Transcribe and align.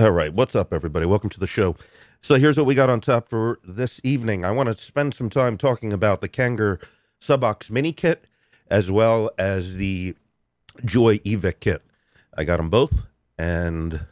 All 0.00 0.12
right, 0.12 0.32
what's 0.32 0.56
up, 0.56 0.72
everybody? 0.72 1.04
Welcome 1.04 1.28
to 1.28 1.38
the 1.38 1.46
show. 1.46 1.76
So 2.22 2.36
here's 2.36 2.56
what 2.56 2.64
we 2.64 2.74
got 2.74 2.88
on 2.88 3.02
top 3.02 3.28
for 3.28 3.58
this 3.62 4.00
evening. 4.02 4.46
I 4.46 4.50
want 4.50 4.68
to 4.70 4.82
spend 4.82 5.12
some 5.12 5.28
time 5.28 5.58
talking 5.58 5.92
about 5.92 6.22
the 6.22 6.28
Kanger 6.28 6.82
Subox 7.20 7.70
Mini 7.70 7.92
Kit 7.92 8.24
as 8.70 8.90
well 8.90 9.30
as 9.36 9.76
the 9.76 10.16
Joye 10.86 11.18
Evic 11.18 11.60
Kit. 11.60 11.82
I 12.34 12.44
got 12.44 12.56
them 12.56 12.70
both, 12.70 13.08
and 13.38 14.06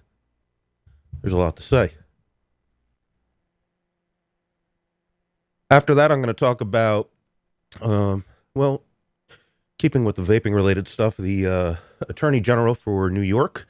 there's 1.23 1.33
a 1.33 1.39
lot 1.39 1.57
to 1.57 1.63
say. 1.63 1.93
After 5.71 5.95
that, 5.95 6.13
I'm 6.13 6.21
going 6.21 6.27
to 6.27 6.35
talk 6.35 6.61
about, 6.61 7.09
um, 7.81 8.27
well, 8.55 8.83
keeping 9.79 10.05
with 10.05 10.17
the 10.17 10.23
vaping 10.23 10.55
related 10.55 10.87
stuff, 10.87 11.17
the 11.17 11.47
uh, 11.47 11.75
Attorney 12.11 12.43
General 12.43 12.75
for 12.75 13.09
New 13.09 13.23
York 13.23 13.67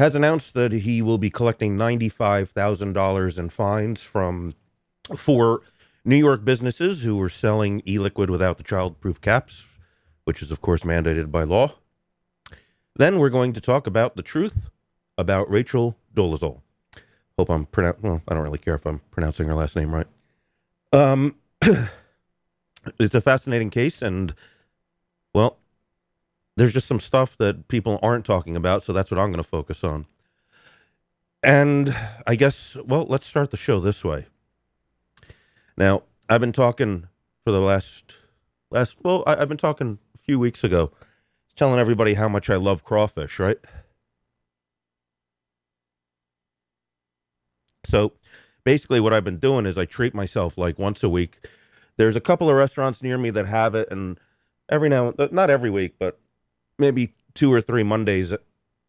has 0.00 0.14
announced 0.14 0.54
that 0.54 0.72
he 0.72 1.02
will 1.02 1.18
be 1.18 1.28
collecting 1.28 1.76
$95,000 1.76 3.38
in 3.38 3.50
fines 3.50 4.02
from 4.02 4.54
four 5.14 5.60
New 6.06 6.16
York 6.16 6.42
businesses 6.42 7.02
who 7.02 7.18
were 7.18 7.28
selling 7.28 7.82
e-liquid 7.86 8.30
without 8.30 8.56
the 8.56 8.64
childproof 8.64 9.20
caps, 9.20 9.78
which 10.24 10.40
is 10.40 10.50
of 10.50 10.62
course 10.62 10.84
mandated 10.84 11.30
by 11.30 11.42
law. 11.42 11.74
Then 12.96 13.18
we're 13.18 13.28
going 13.28 13.52
to 13.52 13.60
talk 13.60 13.86
about 13.86 14.16
the 14.16 14.22
truth 14.22 14.70
about 15.18 15.50
Rachel 15.50 15.98
Dolezal. 16.14 16.62
Hope 17.38 17.50
I'm 17.50 17.66
pronouncing. 17.66 18.02
Well, 18.02 18.22
I 18.26 18.32
don't 18.32 18.44
really 18.44 18.56
care 18.56 18.76
if 18.76 18.86
I'm 18.86 19.02
pronouncing 19.10 19.48
her 19.48 19.54
last 19.54 19.76
name 19.76 19.94
right. 19.94 20.06
Um, 20.94 21.36
it's 22.98 23.14
a 23.14 23.20
fascinating 23.20 23.68
case, 23.68 24.00
and 24.00 24.34
well, 25.34 25.58
there's 26.60 26.74
just 26.74 26.86
some 26.86 27.00
stuff 27.00 27.38
that 27.38 27.68
people 27.68 27.98
aren't 28.02 28.26
talking 28.26 28.54
about, 28.54 28.82
so 28.82 28.92
that's 28.92 29.10
what 29.10 29.18
I'm 29.18 29.30
going 29.30 29.42
to 29.42 29.48
focus 29.48 29.82
on. 29.82 30.04
And 31.42 31.96
I 32.26 32.34
guess, 32.34 32.76
well, 32.84 33.06
let's 33.08 33.26
start 33.26 33.50
the 33.50 33.56
show 33.56 33.80
this 33.80 34.04
way. 34.04 34.26
Now, 35.78 36.02
I've 36.28 36.42
been 36.42 36.52
talking 36.52 37.08
for 37.44 37.50
the 37.50 37.62
last, 37.62 38.12
last, 38.70 38.98
well, 39.02 39.24
I, 39.26 39.36
have 39.36 39.48
been 39.48 39.56
talking 39.56 40.00
a 40.14 40.18
few 40.18 40.38
weeks 40.38 40.62
ago, 40.62 40.92
telling 41.56 41.80
everybody 41.80 42.12
how 42.12 42.28
much 42.28 42.50
I 42.50 42.56
love 42.56 42.84
crawfish, 42.84 43.38
right? 43.38 43.56
So 47.86 48.12
basically, 48.64 49.00
what 49.00 49.14
I've 49.14 49.24
been 49.24 49.38
doing 49.38 49.64
is 49.64 49.78
I 49.78 49.86
treat 49.86 50.14
myself 50.14 50.58
like 50.58 50.78
once 50.78 51.02
a 51.02 51.08
week. 51.08 51.38
There's 51.96 52.16
a 52.16 52.20
couple 52.20 52.50
of 52.50 52.56
restaurants 52.56 53.02
near 53.02 53.16
me 53.16 53.30
that 53.30 53.46
have 53.46 53.74
it, 53.74 53.90
and 53.90 54.20
every 54.68 54.90
now, 54.90 55.14
not 55.32 55.48
every 55.48 55.70
week, 55.70 55.94
but 55.98 56.19
maybe 56.80 57.14
two 57.34 57.52
or 57.52 57.60
three 57.60 57.82
Mondays 57.82 58.34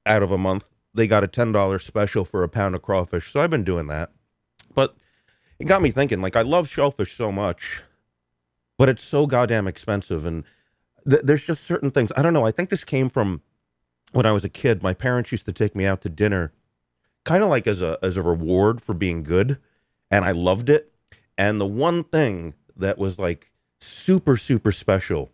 out 0.05 0.23
of 0.23 0.31
a 0.31 0.37
month, 0.37 0.69
they 0.93 1.07
got 1.07 1.23
a 1.23 1.27
$10 1.27 1.81
special 1.81 2.25
for 2.25 2.43
a 2.43 2.49
pound 2.49 2.75
of 2.75 2.81
crawfish. 2.81 3.31
So 3.31 3.41
I've 3.41 3.49
been 3.49 3.63
doing 3.63 3.87
that. 3.87 4.11
But 4.73 4.95
it 5.59 5.65
got 5.65 5.81
me 5.81 5.91
thinking, 5.91 6.21
like, 6.21 6.35
I 6.35 6.41
love 6.41 6.67
shellfish 6.67 7.13
so 7.13 7.31
much, 7.31 7.83
but 8.77 8.89
it's 8.89 9.03
so 9.03 9.27
goddamn 9.27 9.67
expensive. 9.67 10.25
And 10.25 10.43
th- 11.09 11.21
there's 11.23 11.45
just 11.45 11.63
certain 11.63 11.91
things. 11.91 12.11
I 12.17 12.21
don't 12.21 12.33
know. 12.33 12.45
I 12.45 12.51
think 12.51 12.69
this 12.69 12.83
came 12.83 13.09
from 13.09 13.41
when 14.11 14.25
I 14.25 14.31
was 14.31 14.43
a 14.43 14.49
kid. 14.49 14.81
My 14.81 14.93
parents 14.93 15.31
used 15.31 15.45
to 15.45 15.53
take 15.53 15.75
me 15.75 15.85
out 15.85 16.01
to 16.01 16.09
dinner 16.09 16.51
kind 17.23 17.43
of 17.43 17.49
like 17.49 17.67
as 17.67 17.81
a 17.81 17.97
as 18.01 18.17
a 18.17 18.21
reward 18.21 18.81
for 18.81 18.93
being 18.93 19.23
good 19.23 19.57
and 20.09 20.25
I 20.25 20.31
loved 20.31 20.69
it 20.69 20.91
and 21.37 21.59
the 21.59 21.67
one 21.67 22.03
thing 22.03 22.53
that 22.75 22.97
was 22.97 23.19
like 23.19 23.51
super 23.79 24.37
super 24.37 24.71
special 24.71 25.29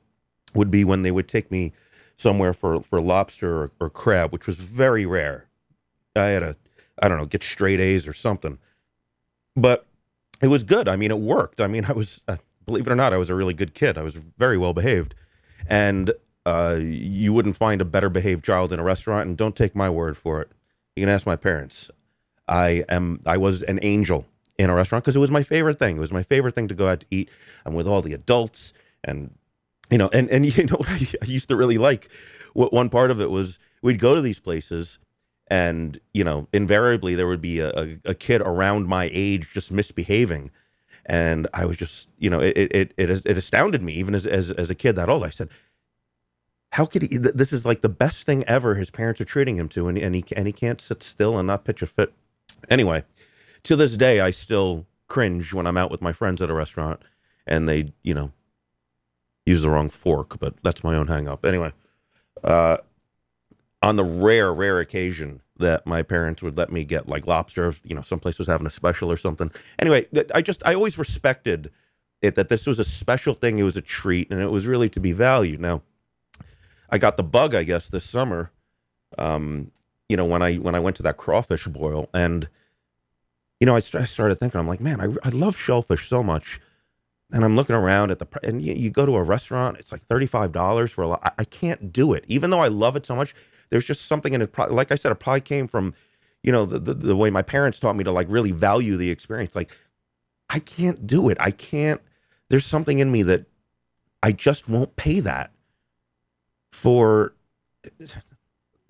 would 0.54 0.72
be 0.72 0.84
when 0.84 1.02
they 1.02 1.12
would 1.12 1.28
take 1.28 1.52
me 1.52 1.74
somewhere 2.18 2.54
for 2.54 2.82
for 2.82 3.00
lobster 3.00 3.64
or, 3.64 3.72
or 3.80 3.90
crab, 3.90 4.34
which 4.34 4.48
was 4.48 4.58
very 4.58 5.06
rare. 5.06 5.48
I 6.16 6.26
had 6.26 6.44
a 6.44 6.56
I 7.02 7.08
don't 7.08 7.18
know 7.18 7.26
get 7.26 7.44
straight 7.44 7.80
A's 7.80 8.08
or 8.08 8.14
something, 8.14 8.58
but 9.56 9.86
it 10.42 10.48
was 10.48 10.64
good. 10.64 10.88
I 10.88 10.96
mean, 10.96 11.12
it 11.12 11.20
worked. 11.20 11.62
I 11.62 11.68
mean, 11.68 11.86
I 11.86 11.94
was 11.94 12.22
uh, 12.28 12.38
believe 12.66 12.88
it 12.88 12.92
or 12.92 12.96
not, 12.96 13.14
I 13.14 13.18
was 13.18 13.30
a 13.30 13.36
really 13.36 13.54
good 13.54 13.74
kid. 13.74 13.98
I 13.98 14.02
was 14.02 14.16
very 14.16 14.58
well 14.58 14.74
behaved, 14.74 15.16
and 15.68 16.12
uh, 16.46 16.78
you 16.80 17.34
wouldn't 17.34 17.58
find 17.58 17.82
a 17.82 17.86
better 17.86 18.10
behaved 18.10 18.44
child 18.44 18.74
in 18.74 18.80
a 18.80 18.84
restaurant. 18.84 19.28
And 19.28 19.38
don't 19.38 19.56
take 19.56 19.76
my 19.76 19.90
word 19.90 20.18
for 20.18 20.42
it. 20.42 20.50
You 20.96 21.04
can 21.04 21.10
ask 21.10 21.26
my 21.26 21.36
parents. 21.36 21.92
I 22.48 22.84
am 22.90 23.22
I 23.26 23.38
was 23.38 23.64
an 23.64 23.80
angel 23.82 24.26
in 24.58 24.70
a 24.70 24.76
restaurant 24.76 25.04
because 25.04 25.16
it 25.16 25.20
was 25.20 25.32
my 25.32 25.44
favorite 25.44 25.78
thing. 25.78 25.98
It 25.98 26.00
was 26.00 26.12
my 26.12 26.24
favorite 26.24 26.56
thing 26.56 26.68
to 26.68 26.76
go 26.76 26.88
out 26.88 27.02
to 27.02 27.06
eat. 27.12 27.30
I'm 27.66 27.76
with 27.76 27.88
all 27.88 28.02
the 28.02 28.14
adults 28.14 28.74
and 29.04 29.38
you 29.90 29.98
know, 29.98 30.10
and 30.14 30.30
and 30.30 30.46
you 30.58 30.66
know 30.66 30.78
what 30.78 30.90
I, 30.90 31.26
used 31.26 31.50
to 31.50 31.56
really 31.56 31.78
like. 31.78 32.10
What 32.54 32.74
one 32.74 32.90
part 32.90 33.12
of 33.12 33.22
it 33.22 33.30
was 33.30 33.60
we'd 33.82 34.00
go 34.00 34.16
to 34.16 34.22
these 34.22 34.40
places, 34.40 35.00
and 35.48 36.00
you 36.14 36.24
know, 36.24 36.48
invariably 36.54 37.16
there 37.16 37.28
would 37.28 37.42
be 37.42 37.60
a, 37.60 37.70
a, 37.70 37.98
a 38.06 38.14
kid 38.14 38.42
around 38.42 38.88
my 38.88 39.10
age 39.14 39.52
just 39.54 39.72
misbehaving, 39.72 40.52
and 41.06 41.48
I 41.54 41.66
was 41.66 41.78
just, 41.78 42.10
you 42.18 42.30
know, 42.30 42.40
it 42.40 42.56
it 42.58 42.94
it, 42.98 43.10
it 43.26 43.38
astounded 43.38 43.82
me 43.82 43.94
even 43.94 44.16
as, 44.16 44.26
as 44.26 44.52
as 44.52 44.70
a 44.70 44.76
kid 44.76 44.96
that 44.96 45.10
old. 45.10 45.24
I 45.24 45.30
said, 45.30 45.50
how 46.72 46.86
could 46.86 47.04
he? 47.04 47.18
This 47.18 47.54
is 47.54 47.66
like 47.66 47.82
the 47.82 47.90
best 47.90 48.26
thing 48.26 48.44
ever. 48.46 48.76
His 48.76 48.92
parents 48.92 49.22
are 49.22 49.26
treating 49.26 49.56
him 49.56 49.70
to, 49.70 49.88
and 49.88 49.98
and 49.98 50.16
he 50.16 50.24
and 50.36 50.48
he 50.48 50.54
can't 50.54 50.82
sit 50.82 51.04
still 51.04 51.38
and 51.38 51.48
not 51.48 51.66
pitch 51.66 51.82
a 51.82 51.88
fit. 51.88 52.14
Anyway, 52.70 53.04
to 53.64 53.76
this 53.76 53.96
day, 53.96 54.20
I 54.20 54.32
still 54.32 54.86
cringe 55.08 55.54
when 55.54 55.68
I'm 55.68 55.78
out 55.78 55.92
with 55.92 56.02
my 56.02 56.12
friends 56.12 56.42
at 56.42 56.50
a 56.50 56.54
restaurant, 56.54 57.02
and 57.46 57.68
they, 57.70 57.94
you 58.04 58.14
know, 58.14 58.32
use 59.48 59.62
the 59.62 59.70
wrong 59.70 59.90
fork, 59.90 60.40
but 60.40 60.56
that's 60.62 60.84
my 60.84 60.96
own 60.96 61.08
hang 61.08 61.28
up. 61.28 61.46
Anyway, 61.46 61.72
uh, 62.44 62.78
on 63.82 63.96
the 63.96 64.04
rare, 64.04 64.54
rare 64.54 64.80
occasion 64.80 65.42
that 65.58 65.88
my 65.88 66.04
parents 66.04 66.44
would 66.44 66.58
let 66.58 66.72
me 66.72 66.84
get 66.84 67.08
like 67.08 67.26
lobster, 67.26 67.74
you 67.84 67.96
know, 67.96 68.02
someplace 68.02 68.38
was 68.38 68.48
having 68.48 68.68
a 68.68 68.72
special 68.72 69.12
or 69.12 69.18
something. 69.18 69.50
Anyway, 69.80 70.06
I 70.36 70.42
just, 70.42 70.66
I 70.68 70.76
always 70.76 70.98
respected 70.98 71.72
it 72.22 72.36
that 72.36 72.50
this 72.50 72.68
was 72.68 72.78
a 72.78 72.84
special 72.84 73.34
thing. 73.34 73.58
It 73.58 73.64
was 73.64 73.78
a 73.78 73.82
treat 73.82 74.30
and 74.32 74.42
it 74.42 74.52
was 74.52 74.68
really 74.68 74.90
to 74.90 75.00
be 75.00 75.14
valued. 75.14 75.62
Now, 75.62 75.82
I 76.90 76.98
got 76.98 77.18
the 77.18 77.24
bug, 77.24 77.56
I 77.56 77.64
guess, 77.64 77.88
this 77.88 78.04
summer. 78.04 78.52
Um, 79.18 79.72
you 80.10 80.18
know, 80.18 80.26
when 80.26 80.42
I 80.42 80.56
when 80.56 80.76
I 80.76 80.80
went 80.80 80.96
to 80.98 81.04
that 81.04 81.18
crawfish 81.18 81.66
boil, 81.68 82.10
and 82.14 82.48
you 83.60 83.66
know, 83.66 83.76
I, 83.76 83.80
st- 83.80 84.04
I 84.04 84.06
started 84.06 84.36
thinking, 84.36 84.60
I'm 84.60 84.68
like, 84.68 84.80
man, 84.80 85.02
I, 85.02 85.28
I 85.28 85.30
love 85.30 85.58
shellfish 85.58 86.08
so 86.08 86.24
much 86.24 86.60
and 87.32 87.44
I'm 87.44 87.56
looking 87.56 87.76
around 87.76 88.12
at 88.12 88.20
the 88.20 88.28
and 88.44 88.62
you, 88.62 88.74
you, 88.74 88.90
go 88.90 89.06
to 89.06 89.16
a 89.16 89.24
restaurant, 89.24 89.78
it's 89.78 89.92
like 89.92 90.02
thirty 90.04 90.26
five 90.26 90.52
dollars 90.52 90.92
for 90.92 91.04
a 91.04 91.08
lot. 91.08 91.20
I, 91.24 91.32
I, 91.40 91.44
can't 91.44 91.92
do 91.92 92.14
it, 92.14 92.24
even 92.28 92.50
though 92.50 92.62
I 92.62 92.68
love 92.68 92.96
it 92.96 93.06
so 93.06 93.16
much. 93.16 93.34
There's 93.70 93.86
just 93.86 94.06
something 94.06 94.34
in 94.34 94.42
it. 94.42 94.58
Like 94.70 94.92
I 94.92 94.96
said, 94.96 95.12
it 95.12 95.16
probably 95.16 95.42
came 95.42 95.68
from, 95.68 95.94
you 96.42 96.54
know, 96.54 96.66
the, 96.66 96.80
the, 96.80 96.94
the 96.94 97.16
way 97.18 97.30
my 97.30 97.42
parents 97.42 97.80
taught 97.80 97.98
me 97.98 98.04
to 98.06 98.12
like 98.12 98.28
really 98.30 98.52
value 98.52 98.96
the 98.96 99.10
experience. 99.10 99.56
Like, 99.56 99.78
I 100.50 100.60
can't 100.60 101.06
do 101.06 101.28
it. 101.28 101.38
I 101.40 101.52
can't. 101.52 102.02
There's 102.50 102.66
something 102.66 103.00
in 103.00 103.12
me 103.12 103.24
that 103.24 103.46
I 104.24 104.32
just 104.32 104.70
won't 104.70 104.96
pay 104.96 105.20
that 105.20 105.52
for 106.72 107.36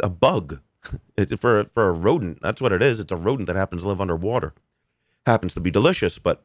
a 0.04 0.10
bug, 0.10 0.62
for 1.40 1.64
for 1.74 1.90
a 1.90 1.92
rodent. 1.92 2.40
That's 2.44 2.62
what 2.62 2.72
it 2.72 2.84
is. 2.84 3.00
It's 3.00 3.12
a 3.12 3.18
rodent 3.18 3.48
that 3.48 3.56
happens 3.56 3.82
to 3.82 3.88
live 3.88 4.00
underwater. 4.00 4.54
Happens 5.26 5.56
to 5.56 5.60
be 5.60 5.72
delicious, 5.72 6.20
but 6.20 6.44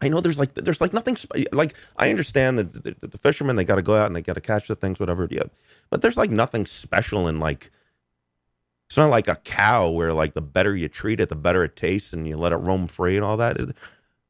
I 0.00 0.08
know 0.08 0.20
there's 0.20 0.38
like 0.38 0.54
there's 0.54 0.80
like 0.80 0.92
nothing 0.92 1.16
like 1.52 1.76
I 1.96 2.08
understand 2.10 2.58
that 2.58 2.72
the, 2.72 3.06
the, 3.06 3.18
fishermen 3.18 3.56
they 3.56 3.64
got 3.64 3.76
to 3.76 3.82
go 3.82 3.96
out 3.96 4.06
and 4.06 4.16
they 4.16 4.22
got 4.22 4.34
to 4.34 4.40
catch 4.40 4.68
the 4.68 4.74
things 4.74 4.98
whatever 4.98 5.28
yeah. 5.30 5.42
But 5.90 6.00
there's 6.00 6.16
like 6.16 6.30
nothing 6.30 6.64
special 6.64 7.28
in 7.28 7.38
like 7.38 7.70
it's 8.88 8.96
not 8.96 9.10
like 9.10 9.28
a 9.28 9.36
cow 9.36 9.90
where 9.90 10.14
like 10.14 10.34
the 10.34 10.40
better 10.40 10.74
you 10.74 10.88
treat 10.88 11.20
it 11.20 11.28
the 11.28 11.36
better 11.36 11.64
it 11.64 11.76
tastes 11.76 12.12
and 12.12 12.26
you 12.26 12.36
let 12.36 12.52
it 12.52 12.56
roam 12.56 12.86
free 12.86 13.16
and 13.16 13.24
all 13.24 13.36
that. 13.36 13.58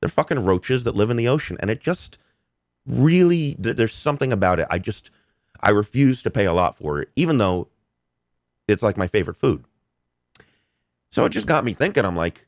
They're 0.00 0.08
fucking 0.08 0.44
roaches 0.44 0.84
that 0.84 0.96
live 0.96 1.10
in 1.10 1.16
the 1.16 1.28
ocean 1.28 1.56
and 1.60 1.70
it 1.70 1.80
just 1.80 2.18
really 2.84 3.54
there's 3.58 3.94
something 3.94 4.32
about 4.32 4.58
it. 4.58 4.66
I 4.70 4.80
just 4.80 5.10
I 5.60 5.70
refuse 5.70 6.22
to 6.24 6.30
pay 6.30 6.46
a 6.46 6.52
lot 6.52 6.76
for 6.76 7.00
it 7.00 7.10
even 7.14 7.38
though 7.38 7.68
it's 8.66 8.82
like 8.82 8.96
my 8.96 9.06
favorite 9.06 9.36
food. 9.36 9.64
So 11.12 11.24
it 11.26 11.30
just 11.30 11.46
got 11.46 11.64
me 11.64 11.74
thinking 11.74 12.04
I'm 12.04 12.16
like 12.16 12.46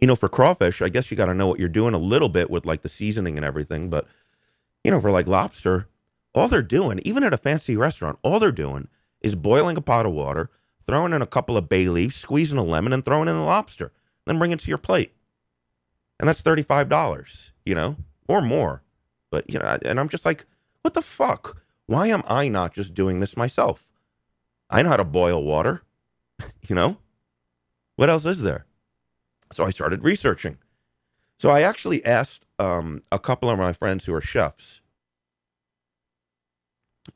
you 0.00 0.06
know, 0.06 0.16
for 0.16 0.28
crawfish, 0.28 0.80
I 0.80 0.88
guess 0.88 1.10
you 1.10 1.16
got 1.16 1.26
to 1.26 1.34
know 1.34 1.48
what 1.48 1.58
you're 1.58 1.68
doing 1.68 1.94
a 1.94 1.98
little 1.98 2.28
bit 2.28 2.50
with 2.50 2.66
like 2.66 2.82
the 2.82 2.88
seasoning 2.88 3.36
and 3.36 3.44
everything. 3.44 3.90
But, 3.90 4.06
you 4.84 4.90
know, 4.90 5.00
for 5.00 5.10
like 5.10 5.26
lobster, 5.26 5.88
all 6.34 6.48
they're 6.48 6.62
doing, 6.62 7.00
even 7.04 7.24
at 7.24 7.34
a 7.34 7.38
fancy 7.38 7.76
restaurant, 7.76 8.18
all 8.22 8.38
they're 8.38 8.52
doing 8.52 8.88
is 9.20 9.34
boiling 9.34 9.76
a 9.76 9.80
pot 9.80 10.06
of 10.06 10.12
water, 10.12 10.50
throwing 10.86 11.12
in 11.12 11.22
a 11.22 11.26
couple 11.26 11.56
of 11.56 11.68
bay 11.68 11.88
leaves, 11.88 12.14
squeezing 12.14 12.58
a 12.58 12.62
lemon, 12.62 12.92
and 12.92 13.04
throwing 13.04 13.28
in 13.28 13.34
the 13.34 13.42
lobster, 13.42 13.92
then 14.26 14.38
bring 14.38 14.52
it 14.52 14.60
to 14.60 14.68
your 14.68 14.78
plate. 14.78 15.12
And 16.20 16.28
that's 16.28 16.42
$35, 16.42 17.50
you 17.64 17.74
know, 17.74 17.96
or 18.28 18.40
more. 18.40 18.82
But, 19.30 19.50
you 19.50 19.58
know, 19.58 19.78
and 19.84 19.98
I'm 19.98 20.08
just 20.08 20.24
like, 20.24 20.46
what 20.82 20.94
the 20.94 21.02
fuck? 21.02 21.62
Why 21.86 22.08
am 22.08 22.22
I 22.28 22.48
not 22.48 22.72
just 22.72 22.94
doing 22.94 23.20
this 23.20 23.36
myself? 23.36 23.92
I 24.70 24.82
know 24.82 24.90
how 24.90 24.96
to 24.96 25.04
boil 25.04 25.42
water, 25.42 25.82
you 26.68 26.74
know? 26.74 26.98
What 27.96 28.10
else 28.10 28.24
is 28.24 28.42
there? 28.42 28.66
So 29.52 29.64
I 29.64 29.70
started 29.70 30.04
researching. 30.04 30.58
So 31.38 31.50
I 31.50 31.62
actually 31.62 32.04
asked 32.04 32.44
um, 32.58 33.02
a 33.12 33.18
couple 33.18 33.48
of 33.48 33.58
my 33.58 33.72
friends 33.72 34.04
who 34.04 34.14
are 34.14 34.20
chefs, 34.20 34.80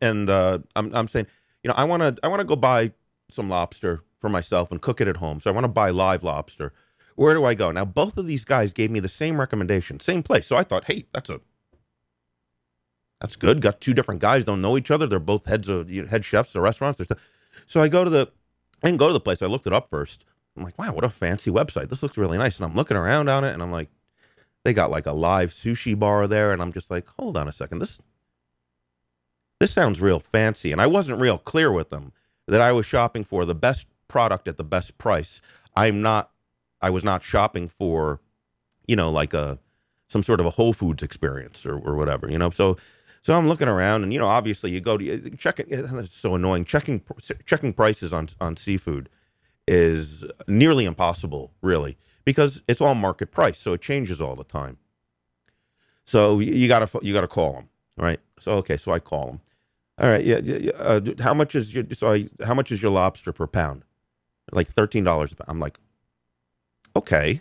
and 0.01 0.31
uh, 0.31 0.61
I'm 0.77 0.95
I'm 0.95 1.09
saying, 1.09 1.27
you 1.63 1.69
know, 1.69 1.75
I 1.77 1.85
want 1.85 2.03
to 2.03 2.17
I 2.25 2.29
want 2.29 2.41
to 2.41 2.45
go 2.45 2.57
buy 2.57 2.93
some 3.31 3.49
lobster 3.49 4.03
for 4.21 4.29
myself 4.31 4.71
and 4.71 4.81
cook 4.81 5.01
it 5.01 5.09
at 5.09 5.17
home. 5.17 5.41
So 5.41 5.51
I 5.51 5.53
want 5.55 5.65
to 5.65 5.69
buy 5.69 5.91
live 5.91 6.23
lobster. 6.23 6.73
Where 7.17 7.35
do 7.35 7.45
I 7.45 7.55
go? 7.55 7.71
Now, 7.73 7.85
both 7.85 8.17
of 8.17 8.27
these 8.27 8.45
guys 8.45 8.73
gave 8.73 8.91
me 8.91 9.01
the 9.01 9.09
same 9.09 9.39
recommendation, 9.39 10.01
same 10.01 10.23
place. 10.23 10.47
So 10.47 10.57
I 10.57 10.63
thought, 10.63 10.85
hey, 10.85 11.07
that's 11.13 11.29
a 11.29 11.41
that's 13.21 13.37
good. 13.37 13.61
Got 13.61 13.81
two 13.81 13.95
different 13.95 14.21
guys, 14.21 14.45
don't 14.45 14.63
know 14.63 14.77
each 14.77 14.91
other. 14.91 15.07
They're 15.07 15.21
both 15.21 15.47
heads 15.47 15.69
of 15.69 15.91
head 15.91 16.25
chefs 16.25 16.55
of 16.55 16.63
restaurants. 16.63 17.01
So 17.67 17.83
I 17.83 17.89
go 17.89 18.05
to 18.05 18.11
the 18.11 18.31
I 18.83 18.89
didn't 18.89 18.99
go 19.01 19.09
to 19.09 19.13
the 19.13 19.21
place. 19.21 19.43
I 19.43 19.47
looked 19.47 19.67
it 19.67 19.73
up 19.73 19.89
first. 19.89 20.25
I'm 20.57 20.65
like, 20.65 20.79
wow, 20.79 20.93
what 20.93 21.05
a 21.05 21.11
fancy 21.11 21.51
website. 21.51 21.89
This 21.89 22.03
looks 22.03 22.19
really 22.19 22.39
nice. 22.39 22.57
And 22.57 22.67
I'm 22.67 22.75
looking 22.75 22.97
around 22.97 23.29
on 23.29 23.45
it 23.45 23.53
and 23.53 23.63
I'm 23.63 23.73
like, 23.73 23.89
they 24.65 24.73
got 24.73 24.91
like 24.91 25.07
a 25.07 25.13
live 25.13 25.51
sushi 25.51 25.99
bar 25.99 26.27
there. 26.27 26.53
And 26.53 26.61
I'm 26.61 26.73
just 26.73 26.91
like, 26.91 27.07
hold 27.19 27.37
on 27.37 27.49
a 27.49 27.53
second. 27.53 27.79
This 27.79 28.01
this 29.61 29.73
sounds 29.73 30.01
real 30.01 30.21
fancy. 30.21 30.73
And 30.73 30.81
I 30.81 30.87
wasn't 30.87 31.21
real 31.21 31.39
clear 31.39 31.73
with 31.73 31.91
them 31.91 32.13
that 32.49 32.61
I 32.61 32.73
was 32.73 32.85
shopping 32.85 33.25
for 33.25 33.45
the 33.45 33.55
best 33.55 33.87
product 34.09 34.49
at 34.49 34.57
the 34.57 34.65
best 34.65 34.99
price. 34.99 35.41
I'm 35.75 36.03
not 36.03 36.31
I 36.81 36.91
was 36.91 37.05
not 37.05 37.23
shopping 37.23 37.69
for, 37.69 38.21
you 38.87 38.97
know, 38.97 39.11
like 39.11 39.33
a 39.33 39.59
some 40.09 40.23
sort 40.23 40.41
of 40.41 40.47
a 40.47 40.51
Whole 40.51 40.75
Foods 40.75 41.03
experience 41.03 41.65
or, 41.65 41.79
or 41.79 41.97
whatever, 41.97 42.31
you 42.31 42.39
know. 42.39 42.51
So 42.51 42.77
so 43.23 43.35
I'm 43.35 43.49
looking 43.49 43.69
around, 43.69 44.03
and 44.03 44.13
you 44.13 44.19
know, 44.19 44.27
obviously, 44.27 44.73
you 44.73 44.81
go 44.81 44.99
to 44.99 45.31
checking. 45.37 45.67
It's 45.71 46.15
so 46.15 46.35
annoying. 46.35 46.65
Checking 46.65 47.03
checking 47.47 47.73
prices 47.73 48.13
on 48.13 48.29
on 48.41 48.57
seafood 48.57 49.09
is 49.67 50.25
nearly 50.47 50.85
impossible, 50.85 51.53
really, 51.63 51.97
because 52.25 52.63
it's 52.69 52.81
all 52.81 52.95
market 52.95 53.31
price, 53.31 53.59
so 53.59 53.73
it 53.73 53.81
changes 53.81 54.21
all 54.21 54.37
the 54.37 54.45
time. 54.45 54.79
So 56.05 56.41
you 56.41 56.69
gotta 56.69 56.89
you 57.03 57.13
gotta 57.13 57.29
call 57.29 57.53
them, 57.53 57.69
right? 57.97 58.21
So 58.39 58.53
okay, 58.59 58.77
so 58.77 58.93
I 58.93 58.99
call 58.99 59.27
them. 59.27 59.41
All 59.99 60.09
right, 60.09 60.25
yeah. 60.25 60.39
yeah 60.39 60.73
uh, 60.77 61.01
how 61.21 61.35
much 61.35 61.55
is 61.55 61.75
your 61.75 61.85
so 61.93 62.11
I, 62.11 62.29
how 62.45 62.55
much 62.55 62.73
is 62.73 62.83
your 62.83 62.91
lobster 62.91 63.33
per 63.33 63.47
pound? 63.47 63.85
Like 64.51 64.69
thirteen 64.69 65.05
dollars. 65.05 65.35
I'm 65.47 65.61
like, 65.61 65.79
okay, 66.97 67.41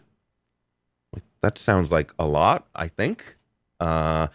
that 1.41 1.57
sounds 1.57 1.91
like 1.91 2.13
a 2.19 2.25
lot. 2.27 2.67
I 2.75 2.87
think. 2.87 3.37
Uh, 3.79 4.27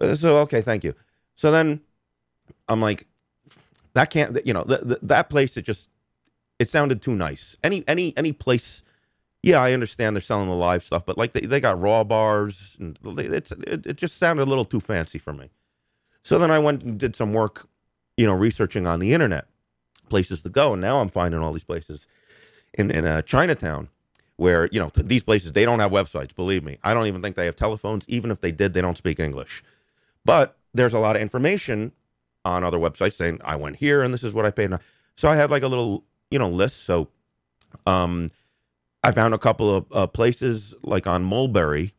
uh, 0.00 0.14
so 0.14 0.38
okay, 0.38 0.62
thank 0.62 0.82
you. 0.82 0.94
So 1.34 1.50
then 1.50 1.80
I'm 2.68 2.80
like, 2.80 3.06
that 3.94 4.10
can't, 4.10 4.38
you 4.46 4.52
know, 4.52 4.64
th- 4.64 4.82
th- 4.82 4.98
that 5.02 5.28
place. 5.28 5.56
It 5.56 5.64
just, 5.64 5.88
it 6.58 6.70
sounded 6.70 7.02
too 7.02 7.14
nice. 7.14 7.56
Any 7.62 7.84
any 7.88 8.16
any 8.16 8.32
place. 8.32 8.82
Yeah, 9.42 9.60
I 9.60 9.72
understand 9.72 10.16
they're 10.16 10.22
selling 10.22 10.48
the 10.48 10.54
live 10.54 10.82
stuff, 10.82 11.04
but 11.04 11.18
like 11.18 11.32
they, 11.34 11.40
they 11.40 11.60
got 11.60 11.78
raw 11.78 12.02
bars, 12.02 12.76
and 12.80 12.98
they, 13.02 13.24
it's 13.24 13.52
it, 13.52 13.86
it 13.86 13.96
just 13.96 14.16
sounded 14.16 14.44
a 14.44 14.48
little 14.48 14.64
too 14.64 14.80
fancy 14.80 15.18
for 15.18 15.32
me. 15.32 15.50
So 16.22 16.38
then 16.38 16.50
I 16.50 16.58
went 16.58 16.82
and 16.82 16.98
did 16.98 17.14
some 17.14 17.34
work, 17.34 17.68
you 18.16 18.26
know, 18.26 18.32
researching 18.32 18.86
on 18.86 19.00
the 19.00 19.12
internet, 19.12 19.46
places 20.08 20.42
to 20.42 20.48
go, 20.48 20.72
and 20.72 20.80
now 20.80 21.00
I'm 21.00 21.10
finding 21.10 21.40
all 21.40 21.52
these 21.52 21.64
places 21.64 22.06
in 22.72 22.90
in 22.90 23.04
uh, 23.04 23.22
Chinatown 23.22 23.88
where 24.36 24.68
you 24.72 24.80
know 24.80 24.90
these 24.96 25.22
places 25.22 25.52
they 25.52 25.64
don't 25.64 25.78
have 25.78 25.92
websites 25.92 26.34
believe 26.34 26.64
me 26.64 26.76
i 26.82 26.92
don't 26.92 27.06
even 27.06 27.22
think 27.22 27.36
they 27.36 27.46
have 27.46 27.54
telephones 27.54 28.04
even 28.08 28.32
if 28.32 28.40
they 28.40 28.50
did 28.50 28.74
they 28.74 28.80
don't 28.80 28.98
speak 28.98 29.20
english 29.20 29.62
but 30.24 30.58
there's 30.74 30.92
a 30.92 30.98
lot 30.98 31.14
of 31.16 31.22
information 31.22 31.92
on 32.44 32.64
other 32.64 32.78
websites 32.78 33.14
saying 33.14 33.40
I 33.44 33.56
went 33.56 33.76
here 33.76 34.02
and 34.02 34.12
this 34.12 34.22
is 34.22 34.34
what 34.34 34.44
I 34.44 34.50
paid. 34.50 34.72
So 35.16 35.28
I 35.28 35.36
had 35.36 35.50
like 35.50 35.62
a 35.62 35.68
little, 35.68 36.04
you 36.34 36.38
know, 36.40 36.50
list. 36.50 36.84
So 36.84 37.08
um, 37.86 38.28
I 39.04 39.12
found 39.12 39.34
a 39.34 39.38
couple 39.38 39.74
of 39.74 39.86
uh, 39.92 40.06
places 40.08 40.74
like 40.82 41.06
on 41.06 41.24
Mulberry, 41.24 41.94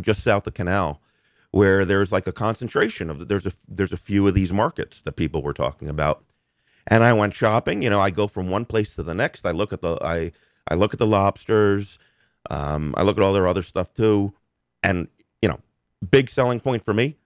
just 0.00 0.22
south 0.22 0.46
of 0.46 0.54
Canal, 0.54 1.02
where 1.50 1.84
there's 1.84 2.12
like 2.12 2.28
a 2.28 2.32
concentration 2.32 3.10
of 3.10 3.26
there's 3.26 3.46
a 3.46 3.52
there's 3.66 3.92
a 3.92 3.96
few 3.98 4.28
of 4.28 4.34
these 4.34 4.52
markets 4.52 5.02
that 5.02 5.16
people 5.16 5.42
were 5.42 5.52
talking 5.52 5.88
about. 5.88 6.24
And 6.86 7.02
I 7.02 7.12
went 7.12 7.34
shopping. 7.34 7.82
You 7.82 7.90
know, 7.90 8.00
I 8.00 8.10
go 8.10 8.28
from 8.28 8.48
one 8.48 8.64
place 8.64 8.94
to 8.94 9.02
the 9.02 9.14
next. 9.14 9.44
I 9.44 9.50
look 9.50 9.72
at 9.72 9.82
the 9.82 9.98
I 10.00 10.32
I 10.68 10.76
look 10.76 10.94
at 10.94 11.00
the 11.00 11.06
lobsters. 11.06 11.98
Um, 12.50 12.94
I 12.96 13.02
look 13.02 13.18
at 13.18 13.24
all 13.24 13.32
their 13.32 13.48
other 13.48 13.64
stuff 13.64 13.92
too. 13.92 14.34
And 14.82 15.08
you 15.42 15.48
know, 15.48 15.58
big 16.08 16.30
selling 16.30 16.60
point 16.60 16.84
for 16.84 16.94
me 16.94 17.16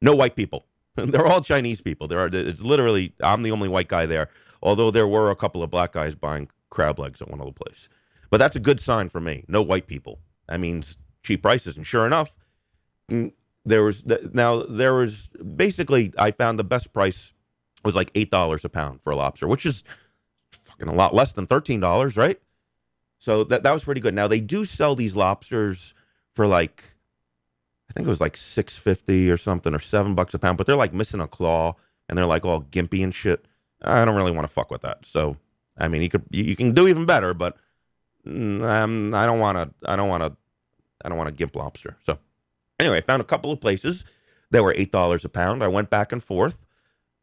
no 0.00 0.14
white 0.14 0.36
people. 0.36 0.66
They're 0.96 1.26
all 1.26 1.40
Chinese 1.40 1.80
people. 1.80 2.08
There 2.08 2.20
are 2.20 2.28
it's 2.32 2.62
literally 2.62 3.14
I'm 3.22 3.42
the 3.42 3.50
only 3.50 3.68
white 3.68 3.88
guy 3.88 4.06
there. 4.06 4.28
Although 4.62 4.90
there 4.90 5.08
were 5.08 5.30
a 5.30 5.36
couple 5.36 5.62
of 5.62 5.70
black 5.70 5.92
guys 5.92 6.14
buying 6.14 6.50
crab 6.68 6.98
legs 6.98 7.22
at 7.22 7.30
one 7.30 7.40
of 7.40 7.46
the 7.46 7.52
places. 7.52 7.88
But 8.30 8.38
that's 8.38 8.56
a 8.56 8.60
good 8.60 8.80
sign 8.80 9.08
for 9.08 9.20
me. 9.20 9.44
No 9.48 9.62
white 9.62 9.86
people. 9.86 10.20
That 10.48 10.60
means 10.60 10.96
cheap 11.22 11.42
prices. 11.42 11.76
And 11.76 11.86
sure 11.86 12.06
enough, 12.06 12.34
mm, 13.10 13.32
there 13.64 13.84
was 13.84 14.04
now 14.32 14.62
there 14.62 14.94
was 14.94 15.28
basically 15.56 16.12
I 16.18 16.30
found 16.30 16.58
the 16.58 16.64
best 16.64 16.92
price 16.92 17.32
was 17.84 17.94
like 17.94 18.10
eight 18.14 18.30
dollars 18.30 18.64
a 18.64 18.68
pound 18.68 19.02
for 19.02 19.10
a 19.10 19.16
lobster, 19.16 19.48
which 19.48 19.66
is 19.66 19.84
fucking 20.64 20.88
a 20.88 20.94
lot 20.94 21.14
less 21.14 21.32
than 21.32 21.46
thirteen 21.46 21.80
dollars, 21.80 22.16
right? 22.16 22.40
So 23.18 23.44
that 23.44 23.62
that 23.64 23.72
was 23.72 23.84
pretty 23.84 24.00
good. 24.00 24.14
Now 24.14 24.28
they 24.28 24.40
do 24.40 24.64
sell 24.64 24.94
these 24.94 25.16
lobsters 25.16 25.94
for 26.34 26.46
like 26.46 26.94
I 27.88 27.92
think 27.92 28.06
it 28.06 28.10
was 28.10 28.20
like 28.20 28.36
six 28.36 28.78
fifty 28.78 29.30
or 29.30 29.36
something, 29.36 29.74
or 29.74 29.78
seven 29.78 30.14
bucks 30.14 30.34
a 30.34 30.38
pound. 30.38 30.56
But 30.56 30.66
they're 30.66 30.76
like 30.76 30.94
missing 30.94 31.20
a 31.20 31.28
claw, 31.28 31.74
and 32.08 32.16
they're 32.16 32.26
like 32.26 32.46
all 32.46 32.62
gimpy 32.62 33.02
and 33.02 33.14
shit. 33.14 33.44
I 33.82 34.04
don't 34.04 34.16
really 34.16 34.32
want 34.32 34.46
to 34.46 34.52
fuck 34.52 34.70
with 34.70 34.82
that. 34.82 35.04
So, 35.06 35.36
I 35.78 35.88
mean, 35.88 36.02
you 36.02 36.08
could 36.08 36.24
you, 36.30 36.56
can 36.56 36.72
do 36.72 36.88
even 36.88 37.06
better, 37.06 37.34
but 37.34 37.56
um, 38.26 39.14
I 39.14 39.26
don't 39.26 39.38
want 39.38 39.56
to. 39.56 39.90
I 39.90 39.96
don't 39.96 40.08
want 40.08 40.22
to. 40.22 40.36
I 41.04 41.08
don't 41.08 41.16
want 41.16 41.28
to 41.28 41.34
gimp 41.34 41.56
lobster. 41.56 41.96
So, 42.04 42.18
anyway, 42.78 42.98
I 42.98 43.00
found 43.00 43.22
a 43.22 43.24
couple 43.24 43.50
of 43.50 43.60
places 43.60 44.04
that 44.50 44.62
were 44.62 44.74
eight 44.76 44.92
dollars 44.92 45.24
a 45.24 45.28
pound. 45.28 45.62
I 45.62 45.68
went 45.68 45.90
back 45.90 46.12
and 46.12 46.22
forth. 46.22 46.58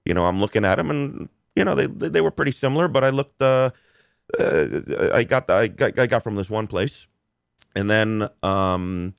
You 0.06 0.14
know, 0.14 0.26
I'm 0.26 0.40
looking 0.40 0.66
at 0.66 0.76
them, 0.76 0.90
and 0.90 1.30
you 1.56 1.64
know 1.64 1.76
they 1.76 1.88
they 1.88 2.22
were 2.22 2.32
pretty 2.32 2.52
similar. 2.52 2.88
But 2.88 3.04
I 3.04 3.10
looked. 3.10 3.42
Uh, 3.42 3.72
uh 4.40 4.66
I 5.14 5.24
got 5.24 5.48
the, 5.48 5.54
I 5.54 5.68
got 5.68 6.00
I 6.00 6.08
got 6.08 6.24
from 6.24 6.36
this 6.36 6.50
one 6.50 6.68
place, 6.68 7.08
and 7.76 7.90
then 7.90 8.28
um 8.42 9.14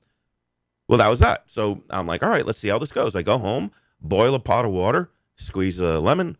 well, 0.89 0.97
that 0.97 1.07
was 1.07 1.19
that. 1.19 1.43
So 1.45 1.83
I'm 1.91 2.07
like, 2.07 2.23
all 2.23 2.29
right, 2.29 2.45
let's 2.45 2.57
see 2.57 2.67
how 2.67 2.79
this 2.79 2.91
goes. 2.91 3.15
I 3.15 3.21
go 3.21 3.37
home, 3.37 3.71
boil 4.01 4.33
a 4.33 4.39
pot 4.39 4.65
of 4.65 4.71
water, 4.71 5.11
squeeze 5.35 5.79
a 5.79 5.99
lemon, 5.99 6.35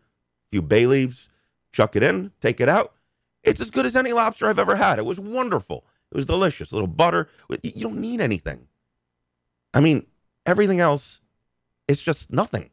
few 0.51 0.61
bay 0.61 0.85
leaves, 0.85 1.29
chuck 1.71 1.95
it 1.95 2.03
in, 2.03 2.31
take 2.41 2.59
it 2.59 2.69
out. 2.69 2.93
It's 3.43 3.61
as 3.61 3.69
good 3.69 3.85
as 3.85 3.95
any 3.95 4.11
lobster 4.11 4.47
I've 4.47 4.59
ever 4.59 4.75
had. 4.75 4.99
It 4.99 5.05
was 5.05 5.19
wonderful. 5.19 5.85
It 6.11 6.17
was 6.17 6.25
delicious. 6.25 6.71
A 6.71 6.75
little 6.75 6.87
butter. 6.87 7.29
You 7.61 7.81
don't 7.81 7.99
need 7.99 8.21
anything. 8.21 8.67
I 9.73 9.79
mean, 9.79 10.07
everything 10.45 10.79
else, 10.79 11.21
it's 11.87 12.01
just 12.01 12.31
nothing. 12.31 12.69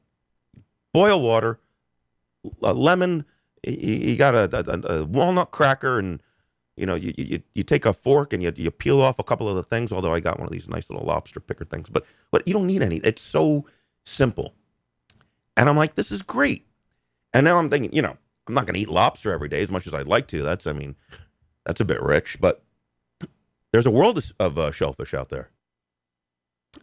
Boil 0.93 1.21
water, 1.21 1.61
a 2.63 2.73
lemon. 2.73 3.25
You 3.63 4.17
got 4.17 4.35
a, 4.35 4.49
a, 4.53 5.01
a 5.01 5.05
walnut 5.05 5.51
cracker 5.51 5.99
and 5.99 6.21
you 6.77 6.85
know, 6.85 6.95
you, 6.95 7.13
you, 7.17 7.43
you 7.55 7.63
take 7.63 7.87
a 7.87 7.93
fork 7.93 8.33
and 8.33 8.43
you, 8.43 8.53
you 8.55 8.71
peel 8.71 9.01
off 9.01 9.19
a 9.19 9.25
couple 9.25 9.49
of 9.49 9.57
the 9.57 9.63
things, 9.63 9.93
although 9.93 10.13
I 10.13 10.21
got 10.21 10.39
one 10.39 10.47
of 10.47 10.53
these 10.53 10.69
nice 10.69 10.91
little 10.91 11.07
lobster 11.07 11.41
picker 11.41 11.65
things, 11.65 11.89
but, 11.89 12.05
but 12.31 12.47
you 12.47 12.53
don't 12.53 12.67
need 12.67 12.83
any. 12.83 12.97
It's 12.99 13.23
so 13.23 13.67
simple. 14.05 14.55
And 15.57 15.69
I'm 15.71 15.77
like, 15.77 15.95
this 15.95 16.13
is 16.13 16.21
great. 16.21 16.67
And 17.33 17.45
now 17.45 17.59
I'm 17.59 17.71
thinking, 17.71 17.93
you 17.93 18.03
know, 18.03 18.17
I'm 18.47 18.55
not 18.55 18.67
going 18.67 18.75
to 18.75 18.81
eat 18.81 18.89
lobster 18.89 19.33
every 19.33 19.49
day 19.49 19.61
as 19.61 19.71
much 19.71 19.87
as 19.87 19.95
I'd 19.95 20.07
like 20.07 20.27
to. 20.29 20.43
That's, 20.43 20.67
I 20.67 20.73
mean, 20.73 20.97
that's 21.65 21.81
a 21.81 21.85
bit 21.85 22.01
rich, 22.03 22.39
but 22.41 22.63
there's 23.73 23.87
a 23.87 23.91
world 23.91 24.23
of 24.39 24.59
uh, 24.59 24.71
shellfish 24.73 25.13
out 25.13 25.29
there. 25.29 25.51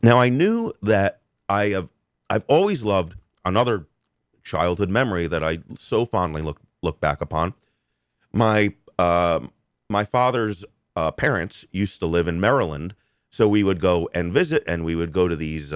Now 0.01 0.19
I 0.19 0.29
knew 0.29 0.73
that 0.81 1.21
I 1.47 1.69
have, 1.69 1.89
I've 2.29 2.45
always 2.47 2.83
loved 2.83 3.15
another 3.45 3.88
childhood 4.43 4.89
memory 4.89 5.27
that 5.27 5.43
I 5.43 5.59
so 5.75 6.05
fondly 6.05 6.41
look 6.41 6.59
look 6.81 7.00
back 7.00 7.21
upon. 7.21 7.53
My 8.33 8.73
um, 9.00 9.51
my 9.89 10.03
father's 10.03 10.65
uh, 10.95 11.12
parents 11.12 11.65
used 11.71 12.00
to 12.00 12.05
live 12.05 12.27
in 12.27 12.39
Maryland, 12.39 12.95
so 13.29 13.47
we 13.47 13.63
would 13.63 13.79
go 13.79 14.09
and 14.13 14.33
visit, 14.33 14.63
and 14.67 14.83
we 14.83 14.95
would 14.95 15.12
go 15.12 15.27
to 15.27 15.35
these. 15.35 15.71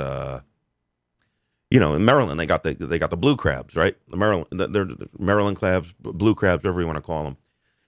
You 1.70 1.80
know, 1.80 1.96
in 1.96 2.06
Maryland, 2.06 2.40
they 2.40 2.46
got 2.46 2.64
the 2.64 2.74
they 2.74 3.00
got 3.00 3.10
the 3.10 3.18
blue 3.18 3.36
crabs, 3.36 3.76
right? 3.76 3.96
The 4.08 4.18
Maryland, 4.18 4.48
they're 4.52 4.88
Maryland 5.20 5.58
crabs, 5.58 5.94
blue 6.00 6.34
crabs, 6.34 6.64
whatever 6.64 6.80
you 6.80 6.88
want 6.88 6.98
to 6.98 7.02
call 7.02 7.24
them. 7.26 7.38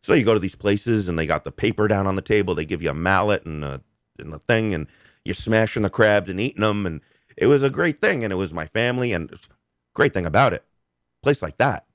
So 0.01 0.13
you 0.13 0.25
go 0.25 0.33
to 0.33 0.39
these 0.39 0.55
places, 0.55 1.07
and 1.07 1.17
they 1.17 1.25
got 1.25 1.43
the 1.43 1.51
paper 1.51 1.87
down 1.87 2.07
on 2.07 2.15
the 2.15 2.21
table. 2.21 2.55
They 2.55 2.65
give 2.65 2.81
you 2.81 2.89
a 2.89 2.93
mallet 2.93 3.45
and 3.45 3.63
a 3.63 3.81
and 4.17 4.33
a 4.33 4.39
thing, 4.39 4.73
and 4.73 4.87
you're 5.23 5.35
smashing 5.35 5.83
the 5.83 5.89
crabs 5.89 6.29
and 6.29 6.39
eating 6.39 6.61
them, 6.61 6.85
and 6.85 7.01
it 7.37 7.47
was 7.47 7.63
a 7.63 7.69
great 7.69 8.01
thing. 8.01 8.23
And 8.23 8.33
it 8.33 8.37
was 8.37 8.53
my 8.53 8.65
family, 8.67 9.13
and 9.13 9.33
great 9.93 10.13
thing 10.13 10.25
about 10.25 10.53
it, 10.53 10.63
place 11.21 11.41
like 11.41 11.57
that, 11.57 11.85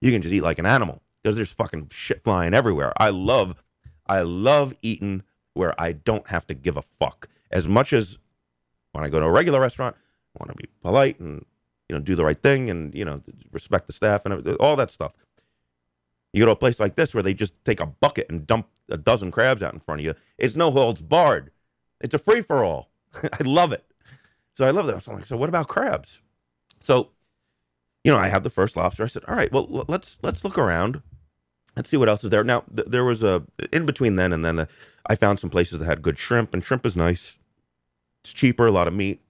you 0.00 0.12
can 0.12 0.22
just 0.22 0.34
eat 0.34 0.42
like 0.42 0.58
an 0.58 0.66
animal 0.66 1.02
because 1.22 1.36
there's 1.36 1.52
fucking 1.52 1.88
shit 1.90 2.24
flying 2.24 2.54
everywhere. 2.54 2.92
I 2.96 3.10
love 3.10 3.62
I 4.06 4.22
love 4.22 4.74
eating 4.82 5.22
where 5.54 5.78
I 5.80 5.92
don't 5.92 6.26
have 6.28 6.46
to 6.48 6.54
give 6.54 6.76
a 6.76 6.82
fuck. 6.82 7.28
As 7.50 7.68
much 7.68 7.92
as 7.92 8.18
when 8.92 9.04
I 9.04 9.08
go 9.08 9.20
to 9.20 9.26
a 9.26 9.30
regular 9.30 9.60
restaurant, 9.60 9.96
Want 10.38 10.50
to 10.50 10.56
be 10.56 10.68
polite 10.82 11.18
and 11.18 11.44
you 11.88 11.96
know 11.96 12.00
do 12.00 12.14
the 12.14 12.24
right 12.24 12.40
thing 12.40 12.70
and 12.70 12.94
you 12.94 13.04
know 13.04 13.22
respect 13.52 13.86
the 13.86 13.92
staff 13.92 14.24
and 14.24 14.46
all 14.58 14.76
that 14.76 14.90
stuff. 14.90 15.14
You 16.32 16.42
go 16.42 16.46
to 16.46 16.52
a 16.52 16.56
place 16.56 16.78
like 16.78 16.94
this 16.96 17.12
where 17.12 17.22
they 17.22 17.34
just 17.34 17.54
take 17.64 17.80
a 17.80 17.86
bucket 17.86 18.26
and 18.30 18.46
dump 18.46 18.68
a 18.88 18.96
dozen 18.96 19.30
crabs 19.30 19.62
out 19.62 19.74
in 19.74 19.80
front 19.80 20.00
of 20.00 20.04
you. 20.04 20.14
It's 20.38 20.54
no 20.54 20.70
holds 20.70 21.02
barred. 21.02 21.50
It's 22.00 22.14
a 22.14 22.18
free 22.18 22.42
for 22.42 22.64
all. 22.64 22.90
I 23.22 23.42
love 23.42 23.72
it. 23.72 23.84
So 24.54 24.64
I 24.64 24.70
love 24.70 24.86
that. 24.86 25.02
So 25.02 25.12
I'm 25.12 25.18
like, 25.18 25.26
so 25.26 25.36
what 25.36 25.48
about 25.48 25.68
crabs? 25.68 26.22
So, 26.80 27.10
you 28.04 28.12
know, 28.12 28.18
I 28.18 28.28
have 28.28 28.44
the 28.44 28.50
first 28.50 28.76
lobster. 28.76 29.04
I 29.04 29.08
said, 29.08 29.24
all 29.26 29.34
right, 29.34 29.50
well, 29.52 29.84
let's 29.88 30.18
let's 30.22 30.44
look 30.44 30.56
around 30.58 31.02
Let's 31.76 31.88
see 31.88 31.96
what 31.96 32.08
else 32.08 32.24
is 32.24 32.30
there. 32.30 32.44
Now 32.44 32.64
th- 32.74 32.88
there 32.88 33.04
was 33.04 33.22
a 33.22 33.44
in 33.72 33.86
between 33.86 34.16
then 34.16 34.32
and 34.32 34.44
then. 34.44 34.56
The, 34.56 34.68
I 35.06 35.14
found 35.14 35.40
some 35.40 35.50
places 35.50 35.78
that 35.78 35.86
had 35.86 36.02
good 36.02 36.18
shrimp, 36.18 36.52
and 36.52 36.62
shrimp 36.62 36.84
is 36.84 36.96
nice. 36.96 37.38
It's 38.22 38.32
cheaper, 38.32 38.66
a 38.66 38.70
lot 38.70 38.88
of 38.88 38.94
meat. 38.94 39.20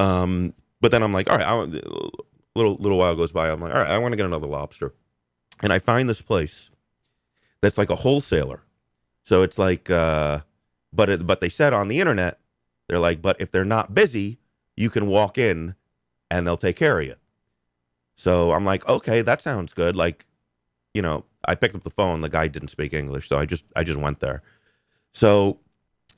Um, 0.00 0.54
but 0.80 0.90
then 0.92 1.02
I'm 1.02 1.12
like, 1.12 1.28
all 1.28 1.36
right, 1.36 1.46
I, 1.46 1.52
a 1.52 1.66
little 2.54 2.76
little 2.76 2.98
while 2.98 3.14
goes 3.14 3.32
by. 3.32 3.50
I'm 3.50 3.60
like, 3.60 3.74
all 3.74 3.80
right, 3.80 3.90
I 3.90 3.98
want 3.98 4.12
to 4.12 4.16
get 4.16 4.24
another 4.24 4.46
lobster, 4.46 4.94
and 5.62 5.72
I 5.72 5.78
find 5.78 6.08
this 6.08 6.22
place 6.22 6.70
that's 7.60 7.76
like 7.76 7.90
a 7.90 7.96
wholesaler. 7.96 8.62
So 9.22 9.42
it's 9.42 9.58
like, 9.58 9.90
uh, 9.90 10.40
but 10.92 11.10
it, 11.10 11.26
but 11.26 11.42
they 11.42 11.50
said 11.50 11.74
on 11.74 11.88
the 11.88 12.00
internet, 12.00 12.40
they're 12.88 12.98
like, 12.98 13.20
but 13.20 13.36
if 13.38 13.52
they're 13.52 13.64
not 13.64 13.94
busy, 13.94 14.38
you 14.74 14.88
can 14.88 15.06
walk 15.06 15.36
in, 15.36 15.74
and 16.30 16.46
they'll 16.46 16.56
take 16.56 16.76
care 16.76 16.98
of 16.98 17.06
you. 17.06 17.16
So 18.16 18.52
I'm 18.52 18.64
like, 18.64 18.88
okay, 18.88 19.20
that 19.20 19.42
sounds 19.42 19.74
good. 19.74 19.96
Like, 19.96 20.24
you 20.94 21.02
know, 21.02 21.26
I 21.44 21.54
picked 21.54 21.74
up 21.74 21.84
the 21.84 21.90
phone. 21.90 22.22
The 22.22 22.30
guy 22.30 22.48
didn't 22.48 22.68
speak 22.68 22.94
English, 22.94 23.28
so 23.28 23.38
I 23.38 23.44
just 23.44 23.66
I 23.76 23.84
just 23.84 24.00
went 24.00 24.20
there. 24.20 24.42
So 25.12 25.58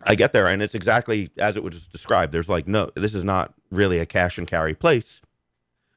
I 0.04 0.14
get 0.14 0.32
there, 0.32 0.46
and 0.46 0.62
it's 0.62 0.76
exactly 0.76 1.30
as 1.38 1.56
it 1.56 1.64
was 1.64 1.88
described. 1.88 2.32
There's 2.32 2.48
like, 2.48 2.68
no, 2.68 2.90
this 2.94 3.14
is 3.14 3.24
not 3.24 3.54
really 3.72 3.98
a 3.98 4.06
cash 4.06 4.38
and 4.38 4.46
carry 4.46 4.74
place, 4.74 5.20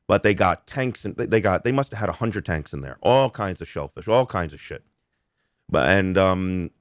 but 0.07 0.23
they 0.23 0.33
got 0.33 0.65
tanks 0.65 1.05
and 1.05 1.15
they- 1.15 1.41
got 1.41 1.63
they 1.63 1.71
must 1.71 1.91
have 1.91 1.99
had 1.99 2.09
a 2.09 2.13
hundred 2.13 2.45
tanks 2.45 2.73
in 2.73 2.81
there, 2.81 2.97
all 3.01 3.29
kinds 3.29 3.61
of 3.61 3.67
shellfish, 3.67 4.07
all 4.07 4.25
kinds 4.25 4.53
of 4.53 4.61
shit. 4.61 4.83
But 5.69 5.89
and 5.89 6.17
um, 6.17 6.71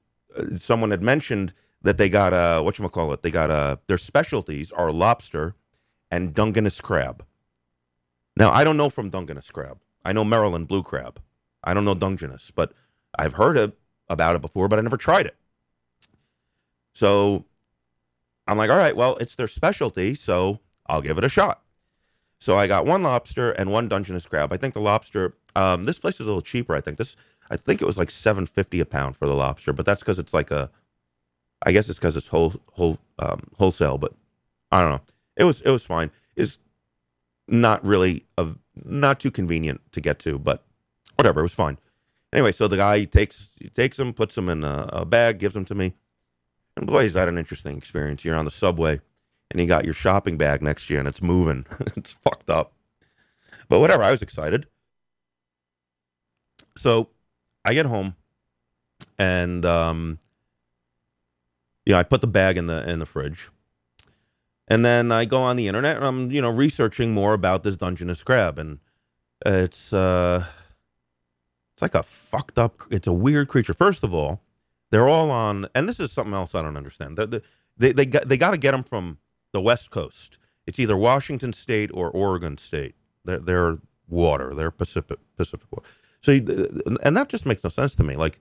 someone 0.57 0.91
had 0.91 1.01
mentioned 1.01 1.53
that 1.81 1.97
they 1.97 2.09
got 2.09 2.33
a 2.33 2.63
what 2.63 2.79
you 2.79 2.89
call 2.89 3.13
it? 3.13 3.21
They 3.21 3.31
got 3.31 3.51
uh 3.51 3.77
their 3.87 3.97
specialties 3.97 4.71
are 4.71 4.91
lobster 4.91 5.55
and 6.09 6.33
Dungeness 6.33 6.81
crab. 6.81 7.25
Now 8.37 8.51
I 8.51 8.63
don't 8.63 8.77
know 8.77 8.89
from 8.89 9.09
Dungeness 9.09 9.51
crab. 9.51 9.79
I 10.03 10.13
know 10.13 10.23
Maryland 10.23 10.67
blue 10.67 10.83
crab. 10.83 11.19
I 11.63 11.73
don't 11.73 11.85
know 11.85 11.95
Dungeness, 11.95 12.51
but 12.51 12.73
I've 13.17 13.33
heard 13.33 13.73
about 14.07 14.35
it 14.35 14.41
before, 14.41 14.67
but 14.67 14.77
I 14.77 14.83
never 14.83 14.97
tried 14.97 15.25
it. 15.25 15.35
So 16.93 17.45
I'm 18.47 18.57
like, 18.57 18.69
all 18.69 18.77
right, 18.77 18.95
well, 18.95 19.15
it's 19.17 19.35
their 19.35 19.47
specialty, 19.47 20.13
so 20.15 20.59
I'll 20.87 21.01
give 21.01 21.17
it 21.17 21.23
a 21.23 21.29
shot. 21.29 21.61
So 22.37 22.57
I 22.57 22.67
got 22.67 22.85
one 22.85 23.01
lobster 23.03 23.51
and 23.51 23.71
one 23.71 23.87
Dungeness 23.87 24.25
crab. 24.25 24.53
I 24.53 24.57
think 24.57 24.73
the 24.73 24.81
lobster, 24.81 25.35
um, 25.55 25.85
this 25.85 25.99
place 25.99 26.19
is 26.19 26.27
a 26.27 26.29
little 26.29 26.41
cheaper. 26.41 26.75
I 26.75 26.81
think 26.81 26.97
this, 26.97 27.15
I 27.49 27.57
think 27.57 27.81
it 27.81 27.85
was 27.85 27.97
like 27.97 28.11
seven 28.11 28.45
fifty 28.45 28.79
a 28.79 28.85
pound 28.85 29.15
for 29.15 29.25
the 29.25 29.35
lobster, 29.35 29.73
but 29.73 29.85
that's 29.85 30.01
because 30.01 30.19
it's 30.19 30.33
like 30.33 30.51
a, 30.51 30.69
I 31.63 31.71
guess 31.71 31.89
it's 31.89 31.97
because 31.97 32.17
it's 32.17 32.27
whole 32.27 32.53
whole 32.73 32.97
um, 33.19 33.47
wholesale. 33.57 33.97
But 33.97 34.13
I 34.71 34.81
don't 34.81 34.91
know. 34.91 35.01
It 35.37 35.43
was 35.43 35.61
it 35.61 35.69
was 35.69 35.85
fine. 35.85 36.11
It's 36.35 36.59
not 37.47 37.83
really 37.85 38.25
a 38.37 38.47
not 38.83 39.19
too 39.19 39.31
convenient 39.31 39.81
to 39.93 40.01
get 40.01 40.19
to, 40.19 40.37
but 40.37 40.63
whatever. 41.15 41.39
It 41.39 41.43
was 41.43 41.53
fine. 41.53 41.77
Anyway, 42.33 42.51
so 42.51 42.67
the 42.67 42.77
guy 42.77 43.05
takes 43.05 43.49
takes 43.73 43.97
them, 43.97 44.11
puts 44.11 44.35
them 44.35 44.49
in 44.49 44.63
a, 44.63 44.89
a 44.91 45.05
bag, 45.05 45.39
gives 45.39 45.53
them 45.53 45.65
to 45.65 45.75
me, 45.75 45.93
and 46.75 46.85
boy, 46.85 47.05
is 47.05 47.13
that 47.13 47.29
an 47.29 47.37
interesting 47.37 47.77
experience. 47.77 48.25
You're 48.25 48.35
on 48.35 48.45
the 48.45 48.51
subway, 48.51 48.99
and 49.51 49.61
you 49.61 49.67
got 49.67 49.85
your 49.85 49.93
shopping 49.93 50.37
bag 50.37 50.61
next 50.61 50.89
year 50.89 50.99
and 50.99 51.07
it's 51.07 51.21
moving. 51.21 51.65
it's 51.95 52.13
fucked 52.13 52.49
up, 52.49 52.73
but 53.69 53.79
whatever. 53.79 54.03
I 54.03 54.11
was 54.11 54.21
excited. 54.21 54.67
So 56.77 57.09
I 57.63 57.73
get 57.73 57.85
home, 57.85 58.15
and 59.17 59.65
um, 59.65 60.19
you 61.85 61.93
know, 61.93 61.99
I 61.99 62.03
put 62.03 62.21
the 62.21 62.27
bag 62.27 62.57
in 62.57 62.67
the 62.67 62.89
in 62.89 62.99
the 62.99 63.05
fridge, 63.05 63.49
and 64.67 64.83
then 64.83 65.11
I 65.11 65.25
go 65.25 65.41
on 65.41 65.55
the 65.55 65.67
internet 65.67 65.97
and 65.97 66.05
I'm 66.05 66.31
you 66.31 66.41
know 66.41 66.49
researching 66.49 67.13
more 67.13 67.33
about 67.33 67.63
this 67.63 67.77
Dungeness 67.77 68.23
crab, 68.23 68.59
and 68.59 68.79
it's 69.45 69.93
uh, 69.93 70.45
it's 71.73 71.81
like 71.81 71.95
a 71.95 72.03
fucked 72.03 72.59
up. 72.59 72.81
It's 72.91 73.07
a 73.07 73.13
weird 73.13 73.47
creature. 73.47 73.73
First 73.73 74.03
of 74.03 74.13
all, 74.13 74.41
they're 74.91 75.07
all 75.07 75.31
on, 75.31 75.67
and 75.73 75.87
this 75.87 75.99
is 75.99 76.11
something 76.11 76.33
else 76.33 76.55
I 76.55 76.61
don't 76.61 76.77
understand. 76.77 77.17
They 77.17 77.41
they 77.77 77.91
they 77.93 78.05
got 78.05 78.27
they 78.27 78.37
got 78.37 78.51
to 78.51 78.57
get 78.57 78.71
them 78.71 78.83
from 78.83 79.17
the 79.55 79.61
West 79.61 79.89
Coast. 79.89 80.37
It's 80.67 80.79
either 80.79 80.97
Washington 80.97 81.53
State 81.53 81.89
or 81.93 82.11
Oregon 82.11 82.57
State. 82.57 82.95
They're, 83.23 83.39
they're 83.39 83.77
water. 84.07 84.53
They're 84.53 84.69
Pacific 84.69 85.17
Pacific 85.37 85.67
water. 85.71 85.87
So, 86.19 86.33
and 87.03 87.15
that 87.15 87.29
just 87.29 87.45
makes 87.45 87.63
no 87.63 87.69
sense 87.69 87.95
to 87.95 88.03
me. 88.03 88.17
Like, 88.17 88.39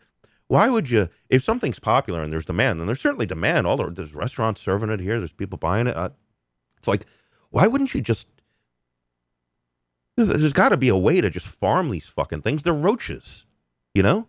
why 0.49 0.68
would 0.68 0.90
you? 0.90 1.09
If 1.28 1.42
something's 1.44 1.78
popular 1.78 2.23
and 2.23 2.33
there's 2.33 2.47
demand, 2.47 2.80
and 2.80 2.88
there's 2.88 3.00
certainly 3.00 3.26
demand. 3.26 3.66
All 3.66 3.76
the, 3.76 3.90
there's 3.90 4.14
restaurants 4.14 4.61
serving 4.61 4.90
it 4.90 5.00
here. 5.00 5.18
There's 5.18 5.33
people 5.33 5.56
buying 5.56 5.87
it. 5.87 5.97
Uh, 5.97 6.11
it's 6.78 6.88
like, 6.88 7.06
why 7.50 7.68
wouldn't 7.68 7.94
you 7.94 8.00
just? 8.00 8.26
There's, 10.16 10.52
got 10.52 10.71
to 10.71 10.76
be 10.76 10.88
a 10.88 10.97
way 10.97 11.21
to 11.21 11.30
just 11.30 11.47
farm 11.47 11.90
these 11.90 12.09
fucking 12.09 12.42
things. 12.42 12.62
They're 12.62 12.73
roaches, 12.73 13.47
you 13.94 14.02
know. 14.02 14.26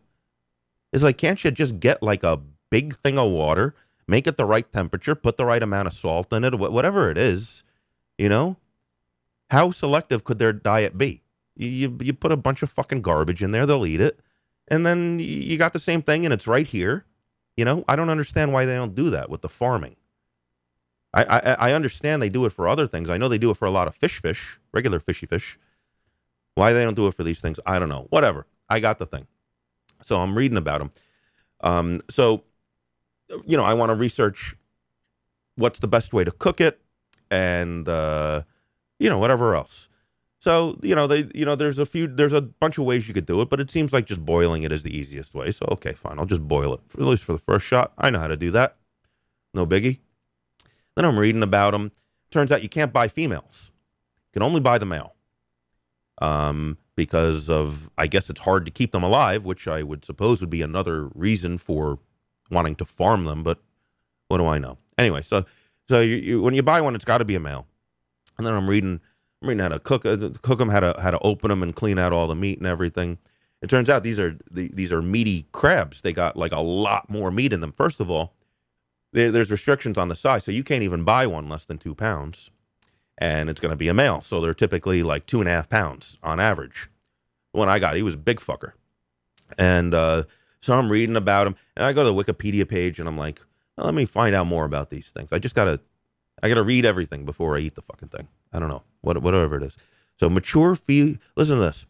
It's 0.93 1.03
like, 1.03 1.17
can't 1.17 1.43
you 1.43 1.51
just 1.51 1.79
get 1.79 2.03
like 2.03 2.23
a 2.23 2.41
big 2.71 2.95
thing 2.95 3.17
of 3.17 3.31
water, 3.31 3.75
make 4.07 4.27
it 4.27 4.37
the 4.37 4.45
right 4.45 4.71
temperature, 4.71 5.15
put 5.15 5.37
the 5.37 5.45
right 5.45 5.63
amount 5.63 5.87
of 5.87 5.93
salt 5.93 6.31
in 6.31 6.43
it, 6.43 6.57
whatever 6.57 7.09
it 7.09 7.17
is, 7.17 7.63
you 8.17 8.29
know? 8.29 8.57
How 9.51 9.71
selective 9.71 10.23
could 10.23 10.39
their 10.39 10.53
diet 10.53 10.97
be? 10.97 11.21
You, 11.55 11.97
you, 12.01 12.13
put 12.13 12.31
a 12.31 12.37
bunch 12.37 12.63
of 12.63 12.69
fucking 12.69 13.01
garbage 13.01 13.41
in 13.41 13.51
there, 13.51 13.65
they'll 13.65 13.85
eat 13.85 14.01
it. 14.01 14.19
And 14.67 14.85
then 14.85 15.19
you 15.19 15.57
got 15.57 15.73
the 15.73 15.79
same 15.79 16.01
thing 16.01 16.25
and 16.25 16.33
it's 16.33 16.47
right 16.47 16.67
here. 16.67 17.05
You 17.55 17.63
know, 17.63 17.85
I 17.87 17.95
don't 17.95 18.09
understand 18.09 18.51
why 18.51 18.65
they 18.65 18.75
don't 18.75 18.95
do 18.95 19.09
that 19.11 19.29
with 19.29 19.41
the 19.41 19.49
farming. 19.49 19.95
I, 21.13 21.23
I, 21.23 21.69
I 21.69 21.71
understand 21.73 22.21
they 22.21 22.29
do 22.29 22.45
it 22.45 22.51
for 22.51 22.67
other 22.67 22.87
things. 22.87 23.09
I 23.09 23.17
know 23.17 23.29
they 23.29 23.37
do 23.37 23.51
it 23.51 23.57
for 23.57 23.65
a 23.65 23.71
lot 23.71 23.87
of 23.87 23.95
fish 23.95 24.21
fish, 24.21 24.59
regular 24.73 24.99
fishy 24.99 25.25
fish. 25.25 25.57
Why 26.55 26.73
they 26.73 26.83
don't 26.83 26.95
do 26.95 27.07
it 27.07 27.13
for 27.13 27.23
these 27.23 27.39
things, 27.39 27.59
I 27.65 27.79
don't 27.79 27.89
know. 27.89 28.07
Whatever. 28.09 28.47
I 28.69 28.79
got 28.79 28.97
the 28.97 29.05
thing. 29.05 29.27
So 30.03 30.19
I'm 30.19 30.37
reading 30.37 30.57
about 30.57 30.79
them. 30.79 30.91
Um, 31.61 32.01
so, 32.09 32.43
you 33.45 33.57
know, 33.57 33.63
I 33.63 33.73
want 33.73 33.89
to 33.89 33.95
research 33.95 34.55
what's 35.55 35.79
the 35.79 35.87
best 35.87 36.13
way 36.13 36.23
to 36.23 36.31
cook 36.31 36.61
it 36.61 36.81
and, 37.31 37.87
uh, 37.87 38.43
you 38.99 39.09
know, 39.09 39.19
whatever 39.19 39.55
else. 39.55 39.89
So, 40.39 40.77
you 40.83 40.93
know, 40.93 41.07
they, 41.07 41.27
you 41.33 41.43
know, 41.43 41.55
there's 41.55 41.79
a 41.79 41.85
few, 41.85 42.07
there's 42.07 42.33
a 42.33 42.41
bunch 42.41 42.77
of 42.77 42.85
ways 42.85 43.07
you 43.07 43.13
could 43.13 43.25
do 43.25 43.41
it, 43.41 43.49
but 43.49 43.59
it 43.59 43.71
seems 43.71 43.91
like 43.91 44.05
just 44.05 44.23
boiling 44.23 44.63
it 44.63 44.71
is 44.71 44.83
the 44.83 44.95
easiest 44.95 45.33
way. 45.33 45.49
So, 45.49 45.65
okay, 45.71 45.93
fine. 45.93 46.19
I'll 46.19 46.25
just 46.25 46.47
boil 46.47 46.73
it, 46.75 46.81
at 46.93 47.01
least 47.01 47.23
for 47.23 47.33
the 47.33 47.39
first 47.39 47.65
shot. 47.65 47.93
I 47.97 48.11
know 48.11 48.19
how 48.19 48.27
to 48.27 48.37
do 48.37 48.51
that. 48.51 48.75
No 49.53 49.65
biggie. 49.65 49.99
Then 50.95 51.05
I'm 51.05 51.19
reading 51.19 51.41
about 51.41 51.71
them. 51.71 51.91
Turns 52.29 52.51
out 52.51 52.61
you 52.61 52.69
can't 52.69 52.93
buy 52.93 53.07
females. 53.07 53.71
You 54.27 54.33
can 54.33 54.43
only 54.43 54.59
buy 54.59 54.77
the 54.77 54.85
male. 54.85 55.15
Um, 56.21 56.77
because 56.95 57.49
of, 57.49 57.89
I 57.97 58.07
guess 58.07 58.29
it's 58.29 58.41
hard 58.41 58.65
to 58.65 58.71
keep 58.71 58.91
them 58.91 59.03
alive, 59.03 59.45
which 59.45 59.67
I 59.67 59.83
would 59.83 60.05
suppose 60.05 60.41
would 60.41 60.49
be 60.49 60.61
another 60.61 61.09
reason 61.15 61.57
for 61.57 61.99
wanting 62.49 62.75
to 62.75 62.85
farm 62.85 63.25
them. 63.25 63.43
But 63.43 63.59
what 64.27 64.37
do 64.37 64.45
I 64.45 64.57
know? 64.57 64.77
Anyway, 64.97 65.21
so 65.21 65.45
so 65.87 66.01
you, 66.01 66.15
you 66.15 66.41
when 66.41 66.53
you 66.53 66.63
buy 66.63 66.81
one, 66.81 66.95
it's 66.95 67.05
got 67.05 67.19
to 67.19 67.25
be 67.25 67.35
a 67.35 67.39
male. 67.39 67.67
And 68.37 68.45
then 68.45 68.53
I'm 68.53 68.69
reading, 68.69 68.99
I'm 69.41 69.47
reading 69.49 69.61
how 69.63 69.69
to 69.69 69.79
cook 69.79 70.05
uh, 70.05 70.17
cook 70.41 70.59
them, 70.59 70.69
how 70.69 70.79
to 70.79 70.95
how 71.01 71.11
to 71.11 71.19
open 71.19 71.49
them 71.49 71.63
and 71.63 71.75
clean 71.75 71.97
out 71.99 72.13
all 72.13 72.27
the 72.27 72.35
meat 72.35 72.57
and 72.57 72.67
everything. 72.67 73.17
It 73.61 73.69
turns 73.69 73.89
out 73.89 74.03
these 74.03 74.19
are 74.19 74.37
the, 74.51 74.69
these 74.73 74.91
are 74.91 75.01
meaty 75.01 75.47
crabs. 75.51 76.01
They 76.01 76.13
got 76.13 76.37
like 76.37 76.51
a 76.51 76.59
lot 76.59 77.09
more 77.09 77.31
meat 77.31 77.53
in 77.53 77.61
them. 77.61 77.71
First 77.71 77.99
of 77.99 78.11
all, 78.11 78.33
there, 79.13 79.31
there's 79.31 79.51
restrictions 79.51 79.97
on 79.97 80.07
the 80.07 80.15
size, 80.15 80.43
so 80.43 80.51
you 80.51 80.63
can't 80.63 80.83
even 80.83 81.03
buy 81.03 81.25
one 81.25 81.49
less 81.49 81.65
than 81.65 81.77
two 81.77 81.95
pounds, 81.95 82.51
and 83.17 83.49
it's 83.49 83.61
going 83.61 83.71
to 83.71 83.77
be 83.77 83.87
a 83.87 83.93
male. 83.93 84.21
So 84.21 84.41
they're 84.41 84.53
typically 84.53 85.01
like 85.03 85.25
two 85.25 85.39
and 85.39 85.47
a 85.47 85.51
half 85.51 85.69
pounds 85.69 86.17
on 86.21 86.39
average. 86.39 86.89
The 87.53 87.59
one 87.59 87.69
I 87.69 87.79
got, 87.79 87.95
he 87.95 88.03
was 88.03 88.15
a 88.15 88.19
big 88.19 88.39
fucker, 88.39 88.73
and 89.57 89.93
uh, 89.93 90.23
so 90.65 90.73
I'm 90.73 90.91
reading 90.91 91.15
about 91.15 91.43
them, 91.43 91.55
and 91.77 91.85
I 91.85 91.93
go 91.93 92.03
to 92.03 92.09
the 92.09 92.33
Wikipedia 92.33 92.67
page, 92.67 92.99
and 92.99 93.07
I'm 93.07 93.19
like, 93.19 93.39
well, 93.77 93.85
let 93.85 93.93
me 93.93 94.05
find 94.05 94.33
out 94.33 94.47
more 94.47 94.65
about 94.65 94.89
these 94.89 95.11
things. 95.11 95.31
I 95.31 95.37
just 95.37 95.53
gotta, 95.53 95.79
I 96.41 96.49
gotta 96.49 96.63
read 96.63 96.85
everything 96.85 97.23
before 97.23 97.55
I 97.55 97.59
eat 97.59 97.75
the 97.75 97.83
fucking 97.83 98.09
thing. 98.09 98.27
I 98.51 98.57
don't 98.57 98.69
know 98.69 98.81
what 99.01 99.21
whatever 99.21 99.57
it 99.57 99.63
is. 99.63 99.77
So 100.19 100.27
mature 100.27 100.75
fe, 100.75 101.19
listen 101.35 101.57
to 101.57 101.61
this. 101.61 101.85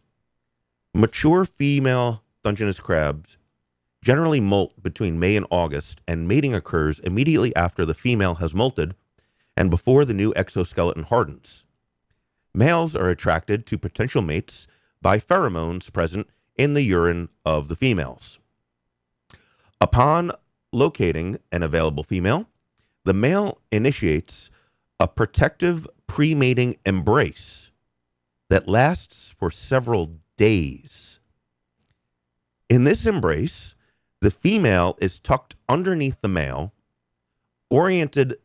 Mature 0.94 1.46
female 1.46 2.22
Dungeness 2.44 2.82
crabs 2.82 3.38
generally 4.04 4.42
molt 4.42 4.84
between 4.84 5.20
May 5.20 5.38
and 5.38 5.48
August, 5.50 6.02
and 6.06 6.28
mating 6.28 6.54
occurs 6.54 7.00
immediately 7.00 7.56
after 7.56 7.86
the 7.86 7.94
female 7.94 8.36
has 8.36 8.54
molted 8.54 8.92
and 9.56 9.70
before 9.70 10.04
the 10.04 10.14
new 10.14 10.34
exoskeleton 10.36 11.04
hardens. 11.04 11.64
Males 12.54 12.94
are 12.94 13.10
attracted 13.10 13.66
to 13.66 13.78
potential 13.78 14.22
mates 14.22 14.68
by 15.02 15.18
pheromones 15.18 15.92
present 15.94 16.28
in 16.58 16.74
the 16.74 16.84
urine 16.84 17.30
of 17.46 17.70
the 17.70 17.76
females. 17.76 18.40
Upon 19.82 20.32
locating 20.72 21.38
an 21.52 21.64
available 21.64 22.04
female, 22.04 22.48
the 23.04 23.14
male 23.14 23.62
initiates 23.72 24.50
a 25.00 25.08
protective 25.08 25.88
pre 26.08 26.34
mating 26.34 26.76
embrace 26.86 27.72
that 28.50 28.68
lasts 28.68 29.34
for 29.38 29.52
several 29.52 30.20
days. 30.38 31.20
In 32.70 32.84
this 32.84 33.06
embrace, 33.06 33.76
the 34.22 34.32
female 34.32 34.98
is 35.00 35.20
tucked 35.20 35.56
underneath 35.70 36.20
the 36.22 36.28
male, 36.28 36.74
oriented 37.70 38.38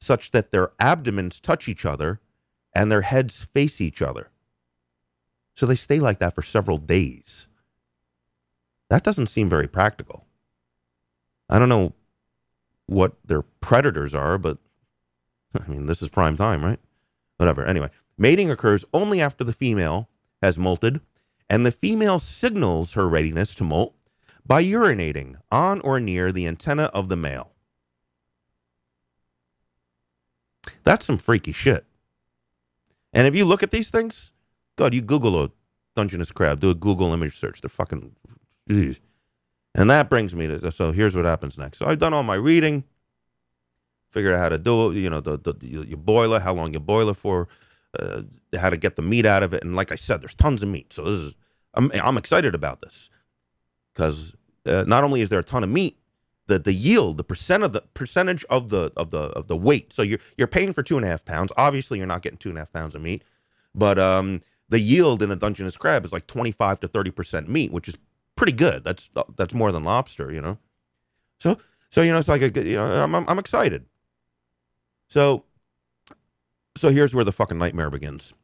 such 0.00 0.30
that 0.32 0.52
their 0.52 0.72
abdomens 0.78 1.40
touch 1.40 1.68
each 1.68 1.86
other 1.86 2.20
and 2.74 2.92
their 2.92 3.00
heads 3.02 3.42
face 3.42 3.80
each 3.80 4.02
other. 4.02 4.30
So 5.54 5.64
they 5.64 5.74
stay 5.74 6.00
like 6.00 6.18
that 6.18 6.34
for 6.34 6.42
several 6.42 6.76
days. 6.76 7.46
That 8.90 9.02
doesn't 9.02 9.28
seem 9.28 9.48
very 9.48 9.66
practical. 9.66 10.25
I 11.48 11.58
don't 11.58 11.68
know 11.68 11.92
what 12.86 13.14
their 13.24 13.42
predators 13.42 14.14
are, 14.14 14.38
but 14.38 14.58
I 15.60 15.68
mean, 15.68 15.86
this 15.86 16.02
is 16.02 16.08
prime 16.08 16.36
time, 16.36 16.64
right? 16.64 16.80
Whatever. 17.36 17.64
Anyway, 17.64 17.90
mating 18.16 18.50
occurs 18.50 18.84
only 18.92 19.20
after 19.20 19.44
the 19.44 19.52
female 19.52 20.08
has 20.42 20.58
molted, 20.58 21.00
and 21.48 21.64
the 21.64 21.72
female 21.72 22.18
signals 22.18 22.94
her 22.94 23.08
readiness 23.08 23.54
to 23.56 23.64
molt 23.64 23.94
by 24.44 24.62
urinating 24.62 25.36
on 25.50 25.80
or 25.80 26.00
near 26.00 26.32
the 26.32 26.46
antenna 26.46 26.84
of 26.84 27.08
the 27.08 27.16
male. 27.16 27.52
That's 30.84 31.04
some 31.04 31.18
freaky 31.18 31.52
shit. 31.52 31.84
And 33.12 33.26
if 33.26 33.34
you 33.34 33.44
look 33.44 33.62
at 33.62 33.70
these 33.70 33.90
things, 33.90 34.32
God, 34.76 34.94
you 34.94 35.00
Google 35.00 35.42
a 35.42 35.50
Dungeness 35.94 36.30
crab, 36.30 36.60
do 36.60 36.68
a 36.68 36.74
Google 36.74 37.14
image 37.14 37.34
search. 37.34 37.62
They're 37.62 37.70
fucking. 37.70 38.14
And 39.76 39.90
that 39.90 40.08
brings 40.08 40.34
me 40.34 40.48
to 40.48 40.72
so 40.72 40.90
here's 40.90 41.14
what 41.14 41.26
happens 41.26 41.58
next. 41.58 41.78
So 41.78 41.86
I've 41.86 41.98
done 41.98 42.14
all 42.14 42.24
my 42.24 42.34
reading, 42.34 42.84
figured 44.10 44.34
out 44.34 44.40
how 44.40 44.48
to 44.48 44.58
do 44.58 44.90
it. 44.90 44.96
You 44.96 45.10
know, 45.10 45.20
the, 45.20 45.38
the 45.38 45.54
you, 45.60 45.82
you 45.82 45.98
boil 45.98 46.34
it, 46.34 46.42
how 46.42 46.54
long 46.54 46.72
you 46.72 46.80
boil 46.80 47.10
it 47.10 47.16
for, 47.18 47.46
uh, 47.98 48.22
how 48.58 48.70
to 48.70 48.78
get 48.78 48.96
the 48.96 49.02
meat 49.02 49.26
out 49.26 49.42
of 49.42 49.52
it. 49.52 49.62
And 49.62 49.76
like 49.76 49.92
I 49.92 49.96
said, 49.96 50.22
there's 50.22 50.34
tons 50.34 50.62
of 50.62 50.70
meat. 50.70 50.94
So 50.94 51.04
this 51.04 51.20
is 51.20 51.34
I'm 51.74 51.92
I'm 51.94 52.16
excited 52.16 52.54
about 52.54 52.80
this 52.80 53.10
because 53.94 54.34
uh, 54.64 54.84
not 54.88 55.04
only 55.04 55.20
is 55.20 55.28
there 55.28 55.40
a 55.40 55.44
ton 55.44 55.62
of 55.62 55.68
meat, 55.70 55.98
the 56.46 56.58
the 56.58 56.72
yield, 56.72 57.18
the 57.18 57.24
percent 57.24 57.62
of 57.62 57.74
the 57.74 57.82
percentage 57.92 58.44
of 58.46 58.70
the 58.70 58.92
of 58.96 59.10
the 59.10 59.18
of 59.18 59.46
the 59.48 59.56
weight. 59.56 59.92
So 59.92 60.00
you're 60.00 60.20
you're 60.38 60.48
paying 60.48 60.72
for 60.72 60.82
two 60.82 60.96
and 60.96 61.04
a 61.04 61.08
half 61.08 61.26
pounds. 61.26 61.52
Obviously, 61.58 61.98
you're 61.98 62.06
not 62.06 62.22
getting 62.22 62.38
two 62.38 62.48
and 62.48 62.56
a 62.56 62.62
half 62.62 62.72
pounds 62.72 62.94
of 62.94 63.02
meat, 63.02 63.22
but 63.74 63.98
um, 63.98 64.40
the 64.70 64.80
yield 64.80 65.22
in 65.22 65.28
the 65.28 65.36
Dungeness 65.36 65.76
crab 65.76 66.06
is 66.06 66.14
like 66.14 66.26
25 66.26 66.80
to 66.80 66.88
30 66.88 67.10
percent 67.10 67.48
meat, 67.50 67.72
which 67.72 67.88
is 67.88 67.98
pretty 68.36 68.52
good. 68.52 68.84
That's 68.84 69.10
that's 69.36 69.54
more 69.54 69.72
than 69.72 69.84
lobster, 69.84 70.30
you 70.32 70.40
know. 70.40 70.58
So 71.40 71.58
so 71.90 72.02
you 72.02 72.12
know 72.12 72.18
it's 72.18 72.28
like 72.28 72.42
a 72.42 72.64
you 72.64 72.76
know 72.76 73.02
I'm 73.02 73.14
I'm, 73.14 73.24
I'm 73.28 73.38
excited. 73.38 73.86
So 75.08 75.44
so 76.76 76.90
here's 76.90 77.14
where 77.14 77.24
the 77.24 77.32
fucking 77.32 77.58
nightmare 77.58 77.90
begins. 77.90 78.34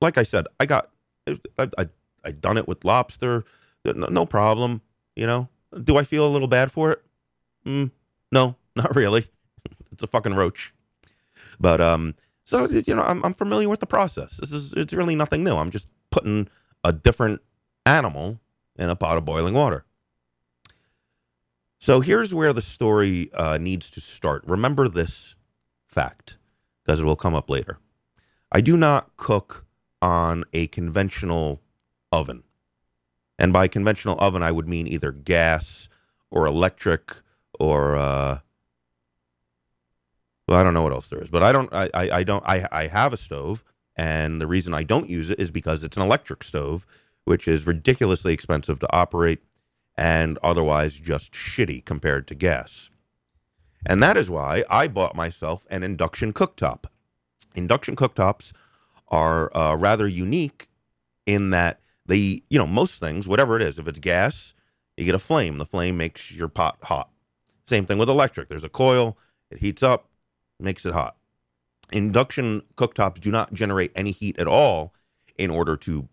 Like 0.00 0.16
I 0.16 0.22
said, 0.22 0.46
I 0.58 0.66
got 0.66 0.90
I 1.28 1.68
I, 1.76 1.88
I 2.24 2.32
done 2.32 2.56
it 2.56 2.68
with 2.68 2.84
lobster, 2.84 3.44
no, 3.84 4.26
problem. 4.26 4.82
You 5.16 5.26
know, 5.26 5.48
do 5.82 5.96
I 5.96 6.04
feel 6.04 6.26
a 6.26 6.30
little 6.30 6.48
bad 6.48 6.70
for 6.70 6.92
it? 6.92 7.02
Mm, 7.66 7.90
no, 8.32 8.56
not 8.76 8.94
really. 8.94 9.26
it's 9.92 10.02
a 10.02 10.06
fucking 10.06 10.34
roach. 10.34 10.72
But 11.58 11.80
um, 11.80 12.14
so 12.44 12.66
you 12.68 12.94
know, 12.94 13.02
I'm 13.02 13.24
I'm 13.24 13.34
familiar 13.34 13.68
with 13.68 13.80
the 13.80 13.86
process. 13.86 14.36
This 14.38 14.52
is 14.52 14.72
it's 14.74 14.92
really 14.92 15.16
nothing 15.16 15.44
new. 15.44 15.56
I'm 15.56 15.70
just 15.70 15.88
putting 16.10 16.48
a 16.84 16.92
different 16.92 17.40
animal 17.86 18.40
in 18.80 18.90
a 18.90 18.96
pot 18.96 19.16
of 19.16 19.24
boiling 19.24 19.54
water. 19.54 19.84
So 21.78 22.00
here's 22.00 22.34
where 22.34 22.52
the 22.52 22.62
story 22.62 23.32
uh, 23.32 23.58
needs 23.58 23.90
to 23.90 24.00
start. 24.00 24.42
Remember 24.46 24.88
this 24.88 25.34
fact 25.86 26.36
because 26.84 27.00
it 27.00 27.04
will 27.04 27.16
come 27.16 27.34
up 27.34 27.48
later. 27.48 27.78
I 28.52 28.60
do 28.60 28.76
not 28.76 29.16
cook 29.16 29.66
on 30.02 30.44
a 30.52 30.66
conventional 30.68 31.62
oven. 32.10 32.42
And 33.38 33.52
by 33.52 33.68
conventional 33.68 34.16
oven, 34.18 34.42
I 34.42 34.52
would 34.52 34.68
mean 34.68 34.86
either 34.86 35.12
gas 35.12 35.88
or 36.30 36.46
electric 36.46 37.14
or 37.58 37.96
uh, 37.96 38.38
well, 40.50 40.58
I 40.58 40.64
don't 40.64 40.74
know 40.74 40.82
what 40.82 40.92
else 40.92 41.08
there 41.08 41.22
is, 41.22 41.30
but 41.30 41.44
I 41.44 41.52
don't. 41.52 41.72
I, 41.72 41.88
I, 41.94 42.10
I 42.10 42.24
don't. 42.24 42.44
I, 42.44 42.66
I 42.72 42.86
have 42.88 43.12
a 43.12 43.16
stove, 43.16 43.62
and 43.94 44.40
the 44.40 44.48
reason 44.48 44.74
I 44.74 44.82
don't 44.82 45.08
use 45.08 45.30
it 45.30 45.38
is 45.38 45.52
because 45.52 45.84
it's 45.84 45.96
an 45.96 46.02
electric 46.02 46.42
stove, 46.42 46.86
which 47.24 47.46
is 47.46 47.66
ridiculously 47.66 48.32
expensive 48.32 48.78
to 48.80 48.92
operate, 48.92 49.42
and 49.96 50.38
otherwise 50.42 50.94
just 50.94 51.32
shitty 51.32 51.84
compared 51.84 52.26
to 52.28 52.34
gas. 52.34 52.90
And 53.86 54.02
that 54.02 54.16
is 54.16 54.28
why 54.28 54.64
I 54.68 54.88
bought 54.88 55.14
myself 55.14 55.66
an 55.70 55.82
induction 55.82 56.32
cooktop. 56.32 56.84
Induction 57.54 57.96
cooktops 57.96 58.52
are 59.08 59.54
uh, 59.56 59.74
rather 59.74 60.06
unique 60.06 60.68
in 61.26 61.50
that 61.50 61.80
they, 62.06 62.42
you 62.48 62.58
know, 62.58 62.66
most 62.66 63.00
things, 63.00 63.28
whatever 63.28 63.56
it 63.56 63.62
is, 63.62 63.78
if 63.78 63.86
it's 63.88 63.98
gas, 63.98 64.54
you 64.96 65.04
get 65.04 65.14
a 65.14 65.18
flame. 65.18 65.58
The 65.58 65.66
flame 65.66 65.96
makes 65.96 66.32
your 66.32 66.48
pot 66.48 66.78
hot. 66.82 67.10
Same 67.66 67.86
thing 67.86 67.98
with 67.98 68.08
electric. 68.08 68.48
There's 68.48 68.64
a 68.64 68.68
coil, 68.68 69.16
it 69.50 69.58
heats 69.58 69.82
up, 69.82 70.08
makes 70.58 70.84
it 70.84 70.92
hot. 70.92 71.16
Induction 71.92 72.62
cooktops 72.76 73.20
do 73.20 73.30
not 73.30 73.52
generate 73.52 73.92
any 73.94 74.10
heat 74.10 74.38
at 74.38 74.46
all 74.46 74.94
in 75.38 75.50
order 75.50 75.76
to, 75.78 76.08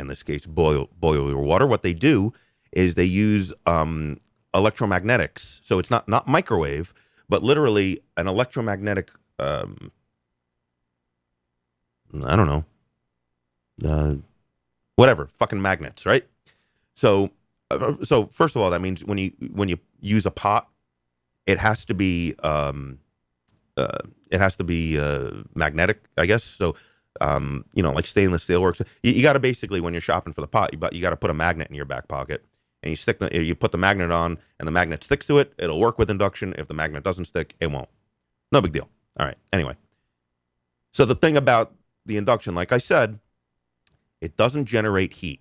in 0.00 0.08
this 0.08 0.22
case, 0.22 0.46
boil 0.46 0.88
boil 0.98 1.28
your 1.28 1.42
water. 1.42 1.66
What 1.66 1.82
they 1.82 1.94
do 1.94 2.32
is 2.72 2.94
they 2.94 3.04
use 3.04 3.52
um, 3.66 4.18
electromagnetics. 4.54 5.60
So 5.62 5.78
it's 5.78 5.90
not 5.90 6.08
not 6.08 6.26
microwave, 6.26 6.92
but 7.28 7.42
literally 7.42 8.00
an 8.16 8.26
electromagnetic. 8.26 9.10
Um, 9.38 9.92
I 12.24 12.34
don't 12.36 12.46
know. 12.48 12.64
Uh, 13.84 14.16
whatever, 14.96 15.30
fucking 15.34 15.62
magnets, 15.62 16.04
right? 16.04 16.26
So, 16.94 17.30
uh, 17.70 17.94
so 18.02 18.26
first 18.26 18.56
of 18.56 18.62
all, 18.62 18.70
that 18.70 18.82
means 18.82 19.04
when 19.04 19.18
you 19.18 19.32
when 19.52 19.68
you 19.68 19.78
use 20.00 20.26
a 20.26 20.30
pot, 20.30 20.68
it 21.46 21.58
has 21.58 21.84
to 21.86 21.94
be 21.94 22.34
um, 22.42 22.98
uh, 23.76 23.98
it 24.30 24.40
has 24.40 24.56
to 24.56 24.64
be 24.64 24.98
uh, 24.98 25.30
magnetic, 25.54 26.02
I 26.18 26.26
guess. 26.26 26.44
So, 26.44 26.74
um, 27.20 27.64
you 27.74 27.82
know, 27.82 27.92
like 27.92 28.06
stainless 28.06 28.42
steel 28.42 28.62
works. 28.62 28.80
You, 29.02 29.12
you 29.12 29.22
got 29.22 29.34
to 29.34 29.40
basically 29.40 29.80
when 29.80 29.94
you're 29.94 30.00
shopping 30.00 30.32
for 30.32 30.40
the 30.40 30.48
pot, 30.48 30.70
you, 30.72 30.78
you 30.92 31.00
got 31.00 31.10
to 31.10 31.16
put 31.16 31.30
a 31.30 31.34
magnet 31.34 31.68
in 31.68 31.74
your 31.74 31.84
back 31.84 32.08
pocket, 32.08 32.44
and 32.82 32.90
you 32.90 32.96
stick 32.96 33.18
the, 33.18 33.34
you 33.42 33.54
put 33.54 33.72
the 33.72 33.78
magnet 33.78 34.10
on, 34.10 34.38
and 34.58 34.66
the 34.66 34.72
magnet 34.72 35.04
sticks 35.04 35.26
to 35.26 35.38
it. 35.38 35.52
It'll 35.58 35.80
work 35.80 35.98
with 35.98 36.10
induction. 36.10 36.54
If 36.58 36.68
the 36.68 36.74
magnet 36.74 37.04
doesn't 37.04 37.26
stick, 37.26 37.54
it 37.60 37.70
won't. 37.70 37.88
No 38.52 38.60
big 38.60 38.72
deal. 38.72 38.88
All 39.18 39.26
right. 39.26 39.36
Anyway, 39.52 39.76
so 40.92 41.04
the 41.04 41.14
thing 41.14 41.36
about 41.36 41.72
the 42.06 42.16
induction, 42.16 42.54
like 42.54 42.72
I 42.72 42.78
said, 42.78 43.18
it 44.20 44.36
doesn't 44.36 44.66
generate 44.66 45.14
heat 45.14 45.40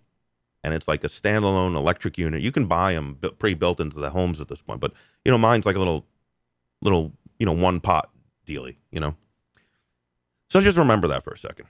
and 0.63 0.73
it's 0.73 0.87
like 0.87 1.03
a 1.03 1.07
standalone 1.07 1.75
electric 1.75 2.17
unit. 2.17 2.41
You 2.41 2.51
can 2.51 2.65
buy 2.65 2.93
them 2.93 3.17
pre-built 3.37 3.79
into 3.79 3.99
the 3.99 4.09
homes 4.09 4.41
at 4.41 4.47
this 4.47 4.61
point, 4.61 4.79
but 4.79 4.93
you 5.23 5.31
know, 5.31 5.37
mine's 5.37 5.65
like 5.65 5.75
a 5.75 5.79
little, 5.79 6.05
little, 6.81 7.13
you 7.39 7.45
know, 7.45 7.53
one 7.53 7.79
pot 7.79 8.09
dealy, 8.45 8.77
you 8.91 8.99
know. 8.99 9.15
So 10.49 10.61
just 10.61 10.77
remember 10.77 11.07
that 11.07 11.23
for 11.23 11.31
a 11.31 11.37
second. 11.37 11.67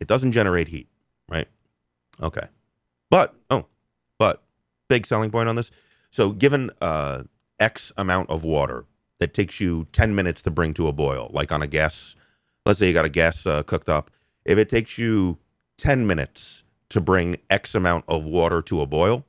It 0.00 0.08
doesn't 0.08 0.32
generate 0.32 0.68
heat, 0.68 0.88
right? 1.28 1.48
Okay, 2.20 2.46
but 3.10 3.34
oh, 3.50 3.66
but 4.18 4.42
big 4.88 5.06
selling 5.06 5.30
point 5.30 5.48
on 5.48 5.56
this. 5.56 5.70
So 6.10 6.30
given 6.30 6.70
uh, 6.80 7.24
X 7.60 7.92
amount 7.96 8.30
of 8.30 8.44
water 8.44 8.84
that 9.18 9.34
takes 9.34 9.60
you 9.60 9.86
ten 9.92 10.14
minutes 10.14 10.42
to 10.42 10.50
bring 10.50 10.74
to 10.74 10.88
a 10.88 10.92
boil, 10.92 11.30
like 11.32 11.52
on 11.52 11.62
a 11.62 11.66
gas, 11.66 12.16
let's 12.66 12.78
say 12.78 12.88
you 12.88 12.94
got 12.94 13.04
a 13.04 13.10
gas 13.10 13.46
uh, 13.46 13.62
cooktop, 13.62 14.06
if 14.44 14.58
it 14.58 14.68
takes 14.68 14.98
you 14.98 15.38
ten 15.76 16.06
minutes 16.06 16.64
to 16.88 17.00
bring 17.00 17.36
X 17.50 17.74
amount 17.74 18.04
of 18.08 18.24
water 18.24 18.62
to 18.62 18.80
a 18.80 18.86
boil, 18.86 19.24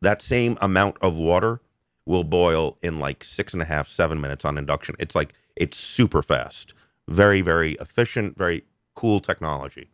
that 0.00 0.20
same 0.20 0.58
amount 0.60 0.96
of 1.00 1.16
water 1.16 1.60
will 2.04 2.24
boil 2.24 2.76
in 2.82 2.98
like 2.98 3.22
six 3.22 3.52
and 3.52 3.62
a 3.62 3.66
half, 3.66 3.86
seven 3.86 4.20
minutes 4.20 4.44
on 4.44 4.58
induction. 4.58 4.94
It's 4.98 5.14
like 5.14 5.32
it's 5.56 5.76
super 5.76 6.22
fast, 6.22 6.74
very, 7.08 7.40
very 7.40 7.72
efficient, 7.74 8.36
very 8.36 8.64
cool 8.94 9.20
technology. 9.20 9.88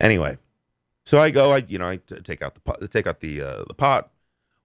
Anyway, 0.00 0.38
so 1.04 1.20
I 1.20 1.30
go, 1.30 1.52
I 1.52 1.58
you 1.58 1.78
know, 1.78 1.88
I 1.88 1.96
take 1.96 2.42
out 2.42 2.54
the 2.54 2.60
pot, 2.60 2.90
take 2.90 3.06
out 3.06 3.20
the 3.20 3.42
uh, 3.42 3.64
the 3.66 3.74
pot, 3.74 4.10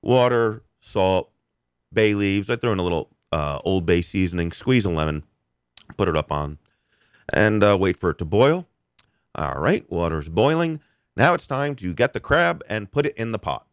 water, 0.02 0.64
salt, 0.80 1.32
bay 1.92 2.14
leaves. 2.14 2.50
I 2.50 2.56
throw 2.56 2.72
in 2.72 2.80
a 2.80 2.84
little 2.84 3.10
uh, 3.32 3.60
Old 3.64 3.86
Bay 3.86 4.02
seasoning, 4.02 4.52
squeeze 4.52 4.86
a 4.86 4.90
lemon, 4.90 5.24
put 5.98 6.08
it 6.08 6.16
up 6.16 6.32
on, 6.32 6.60
and 7.34 7.64
uh, 7.64 7.78
wait 7.80 7.98
for 7.98 8.12
it 8.12 8.18
to 8.20 8.26
boil. 8.26 8.68
All 9.36 9.60
right, 9.60 9.90
water's 9.90 10.30
boiling. 10.30 10.80
Now 11.16 11.34
it's 11.34 11.48
time 11.48 11.76
to 11.76 11.94
get 11.94 12.14
the 12.14 12.20
crab 12.20 12.64
and 12.70 12.92
put 12.92 13.06
it 13.06 13.16
in 13.18 13.32
the 13.32 13.40
pot. 13.40 13.66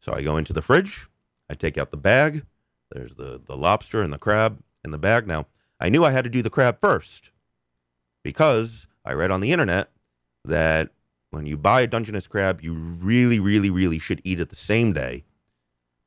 So 0.00 0.12
I 0.12 0.22
go 0.22 0.36
into 0.36 0.52
the 0.52 0.62
fridge. 0.62 1.08
I 1.50 1.54
take 1.54 1.76
out 1.76 1.90
the 1.90 1.96
bag. 1.96 2.44
There's 2.92 3.16
the, 3.16 3.40
the 3.44 3.56
lobster 3.56 4.02
and 4.02 4.12
the 4.12 4.18
crab 4.18 4.60
in 4.84 4.90
the 4.92 4.98
bag. 4.98 5.26
Now, 5.26 5.46
I 5.80 5.88
knew 5.88 6.04
I 6.04 6.10
had 6.10 6.24
to 6.24 6.30
do 6.30 6.42
the 6.42 6.50
crab 6.50 6.80
first 6.80 7.30
because 8.22 8.86
I 9.04 9.12
read 9.12 9.30
on 9.30 9.40
the 9.40 9.52
internet 9.52 9.90
that 10.44 10.90
when 11.30 11.46
you 11.46 11.56
buy 11.56 11.82
a 11.82 11.86
Dungeness 11.86 12.26
crab, 12.26 12.60
you 12.62 12.72
really, 12.74 13.38
really, 13.38 13.70
really 13.70 13.98
should 13.98 14.20
eat 14.24 14.40
it 14.40 14.48
the 14.48 14.56
same 14.56 14.92
day. 14.92 15.24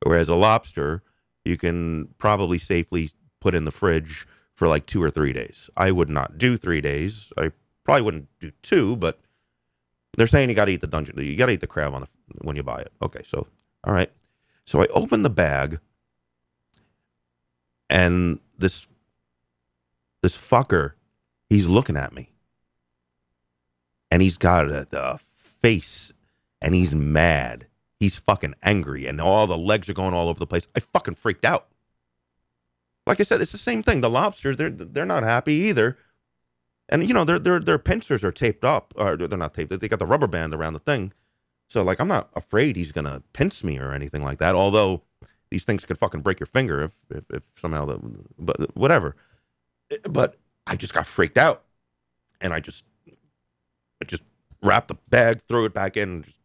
Whereas 0.04 0.28
a 0.28 0.34
lobster, 0.34 1.02
you 1.44 1.56
can 1.56 2.08
probably 2.18 2.58
safely 2.58 3.10
put 3.40 3.54
in 3.54 3.64
the 3.64 3.70
fridge 3.70 4.26
for 4.54 4.68
like 4.68 4.86
two 4.86 5.02
or 5.02 5.10
three 5.10 5.32
days. 5.32 5.70
I 5.76 5.92
would 5.92 6.10
not 6.10 6.38
do 6.38 6.56
three 6.56 6.80
days. 6.80 7.32
I 7.38 7.52
Probably 7.84 8.02
wouldn't 8.02 8.28
do 8.38 8.52
two, 8.62 8.96
but 8.96 9.18
they're 10.16 10.26
saying 10.26 10.48
you 10.48 10.54
got 10.54 10.66
to 10.66 10.72
eat 10.72 10.80
the 10.80 10.86
dungeon. 10.86 11.18
You 11.18 11.36
got 11.36 11.46
to 11.46 11.52
eat 11.52 11.60
the 11.60 11.66
crab 11.66 11.94
on 11.94 12.02
the, 12.02 12.08
when 12.42 12.54
you 12.54 12.62
buy 12.62 12.80
it. 12.80 12.92
Okay, 13.02 13.22
so 13.24 13.46
all 13.84 13.92
right. 13.92 14.10
So 14.64 14.80
I 14.80 14.86
open 14.88 15.22
the 15.22 15.30
bag, 15.30 15.80
and 17.90 18.38
this 18.56 18.86
this 20.22 20.36
fucker, 20.36 20.92
he's 21.50 21.68
looking 21.68 21.96
at 21.96 22.12
me, 22.14 22.30
and 24.10 24.22
he's 24.22 24.38
got 24.38 24.68
a, 24.70 24.86
a 24.92 25.18
face, 25.36 26.12
and 26.60 26.74
he's 26.74 26.94
mad. 26.94 27.66
he's 28.02 28.16
fucking 28.18 28.54
angry 28.62 29.06
and 29.06 29.20
all 29.20 29.46
the 29.46 29.56
legs 29.56 29.88
are 29.88 29.94
going 29.94 30.12
all 30.12 30.28
over 30.28 30.38
the 30.38 30.46
place. 30.46 30.66
I 30.76 30.80
fucking 30.80 31.14
freaked 31.14 31.44
out. 31.44 31.68
Like 33.06 33.20
I 33.20 33.22
said, 33.22 33.40
it's 33.40 33.52
the 33.52 33.58
same 33.58 33.82
thing. 33.82 34.00
The 34.00 34.10
lobsters, 34.10 34.56
they're 34.56 34.70
they're 34.70 35.06
not 35.06 35.22
happy 35.22 35.54
either. 35.54 35.96
And 36.88 37.06
you 37.06 37.14
know, 37.14 37.24
their 37.24 37.38
their 37.38 37.60
their 37.60 37.78
pincers 37.78 38.24
are 38.24 38.32
taped 38.32 38.64
up, 38.64 38.92
or 38.96 39.16
they're 39.16 39.38
not 39.38 39.54
taped. 39.54 39.80
They 39.80 39.88
got 39.88 40.00
the 40.00 40.06
rubber 40.06 40.26
band 40.26 40.54
around 40.54 40.74
the 40.74 40.80
thing. 40.80 41.12
So 41.68 41.82
like, 41.82 42.00
I'm 42.00 42.08
not 42.08 42.28
afraid 42.34 42.76
he's 42.76 42.92
gonna 42.92 43.22
pinch 43.32 43.64
me 43.64 43.78
or 43.78 43.92
anything 43.92 44.22
like 44.22 44.38
that. 44.38 44.54
Although 44.54 45.02
these 45.50 45.64
things 45.64 45.84
could 45.84 45.98
fucking 45.98 46.22
break 46.22 46.40
your 46.40 46.48
finger 46.48 46.82
if 46.82 46.92
if, 47.10 47.24
if 47.30 47.42
somehow 47.56 47.84
the 47.86 48.00
but 48.38 48.76
whatever. 48.76 49.16
But 50.08 50.36
I 50.66 50.76
just 50.76 50.94
got 50.94 51.06
freaked 51.06 51.38
out, 51.38 51.64
and 52.40 52.52
I 52.52 52.60
just 52.60 52.84
I 54.00 54.04
just 54.04 54.22
wrapped 54.62 54.88
the 54.88 54.96
bag, 55.08 55.40
threw 55.48 55.64
it 55.64 55.74
back 55.74 55.96
in, 55.96 56.08
and 56.08 56.24
just 56.24 56.38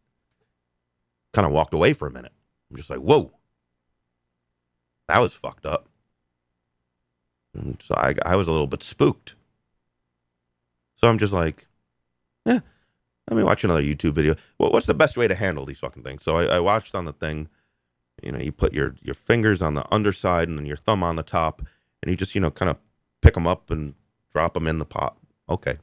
kind 1.32 1.46
of 1.46 1.52
walked 1.52 1.74
away 1.74 1.92
for 1.92 2.08
a 2.08 2.10
minute. 2.10 2.32
I'm 2.70 2.76
just 2.76 2.90
like, 2.90 3.00
whoa, 3.00 3.32
that 5.08 5.18
was 5.18 5.34
fucked 5.34 5.66
up. 5.66 5.88
And 7.54 7.80
so 7.82 7.94
I, 7.96 8.14
I 8.24 8.36
was 8.36 8.48
a 8.48 8.52
little 8.52 8.66
bit 8.66 8.82
spooked. 8.82 9.34
So 10.96 11.08
I'm 11.08 11.18
just 11.18 11.32
like, 11.32 11.66
eh, 12.46 12.60
let 13.30 13.36
me 13.36 13.42
watch 13.42 13.64
another 13.64 13.82
YouTube 13.82 14.12
video. 14.12 14.34
What's 14.56 14.86
the 14.86 14.94
best 14.94 15.16
way 15.16 15.28
to 15.28 15.34
handle 15.34 15.64
these 15.64 15.78
fucking 15.78 16.02
things? 16.02 16.22
So 16.22 16.36
I, 16.36 16.56
I 16.56 16.60
watched 16.60 16.94
on 16.94 17.04
the 17.04 17.12
thing, 17.12 17.48
you 18.22 18.32
know, 18.32 18.38
you 18.38 18.52
put 18.52 18.72
your, 18.72 18.96
your 19.00 19.14
fingers 19.14 19.62
on 19.62 19.74
the 19.74 19.86
underside 19.94 20.48
and 20.48 20.58
then 20.58 20.66
your 20.66 20.76
thumb 20.76 21.02
on 21.02 21.16
the 21.16 21.22
top, 21.22 21.62
and 22.02 22.10
you 22.10 22.16
just, 22.16 22.34
you 22.34 22.40
know, 22.40 22.50
kind 22.50 22.70
of 22.70 22.78
pick 23.22 23.34
them 23.34 23.46
up 23.46 23.70
and 23.70 23.94
drop 24.32 24.54
them 24.54 24.66
in 24.66 24.78
the 24.78 24.84
pot. 24.84 25.16
Okay, 25.48 25.76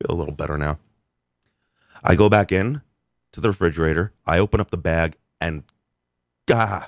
feel 0.00 0.14
a 0.14 0.18
little 0.18 0.34
better 0.34 0.58
now. 0.58 0.78
I 2.02 2.14
go 2.14 2.28
back 2.28 2.52
in 2.52 2.82
to 3.32 3.40
the 3.40 3.48
refrigerator. 3.48 4.12
I 4.26 4.38
open 4.38 4.60
up 4.60 4.70
the 4.70 4.76
bag 4.76 5.16
and, 5.40 5.64
gah, 6.46 6.86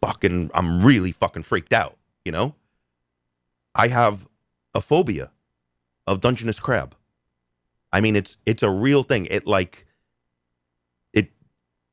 fucking, 0.00 0.50
I'm 0.54 0.84
really 0.84 1.12
fucking 1.12 1.42
freaked 1.42 1.72
out, 1.72 1.96
you 2.24 2.32
know? 2.32 2.54
I 3.74 3.88
have 3.88 4.28
a 4.74 4.80
phobia 4.80 5.32
of 6.06 6.20
Dungeness 6.20 6.60
crab. 6.60 6.94
I 7.92 8.00
mean, 8.00 8.16
it's 8.16 8.36
it's 8.44 8.62
a 8.62 8.70
real 8.70 9.04
thing. 9.04 9.26
It 9.30 9.46
like 9.46 9.86
it 11.12 11.30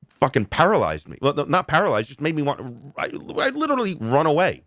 fucking 0.08 0.46
paralyzed 0.46 1.08
me. 1.08 1.20
Well, 1.22 1.34
not 1.46 1.68
paralyzed, 1.68 2.08
just 2.08 2.22
made 2.22 2.36
me 2.36 2.42
want. 2.42 2.94
I, 2.98 3.06
I 3.06 3.50
literally 3.50 3.96
run 4.00 4.26
away. 4.26 4.64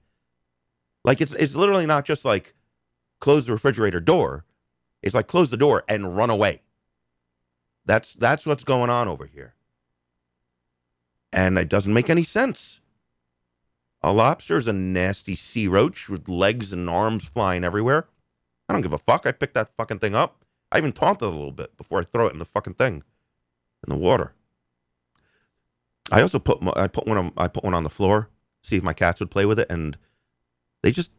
Like 1.04 1.20
it's 1.20 1.32
it's 1.32 1.54
literally 1.54 1.86
not 1.86 2.04
just 2.04 2.24
like 2.24 2.54
close 3.20 3.46
the 3.46 3.52
refrigerator 3.52 4.00
door. 4.00 4.44
It's 5.02 5.14
like 5.14 5.26
close 5.26 5.50
the 5.50 5.56
door 5.56 5.84
and 5.88 6.16
run 6.16 6.30
away. 6.30 6.62
That's 7.84 8.14
that's 8.14 8.46
what's 8.46 8.64
going 8.64 8.90
on 8.90 9.08
over 9.08 9.26
here. 9.26 9.54
And 11.32 11.58
it 11.58 11.68
doesn't 11.68 11.92
make 11.92 12.08
any 12.08 12.24
sense. 12.24 12.80
A 14.02 14.12
lobster 14.12 14.58
is 14.58 14.68
a 14.68 14.72
nasty 14.72 15.34
sea 15.34 15.66
roach 15.66 16.08
with 16.08 16.28
legs 16.28 16.72
and 16.72 16.88
arms 16.88 17.24
flying 17.24 17.64
everywhere. 17.64 18.08
I 18.68 18.72
don't 18.72 18.82
give 18.82 18.92
a 18.92 18.98
fuck. 18.98 19.26
I 19.26 19.32
picked 19.32 19.54
that 19.54 19.70
fucking 19.76 19.98
thing 19.98 20.14
up. 20.14 20.44
I 20.70 20.78
even 20.78 20.92
taunted 20.92 21.26
it 21.26 21.32
a 21.32 21.36
little 21.36 21.52
bit 21.52 21.76
before 21.76 22.00
I 22.00 22.04
throw 22.04 22.26
it 22.26 22.32
in 22.32 22.38
the 22.38 22.44
fucking 22.44 22.74
thing, 22.74 23.02
in 23.86 23.88
the 23.88 23.96
water. 23.96 24.34
I 26.10 26.20
also 26.20 26.38
put 26.38 26.58
I 26.76 26.88
put 26.88 27.06
one 27.06 27.18
on 27.18 27.32
I 27.36 27.48
put 27.48 27.64
one 27.64 27.74
on 27.74 27.84
the 27.84 27.90
floor, 27.90 28.30
see 28.62 28.76
if 28.76 28.82
my 28.82 28.92
cats 28.92 29.20
would 29.20 29.30
play 29.30 29.46
with 29.46 29.58
it, 29.58 29.66
and 29.70 29.96
they 30.85 30.92
just 30.92 31.11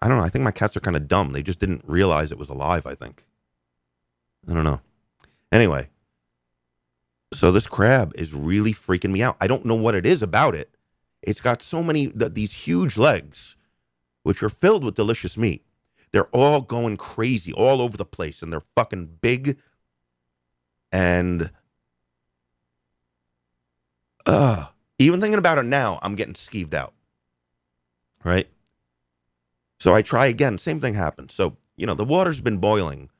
I 0.00 0.08
don't 0.08 0.18
know. 0.18 0.24
I 0.24 0.28
think 0.28 0.42
my 0.42 0.50
cats 0.50 0.76
are 0.76 0.80
kind 0.80 0.96
of 0.96 1.08
dumb. 1.08 1.32
They 1.32 1.42
just 1.42 1.60
didn't 1.60 1.84
realize 1.86 2.32
it 2.32 2.38
was 2.38 2.48
alive. 2.48 2.86
I 2.86 2.94
think. 2.94 3.24
I 4.48 4.54
don't 4.54 4.64
know. 4.64 4.80
Anyway, 5.52 5.88
so 7.32 7.52
this 7.52 7.66
crab 7.66 8.12
is 8.16 8.34
really 8.34 8.72
freaking 8.72 9.10
me 9.10 9.22
out. 9.22 9.36
I 9.40 9.46
don't 9.46 9.64
know 9.64 9.74
what 9.74 9.94
it 9.94 10.06
is 10.06 10.22
about 10.22 10.54
it. 10.54 10.70
It's 11.22 11.40
got 11.40 11.62
so 11.62 11.82
many, 11.82 12.08
th- 12.08 12.34
these 12.34 12.52
huge 12.52 12.96
legs, 12.96 13.56
which 14.22 14.42
are 14.42 14.48
filled 14.48 14.84
with 14.84 14.94
delicious 14.94 15.36
meat. 15.36 15.64
They're 16.12 16.28
all 16.28 16.60
going 16.60 16.96
crazy 16.96 17.52
all 17.52 17.82
over 17.82 17.96
the 17.96 18.04
place 18.04 18.42
and 18.42 18.52
they're 18.52 18.62
fucking 18.76 19.18
big. 19.20 19.58
And, 20.92 21.50
uh, 24.24 24.66
even 24.98 25.20
thinking 25.20 25.38
about 25.38 25.58
it 25.58 25.64
now, 25.64 25.98
I'm 26.02 26.14
getting 26.14 26.34
skeeved 26.34 26.74
out. 26.74 26.94
Right? 28.24 28.48
So 29.78 29.94
I 29.94 30.02
try 30.02 30.26
again. 30.26 30.58
Same 30.58 30.80
thing 30.80 30.94
happens. 30.94 31.34
So, 31.34 31.56
you 31.76 31.86
know, 31.86 31.94
the 31.94 32.04
water's 32.04 32.40
been 32.40 32.58
boiling 32.58 33.10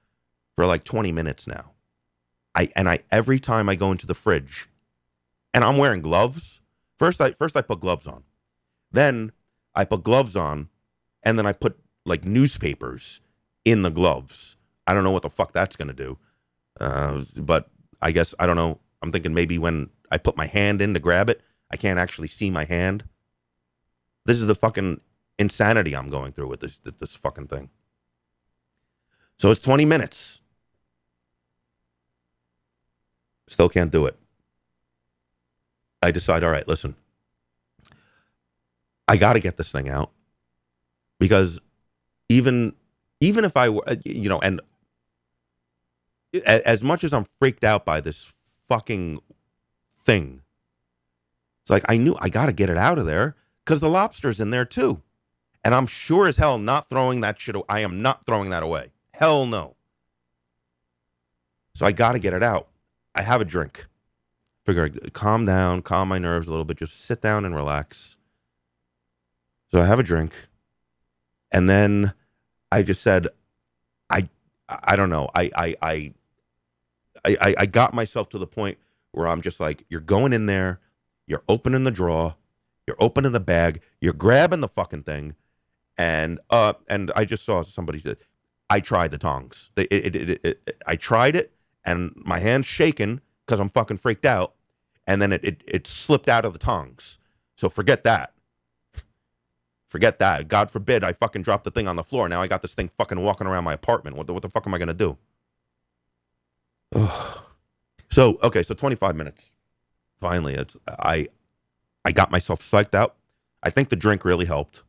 for 0.54 0.66
like 0.66 0.84
20 0.84 1.12
minutes 1.12 1.46
now. 1.46 1.72
I 2.54 2.70
and 2.74 2.88
I 2.88 3.00
every 3.10 3.38
time 3.38 3.68
I 3.68 3.74
go 3.74 3.90
into 3.92 4.06
the 4.06 4.14
fridge 4.14 4.68
and 5.52 5.62
I'm 5.62 5.76
wearing 5.76 6.00
gloves, 6.00 6.56
First, 6.98 7.20
I 7.20 7.32
first 7.32 7.56
I 7.56 7.62
put 7.62 7.80
gloves 7.80 8.06
on, 8.06 8.24
then 8.90 9.32
I 9.74 9.84
put 9.84 10.02
gloves 10.02 10.34
on, 10.34 10.68
and 11.22 11.38
then 11.38 11.46
I 11.46 11.52
put 11.52 11.78
like 12.06 12.24
newspapers 12.24 13.20
in 13.64 13.82
the 13.82 13.90
gloves. 13.90 14.56
I 14.86 14.94
don't 14.94 15.04
know 15.04 15.10
what 15.10 15.22
the 15.22 15.30
fuck 15.30 15.52
that's 15.52 15.76
gonna 15.76 15.92
do, 15.92 16.18
uh, 16.80 17.24
but 17.36 17.68
I 18.00 18.12
guess 18.12 18.34
I 18.38 18.46
don't 18.46 18.56
know. 18.56 18.80
I'm 19.02 19.12
thinking 19.12 19.34
maybe 19.34 19.58
when 19.58 19.90
I 20.10 20.16
put 20.16 20.38
my 20.38 20.46
hand 20.46 20.80
in 20.80 20.94
to 20.94 21.00
grab 21.00 21.28
it, 21.28 21.42
I 21.70 21.76
can't 21.76 21.98
actually 21.98 22.28
see 22.28 22.50
my 22.50 22.64
hand. 22.64 23.04
This 24.24 24.40
is 24.40 24.46
the 24.46 24.54
fucking 24.54 25.00
insanity 25.38 25.94
I'm 25.94 26.10
going 26.10 26.32
through 26.32 26.48
with 26.48 26.60
this 26.60 26.78
this 26.98 27.14
fucking 27.14 27.48
thing. 27.48 27.70
So 29.38 29.50
it's 29.50 29.60
20 29.60 29.84
minutes. 29.84 30.40
Still 33.48 33.68
can't 33.68 33.92
do 33.92 34.06
it. 34.06 34.16
I 36.02 36.10
decide, 36.10 36.42
all 36.42 36.50
right, 36.50 36.66
listen, 36.66 36.94
I 39.08 39.16
got 39.16 39.34
to 39.34 39.40
get 39.40 39.56
this 39.56 39.70
thing 39.70 39.88
out 39.88 40.10
because 41.18 41.60
even 42.28 42.74
even 43.20 43.44
if 43.44 43.56
I 43.56 43.68
were, 43.68 43.82
uh, 43.86 43.96
you 44.04 44.28
know, 44.28 44.40
and 44.40 44.60
as 46.44 46.82
much 46.82 47.02
as 47.04 47.12
I'm 47.12 47.26
freaked 47.38 47.64
out 47.64 47.84
by 47.84 48.00
this 48.00 48.32
fucking 48.68 49.20
thing, 50.04 50.42
it's 51.62 51.70
like 51.70 51.84
I 51.88 51.96
knew 51.96 52.16
I 52.20 52.28
got 52.28 52.46
to 52.46 52.52
get 52.52 52.68
it 52.68 52.76
out 52.76 52.98
of 52.98 53.06
there 53.06 53.36
because 53.64 53.80
the 53.80 53.88
lobster's 53.88 54.40
in 54.40 54.50
there 54.50 54.64
too, 54.64 55.02
and 55.66 55.74
I'm 55.74 55.88
sure 55.88 56.28
as 56.28 56.36
hell 56.36 56.58
not 56.58 56.88
throwing 56.88 57.22
that 57.22 57.40
shit. 57.40 57.56
I 57.68 57.80
am 57.80 58.00
not 58.00 58.24
throwing 58.24 58.50
that 58.50 58.62
away. 58.62 58.92
Hell 59.10 59.46
no. 59.46 59.74
So 61.74 61.84
I 61.84 61.90
got 61.90 62.12
to 62.12 62.20
get 62.20 62.32
it 62.32 62.42
out. 62.44 62.68
I 63.16 63.22
have 63.22 63.40
a 63.40 63.44
drink 63.44 63.86
figure 64.64 64.88
calm 65.12 65.44
down, 65.44 65.82
calm 65.82 66.08
my 66.08 66.20
nerves 66.20 66.46
a 66.46 66.50
little 66.50 66.64
bit, 66.64 66.76
just 66.76 67.00
sit 67.00 67.20
down 67.20 67.44
and 67.44 67.52
relax. 67.52 68.16
So 69.72 69.80
I 69.80 69.86
have 69.86 69.98
a 69.98 70.04
drink. 70.04 70.34
And 71.50 71.68
then 71.68 72.12
I 72.70 72.84
just 72.84 73.02
said, 73.02 73.26
I 74.08 74.28
I 74.68 74.94
don't 74.94 75.10
know. 75.10 75.28
I 75.34 75.50
I 75.56 75.74
I 75.82 76.14
I, 77.24 77.54
I 77.58 77.66
got 77.66 77.92
myself 77.92 78.28
to 78.28 78.38
the 78.38 78.46
point 78.46 78.78
where 79.10 79.26
I'm 79.26 79.40
just 79.40 79.58
like, 79.58 79.84
you're 79.88 80.00
going 80.00 80.32
in 80.32 80.46
there, 80.46 80.78
you're 81.26 81.42
opening 81.48 81.82
the 81.82 81.90
drawer, 81.90 82.36
you're 82.86 82.96
opening 83.00 83.32
the 83.32 83.40
bag, 83.40 83.80
you're 84.00 84.12
grabbing 84.12 84.60
the 84.60 84.68
fucking 84.68 85.02
thing, 85.02 85.34
and 85.98 86.40
uh, 86.50 86.74
and 86.88 87.12
I 87.16 87.24
just 87.24 87.44
saw 87.44 87.62
somebody 87.62 88.00
said, 88.00 88.18
I 88.70 88.80
tried 88.80 89.10
the 89.10 89.18
tongs. 89.18 89.70
It, 89.76 90.16
it, 90.16 90.40
it, 90.44 90.74
I 90.86 90.96
tried 90.96 91.36
it, 91.36 91.52
and 91.84 92.12
my 92.16 92.40
hand's 92.40 92.66
shaking 92.66 93.20
because 93.46 93.60
I'm 93.60 93.68
fucking 93.68 93.98
freaked 93.98 94.24
out, 94.24 94.54
and 95.06 95.22
then 95.22 95.32
it, 95.32 95.62
it, 95.66 95.86
slipped 95.86 96.28
out 96.28 96.44
of 96.44 96.52
the 96.52 96.58
tongs. 96.58 97.18
So 97.56 97.68
forget 97.68 98.04
that. 98.04 98.32
Forget 99.88 100.18
that. 100.18 100.48
God 100.48 100.70
forbid 100.70 101.04
I 101.04 101.12
fucking 101.12 101.42
dropped 101.42 101.64
the 101.64 101.70
thing 101.70 101.88
on 101.88 101.96
the 101.96 102.04
floor. 102.04 102.28
Now 102.28 102.42
I 102.42 102.48
got 102.48 102.62
this 102.62 102.74
thing 102.74 102.88
fucking 102.88 103.20
walking 103.20 103.46
around 103.46 103.64
my 103.64 103.72
apartment. 103.72 104.16
What 104.16 104.26
the, 104.26 104.34
what 104.34 104.42
the 104.42 104.50
fuck 104.50 104.66
am 104.66 104.74
I 104.74 104.78
to 104.78 104.94
do? 104.94 105.16
So, 108.10 108.38
okay, 108.42 108.62
so 108.62 108.74
25 108.74 109.16
minutes. 109.16 109.52
Finally, 110.20 110.54
it's 110.54 110.76
I 110.88 111.28
I 112.04 112.12
got 112.12 112.30
myself 112.30 112.60
psyched 112.60 112.94
out. 112.94 113.16
I 113.62 113.70
think 113.70 113.90
the 113.90 113.96
drink 113.96 114.24
really 114.24 114.46
helped. 114.46 114.82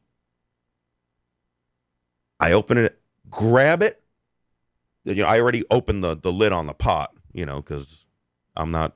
I 2.40 2.52
open 2.52 2.78
it, 2.78 3.00
grab 3.30 3.82
it. 3.82 4.02
You 5.04 5.16
know, 5.16 5.28
I 5.28 5.40
already 5.40 5.64
opened 5.72 6.04
the 6.04 6.16
the 6.16 6.32
lid 6.32 6.52
on 6.52 6.68
the 6.68 6.74
pot, 6.74 7.14
you 7.34 7.46
know, 7.46 7.62
cuz 7.62 8.06
I'm 8.56 8.72
not 8.72 8.96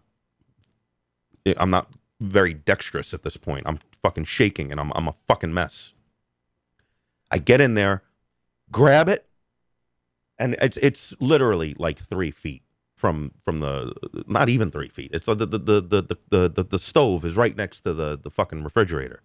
eh, 1.46 1.54
I'm 1.58 1.70
not 1.70 1.90
very 2.20 2.54
dexterous 2.54 3.14
at 3.14 3.24
this 3.24 3.38
point. 3.38 3.64
I'm 3.66 3.80
fucking 4.04 4.26
shaking 4.26 4.72
and 4.72 4.80
I'm 4.80 4.92
I'm 4.94 5.08
a 5.08 5.16
fucking 5.28 5.54
mess. 5.54 5.94
I 7.32 7.38
get 7.38 7.62
in 7.62 7.76
there, 7.76 8.04
grab 8.72 9.08
it, 9.08 9.26
and 10.38 10.56
it's 10.62 10.78
it's 10.78 11.14
literally 11.20 11.76
like 11.78 11.98
three 11.98 12.32
feet 12.32 12.64
from 12.96 13.32
from 13.44 13.60
the 13.60 13.94
not 14.28 14.50
even 14.50 14.70
three 14.70 14.90
feet. 14.90 15.12
It's 15.14 15.26
the 15.26 15.36
the 15.36 15.46
the 15.46 15.58
the 15.82 16.18
the 16.30 16.50
the, 16.50 16.64
the 16.64 16.80
stove 16.80 17.26
is 17.26 17.36
right 17.36 17.56
next 17.56 17.82
to 17.82 17.94
the 17.94 18.18
the 18.22 18.30
fucking 18.30 18.64
refrigerator. 18.64 19.22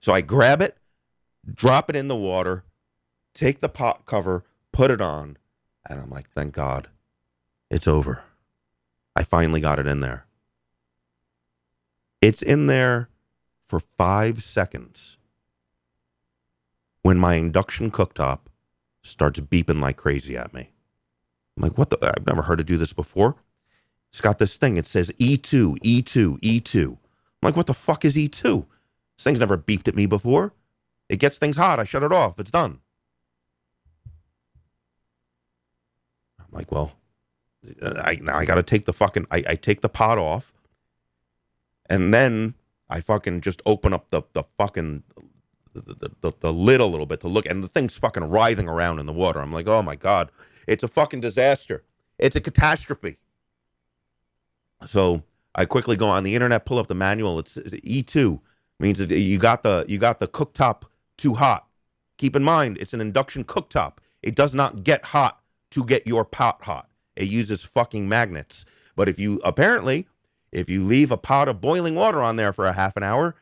So 0.00 0.12
I 0.12 0.20
grab 0.20 0.62
it, 0.62 0.76
drop 1.52 1.90
it 1.90 1.96
in 1.96 2.08
the 2.08 2.16
water, 2.16 2.64
take 3.36 3.60
the 3.60 3.68
pot 3.68 4.06
cover, 4.06 4.44
put 4.72 4.90
it 4.90 5.00
on, 5.00 5.36
and 5.88 6.00
I'm 6.00 6.10
like, 6.10 6.28
thank 6.30 6.54
God, 6.54 6.88
it's 7.70 7.86
over. 7.86 8.22
I 9.14 9.22
finally 9.22 9.60
got 9.60 9.78
it 9.78 9.86
in 9.86 10.00
there. 10.00 10.26
It's 12.20 12.42
in 12.42 12.66
there 12.66 13.08
for 13.68 13.80
five 13.80 14.42
seconds 14.42 15.18
when 17.02 17.18
my 17.18 17.34
induction 17.34 17.90
cooktop 17.90 18.40
starts 19.02 19.38
beeping 19.38 19.80
like 19.80 19.96
crazy 19.96 20.36
at 20.36 20.52
me. 20.52 20.70
I'm 21.56 21.62
like, 21.62 21.78
what 21.78 21.90
the? 21.90 21.98
I've 22.16 22.26
never 22.26 22.42
heard 22.42 22.60
it 22.60 22.66
do 22.66 22.76
this 22.76 22.92
before. 22.92 23.36
It's 24.10 24.20
got 24.20 24.38
this 24.38 24.56
thing. 24.56 24.76
It 24.76 24.86
says 24.86 25.10
E2, 25.18 25.78
E2, 25.78 26.40
E2. 26.40 26.86
I'm 26.88 26.98
like, 27.42 27.56
what 27.56 27.66
the 27.66 27.74
fuck 27.74 28.04
is 28.04 28.16
E2? 28.16 28.66
This 29.16 29.24
thing's 29.24 29.40
never 29.40 29.56
beeped 29.56 29.88
at 29.88 29.94
me 29.94 30.06
before. 30.06 30.54
It 31.08 31.18
gets 31.18 31.38
things 31.38 31.56
hot. 31.56 31.78
I 31.78 31.84
shut 31.84 32.02
it 32.02 32.12
off. 32.12 32.38
It's 32.38 32.50
done. 32.50 32.80
I'm 36.46 36.58
like, 36.58 36.70
well, 36.72 36.92
I 37.82 38.18
now 38.22 38.36
I 38.36 38.44
got 38.44 38.56
to 38.56 38.62
take 38.62 38.84
the 38.84 38.92
fucking 38.92 39.26
I, 39.30 39.44
I 39.48 39.54
take 39.56 39.80
the 39.80 39.88
pot 39.88 40.18
off, 40.18 40.52
and 41.88 42.12
then 42.12 42.54
I 42.88 43.00
fucking 43.00 43.40
just 43.40 43.62
open 43.66 43.92
up 43.92 44.10
the 44.10 44.22
the 44.32 44.44
fucking 44.56 45.02
the, 45.74 46.10
the, 46.22 46.32
the, 46.40 46.52
lid 46.52 46.80
a 46.80 46.86
little 46.86 47.04
bit 47.04 47.20
to 47.20 47.28
look, 47.28 47.44
and 47.44 47.62
the 47.62 47.68
thing's 47.68 47.96
fucking 47.98 48.24
writhing 48.24 48.66
around 48.66 48.98
in 48.98 49.04
the 49.04 49.12
water. 49.12 49.40
I'm 49.40 49.52
like, 49.52 49.66
oh 49.66 49.82
my 49.82 49.94
god, 49.94 50.30
it's 50.66 50.82
a 50.82 50.88
fucking 50.88 51.20
disaster. 51.20 51.84
It's 52.18 52.34
a 52.34 52.40
catastrophe. 52.40 53.18
So 54.86 55.22
I 55.54 55.66
quickly 55.66 55.96
go 55.96 56.08
on 56.08 56.22
the 56.22 56.34
internet, 56.34 56.64
pull 56.64 56.78
up 56.78 56.86
the 56.86 56.94
manual. 56.94 57.38
It's, 57.38 57.56
it's 57.56 57.74
E2 57.74 58.40
means 58.78 58.98
that 58.98 59.10
you 59.10 59.38
got 59.38 59.62
the 59.62 59.84
you 59.88 59.98
got 59.98 60.18
the 60.18 60.28
cooktop 60.28 60.82
too 61.16 61.34
hot. 61.34 61.66
Keep 62.16 62.36
in 62.36 62.44
mind, 62.44 62.78
it's 62.78 62.94
an 62.94 63.00
induction 63.00 63.44
cooktop. 63.44 63.98
It 64.22 64.34
does 64.34 64.54
not 64.54 64.82
get 64.82 65.06
hot 65.06 65.40
to 65.76 65.84
get 65.84 66.06
your 66.06 66.24
pot 66.24 66.62
hot. 66.62 66.88
It 67.16 67.28
uses 67.28 67.62
fucking 67.62 68.08
magnets. 68.08 68.64
But 68.96 69.10
if 69.10 69.18
you 69.18 69.42
apparently, 69.44 70.08
if 70.50 70.70
you 70.70 70.82
leave 70.82 71.10
a 71.10 71.18
pot 71.18 71.48
of 71.48 71.60
boiling 71.60 71.94
water 71.94 72.22
on 72.22 72.36
there 72.36 72.54
for 72.54 72.64
a 72.64 72.72
half 72.72 72.96
an 72.96 73.02
hour, 73.02 73.36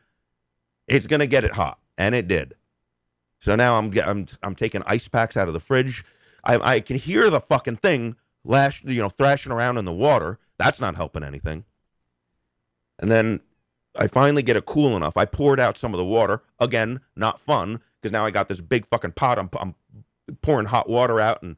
it's 0.85 1.07
gonna 1.07 1.27
get 1.27 1.45
it 1.45 1.53
hot, 1.53 1.79
and 1.97 2.13
it 2.13 2.27
did. 2.27 2.55
So 3.39 3.55
now 3.55 3.77
I'm 3.77 3.97
I'm 3.99 4.27
I'm 4.43 4.53
taking 4.53 4.83
ice 4.85 5.07
packs 5.07 5.37
out 5.37 5.47
of 5.47 5.53
the 5.53 5.61
fridge. 5.61 6.03
I 6.43 6.57
I 6.57 6.79
can 6.81 6.97
hear 6.97 7.29
the 7.29 7.39
fucking 7.39 7.77
thing 7.77 8.17
lash, 8.43 8.83
you 8.83 9.01
know, 9.01 9.09
thrashing 9.09 9.53
around 9.53 9.77
in 9.77 9.85
the 9.85 9.93
water. 9.93 10.37
That's 10.57 10.81
not 10.81 10.95
helping 10.95 11.23
anything. 11.23 11.63
And 12.99 13.09
then 13.09 13.39
I 13.97 14.07
finally 14.07 14.43
get 14.43 14.57
it 14.57 14.65
cool 14.65 14.97
enough. 14.97 15.15
I 15.15 15.23
poured 15.23 15.61
out 15.61 15.77
some 15.77 15.93
of 15.93 15.97
the 15.97 16.05
water. 16.05 16.43
Again, 16.59 16.99
not 17.15 17.39
fun 17.39 17.79
because 18.01 18.11
now 18.11 18.25
I 18.25 18.31
got 18.31 18.49
this 18.49 18.59
big 18.59 18.85
fucking 18.87 19.13
pot. 19.13 19.39
I'm, 19.39 19.49
I'm 19.57 19.75
pouring 20.41 20.67
hot 20.67 20.89
water 20.89 21.21
out, 21.21 21.41
and 21.41 21.55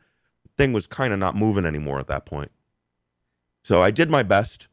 thing 0.57 0.73
was 0.73 0.87
kind 0.87 1.13
of 1.13 1.19
not 1.19 1.35
moving 1.35 1.65
anymore 1.65 1.99
at 1.99 2.07
that 2.07 2.25
point. 2.25 2.51
So 3.63 3.81
I 3.81 3.91
did 3.91 4.09
my 4.09 4.23
best. 4.23 4.67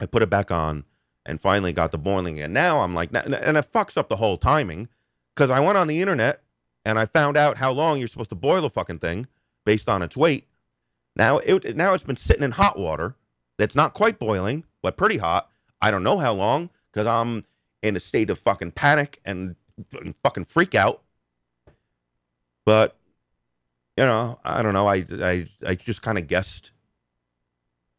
I 0.00 0.06
put 0.06 0.22
it 0.22 0.30
back 0.30 0.50
on 0.50 0.84
and 1.24 1.40
finally 1.40 1.72
got 1.72 1.92
the 1.92 1.98
boiling. 1.98 2.40
And 2.40 2.52
now 2.52 2.80
I'm 2.80 2.94
like, 2.94 3.10
and 3.14 3.56
it 3.56 3.72
fucks 3.72 3.96
up 3.96 4.08
the 4.08 4.16
whole 4.16 4.36
timing 4.36 4.88
because 5.34 5.50
I 5.50 5.60
went 5.60 5.78
on 5.78 5.86
the 5.86 6.00
internet 6.00 6.42
and 6.84 6.98
I 6.98 7.06
found 7.06 7.36
out 7.36 7.56
how 7.58 7.72
long 7.72 7.98
you're 7.98 8.08
supposed 8.08 8.30
to 8.30 8.36
boil 8.36 8.64
a 8.64 8.70
fucking 8.70 8.98
thing 8.98 9.26
based 9.64 9.88
on 9.88 10.02
its 10.02 10.16
weight. 10.16 10.46
Now 11.16 11.38
it 11.38 11.76
now 11.76 11.94
it's 11.94 12.04
been 12.04 12.16
sitting 12.16 12.42
in 12.42 12.52
hot 12.52 12.78
water 12.78 13.16
that's 13.56 13.76
not 13.76 13.94
quite 13.94 14.18
boiling, 14.18 14.64
but 14.82 14.96
pretty 14.96 15.18
hot. 15.18 15.48
I 15.80 15.90
don't 15.90 16.02
know 16.02 16.18
how 16.18 16.32
long 16.32 16.70
because 16.92 17.06
I'm 17.06 17.44
in 17.82 17.96
a 17.96 18.00
state 18.00 18.30
of 18.30 18.38
fucking 18.38 18.72
panic 18.72 19.20
and, 19.24 19.56
and 19.92 20.14
fucking 20.22 20.46
freak 20.46 20.74
out. 20.74 21.02
But 22.64 22.96
you 23.96 24.04
know, 24.04 24.38
I 24.44 24.62
don't 24.62 24.74
know. 24.74 24.86
I 24.88 25.04
I 25.12 25.46
I 25.66 25.74
just 25.74 26.02
kind 26.02 26.18
of 26.18 26.26
guessed. 26.26 26.72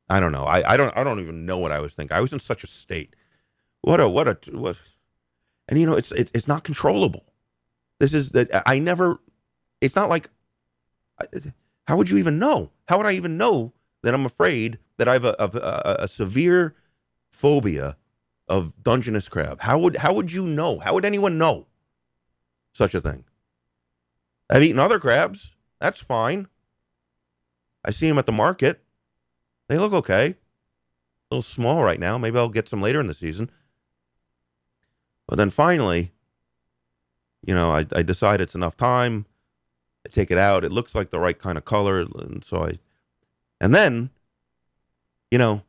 I 0.09 0.19
don't 0.19 0.31
know. 0.31 0.43
I 0.43 0.73
I 0.73 0.77
don't 0.77 0.95
I 0.97 1.03
don't 1.03 1.19
even 1.19 1.45
know 1.45 1.57
what 1.57 1.71
I 1.71 1.79
was 1.79 1.93
thinking. 1.93 2.15
I 2.15 2.21
was 2.21 2.33
in 2.33 2.39
such 2.39 2.63
a 2.63 2.67
state. 2.67 3.15
What 3.81 3.99
a 3.99 4.09
what 4.09 4.27
a 4.27 4.37
what. 4.51 4.77
And 5.67 5.79
you 5.79 5.85
know, 5.85 5.95
it's 5.95 6.11
it, 6.11 6.31
it's 6.33 6.47
not 6.47 6.63
controllable. 6.63 7.25
This 7.99 8.13
is 8.13 8.31
that 8.31 8.49
I 8.65 8.79
never. 8.79 9.19
It's 9.81 9.95
not 9.95 10.09
like. 10.09 10.29
How 11.87 11.95
would 11.97 12.09
you 12.09 12.17
even 12.17 12.39
know? 12.39 12.71
How 12.87 12.97
would 12.97 13.05
I 13.05 13.13
even 13.13 13.37
know 13.37 13.73
that 14.03 14.13
I'm 14.13 14.25
afraid 14.25 14.79
that 14.97 15.07
I 15.07 15.13
have 15.13 15.25
a, 15.25 15.35
a, 15.39 15.45
a, 15.45 15.95
a 16.03 16.07
severe 16.07 16.75
phobia 17.31 17.95
of 18.47 18.83
Dungeness 18.83 19.29
crab? 19.29 19.61
How 19.61 19.79
would 19.79 19.97
how 19.97 20.13
would 20.13 20.31
you 20.31 20.45
know? 20.45 20.79
How 20.79 20.93
would 20.93 21.05
anyone 21.05 21.37
know 21.37 21.67
such 22.73 22.93
a 22.93 23.01
thing? 23.01 23.23
I've 24.49 24.63
eaten 24.63 24.79
other 24.79 24.99
crabs. 24.99 25.54
That's 25.79 26.01
fine. 26.01 26.47
I 27.83 27.91
see 27.91 28.07
them 28.07 28.17
at 28.17 28.25
the 28.25 28.31
market. 28.31 28.81
They 29.67 29.77
look 29.77 29.93
okay. 29.93 30.29
A 30.29 31.35
little 31.35 31.43
small 31.43 31.83
right 31.83 31.99
now. 31.99 32.17
Maybe 32.17 32.37
I'll 32.37 32.49
get 32.49 32.69
some 32.69 32.81
later 32.81 32.99
in 32.99 33.07
the 33.07 33.13
season. 33.13 33.49
But 35.27 35.37
then 35.37 35.49
finally, 35.49 36.11
you 37.45 37.53
know, 37.53 37.71
I, 37.71 37.85
I 37.91 38.01
decide 38.01 38.41
it's 38.41 38.55
enough 38.55 38.77
time. 38.77 39.25
I 40.05 40.09
take 40.09 40.31
it 40.31 40.37
out. 40.37 40.63
It 40.63 40.71
looks 40.71 40.95
like 40.95 41.09
the 41.09 41.19
right 41.19 41.37
kind 41.37 41.57
of 41.57 41.65
color. 41.65 41.99
And 41.99 42.43
so 42.43 42.63
I, 42.63 42.79
and 43.59 43.73
then, 43.73 44.11
you 45.31 45.37
know, 45.37 45.63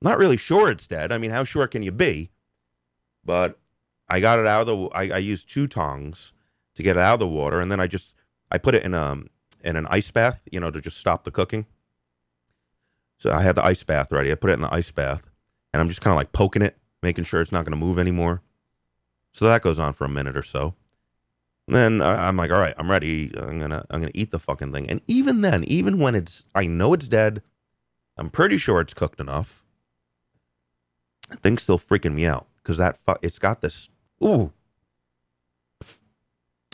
not 0.00 0.18
really 0.18 0.36
sure 0.36 0.68
it's 0.68 0.86
dead. 0.86 1.12
I 1.12 1.18
mean, 1.18 1.30
how 1.30 1.44
sure 1.44 1.66
can 1.68 1.82
you 1.82 1.92
be? 1.92 2.30
But 3.24 3.56
I 4.08 4.20
got 4.20 4.40
it 4.40 4.46
out 4.46 4.62
of 4.62 4.66
the. 4.66 4.88
I, 4.96 5.14
I 5.14 5.18
used 5.18 5.48
two 5.48 5.68
tongs 5.68 6.32
to 6.74 6.82
get 6.82 6.96
it 6.96 7.00
out 7.00 7.14
of 7.14 7.20
the 7.20 7.28
water, 7.28 7.60
and 7.60 7.70
then 7.70 7.78
I 7.78 7.86
just 7.86 8.14
I 8.52 8.58
put 8.58 8.74
it 8.74 8.84
in 8.84 8.94
um, 8.94 9.28
in 9.64 9.76
an 9.76 9.86
ice 9.90 10.10
bath, 10.10 10.40
you 10.50 10.60
know, 10.60 10.70
to 10.70 10.80
just 10.80 10.98
stop 10.98 11.24
the 11.24 11.30
cooking. 11.30 11.66
So 13.18 13.30
I 13.30 13.42
had 13.42 13.56
the 13.56 13.64
ice 13.64 13.82
bath 13.82 14.12
ready. 14.12 14.30
I 14.30 14.34
put 14.34 14.50
it 14.50 14.54
in 14.54 14.62
the 14.62 14.72
ice 14.72 14.90
bath, 14.90 15.28
and 15.72 15.80
I'm 15.80 15.88
just 15.88 16.00
kind 16.00 16.12
of 16.12 16.16
like 16.16 16.32
poking 16.32 16.62
it, 16.62 16.76
making 17.02 17.24
sure 17.24 17.40
it's 17.40 17.52
not 17.52 17.64
going 17.64 17.72
to 17.72 17.84
move 17.84 17.98
anymore. 17.98 18.42
So 19.32 19.46
that 19.46 19.62
goes 19.62 19.78
on 19.78 19.92
for 19.92 20.04
a 20.04 20.08
minute 20.08 20.36
or 20.36 20.42
so. 20.42 20.74
And 21.66 21.76
then 21.76 22.02
I'm 22.02 22.36
like, 22.36 22.50
all 22.50 22.58
right, 22.58 22.74
I'm 22.76 22.90
ready. 22.90 23.32
I'm 23.36 23.58
gonna 23.58 23.84
I'm 23.90 24.00
gonna 24.00 24.12
eat 24.14 24.30
the 24.30 24.38
fucking 24.38 24.72
thing. 24.72 24.90
And 24.90 25.00
even 25.06 25.40
then, 25.40 25.64
even 25.64 25.98
when 25.98 26.14
it's 26.14 26.44
I 26.54 26.66
know 26.66 26.92
it's 26.92 27.08
dead, 27.08 27.42
I'm 28.18 28.30
pretty 28.30 28.58
sure 28.58 28.80
it's 28.80 28.94
cooked 28.94 29.20
enough 29.20 29.62
thing's 31.36 31.62
still 31.62 31.78
freaking 31.78 32.14
me 32.14 32.26
out 32.26 32.46
because 32.56 32.78
that 32.78 32.98
fu- 33.04 33.14
it's 33.22 33.38
got 33.38 33.60
this. 33.60 33.88
Ooh. 34.22 34.52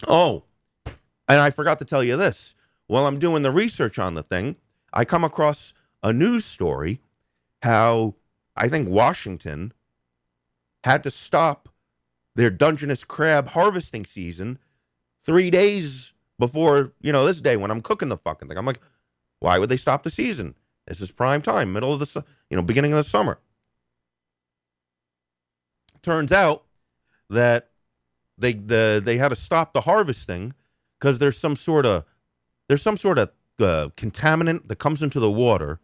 Oh, 0.06 0.44
and 1.28 1.40
I 1.40 1.50
forgot 1.50 1.78
to 1.80 1.84
tell 1.84 2.02
you 2.02 2.16
this. 2.16 2.54
While 2.86 3.06
I'm 3.06 3.18
doing 3.18 3.42
the 3.42 3.50
research 3.50 3.98
on 3.98 4.14
the 4.14 4.22
thing, 4.22 4.56
I 4.92 5.04
come 5.04 5.24
across 5.24 5.74
a 6.02 6.12
news 6.12 6.44
story 6.44 7.00
how 7.62 8.14
I 8.56 8.68
think 8.68 8.88
Washington 8.88 9.72
had 10.84 11.02
to 11.02 11.10
stop 11.10 11.68
their 12.34 12.50
Dungeness 12.50 13.04
crab 13.04 13.48
harvesting 13.48 14.04
season 14.04 14.58
three 15.22 15.50
days 15.50 16.14
before, 16.38 16.92
you 17.00 17.12
know, 17.12 17.26
this 17.26 17.40
day 17.40 17.56
when 17.56 17.70
I'm 17.70 17.82
cooking 17.82 18.08
the 18.08 18.16
fucking 18.16 18.48
thing. 18.48 18.56
I'm 18.56 18.64
like, 18.64 18.80
why 19.40 19.58
would 19.58 19.68
they 19.68 19.76
stop 19.76 20.04
the 20.04 20.10
season? 20.10 20.54
This 20.86 21.00
is 21.00 21.10
prime 21.10 21.42
time, 21.42 21.72
middle 21.72 21.92
of 21.92 21.98
the, 21.98 22.24
you 22.48 22.56
know, 22.56 22.62
beginning 22.62 22.92
of 22.92 22.96
the 22.96 23.04
summer 23.04 23.38
turns 26.02 26.32
out 26.32 26.64
that 27.30 27.70
they 28.38 28.54
the 28.54 29.00
they 29.04 29.18
had 29.18 29.28
to 29.28 29.36
stop 29.36 29.72
the 29.72 29.82
harvesting 29.82 30.54
because 30.98 31.18
there's 31.18 31.38
some 31.38 31.56
sort 31.56 31.86
of 31.86 32.04
there's 32.68 32.82
some 32.82 32.96
sort 32.96 33.18
of 33.18 33.30
uh, 33.60 33.88
contaminant 33.96 34.68
that 34.68 34.76
comes 34.76 35.02
into 35.02 35.20
the 35.20 35.30
water, 35.30 35.80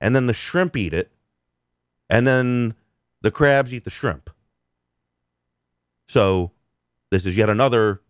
and 0.00 0.14
then 0.14 0.26
the 0.26 0.34
shrimp 0.34 0.76
eat 0.76 0.94
it, 0.94 1.12
and 2.08 2.26
then 2.26 2.74
the 3.22 3.30
crabs 3.30 3.72
eat 3.72 3.84
the 3.84 3.90
shrimp. 3.90 4.30
So 6.06 6.52
this 7.10 7.26
is 7.26 7.36
yet 7.36 7.50
another 7.50 8.00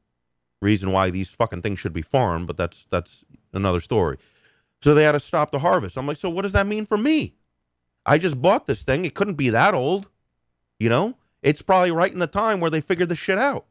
reason 0.60 0.92
why 0.92 1.10
these 1.10 1.30
fucking 1.30 1.62
things 1.62 1.78
should 1.78 1.92
be 1.92 2.02
farmed, 2.02 2.46
but 2.46 2.56
that's 2.56 2.86
that's 2.90 3.24
another 3.52 3.80
story. 3.80 4.18
So 4.82 4.94
they 4.94 5.04
had 5.04 5.12
to 5.12 5.20
stop 5.20 5.50
the 5.50 5.58
harvest. 5.60 5.96
I'm 5.96 6.06
like, 6.06 6.16
so 6.16 6.30
what 6.30 6.42
does 6.42 6.52
that 6.52 6.66
mean 6.66 6.86
for 6.86 6.98
me? 6.98 7.34
I 8.04 8.18
just 8.18 8.40
bought 8.40 8.66
this 8.66 8.82
thing. 8.84 9.04
It 9.04 9.14
couldn't 9.14 9.34
be 9.34 9.50
that 9.50 9.74
old, 9.74 10.10
you 10.78 10.88
know? 10.88 11.16
It's 11.42 11.62
probably 11.62 11.90
right 11.90 12.12
in 12.12 12.18
the 12.18 12.26
time 12.26 12.60
where 12.60 12.70
they 12.70 12.80
figured 12.80 13.08
the 13.08 13.16
shit 13.16 13.38
out. 13.38 13.66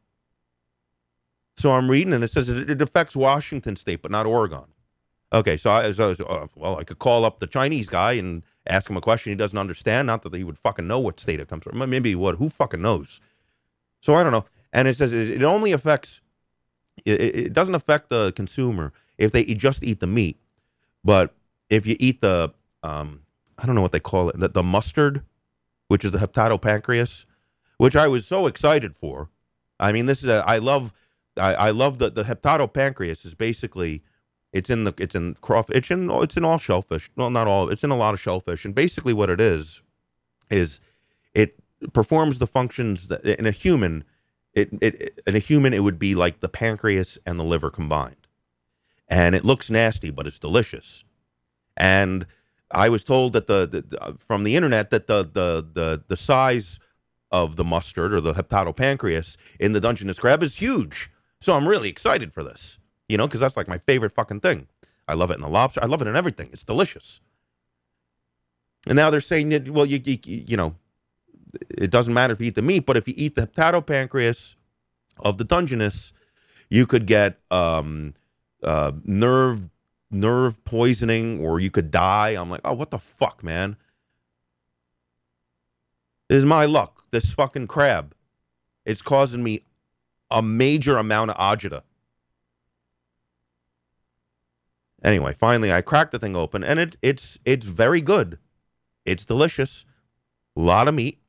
So 1.56 1.72
I'm 1.72 1.90
reading, 1.90 2.12
and 2.12 2.22
it 2.22 2.30
says 2.30 2.48
it, 2.48 2.70
it 2.70 2.82
affects 2.82 3.16
Washington 3.16 3.76
State, 3.76 4.02
but 4.02 4.10
not 4.10 4.26
Oregon. 4.26 4.64
Okay, 5.32 5.56
so 5.56 5.70
I, 5.70 5.90
so, 5.90 6.12
uh, 6.28 6.46
well, 6.54 6.78
I 6.78 6.84
could 6.84 6.98
call 6.98 7.24
up 7.24 7.40
the 7.40 7.46
Chinese 7.46 7.88
guy 7.88 8.12
and 8.12 8.42
ask 8.68 8.88
him 8.88 8.96
a 8.96 9.00
question 9.00 9.32
he 9.32 9.36
doesn't 9.36 9.58
understand. 9.58 10.06
Not 10.06 10.22
that 10.22 10.34
he 10.34 10.44
would 10.44 10.58
fucking 10.58 10.86
know 10.86 11.00
what 11.00 11.18
state 11.18 11.40
it 11.40 11.48
comes 11.48 11.64
from. 11.64 11.78
Maybe 11.90 12.14
what? 12.14 12.36
Who 12.36 12.48
fucking 12.48 12.80
knows? 12.80 13.20
So 14.00 14.14
I 14.14 14.22
don't 14.22 14.32
know. 14.32 14.44
And 14.72 14.86
it 14.86 14.96
says 14.96 15.12
it, 15.12 15.42
only 15.42 15.72
affects. 15.72 16.20
It, 17.04 17.20
it 17.20 17.52
doesn't 17.52 17.74
affect 17.74 18.08
the 18.08 18.32
consumer 18.32 18.92
if 19.18 19.32
they 19.32 19.44
just 19.44 19.82
eat 19.82 20.00
the 20.00 20.06
meat, 20.06 20.38
but 21.02 21.34
if 21.70 21.86
you 21.86 21.96
eat 21.98 22.20
the, 22.20 22.52
um, 22.82 23.22
I 23.58 23.66
don't 23.66 23.74
know 23.74 23.82
what 23.82 23.92
they 23.92 24.00
call 24.00 24.28
it, 24.28 24.38
the, 24.38 24.48
the 24.48 24.62
mustard, 24.62 25.22
which 25.88 26.04
is 26.04 26.10
the 26.10 26.18
hepatopancreas, 26.18 27.24
which 27.78 27.96
I 27.96 28.08
was 28.08 28.26
so 28.26 28.46
excited 28.46 28.94
for. 28.94 29.30
I 29.80 29.92
mean, 29.92 30.06
this 30.06 30.22
is 30.22 30.28
a, 30.28 30.44
I 30.46 30.58
love 30.58 30.92
I, 31.38 31.54
I 31.54 31.70
love 31.70 31.98
the 31.98 32.10
the 32.10 32.24
hepatopancreas 32.24 33.24
is 33.26 33.34
basically 33.34 34.02
it's 34.52 34.70
in 34.70 34.84
the 34.84 34.94
it's 34.98 35.14
in 35.14 35.34
crawfish 35.34 35.76
it's 35.76 35.90
in 35.90 36.10
it's 36.10 36.36
in 36.36 36.44
all 36.44 36.58
shellfish 36.58 37.10
well 37.16 37.30
not 37.30 37.46
all 37.46 37.68
it's 37.70 37.84
in 37.84 37.90
a 37.90 37.96
lot 37.96 38.14
of 38.14 38.20
shellfish 38.20 38.64
and 38.64 38.74
basically 38.74 39.12
what 39.14 39.30
it 39.30 39.40
is 39.40 39.82
is 40.50 40.80
it 41.34 41.58
performs 41.92 42.38
the 42.38 42.46
functions 42.46 43.08
that 43.08 43.24
in 43.24 43.46
a 43.46 43.50
human. 43.50 44.04
It, 44.54 44.70
it 44.80 45.20
in 45.26 45.36
a 45.36 45.40
human 45.40 45.74
it 45.74 45.82
would 45.82 45.98
be 45.98 46.14
like 46.14 46.40
the 46.40 46.48
pancreas 46.48 47.18
and 47.26 47.38
the 47.38 47.44
liver 47.44 47.70
combined, 47.70 48.26
and 49.08 49.34
it 49.34 49.44
looks 49.44 49.70
nasty, 49.70 50.10
but 50.10 50.26
it's 50.26 50.38
delicious. 50.38 51.04
And 51.76 52.26
I 52.70 52.88
was 52.88 53.04
told 53.04 53.34
that 53.34 53.46
the, 53.48 53.66
the 53.66 54.16
from 54.18 54.44
the 54.44 54.56
internet 54.56 54.90
that 54.90 55.08
the 55.08 55.24
the 55.24 55.66
the 55.72 56.04
the 56.08 56.16
size 56.16 56.80
of 57.30 57.56
the 57.56 57.64
mustard 57.64 58.14
or 58.14 58.20
the 58.22 58.32
hepatopancreas 58.32 59.36
in 59.60 59.72
the 59.72 59.80
Dungeness 59.80 60.18
crab 60.18 60.42
is 60.42 60.56
huge. 60.56 61.10
So 61.40 61.54
I'm 61.54 61.68
really 61.68 61.88
excited 61.88 62.32
for 62.32 62.42
this, 62.42 62.78
you 63.08 63.16
know, 63.16 63.26
because 63.26 63.40
that's 63.40 63.56
like 63.56 63.68
my 63.68 63.78
favorite 63.78 64.12
fucking 64.12 64.40
thing. 64.40 64.68
I 65.08 65.14
love 65.14 65.30
it 65.30 65.34
in 65.34 65.40
the 65.42 65.48
lobster. 65.48 65.82
I 65.82 65.86
love 65.86 66.02
it 66.02 66.08
in 66.08 66.16
everything. 66.16 66.50
It's 66.52 66.64
delicious. 66.64 67.20
And 68.86 68.96
now 68.96 69.10
they're 69.10 69.20
saying 69.20 69.72
well, 69.72 69.86
you, 69.86 70.00
you, 70.04 70.18
you 70.24 70.56
know, 70.56 70.76
it 71.70 71.90
doesn't 71.90 72.14
matter 72.14 72.32
if 72.32 72.40
you 72.40 72.46
eat 72.46 72.54
the 72.54 72.62
meat, 72.62 72.86
but 72.86 72.96
if 72.96 73.06
you 73.08 73.14
eat 73.16 73.34
the 73.34 73.46
hepatopancreas 73.46 74.56
of 75.18 75.38
the 75.38 75.44
Dungeness, 75.44 76.12
you 76.70 76.86
could 76.86 77.06
get 77.06 77.38
um, 77.50 78.14
uh, 78.62 78.92
nerve 79.04 79.68
nerve 80.10 80.64
poisoning 80.64 81.44
or 81.44 81.60
you 81.60 81.70
could 81.70 81.90
die. 81.90 82.30
I'm 82.30 82.50
like, 82.50 82.60
oh, 82.64 82.74
what 82.74 82.90
the 82.90 82.98
fuck, 82.98 83.42
man? 83.42 83.76
This 86.28 86.38
is 86.38 86.44
my 86.44 86.64
luck. 86.64 87.04
This 87.10 87.32
fucking 87.32 87.66
crab. 87.66 88.14
It's 88.84 89.02
causing 89.02 89.42
me 89.42 89.62
a 90.30 90.42
major 90.42 90.96
amount 90.96 91.30
of 91.30 91.36
agita. 91.36 91.82
Anyway, 95.02 95.34
finally 95.34 95.72
I 95.72 95.82
cracked 95.82 96.12
the 96.12 96.18
thing 96.18 96.34
open 96.34 96.64
and 96.64 96.80
it 96.80 96.96
it's 97.02 97.38
it's 97.44 97.66
very 97.66 98.00
good. 98.00 98.38
It's 99.04 99.24
delicious. 99.24 99.84
A 100.56 100.60
lot 100.60 100.88
of 100.88 100.94
meat. 100.94 101.20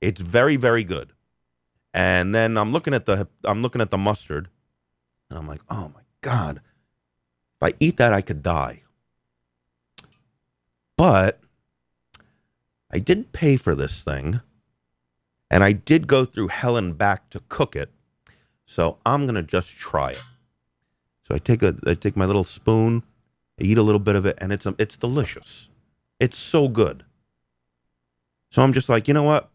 It's 0.00 0.20
very, 0.20 0.56
very 0.56 0.84
good. 0.84 1.12
And 1.94 2.34
then 2.34 2.56
I'm 2.56 2.72
looking 2.72 2.94
at 2.94 3.06
the 3.06 3.28
I'm 3.44 3.62
looking 3.62 3.80
at 3.80 3.90
the 3.90 3.98
mustard 3.98 4.48
and 5.30 5.38
I'm 5.38 5.46
like, 5.46 5.62
oh 5.68 5.90
my 5.94 6.02
God. 6.20 6.60
If 7.60 7.62
I 7.62 7.72
eat 7.80 7.96
that, 7.96 8.12
I 8.12 8.20
could 8.20 8.42
die. 8.42 8.82
But 10.96 11.40
I 12.90 12.98
did 12.98 13.32
pay 13.32 13.56
for 13.56 13.74
this 13.74 14.02
thing, 14.02 14.40
and 15.50 15.62
I 15.64 15.72
did 15.72 16.06
go 16.06 16.24
through 16.24 16.48
hell 16.48 16.76
and 16.76 16.96
back 16.96 17.30
to 17.30 17.40
cook 17.48 17.76
it. 17.76 17.90
So 18.66 18.98
I'm 19.06 19.26
gonna 19.26 19.42
just 19.42 19.70
try 19.76 20.10
it. 20.10 20.22
So 21.22 21.34
I 21.34 21.38
take 21.38 21.62
a 21.62 21.74
I 21.86 21.94
take 21.94 22.16
my 22.16 22.26
little 22.26 22.44
spoon, 22.44 23.02
I 23.58 23.64
eat 23.64 23.78
a 23.78 23.82
little 23.82 24.00
bit 24.00 24.16
of 24.16 24.26
it, 24.26 24.36
and 24.38 24.52
it's 24.52 24.66
um, 24.66 24.76
it's 24.78 24.96
delicious. 24.96 25.70
It's 26.20 26.36
so 26.36 26.68
good. 26.68 27.04
So 28.50 28.62
I'm 28.62 28.72
just 28.72 28.88
like, 28.88 29.08
you 29.08 29.14
know 29.14 29.22
what? 29.22 29.50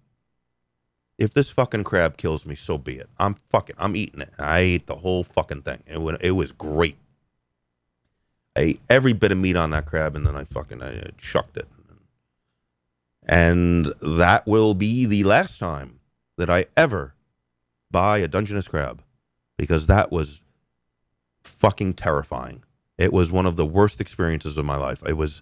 If 1.18 1.34
this 1.34 1.52
fucking 1.52 1.84
crab 1.84 2.18
kills 2.18 2.46
me, 2.46 2.56
so 2.56 2.78
be 2.78 2.98
it. 2.98 3.10
I'm 3.20 3.36
fucking 3.52 3.76
I'm 3.78 3.96
eating 3.96 4.22
it. 4.22 4.34
I 4.40 4.60
ate 4.60 4.88
the 4.88 4.96
whole 4.96 5.24
fucking 5.24 5.64
thing. 5.64 5.84
It 5.86 6.02
was, 6.02 6.18
it 6.22 6.32
was 6.32 6.52
great. 6.52 6.98
I 8.56 8.62
ate 8.62 8.82
every 8.90 9.14
bit 9.14 9.32
of 9.32 9.38
meat 9.38 9.56
on 9.58 9.72
that 9.72 9.86
crab, 9.86 10.16
and 10.16 10.26
then 10.26 10.36
I 10.36 10.46
fucking 10.46 10.82
I 10.82 11.10
chucked 11.18 11.58
it. 11.58 11.68
And 13.28 13.94
that 14.02 14.48
will 14.48 14.74
be 14.74 15.06
the 15.06 15.24
last 15.26 15.60
time 15.60 16.00
that 16.38 16.50
I 16.50 16.66
ever 16.76 17.14
buy 17.92 18.20
a 18.20 18.28
Dungeness 18.28 18.68
crab 18.68 19.04
because 19.58 19.88
that 19.88 20.12
was 20.12 20.42
fucking 21.44 21.94
terrifying. 21.94 22.64
It 22.98 23.12
was 23.14 23.32
one 23.32 23.46
of 23.46 23.56
the 23.56 23.66
worst 23.66 24.00
experiences 24.00 24.58
of 24.58 24.66
my 24.66 24.78
life. 24.78 25.04
It 25.08 25.18
was 25.18 25.42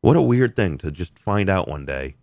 what 0.00 0.16
a 0.16 0.22
weird 0.22 0.54
thing 0.54 0.78
to 0.78 0.90
just 0.90 1.18
find 1.18 1.50
out 1.50 1.68
one 1.68 1.84
day 1.84 2.14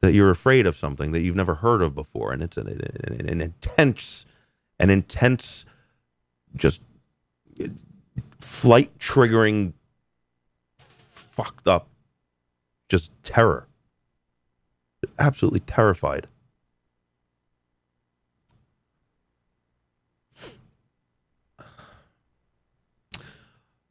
that 0.00 0.12
you're 0.12 0.30
afraid 0.30 0.66
of 0.66 0.76
something 0.76 1.12
that 1.12 1.20
you've 1.20 1.34
never 1.34 1.56
heard 1.56 1.80
of 1.80 1.94
before 1.94 2.32
and 2.32 2.42
it's 2.42 2.58
an, 2.58 2.68
an, 2.68 3.28
an 3.28 3.40
intense 3.40 4.26
an 4.78 4.90
intense 4.90 5.64
just 6.54 6.82
flight 8.40 8.96
triggering, 8.98 9.72
fucked 10.78 11.66
up, 11.68 11.88
just 12.88 13.10
terror. 13.22 13.68
Absolutely 15.18 15.60
terrified. 15.60 16.26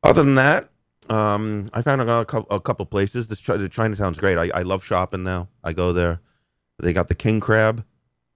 Other 0.05 0.23
than 0.23 0.35
that, 0.35 0.69
um, 1.09 1.67
I 1.73 1.81
found 1.81 2.01
a 2.01 2.25
couple, 2.25 2.55
a 2.55 2.59
couple 2.59 2.85
places. 2.85 3.27
This 3.27 3.41
the 3.41 3.67
Chinatown's 3.69 4.19
great. 4.19 4.37
I, 4.37 4.51
I 4.53 4.61
love 4.61 4.83
shopping 4.83 5.23
now. 5.23 5.49
I 5.63 5.73
go 5.73 5.93
there. 5.93 6.21
They 6.79 6.93
got 6.93 7.07
the 7.07 7.15
king 7.15 7.39
crab. 7.39 7.83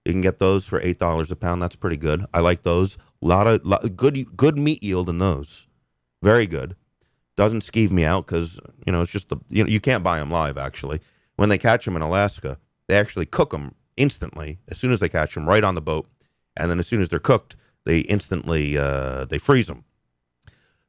You 0.04 0.12
can 0.12 0.20
get 0.20 0.40
those 0.40 0.66
for 0.66 0.80
eight 0.80 0.98
dollars 0.98 1.30
a 1.30 1.36
pound. 1.36 1.62
That's 1.62 1.76
pretty 1.76 1.96
good. 1.96 2.24
I 2.34 2.40
like 2.40 2.64
those. 2.64 2.96
A 3.22 3.26
lot 3.26 3.46
of 3.46 3.64
lot, 3.64 3.96
good 3.96 4.36
good 4.36 4.58
meat 4.58 4.82
yield 4.82 5.08
in 5.08 5.18
those. 5.18 5.68
Very 6.22 6.46
good. 6.46 6.74
Doesn't 7.36 7.62
skeeve 7.62 7.92
me 7.92 8.04
out 8.04 8.26
because 8.26 8.58
you 8.86 8.92
know 8.92 9.02
it's 9.02 9.12
just 9.12 9.28
the 9.28 9.36
you 9.48 9.62
know 9.62 9.68
you 9.70 9.80
can't 9.80 10.02
buy 10.02 10.18
them 10.18 10.30
live. 10.30 10.58
Actually, 10.58 11.00
when 11.36 11.50
they 11.50 11.58
catch 11.58 11.84
them 11.84 11.96
in 11.96 12.02
Alaska, 12.02 12.58
they 12.88 12.96
actually 12.96 13.26
cook 13.26 13.50
them 13.50 13.74
instantly 13.96 14.58
as 14.68 14.78
soon 14.78 14.90
as 14.92 15.00
they 15.00 15.08
catch 15.08 15.34
them, 15.34 15.48
right 15.48 15.62
on 15.62 15.74
the 15.76 15.82
boat, 15.82 16.08
and 16.56 16.70
then 16.70 16.78
as 16.80 16.88
soon 16.88 17.00
as 17.00 17.10
they're 17.10 17.18
cooked, 17.18 17.54
they 17.84 18.00
instantly 18.00 18.76
uh, 18.76 19.26
they 19.26 19.38
freeze 19.38 19.68
them. 19.68 19.84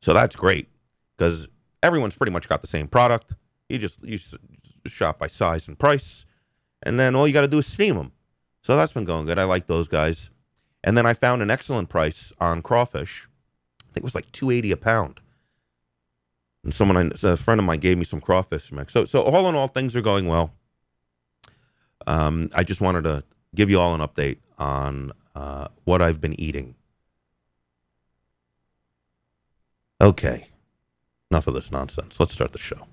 So 0.02 0.14
that's 0.14 0.36
great 0.36 0.68
because 1.16 1.48
everyone's 1.84 2.16
pretty 2.16 2.32
much 2.32 2.50
got 2.50 2.62
the 2.62 2.68
same 2.68 2.88
product. 2.88 3.34
You 3.70 3.78
just 3.78 4.04
you 4.04 4.18
shop 4.88 5.20
by 5.20 5.28
size 5.28 5.68
and 5.68 5.78
price, 5.78 6.26
and 6.84 7.00
then 7.00 7.16
all 7.16 7.28
you 7.28 7.34
got 7.34 7.42
to 7.42 7.48
do 7.48 7.60
is 7.60 7.68
steam 7.68 7.96
them. 7.96 8.12
So 8.62 8.76
that's 8.76 8.94
been 8.94 9.06
going 9.06 9.26
good. 9.26 9.40
I 9.40 9.44
like 9.46 9.68
those 9.68 9.88
guys. 9.88 10.30
And 10.84 10.98
then 10.98 11.06
I 11.06 11.14
found 11.14 11.42
an 11.42 11.52
excellent 11.52 11.90
price 11.90 12.34
on 12.40 12.62
crawfish. 12.62 13.28
I 13.82 13.94
think 13.94 13.98
it 13.98 14.04
was 14.04 14.16
like 14.16 14.32
two 14.32 14.50
eighty 14.50 14.72
a 14.72 14.78
pound. 14.78 15.20
And 16.64 16.74
someone, 16.74 17.12
a 17.24 17.38
friend 17.38 17.60
of 17.60 17.66
mine, 17.66 17.80
gave 17.80 17.98
me 17.98 18.04
some 18.04 18.22
crawfish 18.22 18.72
mix. 18.72 18.94
So, 18.94 19.06
so 19.06 19.22
all 19.22 19.50
in 19.50 19.56
all, 19.56 19.68
things 19.68 19.96
are 19.96 20.02
going 20.02 20.28
well. 20.28 20.54
Um, 22.08 22.50
I 22.56 22.64
just 22.64 22.82
wanted 22.82 23.04
to 23.04 23.24
give 23.56 23.70
you 23.70 23.80
all 23.80 23.96
an 23.96 24.02
update 24.02 24.38
on 24.58 25.12
uh, 25.36 25.68
what 25.86 26.02
I've 26.02 26.22
been 26.22 26.40
eating. 26.40 26.76
Okay, 30.02 30.48
enough 31.30 31.46
of 31.46 31.54
this 31.54 31.72
nonsense. 31.72 32.20
Let's 32.20 32.34
start 32.34 32.54
the 32.54 32.58
show. 32.58 32.88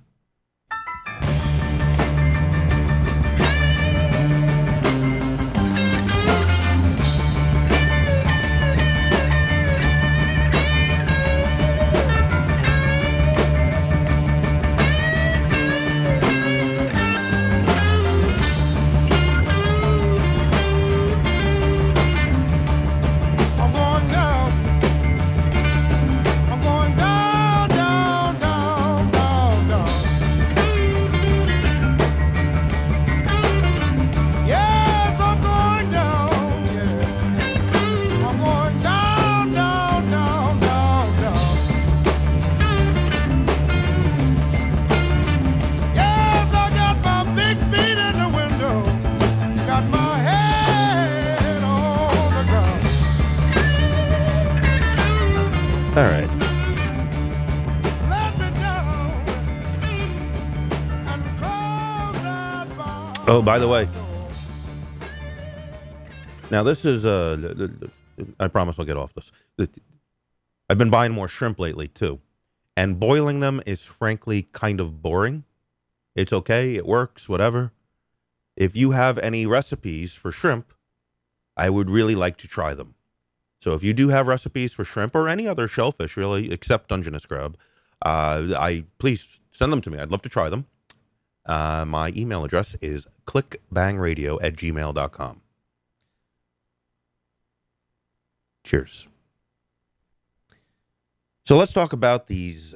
By 63.59 63.63
the 63.63 63.69
way, 63.69 63.88
now 66.48 66.63
this 66.63 66.85
is 66.85 67.04
uh, 67.04 67.67
I 68.38 68.46
promise 68.46 68.79
I'll 68.79 68.85
get 68.85 68.96
off 68.96 69.15
this. 69.15 69.33
I've 70.71 70.79
been 70.79 70.90
buying 70.90 71.11
more 71.11 71.27
shrimp 71.27 71.59
lately 71.59 71.88
too, 71.88 72.21
and 72.77 73.00
boiling 73.00 73.40
them 73.40 73.61
is 73.67 73.85
frankly 73.85 74.46
kind 74.52 74.81
of 74.81 75.02
boring. 75.02 75.42
It's 76.15 76.33
okay, 76.33 76.77
it 76.77 76.87
works, 76.87 77.29
whatever. 77.29 77.73
If 78.54 78.77
you 78.77 78.92
have 78.92 79.19
any 79.19 79.44
recipes 79.44 80.15
for 80.15 80.31
shrimp, 80.31 80.73
I 81.56 81.69
would 81.69 81.90
really 81.90 82.15
like 82.15 82.37
to 82.37 82.46
try 82.46 82.75
them. 82.75 82.94
So 83.61 83.75
if 83.75 83.83
you 83.83 83.92
do 83.92 84.11
have 84.11 84.29
recipes 84.29 84.73
for 84.73 84.85
shrimp 84.85 85.17
or 85.17 85.29
any 85.29 85.48
other 85.48 85.67
shellfish, 85.67 86.17
really, 86.17 86.52
except 86.52 86.90
Dungeness 86.90 87.27
crab, 87.27 87.59
uh, 88.06 88.54
I 88.56 88.85
please 88.98 89.40
send 89.50 89.73
them 89.73 89.81
to 89.81 89.90
me. 89.90 89.98
I'd 89.98 90.13
love 90.13 90.23
to 90.23 90.29
try 90.29 90.48
them. 90.48 90.67
Uh, 91.49 91.85
my 91.88 92.13
email 92.15 92.44
address 92.44 92.77
is 92.83 93.09
clickbangradio 93.27 94.38
at 94.42 94.55
gmail.com. 94.55 95.40
Cheers. 98.65 99.09
So 101.44 101.57
let's 101.57 101.73
talk 101.73 101.94
about 101.94 102.27
these. 102.27 102.75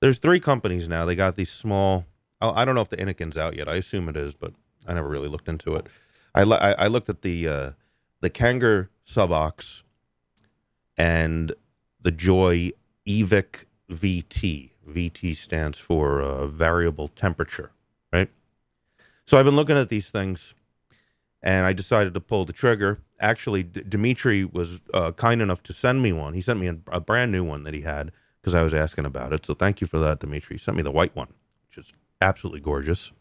There's 0.00 0.18
three 0.18 0.40
companies 0.40 0.88
now. 0.88 1.04
They 1.04 1.14
got 1.14 1.36
these 1.36 1.50
small. 1.50 2.06
oh, 2.40 2.52
I 2.52 2.64
don't 2.64 2.74
know 2.74 2.80
if 2.80 2.88
the 2.88 2.96
Innokin's 2.96 3.36
out 3.36 3.56
yet. 3.56 3.68
I 3.68 3.76
assume 3.76 4.08
it 4.08 4.16
is, 4.16 4.34
but 4.34 4.52
I 4.86 4.94
never 4.94 5.08
really 5.08 5.28
looked 5.28 5.48
into 5.48 5.76
it. 5.76 5.86
I, 6.34 6.42
I, 6.42 6.72
I 6.72 6.86
looked 6.88 7.08
at 7.08 7.22
the 7.22 7.46
uh, 7.46 7.70
the 8.20 8.30
Kanger 8.30 8.88
Subox 9.06 9.84
and 10.96 11.52
the 12.00 12.10
Joye 12.10 12.72
Evic 13.06 13.66
VT. 13.88 14.72
VT 14.88 15.36
stands 15.36 15.78
for 15.78 16.20
uh, 16.20 16.46
variable 16.46 17.08
temperature, 17.08 17.70
right? 18.12 18.28
So 19.26 19.38
I've 19.38 19.44
been 19.44 19.56
looking 19.56 19.76
at 19.76 19.88
these 19.88 20.10
things, 20.10 20.54
and 21.42 21.66
I 21.66 21.72
decided 21.72 22.14
to 22.14 22.20
pull 22.20 22.44
the 22.44 22.52
trigger. 22.52 23.00
Actually, 23.20 23.62
D- 23.62 23.82
Dimitri 23.88 24.44
was 24.44 24.80
uh, 24.94 25.12
kind 25.12 25.42
enough 25.42 25.62
to 25.64 25.72
send 25.72 26.02
me 26.02 26.12
one. 26.12 26.34
He 26.34 26.40
sent 26.40 26.58
me 26.58 26.68
a, 26.68 26.76
a 26.90 27.00
brand 27.00 27.32
new 27.32 27.44
one 27.44 27.64
that 27.64 27.74
he 27.74 27.82
had 27.82 28.12
because 28.40 28.54
I 28.54 28.62
was 28.62 28.72
asking 28.72 29.04
about 29.04 29.32
it. 29.32 29.44
So 29.44 29.54
thank 29.54 29.80
you 29.80 29.86
for 29.86 29.98
that, 29.98 30.20
Dimitri. 30.20 30.56
He 30.56 30.58
sent 30.58 30.76
me 30.76 30.82
the 30.82 30.90
white 30.90 31.14
one, 31.14 31.28
which 31.68 31.84
is 31.84 31.92
absolutely 32.20 32.60
gorgeous. 32.60 33.12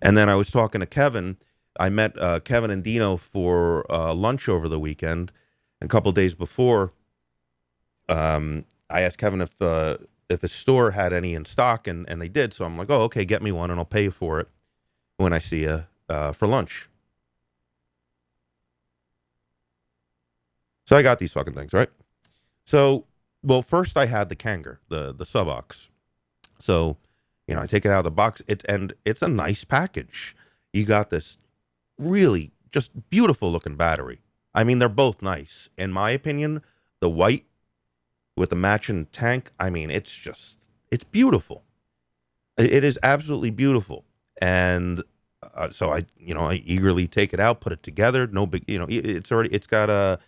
And 0.00 0.16
then 0.16 0.28
I 0.28 0.34
was 0.34 0.50
talking 0.50 0.80
to 0.80 0.86
Kevin. 0.86 1.36
I 1.78 1.88
met 1.88 2.16
uh, 2.18 2.40
Kevin 2.40 2.70
and 2.70 2.82
Dino 2.84 3.16
for 3.16 3.90
uh, 3.90 4.14
lunch 4.14 4.48
over 4.48 4.68
the 4.68 4.78
weekend. 4.78 5.32
And 5.80 5.90
A 5.90 5.92
couple 5.92 6.12
days 6.12 6.34
before, 6.34 6.92
um, 8.08 8.64
I 8.90 9.00
asked 9.00 9.18
Kevin 9.18 9.40
if 9.40 9.60
uh, 9.60 9.96
if 10.28 10.42
a 10.42 10.48
store 10.48 10.92
had 10.92 11.12
any 11.12 11.34
in 11.34 11.44
stock, 11.44 11.86
and, 11.86 12.08
and 12.08 12.20
they 12.20 12.28
did. 12.28 12.52
So 12.52 12.64
I'm 12.64 12.76
like, 12.76 12.90
oh, 12.90 13.02
okay, 13.02 13.24
get 13.24 13.42
me 13.42 13.52
one, 13.52 13.70
and 13.70 13.78
I'll 13.78 13.84
pay 13.84 14.08
for 14.08 14.40
it 14.40 14.48
when 15.16 15.32
I 15.32 15.38
see 15.38 15.62
you 15.62 15.84
uh, 16.08 16.32
for 16.32 16.46
lunch. 16.46 16.88
So 20.86 20.96
I 20.96 21.02
got 21.02 21.18
these 21.18 21.32
fucking 21.32 21.54
things, 21.54 21.72
right? 21.72 21.88
So, 22.64 23.06
well, 23.42 23.62
first 23.62 23.96
I 23.96 24.06
had 24.06 24.28
the 24.28 24.36
Kanger, 24.36 24.78
the 24.88 25.14
the 25.14 25.24
Subox. 25.24 25.88
So, 26.58 26.96
you 27.46 27.54
know, 27.54 27.62
I 27.62 27.66
take 27.66 27.84
it 27.84 27.90
out 27.90 27.98
of 27.98 28.04
the 28.04 28.10
box. 28.10 28.42
It 28.46 28.64
and 28.68 28.92
it's 29.04 29.22
a 29.22 29.28
nice 29.28 29.64
package. 29.64 30.36
You 30.72 30.84
got 30.84 31.10
this 31.10 31.38
really 31.98 32.52
just 32.70 33.10
beautiful 33.10 33.50
looking 33.50 33.76
battery. 33.76 34.20
I 34.54 34.64
mean, 34.64 34.78
they're 34.78 34.88
both 34.88 35.22
nice. 35.22 35.68
In 35.76 35.92
my 35.92 36.10
opinion, 36.10 36.62
the 37.00 37.08
white 37.08 37.44
with 38.36 38.50
the 38.50 38.56
matching 38.56 39.06
tank, 39.06 39.50
I 39.58 39.70
mean, 39.70 39.90
it's 39.90 40.16
just 40.16 40.70
it's 40.90 41.04
beautiful. 41.04 41.64
It 42.56 42.84
is 42.84 42.98
absolutely 43.02 43.50
beautiful. 43.50 44.04
And 44.40 45.02
uh, 45.54 45.70
so 45.70 45.92
I, 45.92 46.06
you 46.16 46.34
know, 46.34 46.46
I 46.46 46.54
eagerly 46.64 47.06
take 47.06 47.32
it 47.32 47.40
out, 47.40 47.60
put 47.60 47.72
it 47.72 47.82
together. 47.82 48.26
No 48.26 48.46
big, 48.46 48.64
you 48.68 48.78
know, 48.78 48.86
it's 48.88 49.32
already 49.32 49.50
it's 49.50 49.66
got 49.66 49.90
a 49.90 50.18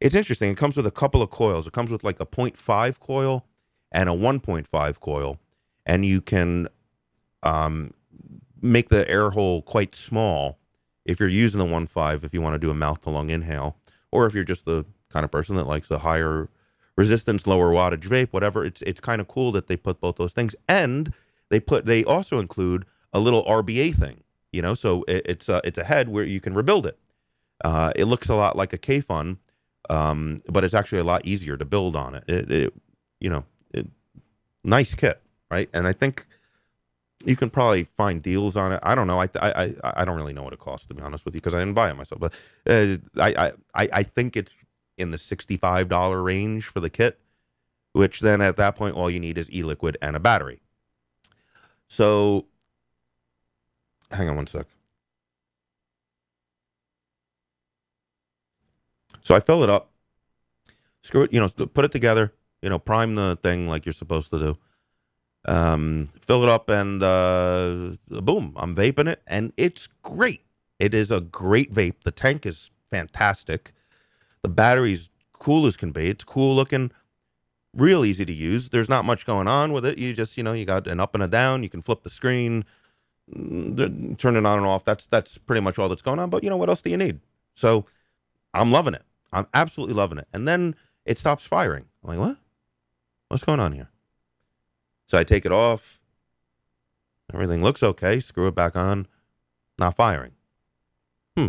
it's 0.00 0.14
interesting. 0.14 0.50
It 0.50 0.56
comes 0.56 0.76
with 0.76 0.86
a 0.86 0.90
couple 0.90 1.22
of 1.22 1.30
coils. 1.30 1.66
It 1.66 1.72
comes 1.72 1.90
with 1.90 2.04
like 2.04 2.20
a 2.20 2.26
0.5 2.26 3.00
coil 3.00 3.46
and 3.92 4.08
a 4.08 4.12
1.5 4.12 5.00
coil, 5.00 5.40
and 5.86 6.04
you 6.04 6.20
can 6.20 6.68
um, 7.42 7.94
make 8.60 8.88
the 8.88 9.08
air 9.08 9.30
hole 9.30 9.62
quite 9.62 9.94
small 9.94 10.58
if 11.04 11.20
you're 11.20 11.28
using 11.28 11.60
the 11.60 11.64
1.5 11.64 12.24
if 12.24 12.34
you 12.34 12.42
want 12.42 12.54
to 12.54 12.58
do 12.58 12.70
a 12.70 12.74
mouth 12.74 13.00
to 13.02 13.10
lung 13.10 13.30
inhale, 13.30 13.76
or 14.10 14.26
if 14.26 14.34
you're 14.34 14.44
just 14.44 14.64
the 14.64 14.84
kind 15.08 15.24
of 15.24 15.30
person 15.30 15.56
that 15.56 15.66
likes 15.66 15.90
a 15.90 15.98
higher 15.98 16.50
resistance, 16.96 17.46
lower 17.46 17.70
wattage 17.72 18.08
vape, 18.08 18.28
whatever. 18.32 18.64
It's 18.64 18.82
it's 18.82 19.00
kind 19.00 19.20
of 19.20 19.28
cool 19.28 19.52
that 19.52 19.66
they 19.66 19.76
put 19.76 20.00
both 20.00 20.16
those 20.16 20.32
things, 20.32 20.54
and 20.68 21.12
they 21.50 21.60
put 21.60 21.86
they 21.86 22.04
also 22.04 22.38
include 22.38 22.84
a 23.12 23.20
little 23.20 23.44
RBA 23.44 23.94
thing. 23.94 24.22
You 24.52 24.62
know, 24.62 24.74
so 24.74 25.04
it, 25.06 25.26
it's 25.26 25.48
a, 25.48 25.60
it's 25.64 25.78
a 25.78 25.84
head 25.84 26.08
where 26.08 26.24
you 26.24 26.40
can 26.40 26.54
rebuild 26.54 26.86
it. 26.86 26.98
Uh, 27.64 27.92
it 27.96 28.06
looks 28.06 28.28
a 28.28 28.34
lot 28.34 28.56
like 28.56 28.72
a 28.72 28.78
Kayfun, 28.78 29.38
um, 29.90 30.38
but 30.48 30.64
it's 30.64 30.74
actually 30.74 31.00
a 31.00 31.04
lot 31.04 31.26
easier 31.26 31.56
to 31.56 31.64
build 31.64 31.96
on 31.96 32.14
it. 32.14 32.24
It, 32.26 32.50
it 32.50 32.74
you 33.20 33.28
know, 33.30 33.44
it, 33.72 33.86
nice 34.64 34.94
kit, 34.94 35.20
right? 35.50 35.68
And 35.74 35.86
I 35.86 35.92
think 35.92 36.26
you 37.24 37.36
can 37.36 37.50
probably 37.50 37.84
find 37.84 38.22
deals 38.22 38.56
on 38.56 38.72
it. 38.72 38.80
I 38.82 38.94
don't 38.94 39.06
know. 39.06 39.20
I 39.20 39.28
I 39.36 39.74
I 39.82 40.04
don't 40.04 40.16
really 40.16 40.32
know 40.32 40.42
what 40.42 40.52
it 40.52 40.58
costs 40.58 40.86
to 40.86 40.94
be 40.94 41.02
honest 41.02 41.24
with 41.24 41.34
you 41.34 41.40
because 41.40 41.54
I 41.54 41.58
didn't 41.58 41.74
buy 41.74 41.90
it 41.90 41.96
myself. 41.96 42.20
But 42.20 42.34
uh, 42.68 42.96
I 43.20 43.52
I 43.74 43.88
I 43.92 44.02
think 44.02 44.36
it's 44.36 44.56
in 44.96 45.10
the 45.10 45.18
sixty 45.18 45.56
five 45.56 45.88
dollar 45.88 46.22
range 46.22 46.66
for 46.66 46.80
the 46.80 46.90
kit, 46.90 47.20
which 47.92 48.20
then 48.20 48.40
at 48.40 48.56
that 48.56 48.76
point 48.76 48.96
all 48.96 49.10
you 49.10 49.20
need 49.20 49.38
is 49.38 49.50
e-liquid 49.50 49.96
and 50.00 50.16
a 50.16 50.20
battery. 50.20 50.60
So, 51.88 52.46
hang 54.10 54.28
on 54.28 54.36
one 54.36 54.46
sec. 54.46 54.66
So 59.20 59.34
I 59.34 59.40
fill 59.40 59.64
it 59.64 59.70
up, 59.70 59.90
screw 61.02 61.22
it, 61.22 61.32
you 61.32 61.40
know, 61.40 61.48
put 61.48 61.84
it 61.84 61.90
together, 61.90 62.32
you 62.62 62.70
know, 62.70 62.78
prime 62.78 63.16
the 63.16 63.36
thing 63.42 63.68
like 63.68 63.84
you're 63.84 63.92
supposed 63.92 64.30
to 64.30 64.38
do. 64.38 64.58
Um, 65.48 66.10
fill 66.20 66.42
it 66.42 66.48
up 66.48 66.68
and 66.68 67.02
uh, 67.02 67.90
boom, 68.08 68.52
I'm 68.56 68.74
vaping 68.74 69.08
it 69.08 69.22
and 69.26 69.52
it's 69.56 69.88
great. 70.02 70.42
It 70.78 70.94
is 70.94 71.10
a 71.10 71.20
great 71.20 71.72
vape. 71.72 72.02
The 72.04 72.10
tank 72.10 72.46
is 72.46 72.70
fantastic. 72.90 73.72
The 74.46 74.50
battery's 74.50 75.10
cool 75.32 75.66
as 75.66 75.76
can 75.76 75.90
be. 75.90 76.08
It's 76.08 76.22
cool 76.22 76.54
looking, 76.54 76.92
real 77.74 78.04
easy 78.04 78.24
to 78.24 78.32
use. 78.32 78.68
There's 78.68 78.88
not 78.88 79.04
much 79.04 79.26
going 79.26 79.48
on 79.48 79.72
with 79.72 79.84
it. 79.84 79.98
You 79.98 80.14
just, 80.14 80.36
you 80.36 80.44
know, 80.44 80.52
you 80.52 80.64
got 80.64 80.86
an 80.86 81.00
up 81.00 81.14
and 81.14 81.22
a 81.24 81.26
down. 81.26 81.64
You 81.64 81.68
can 81.68 81.82
flip 81.82 82.04
the 82.04 82.10
screen, 82.10 82.64
mm, 83.28 84.16
turn 84.18 84.36
it 84.36 84.46
on 84.46 84.58
and 84.58 84.66
off. 84.68 84.84
That's 84.84 85.06
that's 85.06 85.36
pretty 85.36 85.62
much 85.62 85.80
all 85.80 85.88
that's 85.88 86.00
going 86.00 86.20
on. 86.20 86.30
But 86.30 86.44
you 86.44 86.48
know 86.48 86.56
what 86.56 86.68
else 86.68 86.80
do 86.80 86.90
you 86.90 86.96
need? 86.96 87.18
So 87.56 87.86
I'm 88.54 88.70
loving 88.70 88.94
it. 88.94 89.02
I'm 89.32 89.48
absolutely 89.52 89.96
loving 89.96 90.18
it. 90.18 90.28
And 90.32 90.46
then 90.46 90.76
it 91.04 91.18
stops 91.18 91.44
firing. 91.44 91.86
I'm 92.04 92.10
like, 92.10 92.20
what? 92.20 92.36
What's 93.26 93.42
going 93.42 93.58
on 93.58 93.72
here? 93.72 93.90
So 95.06 95.18
I 95.18 95.24
take 95.24 95.44
it 95.44 95.50
off. 95.50 96.00
Everything 97.34 97.64
looks 97.64 97.82
okay. 97.82 98.20
Screw 98.20 98.46
it 98.46 98.54
back 98.54 98.76
on. 98.76 99.08
Not 99.76 99.96
firing. 99.96 100.34
Hmm. 101.36 101.48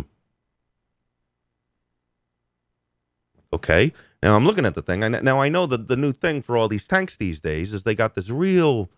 Okay. 3.52 3.92
Now 4.22 4.36
I'm 4.36 4.44
looking 4.44 4.66
at 4.66 4.74
the 4.74 4.82
thing. 4.82 5.00
Now 5.00 5.40
I 5.40 5.48
know 5.48 5.66
that 5.66 5.88
the 5.88 5.96
new 5.96 6.12
thing 6.12 6.42
for 6.42 6.56
all 6.56 6.68
these 6.68 6.86
tanks 6.86 7.16
these 7.16 7.40
days 7.40 7.72
is 7.72 7.84
they 7.84 7.94
got 7.94 8.14
this 8.14 8.30
real, 8.30 8.90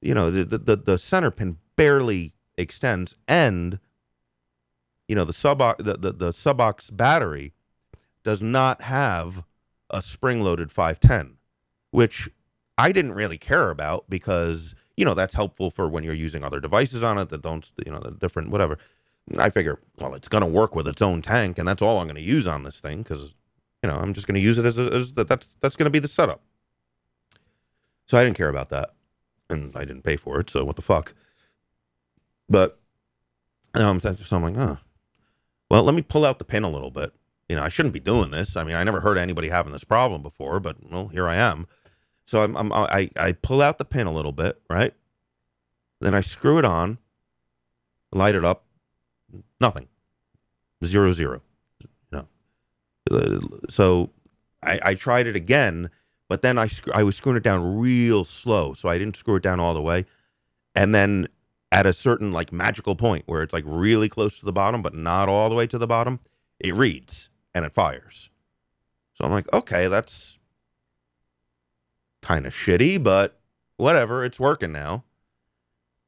you 0.00 0.14
know, 0.14 0.30
the 0.30 0.58
the, 0.58 0.76
the 0.76 0.98
center 0.98 1.30
pin 1.30 1.58
barely 1.76 2.34
extends, 2.56 3.16
and 3.26 3.78
you 5.08 5.16
know 5.16 5.24
the 5.24 5.32
sub 5.32 5.58
the, 5.78 5.96
the 5.98 6.12
the 6.12 6.30
subox 6.30 6.94
battery 6.96 7.52
does 8.22 8.42
not 8.42 8.82
have 8.82 9.42
a 9.90 10.00
spring 10.00 10.40
loaded 10.40 10.70
510, 10.70 11.36
which 11.90 12.28
I 12.78 12.92
didn't 12.92 13.12
really 13.12 13.38
care 13.38 13.70
about 13.70 14.08
because, 14.08 14.74
you 14.96 15.04
know, 15.04 15.14
that's 15.14 15.34
helpful 15.34 15.70
for 15.70 15.88
when 15.88 16.04
you're 16.04 16.14
using 16.14 16.44
other 16.44 16.60
devices 16.60 17.02
on 17.02 17.18
it 17.18 17.28
that 17.30 17.42
don't, 17.42 17.70
you 17.84 17.92
know, 17.92 18.00
the 18.00 18.12
different, 18.12 18.50
whatever. 18.50 18.78
I 19.38 19.50
figure, 19.50 19.80
well, 19.98 20.14
it's 20.14 20.28
going 20.28 20.42
to 20.42 20.50
work 20.50 20.74
with 20.74 20.88
its 20.88 21.02
own 21.02 21.22
tank, 21.22 21.58
and 21.58 21.68
that's 21.68 21.82
all 21.82 21.98
I'm 21.98 22.06
going 22.06 22.16
to 22.16 22.22
use 22.22 22.46
on 22.46 22.62
this 22.62 22.80
thing 22.80 23.02
because, 23.02 23.34
you 23.82 23.88
know, 23.88 23.96
I'm 23.96 24.14
just 24.14 24.26
going 24.26 24.34
to 24.34 24.40
use 24.40 24.58
it 24.58 24.66
as, 24.66 24.78
a, 24.78 24.92
as 24.92 25.14
the, 25.14 25.24
that's 25.24 25.46
that's 25.60 25.76
going 25.76 25.86
to 25.86 25.90
be 25.90 25.98
the 25.98 26.08
setup. 26.08 26.42
So 28.06 28.18
I 28.18 28.24
didn't 28.24 28.36
care 28.36 28.48
about 28.48 28.70
that, 28.70 28.90
and 29.48 29.74
I 29.76 29.84
didn't 29.84 30.02
pay 30.02 30.16
for 30.16 30.40
it. 30.40 30.50
So 30.50 30.64
what 30.64 30.76
the 30.76 30.82
fuck? 30.82 31.14
But 32.48 32.78
um, 33.74 34.00
so 34.00 34.36
I'm 34.36 34.42
like, 34.42 34.56
oh, 34.56 34.78
well, 35.70 35.84
let 35.84 35.94
me 35.94 36.02
pull 36.02 36.24
out 36.24 36.38
the 36.38 36.44
pin 36.44 36.64
a 36.64 36.70
little 36.70 36.90
bit 36.90 37.14
you 37.50 37.56
know, 37.56 37.64
I 37.64 37.68
shouldn't 37.68 37.94
be 37.94 38.00
doing 38.00 38.30
this. 38.30 38.56
I 38.56 38.62
mean, 38.62 38.76
I 38.76 38.84
never 38.84 39.00
heard 39.00 39.18
anybody 39.18 39.48
having 39.48 39.72
this 39.72 39.82
problem 39.82 40.22
before, 40.22 40.60
but 40.60 40.76
well, 40.88 41.08
here 41.08 41.26
I 41.26 41.34
am. 41.34 41.66
So 42.24 42.44
I'm, 42.44 42.56
I'm 42.56 42.72
I, 42.72 43.10
I 43.16 43.32
pull 43.32 43.60
out 43.60 43.78
the 43.78 43.84
pin 43.84 44.06
a 44.06 44.12
little 44.12 44.30
bit, 44.30 44.62
right? 44.70 44.94
Then 46.00 46.14
I 46.14 46.20
screw 46.20 46.60
it 46.60 46.64
on, 46.64 46.98
light 48.12 48.36
it 48.36 48.44
up, 48.44 48.66
nothing, 49.60 49.88
zero 50.84 51.10
zero. 51.10 51.42
So 53.68 54.10
I, 54.62 54.80
I 54.82 54.94
tried 54.94 55.26
it 55.26 55.36
again, 55.36 55.90
but 56.28 56.42
then 56.42 56.58
I 56.58 56.68
I 56.94 57.02
was 57.02 57.16
screwing 57.16 57.36
it 57.36 57.42
down 57.42 57.78
real 57.78 58.24
slow, 58.24 58.74
so 58.74 58.88
I 58.88 58.98
didn't 58.98 59.16
screw 59.16 59.36
it 59.36 59.42
down 59.42 59.60
all 59.60 59.74
the 59.74 59.82
way, 59.82 60.06
and 60.74 60.94
then 60.94 61.28
at 61.72 61.86
a 61.86 61.92
certain 61.92 62.32
like 62.32 62.52
magical 62.52 62.96
point 62.96 63.24
where 63.26 63.42
it's 63.42 63.52
like 63.52 63.64
really 63.66 64.08
close 64.08 64.38
to 64.40 64.44
the 64.44 64.52
bottom, 64.52 64.82
but 64.82 64.94
not 64.94 65.28
all 65.28 65.48
the 65.48 65.54
way 65.54 65.66
to 65.66 65.78
the 65.78 65.86
bottom, 65.86 66.20
it 66.58 66.74
reads 66.74 67.30
and 67.54 67.64
it 67.64 67.72
fires. 67.72 68.30
So 69.14 69.24
I'm 69.24 69.30
like, 69.30 69.52
okay, 69.52 69.86
that's 69.86 70.38
kind 72.22 72.46
of 72.46 72.52
shitty, 72.52 73.02
but 73.02 73.40
whatever, 73.76 74.24
it's 74.24 74.40
working 74.40 74.72
now. 74.72 75.04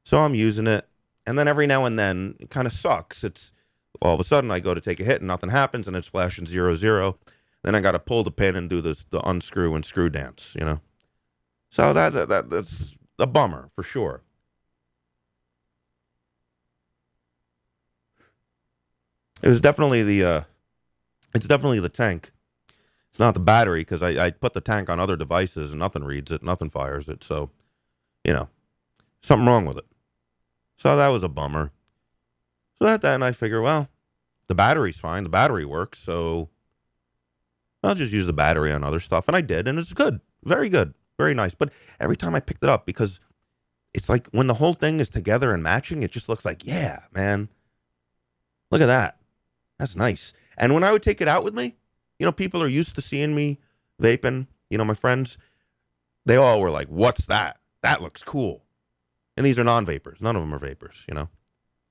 So 0.03 0.19
I'm 0.19 0.35
using 0.35 0.67
it. 0.67 0.85
And 1.25 1.39
then 1.39 1.47
every 1.47 1.67
now 1.67 1.85
and 1.85 1.97
then 1.97 2.35
it 2.39 2.49
kind 2.49 2.67
of 2.67 2.73
sucks. 2.73 3.23
It's 3.23 3.52
all 4.01 4.13
of 4.13 4.19
a 4.19 4.23
sudden 4.23 4.51
I 4.51 4.59
go 4.59 4.73
to 4.73 4.81
take 4.81 4.99
a 4.99 5.03
hit 5.03 5.21
and 5.21 5.27
nothing 5.27 5.49
happens 5.49 5.87
and 5.87 5.95
it's 5.95 6.07
flashing 6.07 6.45
zero 6.45 6.75
zero. 6.75 7.17
Then 7.63 7.75
I 7.75 7.79
got 7.79 7.93
to 7.93 7.99
pull 7.99 8.23
the 8.23 8.31
pin 8.31 8.55
and 8.55 8.69
do 8.69 8.81
this 8.81 9.05
the 9.05 9.21
unscrew 9.27 9.73
and 9.75 9.85
screw 9.85 10.09
dance, 10.09 10.55
you 10.59 10.65
know. 10.65 10.81
So 11.69 11.93
that, 11.93 12.13
that, 12.13 12.29
that 12.29 12.49
that's 12.49 12.95
a 13.19 13.27
bummer 13.27 13.69
for 13.73 13.83
sure. 13.83 14.21
It 19.41 19.49
was 19.49 19.61
definitely 19.61 20.03
the 20.03 20.23
uh, 20.23 20.41
it's 21.33 21.47
definitely 21.47 21.79
the 21.79 21.89
tank. 21.89 22.31
It's 23.09 23.19
not 23.19 23.35
the 23.35 23.39
battery 23.39 23.81
because 23.81 24.01
I, 24.01 24.25
I 24.25 24.31
put 24.31 24.53
the 24.53 24.61
tank 24.61 24.89
on 24.89 24.99
other 24.99 25.15
devices 25.15 25.71
and 25.71 25.79
nothing 25.79 26.03
reads 26.03 26.31
it, 26.31 26.41
nothing 26.41 26.69
fires 26.69 27.07
it. 27.07 27.23
So, 27.23 27.51
you 28.23 28.33
know, 28.33 28.49
something 29.21 29.45
wrong 29.45 29.65
with 29.65 29.77
it. 29.77 29.85
So 30.77 30.95
that 30.95 31.09
was 31.09 31.23
a 31.23 31.29
bummer. 31.29 31.71
So 32.83 32.89
at 32.89 33.01
that, 33.03 33.15
and 33.15 33.23
I 33.23 33.31
figure, 33.31 33.61
well, 33.61 33.87
the 34.49 34.55
battery's 34.55 34.99
fine. 34.99 35.23
The 35.23 35.29
battery 35.29 35.63
works. 35.63 35.99
So 35.99 36.49
I'll 37.81 37.95
just 37.95 38.11
use 38.11 38.25
the 38.25 38.33
battery 38.33 38.73
on 38.73 38.83
other 38.83 38.99
stuff. 38.99 39.29
And 39.29 39.37
I 39.37 39.39
did, 39.39 39.69
and 39.69 39.79
it's 39.79 39.93
good. 39.93 40.19
Very 40.43 40.67
good. 40.67 40.93
Very 41.17 41.33
nice. 41.33 41.55
But 41.55 41.71
every 41.97 42.17
time 42.17 42.35
I 42.35 42.41
picked 42.41 42.61
it 42.61 42.67
up, 42.67 42.85
because 42.85 43.21
it's 43.93 44.09
like 44.09 44.27
when 44.31 44.47
the 44.47 44.55
whole 44.55 44.73
thing 44.73 44.99
is 44.99 45.09
together 45.09 45.53
and 45.53 45.63
matching, 45.63 46.03
it 46.03 46.11
just 46.11 46.27
looks 46.27 46.43
like, 46.43 46.65
yeah, 46.65 47.03
man. 47.13 47.47
Look 48.69 48.81
at 48.81 48.87
that. 48.87 49.17
That's 49.79 49.95
nice. 49.95 50.33
And 50.57 50.73
when 50.73 50.83
I 50.83 50.91
would 50.91 51.03
take 51.03 51.21
it 51.21 51.27
out 51.29 51.45
with 51.45 51.53
me, 51.53 51.77
you 52.19 52.25
know, 52.25 52.33
people 52.33 52.61
are 52.61 52.67
used 52.67 52.95
to 52.95 53.01
seeing 53.01 53.33
me 53.33 53.61
vaping. 54.01 54.47
You 54.69 54.77
know, 54.77 54.83
my 54.83 54.93
friends, 54.93 55.37
they 56.25 56.35
all 56.35 56.59
were 56.59 56.69
like, 56.69 56.89
what's 56.89 57.27
that? 57.27 57.61
That 57.81 58.01
looks 58.01 58.23
cool. 58.23 58.65
And 59.37 59.45
these 59.45 59.57
are 59.57 59.63
non 59.63 59.85
vapors. 59.85 60.21
None 60.21 60.35
of 60.35 60.41
them 60.41 60.53
are 60.53 60.59
vapors, 60.59 61.05
you 61.07 61.13
know. 61.13 61.29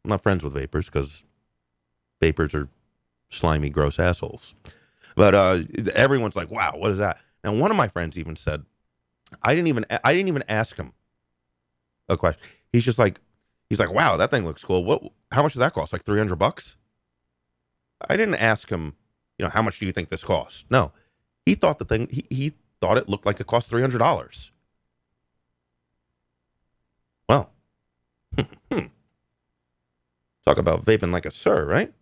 I'm 0.05 0.11
not 0.11 0.23
friends 0.23 0.43
with 0.43 0.55
vapors 0.55 0.87
because 0.87 1.25
vapors 2.21 2.55
are 2.55 2.69
slimy, 3.31 3.71
gross 3.71 3.99
assholes. 3.99 4.55
But 5.15 5.35
uh, 5.35 5.59
everyone's 5.95 6.37
like, 6.37 6.51
wow, 6.51 6.73
what 6.77 6.91
is 6.91 6.99
that? 6.99 7.19
Now, 7.45 7.55
one 7.55 7.71
of 7.71 7.77
my 7.77 7.89
friends 7.89 8.17
even 8.17 8.37
said, 8.37 8.65
I 9.43 9.55
didn't 9.55 9.69
even 9.69 9.85
I 10.05 10.13
didn't 10.13 10.29
even 10.29 10.45
ask 10.49 10.77
him 10.77 10.93
a 12.09 12.17
question. 12.17 12.43
He's 12.73 12.85
just 12.85 12.99
like, 12.99 13.21
he's 13.69 13.79
like, 13.79 13.93
wow, 13.93 14.17
that 14.17 14.31
thing 14.31 14.45
looks 14.45 14.65
cool. 14.65 14.85
What? 14.85 15.03
How 15.31 15.43
much 15.43 15.53
does 15.55 15.61
that 15.61 15.73
cost? 15.73 15.93
Like 15.93 16.05
three 16.05 16.19
hundred 16.19 16.37
bucks? 16.37 16.77
I 18.09 18.17
didn't 18.17 18.35
ask 18.35 18.69
him, 18.69 18.97
you 19.39 19.45
know, 19.45 19.51
how 19.51 19.63
much 19.63 19.79
do 19.79 19.87
you 19.87 19.93
think 19.93 20.09
this 20.09 20.25
costs? 20.25 20.65
No, 20.69 20.93
he 21.47 21.55
thought 21.55 21.79
the 21.79 21.85
thing 21.85 22.09
he, 22.11 22.27
he 22.29 22.53
thought 22.81 22.99
it 22.99 23.09
looked 23.09 23.27
like 23.27 23.41
it 23.41 23.47
cost 23.47 23.71
three 23.71 23.81
hundred 23.81 23.99
dollars. 23.99 24.53
Well, 27.29 27.51
talk 30.45 30.59
about 30.59 30.85
vaping 30.85 31.13
like 31.13 31.27
a 31.27 31.31
sir, 31.31 31.65
right? 31.65 31.93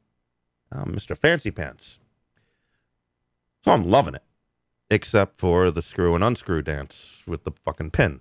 Mr. 0.72 1.16
Fancy 1.16 1.50
Pants. 1.50 1.98
So 3.64 3.72
I'm 3.72 3.84
loving 3.84 4.14
it, 4.14 4.22
except 4.90 5.38
for 5.38 5.70
the 5.70 5.82
screw 5.82 6.14
and 6.14 6.24
unscrew 6.24 6.62
dance 6.62 7.22
with 7.26 7.44
the 7.44 7.52
fucking 7.64 7.90
pin. 7.90 8.20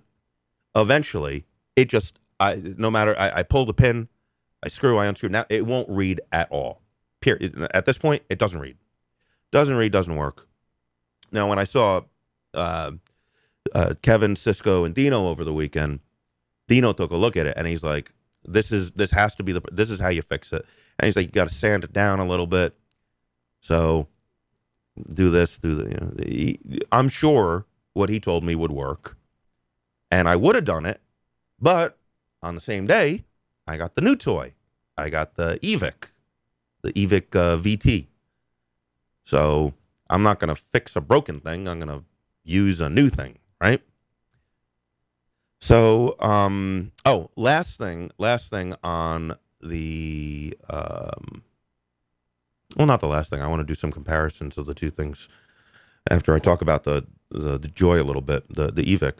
Eventually, 0.74 1.46
it 1.76 1.88
just, 1.88 2.18
I 2.38 2.60
no 2.76 2.90
matter, 2.90 3.18
I, 3.18 3.38
I 3.38 3.42
pull 3.42 3.64
the 3.64 3.74
pin, 3.74 4.08
I 4.62 4.68
screw, 4.68 4.98
I 4.98 5.06
unscrew. 5.06 5.30
Now 5.30 5.46
it 5.48 5.66
won't 5.66 5.88
read 5.88 6.20
at 6.32 6.50
all. 6.50 6.82
Period. 7.20 7.68
At 7.72 7.86
this 7.86 7.98
point, 7.98 8.22
it 8.28 8.38
doesn't 8.38 8.60
read. 8.60 8.76
Doesn't 9.50 9.76
read, 9.76 9.92
doesn't 9.92 10.16
work. 10.16 10.46
Now, 11.32 11.48
when 11.48 11.58
I 11.58 11.64
saw 11.64 12.02
uh, 12.54 12.92
uh, 13.74 13.94
Kevin, 14.02 14.36
Cisco, 14.36 14.84
and 14.84 14.94
Dino 14.94 15.28
over 15.28 15.44
the 15.44 15.52
weekend, 15.52 16.00
Dino 16.68 16.92
took 16.92 17.10
a 17.10 17.16
look 17.16 17.36
at 17.36 17.46
it 17.46 17.54
and 17.56 17.66
he's 17.66 17.82
like, 17.82 18.12
"This 18.44 18.72
is 18.72 18.92
this 18.92 19.10
has 19.12 19.34
to 19.36 19.42
be 19.42 19.52
the 19.52 19.62
this 19.72 19.90
is 19.90 20.00
how 20.00 20.08
you 20.08 20.22
fix 20.22 20.52
it." 20.52 20.64
And 20.98 21.06
he's 21.06 21.16
like, 21.16 21.26
"You 21.26 21.32
got 21.32 21.48
to 21.48 21.54
sand 21.54 21.84
it 21.84 21.92
down 21.92 22.20
a 22.20 22.26
little 22.26 22.46
bit." 22.46 22.76
So 23.60 24.08
do 25.12 25.30
this, 25.30 25.58
do 25.58 25.74
the. 25.74 25.84
You 25.84 25.96
know, 26.00 26.10
the, 26.14 26.82
I'm 26.92 27.08
sure 27.08 27.66
what 27.92 28.08
he 28.08 28.20
told 28.20 28.44
me 28.44 28.54
would 28.54 28.72
work, 28.72 29.16
and 30.10 30.28
I 30.28 30.36
would 30.36 30.54
have 30.54 30.64
done 30.64 30.86
it, 30.86 31.00
but 31.60 31.98
on 32.42 32.54
the 32.54 32.60
same 32.60 32.86
day, 32.86 33.24
I 33.66 33.76
got 33.76 33.94
the 33.94 34.00
new 34.00 34.16
toy. 34.16 34.54
I 34.96 35.10
got 35.10 35.36
the 35.36 35.58
Evic, 35.62 36.08
the 36.82 36.92
Evic 36.92 37.34
uh, 37.34 37.56
VT. 37.56 38.06
So 39.24 39.74
I'm 40.08 40.22
not 40.22 40.40
going 40.40 40.54
to 40.54 40.60
fix 40.60 40.96
a 40.96 41.00
broken 41.00 41.40
thing. 41.40 41.68
I'm 41.68 41.80
going 41.80 42.00
to 42.00 42.04
use 42.44 42.80
a 42.80 42.90
new 42.90 43.08
thing, 43.08 43.38
right? 43.60 43.80
So, 45.60 46.16
um, 46.20 46.92
oh, 47.04 47.30
last 47.36 47.78
thing, 47.78 48.10
last 48.18 48.50
thing 48.50 48.74
on 48.82 49.34
the 49.60 50.56
um, 50.70 51.42
well, 52.76 52.86
not 52.86 53.00
the 53.00 53.08
last 53.08 53.30
thing. 53.30 53.42
I 53.42 53.48
want 53.48 53.60
to 53.60 53.66
do 53.66 53.74
some 53.74 53.92
comparisons 53.92 54.56
of 54.56 54.66
the 54.66 54.74
two 54.74 54.90
things 54.90 55.28
after 56.10 56.34
I 56.34 56.38
talk 56.38 56.62
about 56.62 56.84
the 56.84 57.06
the, 57.30 57.58
the 57.58 57.68
Joye 57.68 58.00
a 58.00 58.04
little 58.04 58.22
bit, 58.22 58.44
the 58.48 58.70
the 58.72 58.84
Evic. 58.84 59.18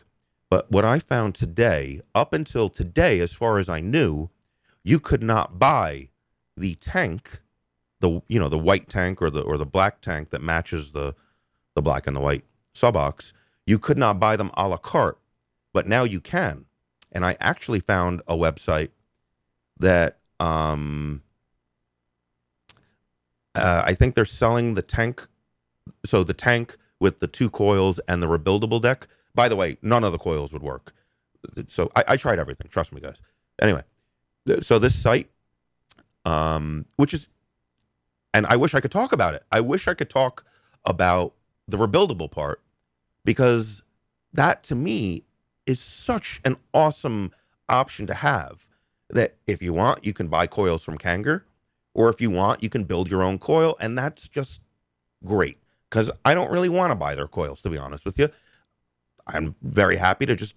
But 0.49 0.70
what 0.70 0.84
I 0.84 0.99
found 0.99 1.34
today, 1.34 2.01
up 2.14 2.32
until 2.32 2.68
today, 2.68 3.20
as 3.20 3.32
far 3.32 3.59
as 3.59 3.68
I 3.68 3.80
knew, 3.80 4.30
you 4.82 4.99
could 4.99 5.22
not 5.22 5.59
buy 5.59 6.09
the 6.57 6.74
tank, 6.76 7.41
the 8.01 8.22
you 8.28 8.38
know 8.41 8.49
the 8.49 8.59
white 8.59 8.88
tank 8.88 9.20
or 9.20 9.30
the 9.30 9.43
or 9.43 9.59
the 9.59 9.66
black 9.66 10.01
tank 10.01 10.30
that 10.30 10.43
matches 10.43 10.93
the 10.93 11.14
the 11.74 11.82
black 11.82 12.07
and 12.07 12.16
the 12.16 12.20
white 12.20 12.45
Subox. 12.74 13.32
You 13.66 13.78
could 13.78 13.99
not 13.99 14.18
buy 14.18 14.36
them 14.36 14.51
a 14.55 14.68
la 14.68 14.78
carte, 14.78 15.18
but 15.72 15.86
now 15.86 16.04
you 16.04 16.20
can. 16.20 16.66
And 17.12 17.24
I 17.24 17.36
actually 17.40 17.80
found 17.80 18.22
a 18.26 18.36
website 18.36 18.90
that 19.78 20.18
um, 20.38 21.22
uh, 23.54 23.82
I 23.84 23.94
think 23.94 24.14
they're 24.14 24.24
selling 24.24 24.74
the 24.74 24.82
tank. 24.82 25.26
So 26.04 26.22
the 26.22 26.34
tank 26.34 26.76
with 27.00 27.18
the 27.18 27.26
two 27.26 27.50
coils 27.50 27.98
and 28.06 28.22
the 28.22 28.26
rebuildable 28.26 28.80
deck. 28.80 29.08
By 29.34 29.48
the 29.48 29.56
way, 29.56 29.78
none 29.82 30.04
of 30.04 30.12
the 30.12 30.18
coils 30.18 30.52
would 30.52 30.62
work. 30.62 30.92
So 31.68 31.90
I, 31.96 32.04
I 32.08 32.16
tried 32.16 32.38
everything. 32.38 32.68
Trust 32.68 32.92
me, 32.92 33.00
guys. 33.00 33.16
Anyway, 33.60 33.82
so 34.60 34.78
this 34.78 34.94
site, 34.94 35.30
um, 36.24 36.86
which 36.96 37.14
is, 37.14 37.28
and 38.32 38.46
I 38.46 38.56
wish 38.56 38.74
I 38.74 38.80
could 38.80 38.90
talk 38.90 39.12
about 39.12 39.34
it. 39.34 39.42
I 39.50 39.60
wish 39.60 39.88
I 39.88 39.94
could 39.94 40.10
talk 40.10 40.44
about 40.84 41.34
the 41.66 41.76
rebuildable 41.76 42.30
part 42.30 42.60
because 43.24 43.82
that 44.32 44.62
to 44.64 44.74
me 44.74 45.24
is 45.70 45.80
such 45.80 46.40
an 46.44 46.56
awesome 46.74 47.32
option 47.68 48.06
to 48.06 48.14
have 48.14 48.68
that 49.08 49.36
if 49.46 49.62
you 49.62 49.72
want, 49.72 50.04
you 50.04 50.12
can 50.12 50.28
buy 50.28 50.46
coils 50.46 50.84
from 50.84 50.98
Kanger 50.98 51.44
or 51.94 52.08
if 52.08 52.20
you 52.20 52.30
want, 52.30 52.62
you 52.62 52.68
can 52.68 52.84
build 52.84 53.10
your 53.10 53.22
own 53.22 53.38
coil, 53.38 53.76
and 53.80 53.98
that's 53.98 54.28
just 54.28 54.60
great. 55.24 55.58
Because 55.88 56.10
I 56.24 56.34
don't 56.34 56.52
really 56.52 56.68
want 56.68 56.92
to 56.92 56.94
buy 56.94 57.14
their 57.14 57.26
coils, 57.26 57.62
to 57.62 57.70
be 57.70 57.78
honest 57.78 58.04
with 58.04 58.18
you. 58.18 58.28
I'm 59.26 59.56
very 59.62 59.96
happy 59.96 60.26
to 60.26 60.36
just. 60.36 60.54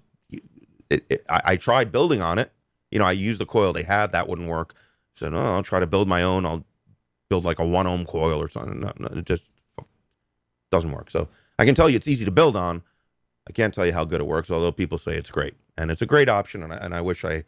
It, 0.89 1.05
it, 1.09 1.25
I, 1.27 1.41
I, 1.45 1.55
tried 1.55 1.91
building 1.91 2.21
on 2.21 2.37
it. 2.37 2.51
You 2.91 2.99
know, 2.99 3.05
I 3.05 3.13
used 3.13 3.39
the 3.39 3.47
coil 3.47 3.73
they 3.73 3.83
had. 3.83 4.11
That 4.11 4.27
wouldn't 4.27 4.47
work. 4.47 4.75
So 5.15 5.27
oh, 5.27 5.29
no, 5.31 5.39
I'll 5.39 5.63
try 5.63 5.79
to 5.79 5.87
build 5.87 6.07
my 6.07 6.21
own. 6.21 6.45
I'll 6.45 6.63
build 7.29 7.45
like 7.45 7.57
a 7.57 7.65
one 7.65 7.87
ohm 7.87 8.05
coil 8.05 8.39
or 8.39 8.47
something. 8.47 8.79
No, 8.79 8.91
no, 8.99 9.07
it 9.07 9.25
just 9.25 9.49
doesn't 10.69 10.91
work. 10.91 11.09
So 11.09 11.29
I 11.57 11.65
can 11.65 11.73
tell 11.73 11.89
you 11.89 11.95
it's 11.95 12.07
easy 12.07 12.25
to 12.25 12.31
build 12.31 12.55
on. 12.55 12.83
I 13.47 13.51
can't 13.51 13.73
tell 13.73 13.85
you 13.85 13.93
how 13.93 14.05
good 14.05 14.21
it 14.21 14.27
works, 14.27 14.49
although 14.49 14.71
people 14.71 14.97
say 14.97 15.17
it's 15.17 15.31
great, 15.31 15.55
and 15.77 15.91
it's 15.91 16.01
a 16.01 16.05
great 16.05 16.29
option. 16.29 16.63
And 16.63 16.73
I, 16.73 16.77
and 16.77 16.95
I 16.95 17.01
wish 17.01 17.25
I 17.25 17.43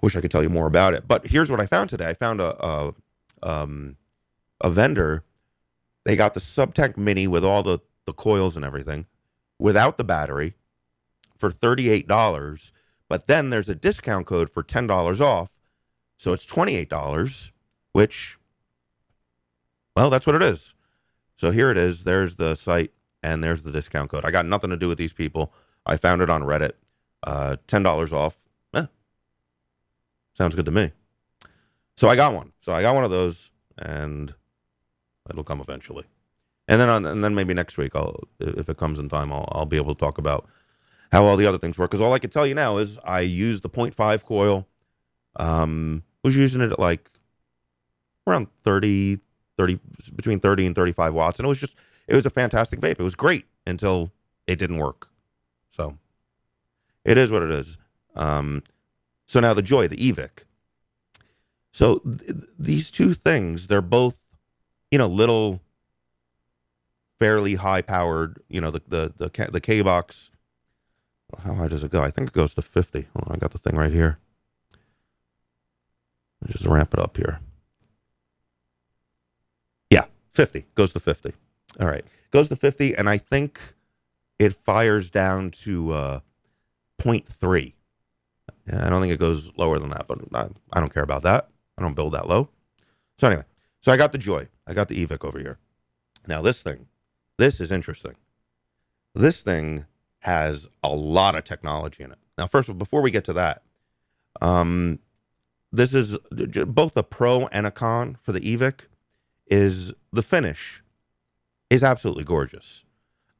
Wish 0.00 0.14
I 0.14 0.20
could 0.20 0.30
tell 0.30 0.42
you 0.42 0.48
more 0.48 0.66
about 0.66 0.94
it. 0.94 1.08
But 1.08 1.26
here's 1.26 1.50
what 1.50 1.60
I 1.60 1.66
found 1.66 1.90
today. 1.90 2.08
I 2.08 2.14
found 2.14 2.40
a 2.40 2.64
a, 2.64 2.94
um, 3.42 3.96
a 4.60 4.70
vendor. 4.70 5.24
They 6.04 6.16
got 6.16 6.34
the 6.34 6.40
Subtank 6.40 6.96
Mini 6.96 7.26
with 7.26 7.44
all 7.44 7.62
the 7.62 7.80
the 8.06 8.12
coils 8.12 8.54
and 8.56 8.64
everything, 8.64 9.06
without 9.58 9.98
the 9.98 10.04
battery, 10.04 10.54
for 11.36 11.50
thirty 11.50 11.90
eight 11.90 12.06
dollars. 12.06 12.72
But 13.08 13.26
then 13.26 13.50
there's 13.50 13.68
a 13.68 13.74
discount 13.74 14.26
code 14.26 14.50
for 14.50 14.62
ten 14.62 14.86
dollars 14.86 15.20
off, 15.20 15.52
so 16.16 16.32
it's 16.32 16.46
twenty 16.46 16.76
eight 16.76 16.88
dollars. 16.88 17.52
Which, 17.92 18.38
well, 19.96 20.10
that's 20.10 20.26
what 20.26 20.36
it 20.36 20.42
is. 20.42 20.74
So 21.34 21.50
here 21.50 21.72
it 21.72 21.76
is. 21.76 22.04
There's 22.04 22.36
the 22.36 22.54
site, 22.54 22.92
and 23.22 23.42
there's 23.42 23.62
the 23.62 23.72
discount 23.72 24.10
code. 24.10 24.24
I 24.24 24.30
got 24.30 24.46
nothing 24.46 24.70
to 24.70 24.76
do 24.76 24.88
with 24.88 24.98
these 24.98 25.12
people. 25.12 25.52
I 25.86 25.96
found 25.96 26.22
it 26.22 26.30
on 26.30 26.42
Reddit. 26.42 26.72
Uh, 27.22 27.56
ten 27.66 27.82
dollars 27.82 28.12
off 28.12 28.36
Sounds 30.38 30.54
good 30.54 30.66
to 30.66 30.70
me. 30.70 30.92
So 31.96 32.08
I 32.08 32.14
got 32.14 32.32
one. 32.32 32.52
So 32.60 32.72
I 32.72 32.80
got 32.80 32.94
one 32.94 33.02
of 33.02 33.10
those, 33.10 33.50
and 33.76 34.32
it'll 35.28 35.42
come 35.42 35.60
eventually. 35.60 36.04
And 36.68 36.80
then 36.80 37.04
and 37.04 37.24
then 37.24 37.34
maybe 37.34 37.54
next 37.54 37.76
week, 37.76 37.96
I'll 37.96 38.20
if 38.38 38.68
it 38.68 38.76
comes 38.76 39.00
in 39.00 39.08
time, 39.08 39.32
I'll 39.32 39.48
I'll 39.50 39.66
be 39.66 39.78
able 39.78 39.96
to 39.96 39.98
talk 39.98 40.16
about 40.16 40.46
how 41.10 41.24
all 41.24 41.36
the 41.36 41.46
other 41.46 41.58
things 41.58 41.76
work. 41.76 41.90
Because 41.90 42.00
all 42.00 42.12
I 42.12 42.20
can 42.20 42.30
tell 42.30 42.46
you 42.46 42.54
now 42.54 42.76
is 42.76 42.98
I 42.98 43.20
used 43.20 43.64
the 43.64 43.68
0.5 43.68 44.24
coil. 44.24 44.68
Um, 45.34 46.04
was 46.22 46.36
using 46.36 46.60
it 46.62 46.70
at 46.70 46.78
like 46.78 47.10
around 48.28 48.46
30, 48.60 49.18
30 49.56 49.80
between 50.14 50.38
30 50.38 50.66
and 50.66 50.76
35 50.76 51.14
watts, 51.14 51.40
and 51.40 51.46
it 51.46 51.48
was 51.48 51.58
just 51.58 51.74
it 52.08 52.16
was 52.16 52.26
a 52.26 52.30
fantastic 52.30 52.80
vape. 52.80 53.00
It 53.00 53.04
was 53.04 53.16
great 53.16 53.46
until 53.66 54.12
it 54.48 54.56
didn't 54.58 54.78
work. 54.78 55.08
So 55.70 55.98
it 57.04 57.18
is 57.18 57.30
what 57.32 57.44
it 57.44 57.50
is. 57.52 57.78
Um, 58.16 58.64
so 59.26 59.40
now 59.40 59.54
the 59.54 59.62
Joye, 59.62 59.88
the 59.88 59.96
Evic. 59.98 60.44
So 61.72 61.98
th- 61.98 62.44
these 62.58 62.90
two 62.90 63.14
things, 63.14 63.68
they're 63.68 63.82
both, 63.82 64.16
you 64.90 64.98
know, 64.98 65.08
little, 65.08 65.60
fairly 67.18 67.56
high 67.56 67.82
powered. 67.82 68.42
You 68.48 68.60
know, 68.60 68.70
the 68.72 68.82
the 68.88 69.14
the, 69.18 69.50
the 69.52 69.60
K 69.60 69.82
box 69.82 70.30
How 71.44 71.54
high 71.54 71.68
does 71.68 71.84
it 71.84 71.92
go? 71.92 72.02
I 72.02 72.10
think 72.10 72.28
it 72.30 72.34
goes 72.34 72.54
to 72.54 72.62
50. 72.62 73.08
Oh, 73.16 73.32
I 73.32 73.36
got 73.36 73.52
the 73.52 73.58
thing 73.58 73.76
right 73.76 73.92
here. 73.92 74.18
Just 76.48 76.66
ramp 76.66 76.94
it 76.94 77.00
up 77.00 77.16
here. 77.16 77.40
Yeah, 79.90 80.06
50. 80.34 80.66
Goes 80.74 80.92
to 80.94 81.00
50. 81.00 81.34
All 81.80 81.86
right. 81.86 82.04
Goes 82.30 82.48
to 82.48 82.56
50, 82.56 82.94
and 82.94 83.08
I 83.08 83.18
think 83.18 83.74
it 84.38 84.54
fires 84.54 85.10
down 85.10 85.50
to 85.50 85.92
uh, 85.92 86.20
0.3. 87.00 87.72
Yeah, 88.66 88.86
I 88.86 88.90
don't 88.90 89.00
think 89.00 89.12
it 89.12 89.20
goes 89.20 89.50
lower 89.56 89.78
than 89.78 89.90
that, 89.90 90.06
but 90.06 90.20
I, 90.34 90.48
I 90.72 90.80
don't 90.80 90.92
care 90.92 91.02
about 91.02 91.22
that. 91.22 91.48
I 91.76 91.82
don't 91.82 91.94
build 91.94 92.12
that 92.14 92.28
low. 92.28 92.50
So 93.18 93.28
anyway, 93.28 93.44
so 93.80 93.92
I 93.92 93.96
got 93.96 94.12
the 94.12 94.18
Joye. 94.18 94.48
I 94.66 94.74
got 94.74 94.88
the 94.88 95.04
Evic 95.04 95.24
over 95.24 95.38
here. 95.38 95.58
Now 96.26 96.42
this 96.42 96.62
thing, 96.62 96.86
this 97.38 97.60
is 97.60 97.72
interesting. 97.72 98.16
This 99.14 99.40
thing 99.40 99.86
has 100.20 100.68
a 100.82 100.88
lot 100.88 101.34
of 101.34 101.44
technology 101.44 102.02
in 102.02 102.12
it. 102.12 102.18
Now, 102.36 102.46
first, 102.46 102.68
of 102.68 102.74
all, 102.74 102.78
before 102.78 103.00
we 103.00 103.10
get 103.10 103.24
to 103.24 103.32
that, 103.32 103.62
um, 104.40 104.98
this 105.72 105.94
is 105.94 106.18
both 106.30 106.96
a 106.96 107.02
pro 107.02 107.46
and 107.48 107.66
a 107.66 107.70
con 107.70 108.18
for 108.22 108.32
the 108.32 108.40
Evic. 108.40 108.86
Is 109.50 109.94
the 110.12 110.22
finish 110.22 110.82
is 111.70 111.82
absolutely 111.82 112.24
gorgeous. 112.24 112.84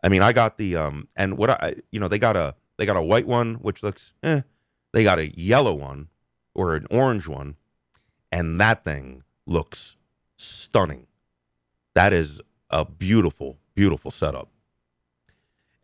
I 0.03 0.09
mean, 0.09 0.23
I 0.23 0.33
got 0.33 0.59
the 0.59 0.77
um, 0.77 1.09
and 1.17 1.37
what 1.37 1.51
I 1.51 1.77
you 1.91 2.01
know 2.01 2.09
they 2.09 2.19
got 2.19 2.37
a 2.37 2.55
they 2.77 2.87
got 2.87 2.97
a 2.97 3.03
white 3.03 3.27
one 3.27 3.55
which 3.57 3.83
looks 3.83 4.13
eh. 4.23 4.43
They 4.93 5.05
got 5.05 5.19
a 5.19 5.29
yellow 5.39 5.75
one 5.75 6.09
or 6.55 6.75
an 6.75 6.87
orange 6.91 7.29
one, 7.29 7.57
and 8.33 8.61
that 8.61 8.85
thing 8.85 9.23
looks 9.47 9.97
stunning. 10.37 11.07
That 11.95 12.13
is 12.13 12.41
a 12.71 12.85
beautiful, 12.85 13.59
beautiful 13.75 14.11
setup. 14.11 14.49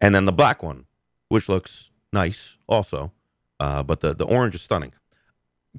And 0.00 0.14
then 0.14 0.24
the 0.24 0.32
black 0.32 0.62
one, 0.62 0.86
which 1.28 1.48
looks 1.48 1.90
nice 2.12 2.58
also, 2.66 3.12
uh, 3.60 3.82
but 3.82 4.00
the 4.00 4.14
the 4.14 4.26
orange 4.26 4.54
is 4.54 4.62
stunning. 4.62 4.92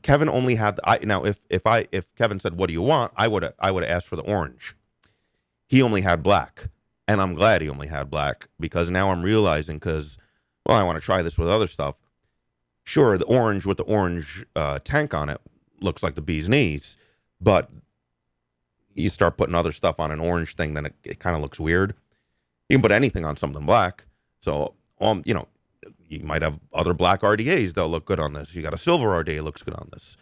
Kevin 0.01 0.27
only 0.27 0.55
had 0.55 0.75
the, 0.75 0.89
I 0.89 0.99
now 1.03 1.23
if 1.23 1.39
if 1.49 1.65
I 1.65 1.87
if 1.91 2.13
Kevin 2.15 2.39
said 2.39 2.55
what 2.55 2.67
do 2.67 2.73
you 2.73 2.81
want 2.81 3.13
I 3.15 3.27
would 3.27 3.53
I 3.59 3.71
would 3.71 3.83
have 3.83 3.91
asked 3.91 4.07
for 4.07 4.15
the 4.17 4.23
orange. 4.23 4.75
He 5.67 5.81
only 5.81 6.01
had 6.01 6.23
black, 6.23 6.69
and 7.07 7.21
I'm 7.21 7.33
glad 7.33 7.61
he 7.61 7.69
only 7.69 7.87
had 7.87 8.09
black 8.09 8.47
because 8.59 8.89
now 8.89 9.11
I'm 9.11 9.23
realizing 9.23 9.77
because 9.77 10.17
well 10.65 10.77
I 10.77 10.83
want 10.83 10.97
to 10.97 11.01
try 11.01 11.21
this 11.21 11.37
with 11.37 11.49
other 11.49 11.67
stuff. 11.67 11.95
Sure, 12.83 13.17
the 13.17 13.25
orange 13.25 13.65
with 13.65 13.77
the 13.77 13.83
orange 13.83 14.45
uh, 14.55 14.79
tank 14.83 15.13
on 15.13 15.29
it 15.29 15.41
looks 15.81 16.03
like 16.03 16.15
the 16.15 16.21
bee's 16.21 16.47
knees, 16.47 16.97
but 17.41 17.69
you 18.93 19.09
start 19.09 19.37
putting 19.37 19.55
other 19.55 19.71
stuff 19.71 19.99
on 19.99 20.11
an 20.11 20.19
orange 20.19 20.55
thing, 20.55 20.73
then 20.73 20.85
it, 20.85 20.95
it 21.03 21.19
kind 21.19 21.35
of 21.35 21.41
looks 21.41 21.59
weird. 21.59 21.93
You 22.69 22.77
can 22.77 22.81
put 22.81 22.91
anything 22.91 23.25
on 23.25 23.35
something 23.35 23.65
black. 23.65 24.05
So, 24.41 24.73
um, 25.01 25.21
you 25.25 25.33
know, 25.33 25.47
you 26.07 26.23
might 26.23 26.41
have 26.41 26.59
other 26.73 26.93
black 26.93 27.21
RDAs 27.21 27.73
that'll 27.73 27.89
look 27.89 28.05
good 28.05 28.19
on 28.19 28.33
this. 28.33 28.55
You 28.55 28.61
got 28.61 28.73
a 28.73 28.77
silver 28.77 29.07
RDA 29.23 29.43
looks 29.43 29.61
good 29.61 29.75
on 29.75 29.89
this. 29.91 30.17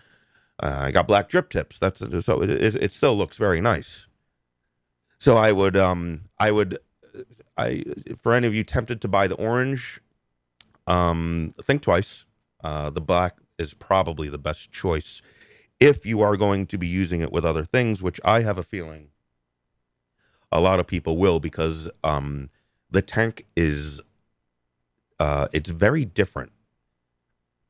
Uh, 0.62 0.80
I 0.82 0.92
got 0.92 1.08
black 1.08 1.30
drip 1.30 1.50
tips. 1.50 1.80
That's 1.80 2.00
so 2.26 2.42
it, 2.42 2.50
it, 2.50 2.76
it 2.76 2.94
still 2.94 3.16
looks 3.16 3.38
very 3.38 3.62
nice. 3.62 4.08
So 5.24 5.38
I 5.38 5.54
would 5.54 5.78
um 5.78 6.24
I 6.38 6.52
would 6.52 6.80
I 7.56 7.86
for 8.22 8.34
any 8.34 8.46
of 8.46 8.54
you 8.54 8.66
tempted 8.66 9.00
to 9.00 9.08
buy 9.08 9.30
the 9.30 9.36
orange, 9.36 10.02
um 10.86 11.54
think 11.62 11.82
twice. 11.82 12.26
Uh, 12.62 12.90
the 12.90 13.00
black 13.00 13.38
is 13.58 13.74
probably 13.74 14.28
the 14.28 14.38
best 14.38 14.74
choice 14.74 15.22
if 15.80 16.06
you 16.06 16.22
are 16.22 16.36
going 16.36 16.66
to 16.66 16.78
be 16.78 16.88
using 16.88 17.22
it 17.22 17.32
with 17.32 17.46
other 17.46 17.64
things, 17.64 18.04
which 18.04 18.20
I 18.26 18.42
have 18.42 18.58
a 18.58 18.64
feeling 18.64 19.12
a 20.52 20.60
lot 20.60 20.82
of 20.82 20.88
people 20.88 21.16
will 21.16 21.40
because 21.40 21.90
um, 22.04 22.50
the 22.92 23.02
tank 23.02 23.46
is 23.56 24.02
uh, 25.22 25.48
it's 25.54 25.70
very 25.70 26.04
different. 26.04 26.52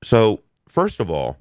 So 0.02 0.42
first 0.68 1.00
of 1.00 1.12
all, 1.12 1.38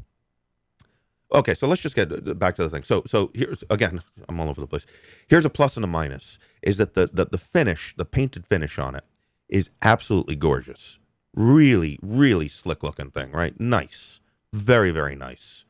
okay, 1.35 1.55
so 1.55 1.67
let's 1.67 1.83
just 1.83 1.95
get 1.95 2.39
back 2.39 2.57
to 2.57 2.63
the 2.63 2.71
thing. 2.71 2.83
So 2.83 3.03
so 3.07 3.31
here's 3.35 3.65
again, 3.71 4.03
I'm 4.29 4.41
all 4.41 4.49
over 4.49 4.61
the 4.61 4.67
place. 4.67 4.87
Here's 5.29 5.45
a 5.45 5.51
plus 5.51 5.77
and 5.77 5.85
a 5.85 5.89
minus: 5.89 6.39
is 6.63 6.77
that 6.79 6.95
the 6.95 7.09
the, 7.13 7.27
the 7.27 7.39
finish, 7.39 7.95
the 7.97 8.05
painted 8.05 8.47
finish 8.47 8.79
on 8.79 8.95
it, 8.95 9.05
is 9.49 9.71
absolutely 9.83 10.37
gorgeous. 10.37 10.99
Really, 11.35 11.99
really 12.03 12.49
slick 12.49 12.83
looking 12.83 13.11
thing, 13.11 13.33
right? 13.33 13.59
Nice, 13.59 14.21
very 14.53 14.91
very 14.91 15.17
nice. 15.17 15.65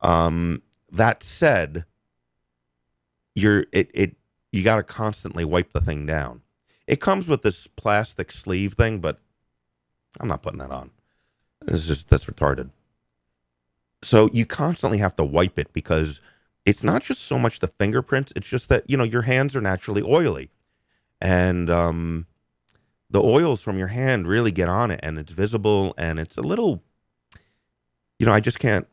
Um, 0.00 0.62
that 0.90 1.22
said, 1.22 1.84
you're 3.34 3.66
it 3.72 3.90
it 3.94 4.16
you 4.52 4.62
got 4.62 4.76
to 4.76 4.82
constantly 4.82 5.44
wipe 5.44 5.72
the 5.72 5.80
thing 5.80 6.06
down. 6.06 6.42
It 6.86 7.00
comes 7.00 7.28
with 7.28 7.42
this 7.42 7.66
plastic 7.66 8.32
sleeve 8.32 8.74
thing, 8.74 9.00
but 9.00 9.18
I'm 10.20 10.28
not 10.28 10.42
putting 10.42 10.58
that 10.58 10.70
on. 10.70 10.90
It's 11.68 11.86
just 11.86 12.08
that's 12.08 12.26
retarded. 12.26 12.70
So 14.02 14.28
you 14.32 14.44
constantly 14.46 14.98
have 14.98 15.16
to 15.16 15.24
wipe 15.24 15.58
it 15.58 15.72
because 15.72 16.20
it's 16.64 16.82
not 16.82 17.02
just 17.02 17.22
so 17.22 17.38
much 17.38 17.60
the 17.60 17.68
fingerprints, 17.68 18.32
it's 18.36 18.48
just 18.48 18.68
that, 18.68 18.88
you 18.88 18.96
know, 18.96 19.04
your 19.04 19.22
hands 19.22 19.54
are 19.56 19.60
naturally 19.60 20.02
oily. 20.02 20.50
And 21.20 21.70
um 21.70 22.26
the 23.10 23.22
oils 23.22 23.62
from 23.62 23.78
your 23.78 23.88
hand 23.88 24.26
really 24.26 24.52
get 24.52 24.68
on 24.68 24.90
it 24.90 25.00
and 25.02 25.18
it's 25.18 25.32
visible 25.32 25.94
and 25.98 26.18
it's 26.18 26.36
a 26.38 26.42
little 26.42 26.82
you 28.18 28.26
know, 28.26 28.32
I 28.32 28.40
just 28.40 28.58
can't 28.58 28.86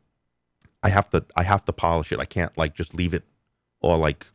I 0.83 0.89
have 0.89 1.09
to 1.11 1.25
I 1.35 1.43
have 1.43 1.65
to 1.65 1.73
polish 1.73 2.11
it. 2.11 2.19
I 2.19 2.25
can't 2.25 2.57
like 2.57 2.73
just 2.75 2.93
leave 2.95 3.13
it 3.13 3.23
all 3.81 3.97
like 3.97 4.27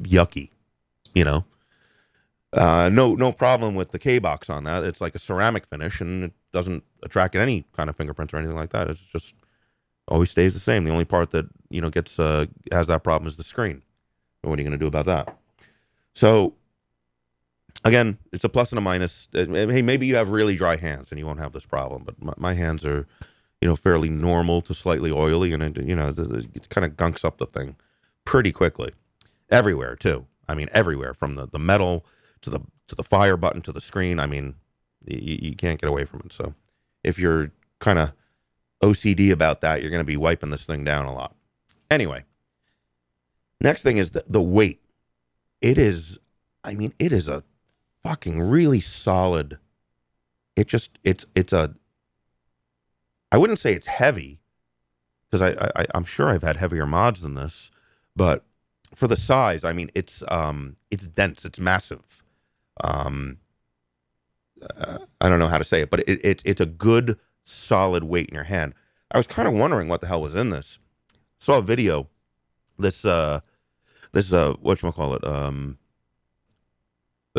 yucky, 0.00 0.50
you 1.14 1.24
know. 1.24 1.44
Uh, 2.52 2.88
no, 2.92 3.14
no 3.14 3.30
problem 3.30 3.74
with 3.74 3.90
the 3.90 3.98
K 3.98 4.18
box 4.18 4.48
on 4.48 4.64
that. 4.64 4.82
It's 4.84 5.00
like 5.00 5.14
a 5.14 5.18
ceramic 5.18 5.66
finish, 5.66 6.00
and 6.00 6.24
it 6.24 6.32
doesn't 6.52 6.82
attract 7.02 7.34
any 7.34 7.66
kind 7.76 7.90
of 7.90 7.96
fingerprints 7.96 8.32
or 8.32 8.38
anything 8.38 8.56
like 8.56 8.70
that. 8.70 8.88
It's 8.88 9.00
just 9.00 9.34
always 10.06 10.30
stays 10.30 10.54
the 10.54 10.60
same. 10.60 10.84
The 10.84 10.90
only 10.90 11.04
part 11.04 11.30
that 11.32 11.46
you 11.68 11.80
know 11.80 11.90
gets 11.90 12.18
uh, 12.18 12.46
has 12.72 12.86
that 12.86 13.04
problem 13.04 13.28
is 13.28 13.36
the 13.36 13.44
screen. 13.44 13.82
what 14.42 14.58
are 14.58 14.62
you 14.62 14.68
going 14.68 14.78
to 14.78 14.82
do 14.82 14.86
about 14.86 15.04
that? 15.06 15.36
So, 16.14 16.54
again, 17.84 18.16
it's 18.32 18.44
a 18.44 18.48
plus 18.48 18.72
and 18.72 18.78
a 18.78 18.82
minus. 18.82 19.28
Uh, 19.34 19.44
hey, 19.46 19.82
maybe 19.82 20.06
you 20.06 20.16
have 20.16 20.30
really 20.30 20.56
dry 20.56 20.76
hands 20.76 21.12
and 21.12 21.18
you 21.18 21.26
won't 21.26 21.40
have 21.40 21.52
this 21.52 21.66
problem, 21.66 22.02
but 22.04 22.20
my, 22.22 22.32
my 22.38 22.54
hands 22.54 22.86
are, 22.86 23.06
you 23.60 23.68
know, 23.68 23.76
fairly 23.76 24.08
normal 24.08 24.62
to 24.62 24.72
slightly 24.72 25.12
oily, 25.12 25.52
and 25.52 25.62
it, 25.62 25.76
you 25.84 25.94
know, 25.94 26.08
it 26.08 26.70
kind 26.70 26.86
of 26.86 26.92
gunks 26.92 27.26
up 27.26 27.36
the 27.36 27.46
thing 27.46 27.76
pretty 28.24 28.52
quickly, 28.52 28.92
everywhere 29.50 29.96
too. 29.96 30.26
I 30.48 30.54
mean, 30.54 30.70
everywhere 30.72 31.12
from 31.12 31.34
the 31.34 31.46
the 31.46 31.58
metal 31.58 32.06
to 32.42 32.50
the 32.50 32.60
to 32.88 32.94
the 32.94 33.02
fire 33.02 33.36
button 33.36 33.62
to 33.62 33.72
the 33.72 33.80
screen. 33.80 34.18
I 34.18 34.26
mean, 34.26 34.54
you, 35.06 35.38
you 35.42 35.56
can't 35.56 35.80
get 35.80 35.88
away 35.88 36.04
from 36.04 36.22
it. 36.24 36.32
So 36.32 36.54
if 37.04 37.18
you're 37.18 37.52
kind 37.78 37.98
of 37.98 38.12
OCD 38.82 39.30
about 39.30 39.60
that, 39.60 39.80
you're 39.80 39.90
going 39.90 40.00
to 40.00 40.04
be 40.04 40.16
wiping 40.16 40.50
this 40.50 40.64
thing 40.64 40.84
down 40.84 41.06
a 41.06 41.14
lot. 41.14 41.34
Anyway, 41.90 42.24
next 43.60 43.82
thing 43.82 43.96
is 43.96 44.12
the, 44.12 44.24
the 44.26 44.42
weight. 44.42 44.80
It 45.60 45.78
is, 45.78 46.18
I 46.62 46.74
mean, 46.74 46.92
it 46.98 47.12
is 47.12 47.28
a 47.28 47.44
fucking 48.02 48.40
really 48.40 48.80
solid. 48.80 49.58
It 50.56 50.68
just 50.68 50.98
it's 51.04 51.26
it's 51.34 51.52
a. 51.52 51.74
I 53.30 53.36
wouldn't 53.36 53.58
say 53.58 53.74
it's 53.74 53.86
heavy, 53.86 54.40
because 55.30 55.42
I, 55.42 55.70
I 55.76 55.86
I'm 55.94 56.04
sure 56.04 56.28
I've 56.28 56.42
had 56.42 56.56
heavier 56.56 56.86
mods 56.86 57.20
than 57.20 57.34
this, 57.34 57.70
but 58.16 58.44
for 58.94 59.06
the 59.06 59.16
size, 59.16 59.64
I 59.64 59.72
mean, 59.72 59.90
it's 59.94 60.22
um 60.28 60.76
it's 60.90 61.08
dense, 61.08 61.44
it's 61.44 61.60
massive. 61.60 62.22
Um, 62.82 63.38
uh, 64.76 64.98
I 65.20 65.28
don't 65.28 65.38
know 65.38 65.48
how 65.48 65.58
to 65.58 65.64
say 65.64 65.82
it, 65.82 65.90
but 65.90 66.00
it, 66.00 66.24
it, 66.24 66.42
it's 66.44 66.60
a 66.60 66.66
good 66.66 67.18
solid 67.44 68.04
weight 68.04 68.28
in 68.28 68.34
your 68.34 68.44
hand. 68.44 68.74
I 69.10 69.16
was 69.16 69.26
kind 69.26 69.48
of 69.48 69.54
wondering 69.54 69.88
what 69.88 70.00
the 70.00 70.06
hell 70.06 70.20
was 70.20 70.34
in 70.34 70.50
this. 70.50 70.78
Saw 71.38 71.58
a 71.58 71.62
video. 71.62 72.08
This 72.78 73.04
uh, 73.04 73.40
this 74.12 74.32
uh, 74.32 74.54
what 74.60 74.82
you 74.82 74.92
call 74.92 75.14
it? 75.14 75.24
Um, 75.24 75.78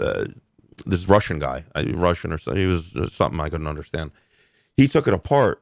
uh, 0.01 0.25
this 0.85 1.07
Russian 1.07 1.39
guy, 1.39 1.65
Russian 1.75 2.31
or 2.31 2.37
something. 2.37 2.61
He 2.61 2.67
was 2.67 2.95
uh, 2.95 3.07
something 3.07 3.39
I 3.39 3.49
couldn't 3.49 3.67
understand. 3.67 4.11
He 4.75 4.87
took 4.87 5.07
it 5.07 5.13
apart, 5.13 5.61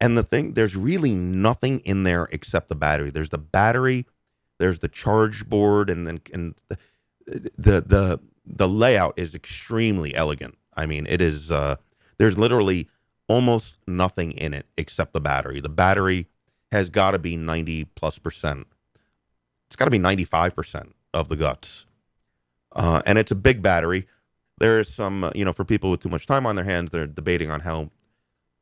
and 0.00 0.16
the 0.16 0.22
thing 0.22 0.54
there's 0.54 0.76
really 0.76 1.14
nothing 1.14 1.80
in 1.80 2.02
there 2.02 2.28
except 2.32 2.68
the 2.68 2.74
battery. 2.74 3.10
There's 3.10 3.30
the 3.30 3.38
battery, 3.38 4.06
there's 4.58 4.80
the 4.80 4.88
charge 4.88 5.48
board, 5.48 5.88
and 5.88 6.06
then 6.06 6.20
and 6.32 6.54
the 6.68 6.78
the 7.56 7.80
the 7.80 8.20
the 8.46 8.68
layout 8.68 9.14
is 9.16 9.34
extremely 9.34 10.14
elegant. 10.14 10.56
I 10.76 10.86
mean, 10.86 11.06
it 11.08 11.20
is. 11.20 11.50
Uh, 11.50 11.76
there's 12.18 12.38
literally 12.38 12.88
almost 13.28 13.76
nothing 13.86 14.32
in 14.32 14.54
it 14.54 14.66
except 14.78 15.12
the 15.12 15.20
battery. 15.20 15.60
The 15.60 15.68
battery 15.68 16.28
has 16.72 16.90
got 16.90 17.12
to 17.12 17.18
be 17.18 17.36
90 17.36 17.84
plus 17.84 18.18
percent. 18.18 18.66
It's 19.66 19.76
got 19.76 19.86
to 19.86 19.90
be 19.90 19.98
95 19.98 20.54
percent 20.54 20.94
of 21.12 21.28
the 21.28 21.36
guts, 21.36 21.86
uh, 22.74 23.02
and 23.06 23.18
it's 23.18 23.30
a 23.32 23.36
big 23.36 23.62
battery. 23.62 24.06
There 24.58 24.80
is 24.80 24.88
some, 24.88 25.24
uh, 25.24 25.32
you 25.34 25.44
know, 25.44 25.52
for 25.52 25.64
people 25.64 25.90
with 25.90 26.00
too 26.00 26.08
much 26.08 26.26
time 26.26 26.46
on 26.46 26.56
their 26.56 26.64
hands, 26.64 26.90
they're 26.90 27.06
debating 27.06 27.50
on 27.50 27.60
how 27.60 27.90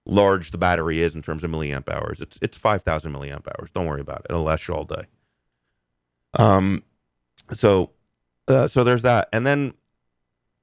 large 0.06 0.50
the 0.50 0.58
battery 0.58 1.00
is 1.00 1.14
in 1.14 1.22
terms 1.22 1.44
of 1.44 1.50
milliamp 1.50 1.88
hours. 1.88 2.20
It's 2.20 2.38
it's 2.42 2.56
5,000 2.56 3.12
milliamp 3.12 3.46
hours. 3.48 3.70
Don't 3.70 3.86
worry 3.86 4.00
about 4.00 4.20
it. 4.20 4.26
It'll 4.30 4.42
last 4.42 4.66
you 4.68 4.74
all 4.74 4.84
day. 4.84 5.04
Um, 6.38 6.82
so 7.52 7.90
uh, 8.48 8.68
so 8.68 8.84
there's 8.84 9.02
that, 9.02 9.28
and 9.32 9.46
then, 9.46 9.74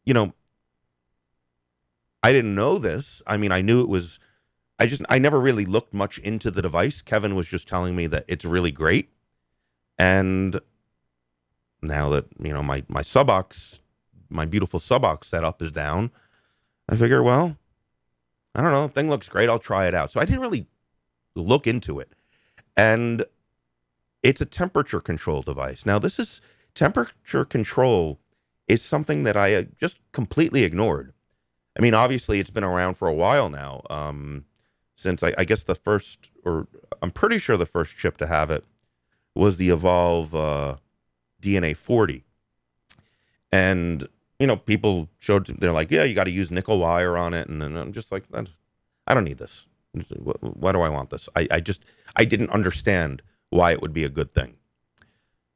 you 0.05 0.13
know, 0.13 0.33
I 2.23 2.31
didn't 2.31 2.55
know 2.55 2.77
this. 2.77 3.21
I 3.25 3.37
mean, 3.37 3.51
I 3.51 3.61
knew 3.61 3.81
it 3.81 3.89
was. 3.89 4.19
I 4.79 4.87
just 4.87 5.01
I 5.09 5.19
never 5.19 5.39
really 5.39 5.65
looked 5.65 5.93
much 5.93 6.17
into 6.19 6.51
the 6.51 6.61
device. 6.61 7.01
Kevin 7.01 7.35
was 7.35 7.47
just 7.47 7.67
telling 7.67 7.95
me 7.95 8.07
that 8.07 8.25
it's 8.27 8.45
really 8.45 8.71
great, 8.71 9.09
and 9.97 10.59
now 11.81 12.09
that 12.09 12.25
you 12.39 12.53
know 12.53 12.63
my 12.63 12.83
my 12.87 13.01
Subox, 13.01 13.79
my 14.29 14.45
beautiful 14.45 14.79
Subox 14.79 15.25
setup 15.25 15.61
is 15.61 15.71
down, 15.71 16.11
I 16.89 16.95
figure, 16.95 17.23
well, 17.23 17.57
I 18.53 18.61
don't 18.61 18.71
know, 18.71 18.87
thing 18.87 19.09
looks 19.09 19.29
great. 19.29 19.49
I'll 19.49 19.59
try 19.59 19.87
it 19.87 19.95
out. 19.95 20.11
So 20.11 20.19
I 20.19 20.25
didn't 20.25 20.41
really 20.41 20.67
look 21.35 21.65
into 21.65 21.99
it, 21.99 22.11
and 22.77 23.25
it's 24.21 24.41
a 24.41 24.45
temperature 24.45 24.99
control 24.99 25.41
device. 25.41 25.85
Now 25.85 25.97
this 25.97 26.19
is 26.19 26.41
temperature 26.73 27.45
control 27.45 28.19
is 28.67 28.81
something 28.81 29.23
that 29.23 29.35
I 29.35 29.55
uh, 29.55 29.63
just 29.77 29.99
completely 30.11 30.63
ignored. 30.63 31.13
I 31.77 31.81
mean, 31.81 31.93
obviously, 31.93 32.39
it's 32.39 32.49
been 32.49 32.63
around 32.63 32.95
for 32.95 33.07
a 33.07 33.13
while 33.13 33.49
now. 33.49 33.81
Um, 33.89 34.45
since 34.95 35.23
I, 35.23 35.33
I, 35.37 35.45
guess 35.45 35.63
the 35.63 35.75
first, 35.75 36.29
or 36.45 36.67
I'm 37.01 37.11
pretty 37.11 37.39
sure 37.39 37.57
the 37.57 37.65
first 37.65 37.97
chip 37.97 38.17
to 38.17 38.27
have 38.27 38.51
it 38.51 38.63
was 39.33 39.57
the 39.57 39.69
Evolv 39.69 40.33
uh, 40.33 40.77
DNA 41.41 41.75
40. 41.75 42.23
And, 43.51 44.07
you 44.39 44.47
know, 44.47 44.57
people 44.57 45.09
showed, 45.17 45.47
they're 45.47 45.73
like, 45.73 45.91
yeah, 45.91 46.03
you 46.03 46.13
got 46.13 46.25
to 46.25 46.31
use 46.31 46.51
nickel 46.51 46.79
wire 46.79 47.17
on 47.17 47.33
it. 47.33 47.49
And 47.49 47.61
then 47.61 47.75
I'm 47.75 47.91
just 47.93 48.11
like, 48.11 48.25
I 49.07 49.13
don't 49.13 49.23
need 49.23 49.39
this. 49.39 49.65
Why 50.39 50.71
do 50.71 50.81
I 50.81 50.89
want 50.89 51.09
this? 51.09 51.27
I, 51.35 51.47
I 51.49 51.59
just, 51.59 51.83
I 52.15 52.23
didn't 52.23 52.51
understand 52.51 53.21
why 53.49 53.71
it 53.71 53.81
would 53.81 53.93
be 53.93 54.03
a 54.03 54.09
good 54.09 54.31
thing. 54.31 54.55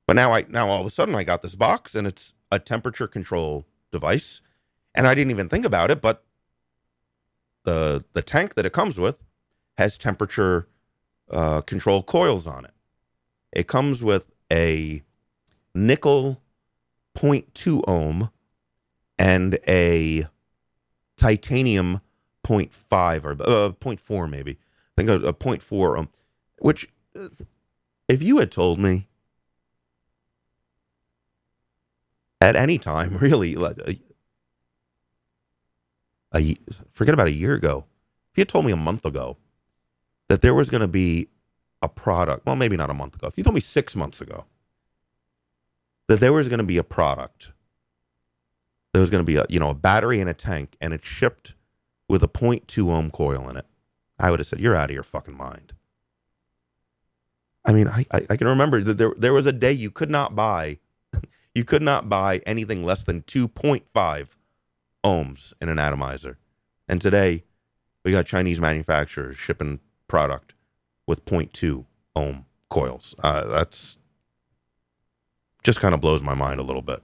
But 0.08 0.16
now 0.16 0.34
I, 0.34 0.46
now 0.50 0.70
all 0.70 0.82
of 0.82 0.88
a 0.88 0.92
sudden 0.92 1.16
I 1.16 1.24
got 1.24 1.42
this 1.42 1.56
box 1.56 1.96
and 1.96 2.06
it's 2.06 2.34
a 2.52 2.60
temperature 2.60 3.08
control 3.08 3.66
device. 3.92 4.42
And 4.94 5.08
I 5.08 5.16
didn't 5.16 5.32
even 5.32 5.50
think 5.50 5.66
about 5.66 5.92
it, 5.92 6.02
but 6.02 6.24
the, 7.64 8.06
the 8.14 8.22
tank 8.22 8.56
that 8.56 8.66
it 8.66 8.74
comes 8.74 9.00
with 9.00 9.22
has 9.78 9.98
temperature 9.98 10.68
uh, 11.30 11.62
control 11.62 12.04
coils 12.04 12.48
on 12.48 12.66
it. 12.66 12.72
It 13.52 13.68
comes 13.68 14.04
with 14.04 14.32
a 14.52 15.02
nickel 15.74 16.42
0.2 17.16 17.84
ohm 17.88 18.30
and 19.18 19.58
a 19.68 20.28
titanium 21.18 22.02
0.5 22.44 23.24
or 23.24 23.32
uh, 23.32 23.72
0.4 23.72 24.30
maybe. 24.30 24.52
I 24.98 25.02
think 25.02 25.10
a, 25.10 25.28
a 25.28 25.34
0.4 25.34 25.98
ohm, 25.98 26.10
which 26.60 26.90
if 28.08 28.22
you 28.22 28.38
had 28.38 28.52
told 28.52 28.80
me 28.80 29.08
at 32.42 32.56
any 32.56 32.78
time, 32.78 33.18
really, 33.22 33.56
a, 33.56 33.74
a, 36.34 36.56
forget 36.92 37.14
about 37.14 37.28
a 37.28 37.32
year 37.32 37.54
ago, 37.54 37.86
if 38.32 38.38
you 38.38 38.42
had 38.42 38.50
told 38.50 38.66
me 38.66 38.72
a 38.72 38.78
month 38.78 39.06
ago 39.06 39.38
that 40.28 40.42
there 40.42 40.54
was 40.54 40.70
going 40.70 40.82
to 40.82 40.88
be 40.88 41.30
a 41.82 41.90
product, 41.90 42.46
well, 42.46 42.56
maybe 42.56 42.78
not 42.78 42.90
a 42.90 42.94
month 42.94 43.16
ago, 43.16 43.28
if 43.28 43.38
you 43.38 43.44
told 43.44 43.56
me 43.56 43.62
six 43.62 43.96
months 43.96 44.22
ago 44.22 44.46
that 46.08 46.20
there 46.20 46.34
was 46.34 46.50
going 46.50 46.60
to 46.60 46.66
be 46.66 46.78
a 46.78 46.84
product, 46.84 47.52
there 48.94 49.02
was 49.02 49.10
going 49.10 49.24
to 49.24 49.26
be 49.26 49.38
a, 49.38 49.46
you 49.50 49.60
know, 49.60 49.70
a 49.70 49.76
battery 49.76 50.20
in 50.20 50.28
a 50.28 50.34
tank 50.34 50.76
and 50.82 50.94
it's 50.94 51.08
shipped 51.08 51.54
with 52.08 52.24
a 52.24 52.28
0.2 52.28 52.90
ohm 52.90 53.12
coil 53.12 53.50
in 53.50 53.58
it, 53.58 53.66
I 54.20 54.30
would 54.30 54.40
have 54.40 54.48
said, 54.48 54.60
you're 54.60 54.76
out 54.76 54.90
of 54.90 54.94
your 54.94 55.04
fucking 55.04 55.36
mind. 55.36 55.74
I 57.66 57.74
mean, 57.74 57.88
I, 57.88 58.06
I, 58.12 58.26
I 58.30 58.38
can 58.38 58.48
remember 58.48 58.82
that 58.82 58.98
there, 58.98 59.14
there 59.18 59.34
was 59.34 59.48
a 59.48 59.52
day 59.52 59.72
you 59.72 59.90
could 59.90 60.12
not 60.12 60.36
buy, 60.36 60.80
you 61.56 61.64
could 61.64 61.82
not 61.82 62.10
buy 62.10 62.42
anything 62.46 62.84
less 62.84 63.04
than 63.04 63.22
2.5 63.24 64.28
ohms 65.04 65.54
in 65.62 65.70
an 65.70 65.80
atomizer. 65.80 66.38
And 66.88 67.02
today 67.02 67.46
we 68.04 68.12
got 68.12 68.26
Chinese 68.26 68.60
manufacturers 68.60 69.38
shipping 69.38 69.80
product 70.08 70.54
with 71.08 71.26
0.2 71.26 71.86
ohm 72.16 72.46
coils. 72.70 73.16
Uh, 73.24 73.46
that's 73.46 73.98
just 75.64 75.80
kind 75.80 75.96
of 75.96 76.02
blows 76.02 76.22
my 76.22 76.36
mind 76.36 76.60
a 76.60 76.64
little 76.64 76.82
bit. 76.82 77.02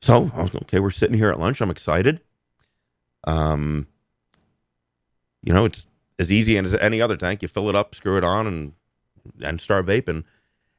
So, 0.00 0.30
okay, 0.54 0.80
we're 0.80 0.90
sitting 0.90 1.16
here 1.16 1.30
at 1.30 1.38
lunch. 1.38 1.60
I'm 1.60 1.70
excited. 1.70 2.20
Um, 3.26 3.86
you 5.42 5.52
know, 5.52 5.64
it's 5.64 5.86
as 6.18 6.32
easy 6.32 6.58
as 6.58 6.74
any 6.74 7.00
other 7.00 7.16
tank. 7.16 7.42
You 7.42 7.48
fill 7.48 7.68
it 7.68 7.74
up, 7.74 7.94
screw 7.94 8.18
it 8.18 8.24
on, 8.24 8.46
and 8.46 8.72
and 9.40 9.60
start 9.60 9.86
vaping. 9.86 10.24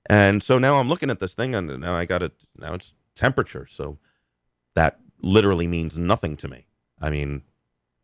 And 0.08 0.44
so 0.44 0.58
now 0.58 0.80
I'm 0.80 0.90
looking 0.90 1.10
at 1.10 1.20
this 1.20 1.34
thing, 1.34 1.56
and 1.56 1.80
now 1.80 1.96
I 1.96 2.06
got 2.06 2.22
it. 2.22 2.34
Now 2.58 2.74
it's 2.74 2.94
temperature, 3.16 3.66
so 3.70 3.98
that 4.76 5.00
literally 5.22 5.68
means 5.68 5.98
nothing 5.98 6.38
to 6.38 6.48
me. 6.48 6.68
I 7.02 7.10
mean, 7.10 7.44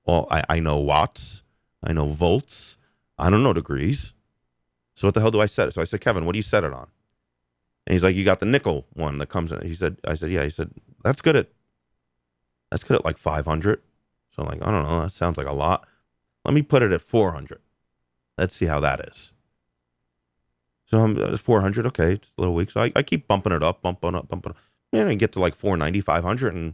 well, 0.05 0.27
I, 0.31 0.43
I 0.49 0.59
know 0.59 0.77
watts, 0.77 1.43
I 1.83 1.93
know 1.93 2.07
volts, 2.07 2.77
I 3.17 3.29
don't 3.29 3.43
know 3.43 3.53
degrees. 3.53 4.13
So 4.95 5.07
what 5.07 5.13
the 5.13 5.21
hell 5.21 5.31
do 5.31 5.41
I 5.41 5.45
set 5.45 5.67
it? 5.67 5.73
So 5.73 5.81
I 5.81 5.85
said, 5.85 6.01
Kevin, 6.01 6.25
what 6.25 6.33
do 6.33 6.39
you 6.39 6.43
set 6.43 6.63
it 6.63 6.73
on? 6.73 6.87
And 7.85 7.93
he's 7.93 8.03
like, 8.03 8.15
you 8.15 8.25
got 8.25 8.39
the 8.39 8.45
nickel 8.45 8.87
one 8.93 9.17
that 9.19 9.29
comes 9.29 9.51
in. 9.51 9.61
He 9.61 9.73
said, 9.73 9.97
I 10.05 10.15
said, 10.15 10.31
yeah. 10.31 10.43
He 10.43 10.49
said, 10.49 10.71
that's 11.03 11.21
good 11.21 11.35
at, 11.35 11.49
that's 12.69 12.83
good 12.83 12.97
at 12.97 13.05
like 13.05 13.17
500. 13.17 13.81
So 14.31 14.43
I'm 14.43 14.47
like, 14.47 14.61
I 14.61 14.71
don't 14.71 14.83
know. 14.83 15.01
That 15.01 15.11
sounds 15.11 15.37
like 15.37 15.47
a 15.47 15.53
lot. 15.53 15.87
Let 16.45 16.53
me 16.53 16.61
put 16.61 16.83
it 16.83 16.91
at 16.91 17.01
400. 17.01 17.59
Let's 18.37 18.55
see 18.55 18.65
how 18.65 18.79
that 18.79 18.99
is. 19.01 19.33
So 20.91 20.99
I'm 20.99 21.17
uh, 21.17 21.37
400. 21.37 21.85
Okay. 21.87 22.13
It's 22.13 22.33
a 22.37 22.41
little 22.41 22.53
weak. 22.53 22.69
So 22.69 22.81
I, 22.81 22.91
I 22.97 23.01
keep 23.01 23.25
bumping 23.25 23.53
it 23.53 23.63
up, 23.63 23.81
bumping 23.81 24.13
up, 24.13 24.27
bumping 24.27 24.51
up. 24.51 24.57
And 24.91 25.07
I 25.07 25.15
get 25.15 25.31
to 25.31 25.39
like 25.39 25.55
490, 25.55 26.01
500. 26.01 26.53
And 26.53 26.73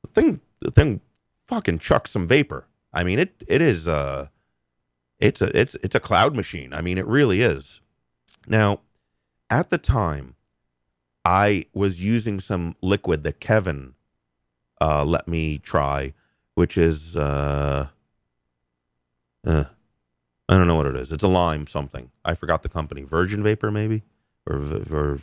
the 0.00 0.08
thing, 0.08 0.40
the 0.60 0.70
thing 0.70 1.02
fucking 1.46 1.78
chucks 1.78 2.10
some 2.10 2.26
vapor. 2.26 2.66
I 2.90 3.04
mean, 3.04 3.18
it, 3.18 3.34
it 3.46 3.60
is, 3.60 3.86
uh, 3.86 4.28
it's 5.18 5.40
a 5.40 5.56
it's 5.56 5.76
it's 5.76 5.94
a 5.94 6.00
cloud 6.00 6.34
machine. 6.34 6.74
I 6.74 6.80
mean, 6.80 6.98
it 6.98 7.06
really 7.06 7.42
is. 7.42 7.80
Now, 8.48 8.80
at 9.48 9.70
the 9.70 9.78
time, 9.78 10.34
I 11.24 11.66
was 11.72 12.02
using 12.02 12.40
some 12.40 12.74
liquid 12.82 13.22
that 13.22 13.38
Kevin 13.38 13.94
uh, 14.80 15.04
let 15.04 15.28
me 15.28 15.58
try, 15.58 16.12
which 16.54 16.76
is 16.76 17.16
uh, 17.16 17.88
uh, 19.46 19.64
I 20.52 20.58
don't 20.58 20.66
know 20.66 20.76
what 20.76 20.86
it 20.86 20.96
is. 20.96 21.10
It's 21.10 21.24
a 21.24 21.28
lime 21.28 21.66
something. 21.66 22.10
I 22.26 22.34
forgot 22.34 22.62
the 22.62 22.68
company. 22.68 23.04
Virgin 23.04 23.42
Vapor, 23.42 23.70
maybe, 23.70 24.02
or, 24.46 24.56
or 24.90 25.20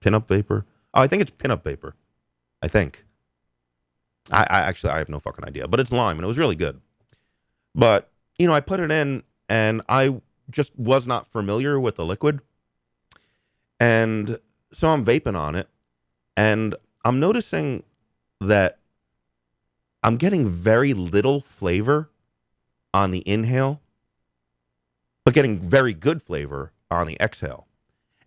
Pinup 0.00 0.26
Vapor. 0.26 0.66
Oh, 0.92 1.00
I 1.00 1.06
think 1.06 1.22
it's 1.22 1.30
Pinup 1.30 1.62
Vapor. 1.62 1.94
I 2.60 2.66
think. 2.68 3.04
I, 4.32 4.42
I 4.50 4.60
actually 4.62 4.90
I 4.90 4.98
have 4.98 5.08
no 5.08 5.20
fucking 5.20 5.44
idea, 5.44 5.68
but 5.68 5.78
it's 5.78 5.92
lime 5.92 6.16
and 6.16 6.24
it 6.24 6.26
was 6.26 6.38
really 6.38 6.56
good. 6.56 6.80
But 7.74 8.10
you 8.38 8.48
know, 8.48 8.54
I 8.54 8.60
put 8.60 8.80
it 8.80 8.90
in 8.90 9.22
and 9.48 9.82
I 9.88 10.20
just 10.50 10.76
was 10.76 11.06
not 11.06 11.28
familiar 11.28 11.78
with 11.78 11.96
the 11.96 12.04
liquid. 12.04 12.40
And 13.78 14.38
so 14.72 14.88
I'm 14.88 15.04
vaping 15.04 15.36
on 15.36 15.54
it 15.54 15.68
and 16.36 16.74
I'm 17.04 17.20
noticing 17.20 17.84
that 18.40 18.78
I'm 20.02 20.16
getting 20.16 20.48
very 20.48 20.94
little 20.94 21.40
flavor 21.40 22.10
on 22.94 23.12
the 23.12 23.26
inhale, 23.28 23.81
but 25.24 25.34
getting 25.34 25.58
very 25.58 25.94
good 25.94 26.22
flavor 26.22 26.72
on 26.90 27.06
the 27.06 27.16
exhale. 27.20 27.66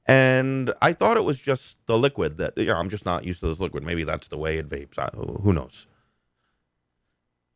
And 0.08 0.72
I 0.82 0.94
thought 0.94 1.18
it 1.18 1.24
was 1.24 1.42
just 1.42 1.84
the 1.88 1.98
liquid 1.98 2.38
that, 2.38 2.58
you 2.58 2.66
know, 2.66 2.76
I'm 2.76 2.90
just 2.90 3.06
not 3.06 3.24
used 3.24 3.40
to 3.40 3.48
this 3.48 3.60
liquid. 3.60 3.84
Maybe 3.84 4.04
that's 4.04 4.28
the 4.28 4.38
way 4.38 4.58
it 4.58 4.70
vapes. 4.70 5.00
I, 5.00 5.10
who 5.16 5.52
knows? 5.52 5.88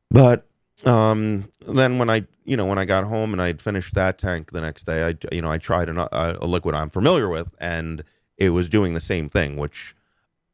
But 0.09 0.47
um, 0.85 1.51
then 1.67 1.99
when 1.99 2.09
I, 2.09 2.25
you 2.45 2.57
know, 2.57 2.65
when 2.65 2.79
I 2.79 2.85
got 2.85 3.03
home 3.03 3.33
and 3.33 3.41
I'd 3.41 3.61
finished 3.61 3.93
that 3.93 4.17
tank 4.17 4.51
the 4.51 4.61
next 4.61 4.85
day, 4.85 5.07
I, 5.09 5.17
you 5.31 5.41
know, 5.41 5.51
I 5.51 5.59
tried 5.59 5.89
a, 5.89 6.43
a 6.43 6.47
liquid 6.47 6.73
I'm 6.73 6.89
familiar 6.89 7.29
with, 7.29 7.53
and 7.59 8.03
it 8.37 8.49
was 8.49 8.67
doing 8.69 8.95
the 8.95 8.99
same 8.99 9.29
thing, 9.29 9.55
which 9.55 9.95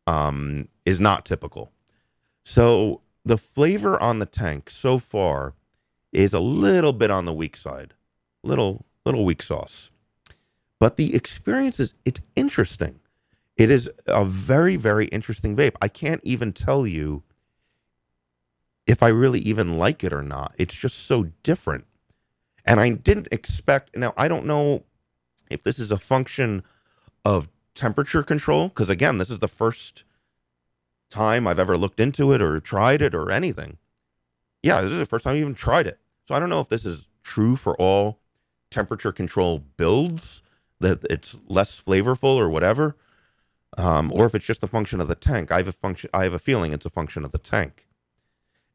um, 0.06 0.68
is 0.86 1.00
not 1.00 1.24
typical. 1.24 1.72
So 2.44 3.02
the 3.24 3.38
flavor 3.38 4.02
on 4.02 4.20
the 4.20 4.26
tank 4.26 4.70
so 4.70 4.98
far 4.98 5.54
is 6.12 6.34
a 6.34 6.40
little 6.40 6.94
bit 6.94 7.12
on 7.12 7.26
the 7.26 7.34
weak 7.34 7.56
side, 7.56 7.94
little 8.46 8.86
little 9.06 9.26
weak 9.26 9.42
sauce, 9.42 9.92
but 10.80 10.98
the 10.98 11.16
experience 11.16 11.80
is 11.80 11.94
it's 12.06 12.22
interesting. 12.36 13.00
It 13.58 13.70
is 13.70 13.90
a 14.08 14.26
very 14.26 14.76
very 14.76 15.08
interesting 15.08 15.56
vape. 15.56 15.76
I 15.82 15.88
can't 15.88 16.22
even 16.24 16.54
tell 16.54 16.86
you 16.88 17.24
if 18.88 19.02
I 19.02 19.08
really 19.08 19.40
even 19.40 19.78
like 19.78 20.04
it 20.04 20.14
or 20.14 20.22
not. 20.22 20.54
It's 20.58 20.76
just 20.76 21.00
so 21.00 21.32
different. 21.44 21.86
And 22.66 22.80
I 22.80 22.92
didn't 22.92 23.28
expect, 23.32 23.96
now, 23.96 24.14
I 24.18 24.28
don't 24.28 24.46
know 24.46 24.84
if 25.50 25.64
this 25.64 25.80
is 25.80 25.92
a 25.92 25.98
function 25.98 26.64
of 27.24 27.48
temperature 27.74 28.24
control, 28.24 28.70
because 28.70 28.90
again, 28.90 29.18
this 29.18 29.30
is 29.30 29.40
the 29.40 29.48
first 29.48 30.04
time 31.10 31.48
I've 31.48 31.60
ever 31.60 31.78
looked 31.78 32.00
into 32.00 32.32
it 32.32 32.42
or 32.42 32.60
tried 32.60 33.02
it 33.02 33.14
or 33.14 33.32
anything. 33.32 33.78
Yeah, 34.64 34.82
this 34.82 34.94
is 34.94 35.00
the 35.00 35.06
first 35.06 35.24
time 35.24 35.36
I 35.36 35.40
even 35.40 35.54
tried 35.54 35.88
it. 35.88 36.00
So 36.26 36.34
I 36.34 36.40
don't 36.40 36.50
know 36.50 36.62
if 36.62 36.70
this 36.70 36.86
is 36.86 37.08
true 37.22 37.56
for 37.56 37.76
all 37.78 38.20
temperature 38.72 39.12
control 39.12 39.60
builds, 39.60 40.44
that 40.80 41.06
it's 41.10 41.40
less 41.48 41.82
flavorful 41.82 42.36
or 42.38 42.50
whatever. 42.50 42.96
Um, 43.78 44.12
or 44.14 44.26
if 44.26 44.36
it's 44.36 44.46
just 44.46 44.64
a 44.64 44.68
function 44.68 45.02
of 45.02 45.08
the 45.08 45.16
tank. 45.16 45.52
I 45.52 45.58
have 45.58 45.68
a 45.68 45.72
function 45.74 46.10
I 46.14 46.24
have 46.24 46.34
a 46.34 46.40
feeling 46.40 46.74
it's 46.74 46.86
a 46.86 46.90
function 46.90 47.26
of 47.26 47.32
the 47.32 47.38
tank. 47.38 47.88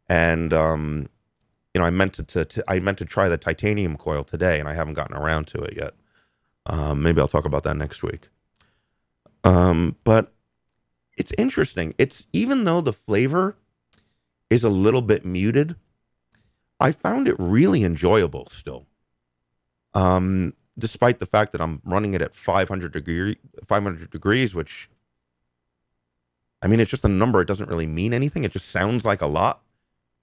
and 0.09 0.53
um, 0.53 1.09
you 1.75 1.81
know, 1.81 1.87
I 1.87 1.91
meant 1.91 2.15
to, 2.15 2.45
to, 2.45 2.65
I 2.69 2.81
meant 2.81 2.99
to 2.99 3.05
try 3.05 3.29
the 3.29 3.37
titanium 3.37 3.97
coil 3.97 4.25
today, 4.25 4.59
and 4.61 4.69
I 4.69 4.75
haven't 4.75 4.95
gotten 4.95 5.17
around 5.17 5.47
to 5.49 5.63
it 5.63 5.77
yet. 5.77 5.95
Um, 6.67 7.03
maybe 7.03 7.21
I'll 7.21 7.29
talk 7.29 7.45
about 7.45 7.63
that 7.65 7.77
next 7.77 8.03
week. 8.03 8.29
Um, 9.45 9.97
but 10.05 10.33
it's 11.17 11.33
interesting. 11.39 11.95
It's 11.99 12.27
even 12.33 12.65
though 12.65 12.81
the 12.81 12.93
flavor 12.93 13.57
is 14.51 14.65
a 14.65 14.69
little 14.69 15.03
bit 15.03 15.25
muted, 15.25 15.77
I 16.81 16.93
found 16.93 17.29
it 17.29 17.37
really 17.39 17.85
enjoyable 17.85 18.47
still. 18.47 18.87
Um, 19.95 20.53
despite 20.79 21.19
the 21.19 21.27
fact 21.27 21.53
that 21.53 21.61
I'm 21.61 21.83
running 21.85 22.15
it 22.15 22.23
at 22.23 22.35
500 22.35 22.93
degree 22.93 23.37
500 23.67 24.11
degrees, 24.11 24.55
which 24.55 24.89
I 26.63 26.67
mean, 26.67 26.81
it's 26.81 26.91
just 26.91 27.05
a 27.05 27.09
number. 27.09 27.41
It 27.41 27.49
doesn't 27.49 27.69
really 27.69 27.87
mean 27.87 28.13
anything. 28.13 28.45
It 28.45 28.53
just 28.53 28.69
sounds 28.69 29.05
like 29.05 29.23
a 29.23 29.27
lot. 29.27 29.63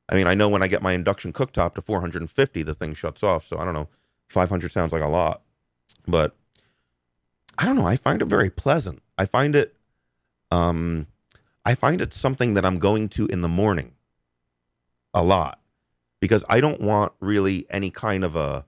I 0.09 0.15
mean, 0.15 0.27
I 0.27 0.35
know 0.35 0.49
when 0.49 0.63
I 0.63 0.67
get 0.67 0.81
my 0.81 0.93
induction 0.93 1.33
cooktop 1.33 1.75
to 1.75 1.81
450, 1.81 2.63
the 2.63 2.73
thing 2.73 2.93
shuts 2.93 3.23
off. 3.23 3.43
So 3.43 3.57
I 3.57 3.65
don't 3.65 3.73
know. 3.73 3.89
500 4.29 4.71
sounds 4.71 4.91
like 4.91 5.01
a 5.01 5.07
lot, 5.07 5.41
but 6.05 6.35
I 7.57 7.65
don't 7.65 7.77
know. 7.77 7.87
I 7.87 7.95
find 7.95 8.21
it 8.21 8.25
very 8.25 8.49
pleasant. 8.49 9.01
I 9.17 9.25
find 9.25 9.55
it, 9.55 9.75
um, 10.51 11.07
I 11.65 11.75
find 11.75 12.01
it 12.01 12.13
something 12.13 12.53
that 12.53 12.65
I'm 12.65 12.77
going 12.77 13.09
to 13.09 13.25
in 13.27 13.41
the 13.41 13.47
morning 13.47 13.93
a 15.13 15.23
lot 15.23 15.59
because 16.19 16.43
I 16.49 16.59
don't 16.59 16.81
want 16.81 17.13
really 17.19 17.65
any 17.69 17.89
kind 17.89 18.23
of 18.23 18.35
a, 18.35 18.65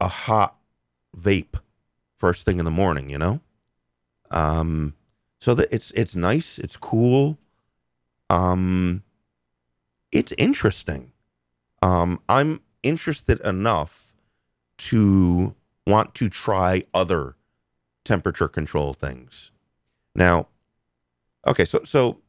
a 0.00 0.08
hot 0.08 0.56
vape 1.16 1.60
first 2.16 2.44
thing 2.44 2.58
in 2.58 2.64
the 2.64 2.70
morning, 2.70 3.08
you 3.08 3.18
know? 3.18 3.40
Um, 4.30 4.94
so 5.40 5.54
that 5.54 5.68
it's, 5.70 5.90
it's 5.92 6.16
nice. 6.16 6.58
It's 6.58 6.76
cool. 6.76 7.38
Um, 8.28 9.02
it's 10.12 10.32
interesting. 10.38 11.12
Um, 11.82 12.20
I'm 12.28 12.60
interested 12.82 13.40
enough 13.40 14.14
to 14.78 15.54
want 15.86 16.14
to 16.14 16.28
try 16.28 16.84
other 16.92 17.36
temperature 18.04 18.48
control 18.48 18.92
things. 18.92 19.50
Now, 20.14 20.48
okay, 21.46 21.64
so 21.64 21.82
so 21.84 22.20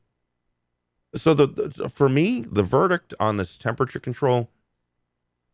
so 1.16 1.34
the, 1.34 1.48
the 1.48 1.90
for 1.90 2.10
me, 2.10 2.42
the 2.42 2.64
verdict 2.64 3.14
on 3.20 3.38
this 3.38 3.58
temperature 3.58 4.00
control, 4.00 4.50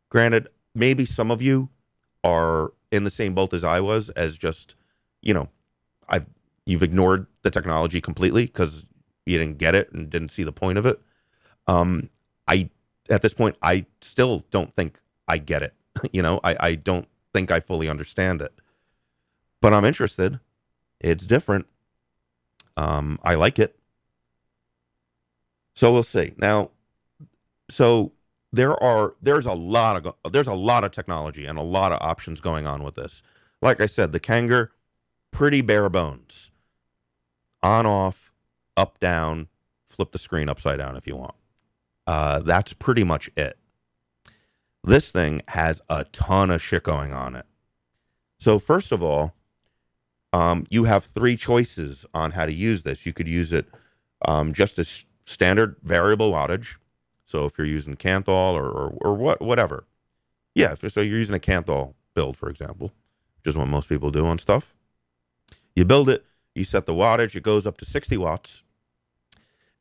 granted, 0.09 0.47
maybe 0.74 1.05
some 1.05 1.32
of 1.32 1.41
you 1.41 1.70
are 2.24 2.71
in 2.91 3.03
the 3.03 3.09
same 3.09 3.34
boat 3.34 3.53
as 3.53 3.63
I 3.63 3.80
was, 3.80 4.09
as 4.11 4.38
just, 4.38 4.76
you 5.21 5.34
know, 5.34 5.49
I've 6.07 6.28
you've 6.65 6.84
ignored 6.84 7.28
the 7.41 7.49
technology 7.49 7.99
completely 7.99 8.45
because 8.45 8.86
you 9.26 9.38
didn't 9.38 9.57
get 9.57 9.76
it 9.76 9.91
and 9.91 10.09
didn't 10.09 10.30
see 10.30 10.43
the 10.43 10.51
point 10.51 10.78
of 10.78 10.86
it. 10.86 11.01
Um, 11.67 12.09
I 12.47 12.69
at 13.09 13.21
this 13.21 13.34
point 13.34 13.57
I 13.61 13.86
still 14.01 14.39
don't 14.51 14.74
think 14.74 14.99
I 15.28 15.38
get 15.38 15.63
it. 15.63 15.74
you 16.11 16.21
know, 16.21 16.39
I, 16.43 16.55
I 16.59 16.76
don't 16.76 17.07
think 17.34 17.51
I 17.51 17.59
fully 17.59 17.89
understand 17.89 18.41
it. 18.41 18.53
But 19.61 19.74
I'm 19.74 19.86
interested. 19.86 20.39
It's 20.99 21.26
different. 21.26 21.67
Um, 22.76 23.19
I 23.24 23.36
like 23.36 23.59
it. 23.59 23.78
So 25.76 25.91
we'll 25.91 26.03
see. 26.03 26.34
Now, 26.38 26.71
so 27.69 28.11
there 28.54 28.82
are 28.82 29.16
there's 29.22 29.47
a 29.47 29.54
lot 29.54 30.06
of 30.06 30.32
there's 30.32 30.47
a 30.47 30.54
lot 30.54 30.84
of 30.84 30.91
technology 30.91 31.45
and 31.45 31.58
a 31.58 31.64
lot 31.64 31.91
of 31.91 31.97
options 32.01 32.39
going 32.39 32.68
on 32.68 32.84
with 32.84 32.93
this. 32.93 33.24
Like 33.62 33.82
I 33.82 33.88
said, 33.88 34.12
the 34.12 34.20
Kanger, 34.20 34.70
pretty 35.32 35.62
bare 35.62 35.89
bones. 35.89 36.51
On 37.64 37.86
off, 37.86 38.32
up 38.78 38.99
down, 38.99 39.47
flip 39.88 40.12
the 40.12 40.20
screen 40.20 40.49
upside 40.49 40.78
down 40.78 40.95
if 40.95 41.08
you 41.08 41.16
want. 41.16 41.36
Uh, 42.06 42.39
that's 42.39 42.74
pretty 42.74 43.04
much 43.04 43.30
it. 43.36 43.58
This 44.84 45.12
thing 45.12 45.41
has 45.47 45.82
a 45.89 46.04
ton 46.06 46.51
of 46.51 46.62
shit 46.62 46.84
going 46.84 47.14
on 47.14 47.36
it. 47.36 47.45
So 48.39 48.60
first 48.60 48.91
of 48.91 49.01
all, 49.01 49.34
um, 50.34 50.66
you 50.70 50.84
have 50.84 51.06
three 51.06 51.38
choices 51.38 52.06
on 52.14 52.32
how 52.32 52.45
to 52.45 52.54
use 52.54 52.84
this. 52.84 53.06
You 53.06 53.14
could 53.14 53.30
use 53.30 53.54
it 53.54 53.66
um, 54.28 54.51
just 54.54 54.78
as 54.78 55.06
standard 55.26 55.78
variable 55.82 56.32
wattage. 56.32 56.76
So 57.34 57.45
if 57.45 57.57
you're 57.57 57.65
using 57.65 57.95
Kanthal 57.95 58.53
or, 58.53 58.69
or, 58.69 58.97
or 59.01 59.15
what 59.15 59.41
whatever, 59.41 59.86
yeah. 60.53 60.75
So 60.88 61.01
you're 61.01 61.17
using 61.17 61.36
a 61.36 61.39
Kanthal 61.39 61.95
build, 62.13 62.38
for 62.38 62.47
example, 62.47 62.93
which 63.38 63.47
is 63.47 63.57
what 63.57 63.67
most 63.67 63.89
people 63.89 64.11
do 64.11 64.27
on 64.27 64.38
stuff. 64.38 64.75
You 65.75 65.84
build 65.84 66.09
it, 66.09 66.23
you 66.53 66.63
set 66.63 66.86
the 66.86 66.93
wattage, 66.93 67.36
it 67.36 67.41
goes 67.41 67.65
up 67.65 67.77
to 67.77 67.86
60 67.86 68.17
watts, 68.17 68.61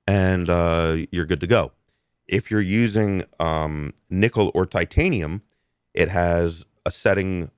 and 0.09 0.48
uh, 0.48 0.96
you're 1.11 1.26
good 1.26 1.40
to 1.40 1.46
go. 1.46 1.72
If 2.26 2.50
you're 2.50 2.62
using 2.62 3.24
um, 3.38 3.92
nickel 4.09 4.50
or 4.55 4.64
titanium, 4.64 5.42
it 5.92 6.09
has 6.09 6.64
a 6.86 6.90
setting 6.90 7.50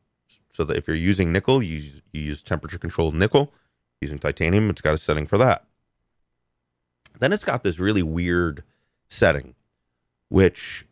so 0.51 0.65
that 0.65 0.77
if 0.77 0.89
you're 0.89 0.97
using 0.97 1.31
nickel, 1.31 1.63
you 1.63 1.77
use, 1.77 2.03
you 2.13 2.21
use 2.21 2.43
temperature 2.43 2.79
controlled 2.79 3.15
nickel. 3.15 3.53
Using 4.01 4.19
titanium, 4.19 4.71
it's 4.71 4.81
got 4.81 4.95
a 4.95 4.99
setting 4.99 5.25
for 5.25 5.39
that. 5.39 5.65
Then 7.21 7.33
it's 7.33 7.45
got 7.45 7.63
this 7.63 7.79
really 7.79 8.03
weird 8.03 8.65
setting, 9.09 9.55
which 10.35 10.85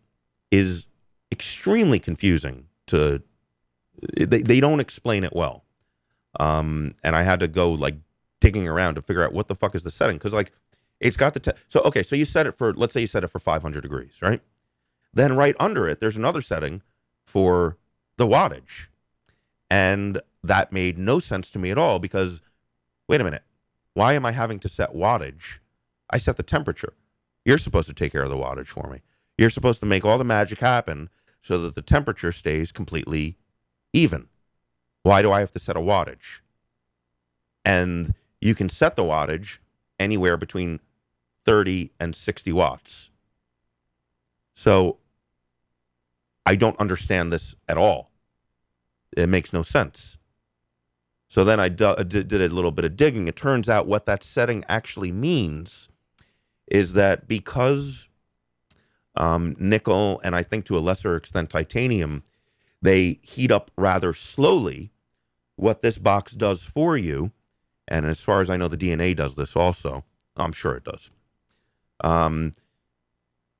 is 0.53 0.86
extremely 1.32 1.99
confusing 1.99 2.68
to 2.86 3.20
they, 4.16 4.40
they 4.40 4.61
don't 4.61 4.78
explain 4.78 5.24
it 5.24 5.34
well. 5.34 5.64
Um, 6.38 6.95
and 7.03 7.16
I 7.16 7.24
had 7.24 7.40
to 7.40 7.49
go 7.49 7.72
like 7.72 7.97
digging 8.40 8.68
around 8.68 8.95
to 8.95 9.03
figure 9.03 9.24
out 9.24 9.32
what 9.32 9.49
the 9.49 9.57
fuck 9.57 9.74
is 9.74 9.82
the 9.82 9.90
setting. 9.90 10.16
Cause 10.20 10.32
like 10.32 10.53
it's 11.01 11.16
got 11.16 11.34
the 11.34 11.40
te- 11.40 11.59
so 11.66 11.80
okay, 11.80 12.05
so 12.05 12.14
you 12.14 12.24
set 12.24 12.47
it 12.47 12.53
for 12.53 12.72
let's 12.72 12.93
say 12.93 13.01
you 13.01 13.09
set 13.09 13.24
it 13.24 13.30
for 13.30 13.40
500 13.40 13.80
degrees, 13.80 14.20
right? 14.22 14.40
Then 15.12 15.34
right 15.36 15.57
under 15.59 15.88
it, 15.88 15.99
there's 15.99 16.16
another 16.16 16.40
setting 16.40 16.80
for 17.26 17.78
the 18.18 18.28
wattage, 18.28 18.86
and 19.68 20.20
that 20.45 20.72
made 20.72 20.99
no 20.99 21.18
sense 21.18 21.51
to 21.51 21.59
me 21.59 21.72
at 21.72 21.78
all 21.78 21.99
because 21.99 22.43
wait 23.09 23.20
a 23.20 23.24
minute, 23.24 23.43
why 23.95 24.12
am 24.12 24.24
I 24.24 24.30
having 24.30 24.61
to 24.61 24.68
set 24.68 24.95
wattage? 24.95 25.59
I 26.11 26.18
set 26.18 26.36
the 26.36 26.45
temperature. 26.45 26.93
You're 27.45 27.59
supposed 27.59 27.88
to 27.88 27.95
take 27.95 28.12
care 28.12 28.22
of 28.22 28.30
the 28.30 28.36
wattage 28.36 28.68
for 28.68 28.88
me. 28.88 29.01
You're 29.39 29.51
supposed 29.51 29.80
to 29.80 29.87
make 29.87 30.05
all 30.05 30.18
the 30.18 30.24
magic 30.24 30.61
happen 30.61 31.09
so 31.41 31.59
that 31.59 31.74
the 31.74 31.83
temperature 31.83 32.33
stays 32.33 32.70
completely 32.70 33.37
even. 33.93 34.28
Why 35.03 35.22
do 35.22 35.33
I 35.33 35.41
have 35.41 35.53
to 35.53 35.59
set 35.59 35.76
a 35.76 35.80
wattage? 35.80 36.41
And 37.64 38.14
you 38.41 38.55
can 38.55 38.68
set 38.68 38.97
the 38.97 39.03
wattage 39.03 39.59
anywhere 39.99 40.37
between 40.37 40.80
30 41.45 41.91
and 41.99 42.14
60 42.14 42.53
watts. 42.53 43.11
So 44.55 44.99
I 46.47 46.55
don't 46.55 46.78
understand 46.78 47.33
this 47.33 47.55
at 47.68 47.78
all. 47.78 48.11
It 49.16 49.28
makes 49.28 49.53
no 49.53 49.62
sense. 49.62 50.18
So 51.28 51.45
then 51.45 51.59
I 51.59 51.68
did 51.68 52.33
a 52.33 52.49
little 52.49 52.70
bit 52.70 52.85
of 52.85 52.97
digging. 52.97 53.26
It 53.26 53.37
turns 53.37 53.68
out 53.68 53.87
what 53.87 54.07
that 54.07 54.22
setting 54.22 54.62
actually 54.68 55.12
means 55.12 55.89
is 56.66 56.93
that 56.93 57.26
because 57.26 58.09
um, 59.16 59.56
nickel 59.58 60.20
and 60.24 60.34
I 60.34 60.42
think 60.42 60.64
to 60.66 60.78
a 60.78 60.80
lesser 60.80 61.16
extent 61.16 61.50
titanium, 61.50 62.22
they 62.80 63.18
heat 63.22 63.50
up 63.50 63.70
rather 63.76 64.12
slowly. 64.12 64.90
What 65.56 65.82
this 65.82 65.98
box 65.98 66.32
does 66.32 66.64
for 66.64 66.96
you, 66.96 67.30
and 67.86 68.06
as 68.06 68.20
far 68.20 68.40
as 68.40 68.50
I 68.50 68.56
know, 68.56 68.68
the 68.68 68.76
DNA 68.76 69.14
does 69.14 69.36
this 69.36 69.54
also. 69.54 70.04
I'm 70.36 70.52
sure 70.52 70.74
it 70.74 70.84
does 70.84 71.10
um, 72.02 72.52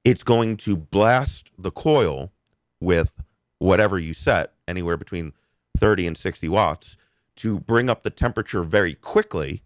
it's 0.05 0.23
going 0.23 0.57
to 0.59 0.77
blast 0.77 1.51
the 1.57 1.71
coil 1.71 2.33
with 2.81 3.23
whatever 3.59 3.99
you 3.99 4.13
set, 4.13 4.53
anywhere 4.67 4.97
between 4.97 5.33
30 5.79 6.09
and 6.09 6.19
60 6.19 6.49
watts, 6.49 6.97
to 7.37 7.61
bring 7.61 7.89
up 7.89 8.03
the 8.03 8.11
temperature 8.11 8.63
very 8.63 8.95
quickly 8.95 9.63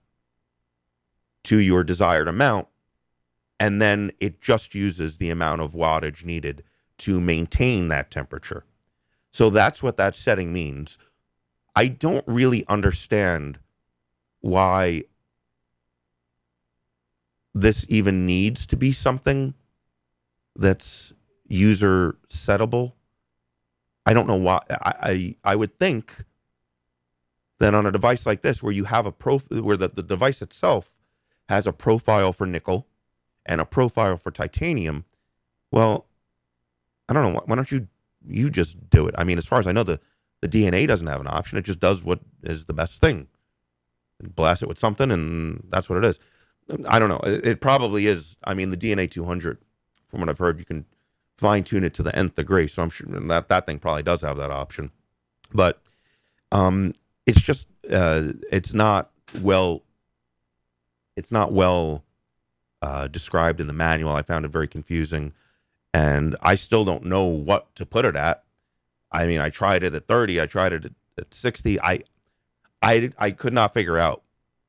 to 1.44 1.58
your 1.58 1.82
desired 1.82 2.28
amount. 2.28 2.68
And 3.58 3.80
then 3.80 4.10
it 4.20 4.40
just 4.40 4.74
uses 4.74 5.16
the 5.16 5.30
amount 5.30 5.62
of 5.62 5.72
wattage 5.72 6.24
needed 6.24 6.62
to 6.98 7.20
maintain 7.20 7.88
that 7.88 8.10
temperature. 8.10 8.64
So 9.32 9.50
that's 9.50 9.82
what 9.82 9.96
that 9.96 10.16
setting 10.16 10.52
means. 10.52 10.98
I 11.74 11.88
don't 11.88 12.24
really 12.26 12.64
understand 12.68 13.58
why 14.40 15.04
this 17.54 17.86
even 17.88 18.26
needs 18.26 18.66
to 18.66 18.76
be 18.76 18.92
something 18.92 19.54
that's 20.54 21.12
user 21.48 22.16
settable. 22.28 22.92
I 24.04 24.14
don't 24.14 24.26
know 24.26 24.36
why. 24.36 24.60
I, 24.70 24.92
I, 25.02 25.36
I 25.44 25.56
would 25.56 25.78
think 25.78 26.24
that 27.58 27.74
on 27.74 27.86
a 27.86 27.92
device 27.92 28.26
like 28.26 28.42
this, 28.42 28.62
where 28.62 28.72
you 28.72 28.84
have 28.84 29.06
a 29.06 29.12
prof, 29.12 29.50
where 29.50 29.76
the, 29.76 29.88
the 29.88 30.02
device 30.02 30.42
itself 30.42 30.96
has 31.48 31.66
a 31.66 31.72
profile 31.72 32.32
for 32.32 32.46
nickel 32.46 32.86
and 33.46 33.60
a 33.60 33.64
profile 33.64 34.16
for 34.16 34.30
titanium, 34.30 35.04
well, 35.70 36.06
I 37.08 37.12
don't 37.12 37.32
know. 37.32 37.42
Why 37.46 37.54
don't 37.54 37.70
you 37.70 37.88
you 38.26 38.50
just 38.50 38.90
do 38.90 39.06
it? 39.06 39.14
I 39.16 39.24
mean, 39.24 39.38
as 39.38 39.46
far 39.46 39.58
as 39.58 39.66
I 39.66 39.72
know, 39.72 39.82
the 39.82 40.00
the 40.40 40.48
DNA 40.48 40.86
doesn't 40.86 41.06
have 41.06 41.20
an 41.20 41.26
option. 41.28 41.58
It 41.58 41.64
just 41.64 41.80
does 41.80 42.04
what 42.04 42.20
is 42.42 42.66
the 42.66 42.74
best 42.74 43.00
thing. 43.00 43.28
Blast 44.20 44.62
it 44.62 44.68
with 44.68 44.78
something, 44.78 45.10
and 45.10 45.66
that's 45.70 45.88
what 45.88 45.98
it 45.98 46.04
is. 46.04 46.18
I 46.88 46.98
don't 46.98 47.08
know. 47.08 47.20
It, 47.24 47.46
it 47.46 47.60
probably 47.60 48.06
is. 48.06 48.36
I 48.44 48.54
mean, 48.54 48.70
the 48.70 48.76
DNA 48.76 49.10
200 49.10 49.58
from 50.08 50.20
what 50.20 50.28
I've 50.28 50.38
heard, 50.38 50.58
you 50.58 50.64
can 50.64 50.84
fine 51.36 51.64
tune 51.64 51.84
it 51.84 51.94
to 51.94 52.02
the 52.02 52.16
nth 52.16 52.34
degree. 52.34 52.66
So 52.66 52.82
I'm 52.82 52.90
sure 52.90 53.06
that 53.08 53.48
that 53.48 53.66
thing 53.66 53.78
probably 53.78 54.02
does 54.02 54.22
have 54.22 54.36
that 54.38 54.50
option, 54.50 54.90
but 55.52 55.80
um, 56.52 56.94
it's 57.26 57.40
just 57.40 57.68
uh, 57.90 58.32
it's 58.50 58.72
not 58.72 59.10
well 59.42 59.82
it's 61.16 61.32
not 61.32 61.52
well 61.52 62.04
uh, 62.86 63.08
described 63.08 63.60
in 63.60 63.66
the 63.66 63.72
manual. 63.72 64.12
I 64.12 64.22
found 64.22 64.44
it 64.44 64.52
very 64.52 64.68
confusing, 64.68 65.32
and 65.92 66.36
I 66.40 66.54
still 66.54 66.84
don't 66.84 67.04
know 67.04 67.24
what 67.24 67.74
to 67.74 67.84
put 67.84 68.04
it 68.04 68.14
at. 68.14 68.44
I 69.10 69.26
mean, 69.26 69.40
I 69.40 69.50
tried 69.50 69.82
it 69.82 69.92
at 69.92 70.06
30, 70.06 70.40
I 70.40 70.46
tried 70.46 70.72
it 70.72 70.84
at, 70.84 70.92
at 71.18 71.34
60. 71.34 71.80
I, 71.80 72.02
I, 72.80 73.10
I 73.18 73.32
could 73.32 73.52
not 73.52 73.74
figure 73.74 73.98
out 73.98 74.22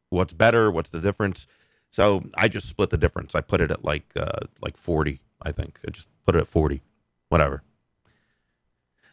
what's 0.09 0.34
better, 0.34 0.72
what's 0.72 0.89
the 0.89 0.99
difference. 0.99 1.45
So 1.91 2.24
I 2.36 2.47
just 2.47 2.68
split 2.68 2.89
the 2.89 2.97
difference. 2.97 3.36
I 3.36 3.41
put 3.41 3.61
it 3.61 3.70
at 3.70 3.86
like 3.86 4.05
uh, 4.15 4.47
like 4.61 4.78
40, 4.78 5.20
I 5.43 5.51
think. 5.51 5.80
I 5.88 5.91
just 5.91 6.09
put 6.26 6.36
it 6.36 6.39
at 6.39 6.47
40, 6.47 6.82
whatever. 7.30 7.61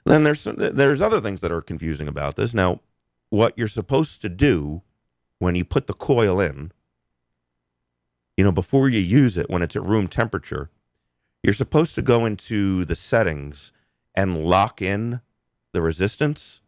Then 0.06 0.22
there's 0.24 0.44
there's 0.44 1.02
other 1.02 1.20
things 1.20 1.42
that 1.42 1.52
are 1.52 1.60
confusing 1.60 2.08
about 2.08 2.36
this. 2.36 2.54
Now, 2.54 2.80
what 3.28 3.52
you're 3.58 3.68
supposed 3.68 4.22
to 4.22 4.30
do 4.30 4.80
when 5.38 5.56
you 5.56 5.64
put 5.64 5.88
the 5.88 5.94
coil 5.94 6.40
in 6.40 6.72
you 8.36 8.44
know, 8.44 8.52
before 8.52 8.88
you 8.88 9.00
use 9.00 9.36
it 9.36 9.48
when 9.48 9.62
it's 9.62 9.76
at 9.76 9.82
room 9.82 10.08
temperature, 10.08 10.70
you're 11.42 11.54
supposed 11.54 11.94
to 11.94 12.02
go 12.02 12.24
into 12.24 12.84
the 12.84 12.96
settings 12.96 13.72
and 14.14 14.44
lock 14.44 14.80
in 14.80 15.20
the 15.72 15.82
resistance. 15.82 16.60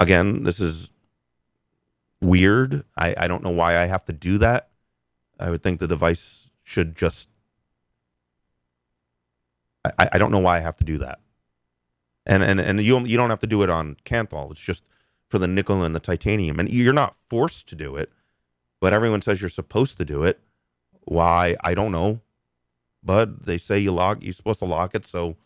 Again, 0.00 0.42
this 0.42 0.60
is 0.60 0.90
weird. 2.20 2.84
I, 2.96 3.14
I 3.16 3.28
don't 3.28 3.42
know 3.42 3.50
why 3.50 3.78
I 3.78 3.86
have 3.86 4.04
to 4.06 4.12
do 4.12 4.38
that. 4.38 4.68
I 5.40 5.50
would 5.50 5.62
think 5.62 5.78
the 5.78 5.88
device 5.88 6.50
should 6.62 6.96
just. 6.96 7.28
I, 9.98 10.08
I 10.12 10.18
don't 10.18 10.32
know 10.32 10.40
why 10.40 10.56
I 10.56 10.60
have 10.60 10.76
to 10.78 10.84
do 10.84 10.98
that. 10.98 11.20
And 12.26 12.42
and 12.42 12.60
and 12.60 12.82
you 12.82 12.98
you 13.06 13.16
don't 13.16 13.30
have 13.30 13.40
to 13.40 13.46
do 13.46 13.62
it 13.62 13.70
on 13.70 13.96
Kanthal. 14.04 14.50
It's 14.50 14.60
just 14.60 14.88
for 15.28 15.38
the 15.38 15.46
nickel 15.46 15.82
and 15.82 15.94
the 15.94 16.00
titanium, 16.00 16.58
and 16.58 16.68
you're 16.68 16.92
not 16.92 17.16
forced 17.30 17.68
to 17.68 17.74
do 17.74 17.96
it 17.96 18.12
but 18.80 18.92
everyone 18.92 19.22
says 19.22 19.40
you're 19.40 19.50
supposed 19.50 19.98
to 19.98 20.04
do 20.04 20.22
it. 20.24 20.40
Why? 21.04 21.56
I 21.62 21.74
don't 21.74 21.92
know. 21.92 22.20
But 23.02 23.44
they 23.44 23.58
say 23.58 23.78
you 23.78 23.92
lock, 23.92 24.18
you're 24.20 24.32
supposed 24.32 24.58
to 24.58 24.64
lock 24.64 24.94
it. 24.94 25.06
So, 25.06 25.36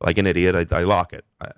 like 0.00 0.18
an 0.18 0.26
idiot, 0.26 0.54
I, 0.54 0.80
I 0.80 0.82
lock 0.82 1.12
it. 1.12 1.24
I, 1.40 1.50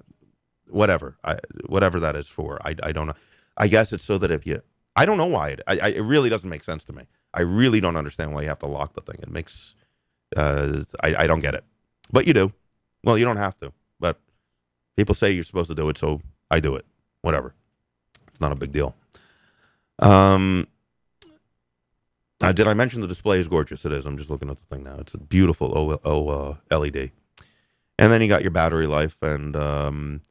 whatever, 0.68 1.16
I, 1.24 1.38
whatever 1.66 1.98
that 2.00 2.16
is 2.16 2.28
for. 2.28 2.60
I, 2.64 2.76
I 2.82 2.92
don't 2.92 3.06
know. 3.06 3.14
I 3.56 3.68
guess 3.68 3.92
it's 3.92 4.04
so 4.04 4.18
that 4.18 4.30
if 4.30 4.46
you, 4.46 4.62
I 4.96 5.04
don't 5.04 5.16
know 5.16 5.26
why 5.26 5.50
it, 5.50 5.60
I, 5.66 5.78
I, 5.78 5.88
it 5.88 6.02
really 6.02 6.30
doesn't 6.30 6.48
make 6.48 6.62
sense 6.62 6.84
to 6.84 6.92
me. 6.92 7.04
I 7.34 7.42
really 7.42 7.80
don't 7.80 7.96
understand 7.96 8.34
why 8.34 8.42
you 8.42 8.48
have 8.48 8.58
to 8.60 8.66
lock 8.66 8.94
the 8.94 9.00
thing. 9.00 9.16
It 9.22 9.30
makes, 9.30 9.74
uh, 10.36 10.82
I, 11.02 11.14
I 11.16 11.26
don't 11.26 11.40
get 11.40 11.54
it. 11.54 11.64
But 12.12 12.26
you 12.26 12.34
do. 12.34 12.52
Well, 13.04 13.16
you 13.16 13.24
don't 13.24 13.36
have 13.36 13.58
to. 13.60 13.72
But 13.98 14.20
people 14.96 15.14
say 15.14 15.30
you're 15.30 15.44
supposed 15.44 15.68
to 15.68 15.74
do 15.74 15.88
it, 15.88 15.98
so 15.98 16.20
I 16.50 16.60
do 16.60 16.76
it. 16.76 16.84
Whatever. 17.22 17.54
It's 18.28 18.40
not 18.40 18.52
a 18.52 18.56
big 18.56 18.72
deal. 18.72 18.96
Um, 20.00 20.66
uh, 22.40 22.52
did 22.52 22.66
I 22.66 22.74
mention 22.74 23.00
the 23.00 23.06
display 23.06 23.38
is 23.38 23.48
gorgeous? 23.48 23.84
It 23.84 23.92
is. 23.92 24.06
I'm 24.06 24.16
just 24.16 24.30
looking 24.30 24.50
at 24.50 24.56
the 24.56 24.64
thing 24.64 24.82
now. 24.82 24.96
It's 24.98 25.14
a 25.14 25.18
beautiful 25.18 25.76
o, 25.76 26.00
o 26.04 26.28
uh, 26.28 26.76
LED. 26.76 27.12
And 27.98 28.12
then 28.12 28.22
you 28.22 28.28
got 28.28 28.42
your 28.42 28.50
battery 28.50 28.86
life, 28.86 29.16
and 29.20 29.54
um, 29.54 30.22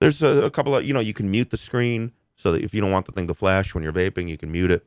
there's 0.00 0.22
a, 0.22 0.42
a, 0.42 0.50
couple 0.50 0.74
of 0.74 0.84
you 0.84 0.92
know 0.92 1.00
you 1.00 1.14
can 1.14 1.30
mute 1.30 1.50
the 1.50 1.56
screen 1.56 2.12
so 2.34 2.50
that 2.50 2.64
if 2.64 2.74
you 2.74 2.80
don't 2.80 2.90
want 2.90 3.06
the 3.06 3.12
thing 3.12 3.28
to 3.28 3.34
flash 3.34 3.74
when 3.74 3.84
you're 3.84 3.92
vaping, 3.92 4.28
you 4.28 4.36
can 4.36 4.50
mute 4.50 4.72
it, 4.72 4.84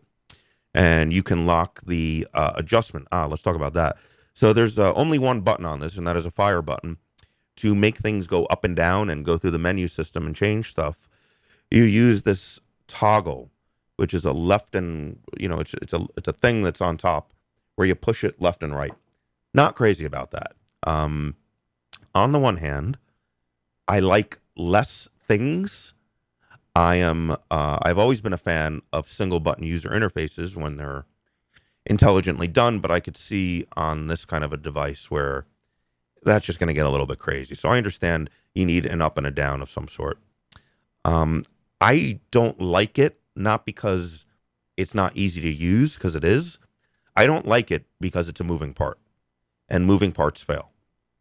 and 0.74 1.14
you 1.14 1.24
can 1.24 1.46
lock 1.46 1.82
the 1.84 2.28
uh, 2.34 2.52
adjustment. 2.56 3.08
Ah, 3.14 3.26
let's 3.26 3.42
talk 3.42 3.56
about 3.56 3.74
that. 3.74 3.96
So 4.34 4.52
there's 4.52 4.78
uh, 4.78 4.94
only 4.96 5.18
one 5.18 5.40
button 5.40 5.66
on 5.66 5.80
this, 5.80 5.98
and 5.98 6.06
that 6.08 6.18
is 6.18 6.26
a 6.26 6.32
fire 6.32 6.62
button 6.62 6.98
to 7.58 7.74
make 7.74 7.98
things 7.98 8.28
go 8.28 8.46
up 8.48 8.66
and 8.66 8.76
down 8.76 9.10
and 9.10 9.24
go 9.24 9.38
through 9.38 9.52
the 9.52 9.60
menu 9.60 9.88
system 9.88 10.26
and 10.26 10.36
change 10.36 10.70
stuff. 10.70 11.08
You 11.72 11.84
use 11.84 12.24
this 12.24 12.60
toggle 12.88 13.50
which 13.98 14.14
is 14.14 14.26
a 14.26 14.32
left 14.32 14.76
and 14.76 15.20
you 15.38 15.48
know 15.48 15.60
it's 15.60 15.74
it's 15.76 15.94
a 15.94 16.06
it's 16.18 16.28
a 16.28 16.34
thing 16.34 16.62
that's 16.62 16.82
on 16.82 16.98
top 16.98 17.34
where 17.76 17.88
you 17.88 17.96
push 17.96 18.24
it 18.24 18.42
left 18.42 18.64
and 18.64 18.76
right. 18.76 18.94
Not 19.54 19.76
crazy 19.76 20.06
about 20.06 20.32
that. 20.32 20.54
Um, 20.86 21.36
on 22.14 22.32
the 22.32 22.40
one 22.40 22.58
hand, 22.58 22.98
I 23.88 24.00
like 24.00 24.40
less 24.56 25.08
things. 25.20 25.94
I 26.76 26.96
am 26.96 27.32
uh, 27.32 27.80
I've 27.82 27.98
always 27.98 28.22
been 28.22 28.34
a 28.34 28.38
fan 28.38 28.82
of 28.92 29.08
single 29.08 29.40
button 29.40 29.64
user 29.64 29.90
interfaces 29.90 30.56
when 30.56 30.78
they're 30.78 31.06
intelligently 31.86 32.48
done, 32.48 32.80
but 32.80 32.92
I 32.92 33.00
could 33.00 33.16
see 33.16 33.66
on 33.78 34.08
this 34.08 34.26
kind 34.26 34.44
of 34.44 34.52
a 34.52 34.58
device 34.58 35.10
where 35.10 35.46
that's 36.24 36.46
just 36.46 36.60
going 36.60 36.68
to 36.68 36.74
get 36.74 36.86
a 36.86 36.90
little 36.90 37.06
bit 37.06 37.20
crazy. 37.20 37.56
So 37.56 37.70
I 37.70 37.78
understand 37.78 38.30
you 38.54 38.66
need 38.66 38.86
an 38.86 39.02
up 39.02 39.18
and 39.18 39.28
a 39.28 39.32
down 39.32 39.62
of 39.62 39.70
some 39.70 39.88
sort. 39.88 40.20
Um, 41.06 41.44
I 41.80 42.20
don't 42.32 42.60
like 42.60 42.98
it 42.98 43.20
not 43.36 43.66
because 43.66 44.26
it's 44.78 44.94
not 44.94 45.16
easy 45.16 45.42
to 45.42 45.50
use, 45.50 45.96
because 45.96 46.16
it 46.16 46.24
is. 46.24 46.60
I 47.16 47.26
don't 47.26 47.48
like 47.48 47.72
it 47.72 47.86
because 48.00 48.28
it's 48.28 48.42
a 48.42 48.44
moving 48.44 48.74
part, 48.74 49.00
and 49.70 49.86
moving 49.86 50.12
parts 50.12 50.42
fail. 50.42 50.72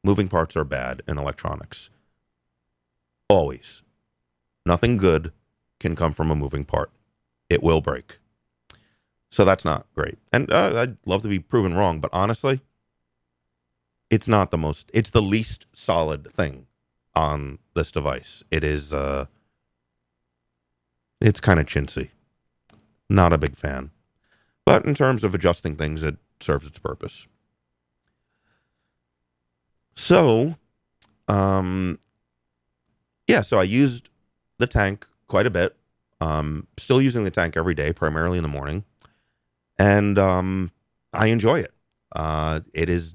Moving 0.03 0.29
parts 0.29 0.57
are 0.57 0.65
bad 0.65 1.03
in 1.07 1.19
electronics. 1.19 1.91
Always. 3.29 3.83
Nothing 4.67 4.97
good 4.97 5.33
can 5.81 5.97
come 5.97 6.13
from 6.13 6.31
a 6.31 6.37
moving 6.37 6.65
part. 6.65 6.91
It 7.49 7.63
will 7.63 7.81
break. 7.81 8.19
So 9.31 9.45
that's 9.45 9.65
not 9.65 9.87
great. 9.95 10.19
And 10.33 10.53
uh, 10.53 10.73
I'd 10.77 10.97
love 11.07 11.23
to 11.23 11.29
be 11.29 11.39
proven 11.39 11.75
wrong, 11.75 12.01
but 12.01 12.11
honestly, 12.13 12.61
it's 14.11 14.29
not 14.29 14.51
the 14.51 14.59
most, 14.59 14.91
it's 14.95 15.11
the 15.11 15.23
least 15.23 15.67
solid 15.73 16.31
thing 16.31 16.67
on 17.15 17.59
this 17.75 17.91
device. 17.91 18.45
It 18.51 18.63
is, 18.63 18.93
uh, 18.93 19.27
it's 21.25 21.41
kind 21.41 21.59
of 21.59 21.65
chintzy. 21.65 22.11
Not 23.09 23.33
a 23.33 23.39
big 23.39 23.57
fan. 23.57 23.91
But 24.67 24.85
in 24.85 24.95
terms 24.95 25.25
of 25.25 25.35
adjusting 25.35 25.75
things, 25.75 26.03
it 26.03 26.17
serves 26.39 26.69
its 26.69 26.79
purpose. 26.79 27.27
So, 29.97 30.57
um, 31.27 31.99
yeah, 33.27 33.41
so 33.41 33.59
I 33.59 33.63
used 33.63 34.11
the 34.59 34.67
tank 34.67 35.07
quite 35.27 35.47
a 35.47 35.51
bit. 35.51 35.75
Um, 36.21 36.67
still 36.77 37.01
using 37.01 37.25
the 37.25 37.31
tank 37.31 37.57
every 37.57 37.75
day, 37.75 37.93
primarily 37.93 38.39
in 38.39 38.43
the 38.43 38.49
morning, 38.49 38.85
and 39.79 40.19
um, 40.19 40.73
I 41.13 41.27
enjoy 41.27 41.61
it. 41.61 41.75
Uh, 42.15 42.61
it 42.73 42.89
is 42.89 43.15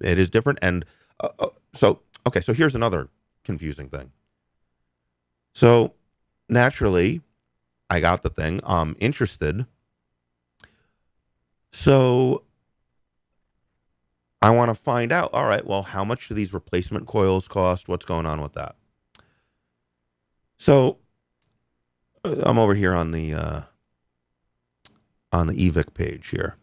it 0.00 0.18
is 0.18 0.30
different, 0.30 0.58
and 0.62 0.84
uh, 1.20 1.28
uh 1.38 1.48
so 1.72 2.00
okay. 2.26 2.40
So 2.40 2.52
here's 2.52 2.74
another 2.74 3.08
confusing 3.44 3.88
thing. 3.88 4.10
So 5.52 5.94
naturally, 6.48 7.20
I 7.90 8.00
got 8.00 8.22
the 8.22 8.30
thing. 8.30 8.60
I'm 8.64 8.96
interested. 8.98 9.66
So 11.70 12.44
I 14.40 14.50
want 14.50 14.68
to 14.68 14.74
find 14.74 15.12
out. 15.12 15.30
All 15.32 15.46
right, 15.46 15.66
well, 15.66 15.82
how 15.82 16.04
much 16.04 16.28
do 16.28 16.34
these 16.34 16.52
replacement 16.52 17.06
coils 17.06 17.48
cost? 17.48 17.88
What's 17.88 18.04
going 18.04 18.26
on 18.26 18.40
with 18.40 18.52
that? 18.54 18.76
So 20.56 20.98
uh, 22.24 22.42
I'm 22.44 22.58
over 22.58 22.74
here 22.74 22.94
on 22.94 23.10
the 23.10 23.34
uh, 23.34 23.60
on 25.32 25.46
the 25.46 25.54
EVIC 25.54 25.94
page 25.94 26.28
here. 26.28 26.56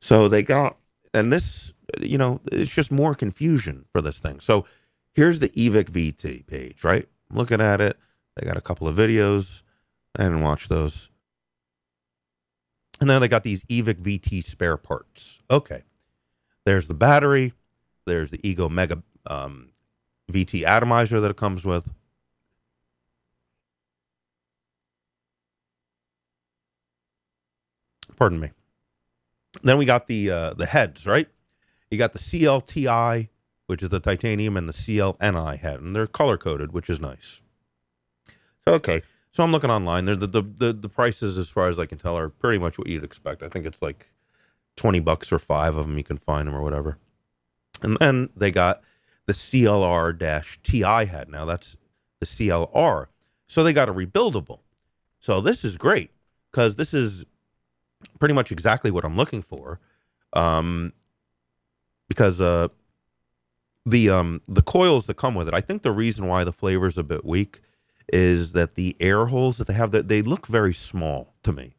So 0.00 0.28
they 0.28 0.42
got, 0.42 0.76
and 1.12 1.32
this, 1.32 1.72
you 2.00 2.16
know, 2.16 2.40
it's 2.52 2.74
just 2.74 2.90
more 2.90 3.14
confusion 3.14 3.84
for 3.92 4.00
this 4.00 4.18
thing. 4.18 4.40
So 4.40 4.64
here's 5.14 5.40
the 5.40 5.48
EVIC 5.48 5.90
VT 5.90 6.46
page, 6.46 6.84
right? 6.84 7.08
I'm 7.30 7.36
looking 7.36 7.60
at 7.60 7.80
it. 7.80 7.98
They 8.36 8.46
got 8.46 8.56
a 8.56 8.62
couple 8.62 8.86
of 8.86 8.96
videos. 8.96 9.62
I 10.16 10.24
didn't 10.24 10.40
watch 10.40 10.68
those. 10.68 11.10
And 13.00 13.10
then 13.10 13.20
they 13.20 13.28
got 13.28 13.42
these 13.42 13.62
EVIC 13.64 14.02
VT 14.02 14.42
spare 14.42 14.76
parts. 14.76 15.40
Okay. 15.50 15.82
There's 16.64 16.88
the 16.88 16.94
battery. 16.94 17.52
There's 18.06 18.30
the 18.30 18.40
Ego 18.46 18.68
Mega 18.68 19.02
um, 19.26 19.70
VT 20.32 20.64
atomizer 20.64 21.20
that 21.20 21.30
it 21.30 21.36
comes 21.36 21.64
with. 21.64 21.92
Pardon 28.16 28.40
me. 28.40 28.50
Then 29.62 29.76
we 29.76 29.84
got 29.84 30.06
the 30.06 30.30
uh, 30.30 30.54
the 30.54 30.66
heads, 30.66 31.06
right? 31.06 31.28
You 31.90 31.98
got 31.98 32.12
the 32.12 32.18
CLTI, 32.18 33.28
which 33.66 33.82
is 33.82 33.90
the 33.90 34.00
titanium, 34.00 34.56
and 34.56 34.68
the 34.68 34.72
CLNI 34.72 35.58
head, 35.58 35.80
and 35.80 35.94
they're 35.94 36.06
color 36.06 36.38
coded, 36.38 36.72
which 36.72 36.88
is 36.88 37.00
nice. 37.00 37.40
Okay. 38.66 39.02
So 39.36 39.44
I'm 39.44 39.52
looking 39.52 39.70
online. 39.70 40.06
They're 40.06 40.16
the, 40.16 40.26
the, 40.28 40.42
the 40.42 40.72
the 40.72 40.88
prices, 40.88 41.36
as 41.36 41.50
far 41.50 41.68
as 41.68 41.78
I 41.78 41.84
can 41.84 41.98
tell, 41.98 42.16
are 42.16 42.30
pretty 42.30 42.58
much 42.58 42.78
what 42.78 42.88
you'd 42.88 43.04
expect. 43.04 43.42
I 43.42 43.50
think 43.50 43.66
it's 43.66 43.82
like 43.82 44.08
twenty 44.76 44.98
bucks 44.98 45.28
for 45.28 45.38
five 45.38 45.76
of 45.76 45.86
them. 45.86 45.98
You 45.98 46.04
can 46.04 46.16
find 46.16 46.48
them 46.48 46.56
or 46.56 46.62
whatever. 46.62 46.96
And 47.82 47.98
then 47.98 48.30
they 48.34 48.50
got 48.50 48.82
the 49.26 49.34
CLR 49.34 50.18
TI 50.62 51.06
head. 51.06 51.28
Now 51.28 51.44
that's 51.44 51.76
the 52.20 52.26
CLR. 52.26 53.08
So 53.46 53.62
they 53.62 53.74
got 53.74 53.90
a 53.90 53.92
rebuildable. 53.92 54.60
So 55.20 55.42
this 55.42 55.64
is 55.66 55.76
great 55.76 56.12
because 56.50 56.76
this 56.76 56.94
is 56.94 57.26
pretty 58.18 58.34
much 58.34 58.50
exactly 58.50 58.90
what 58.90 59.04
I'm 59.04 59.16
looking 59.18 59.42
for. 59.42 59.80
um, 60.32 60.94
because 62.08 62.40
uh, 62.40 62.68
the 63.84 64.10
um 64.10 64.40
the 64.48 64.62
coils 64.62 65.06
that 65.06 65.14
come 65.16 65.34
with 65.34 65.48
it. 65.48 65.54
I 65.54 65.60
think 65.60 65.82
the 65.82 65.92
reason 65.92 66.26
why 66.26 66.44
the 66.44 66.52
flavor 66.52 66.86
is 66.86 66.98
a 66.98 67.04
bit 67.04 67.24
weak 67.24 67.60
is 68.12 68.52
that 68.52 68.74
the 68.74 68.96
air 69.00 69.26
holes 69.26 69.58
that 69.58 69.66
they 69.66 69.74
have 69.74 69.90
that 69.90 70.08
they 70.08 70.22
look 70.22 70.46
very 70.46 70.74
small 70.74 71.34
to 71.42 71.52
me. 71.52 71.74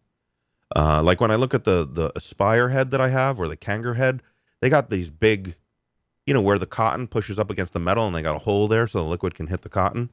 Uh, 0.75 1.01
like 1.01 1.21
when 1.21 1.31
I 1.31 1.35
look 1.35 1.53
at 1.53 1.63
the 1.63 1.87
the 1.89 2.11
Aspire 2.15 2.69
head 2.69 2.91
that 2.91 3.01
I 3.01 3.09
have 3.09 3.39
or 3.39 3.47
the 3.47 3.57
Kanger 3.57 3.95
head, 3.95 4.21
they 4.61 4.69
got 4.69 4.89
these 4.89 5.09
big, 5.09 5.55
you 6.25 6.33
know, 6.33 6.41
where 6.41 6.59
the 6.59 6.65
cotton 6.65 7.07
pushes 7.07 7.39
up 7.39 7.49
against 7.49 7.73
the 7.73 7.79
metal 7.79 8.05
and 8.05 8.15
they 8.15 8.21
got 8.21 8.35
a 8.35 8.39
hole 8.39 8.67
there 8.67 8.87
so 8.87 8.99
the 8.99 9.09
liquid 9.09 9.35
can 9.35 9.47
hit 9.47 9.61
the 9.61 9.69
cotton. 9.69 10.09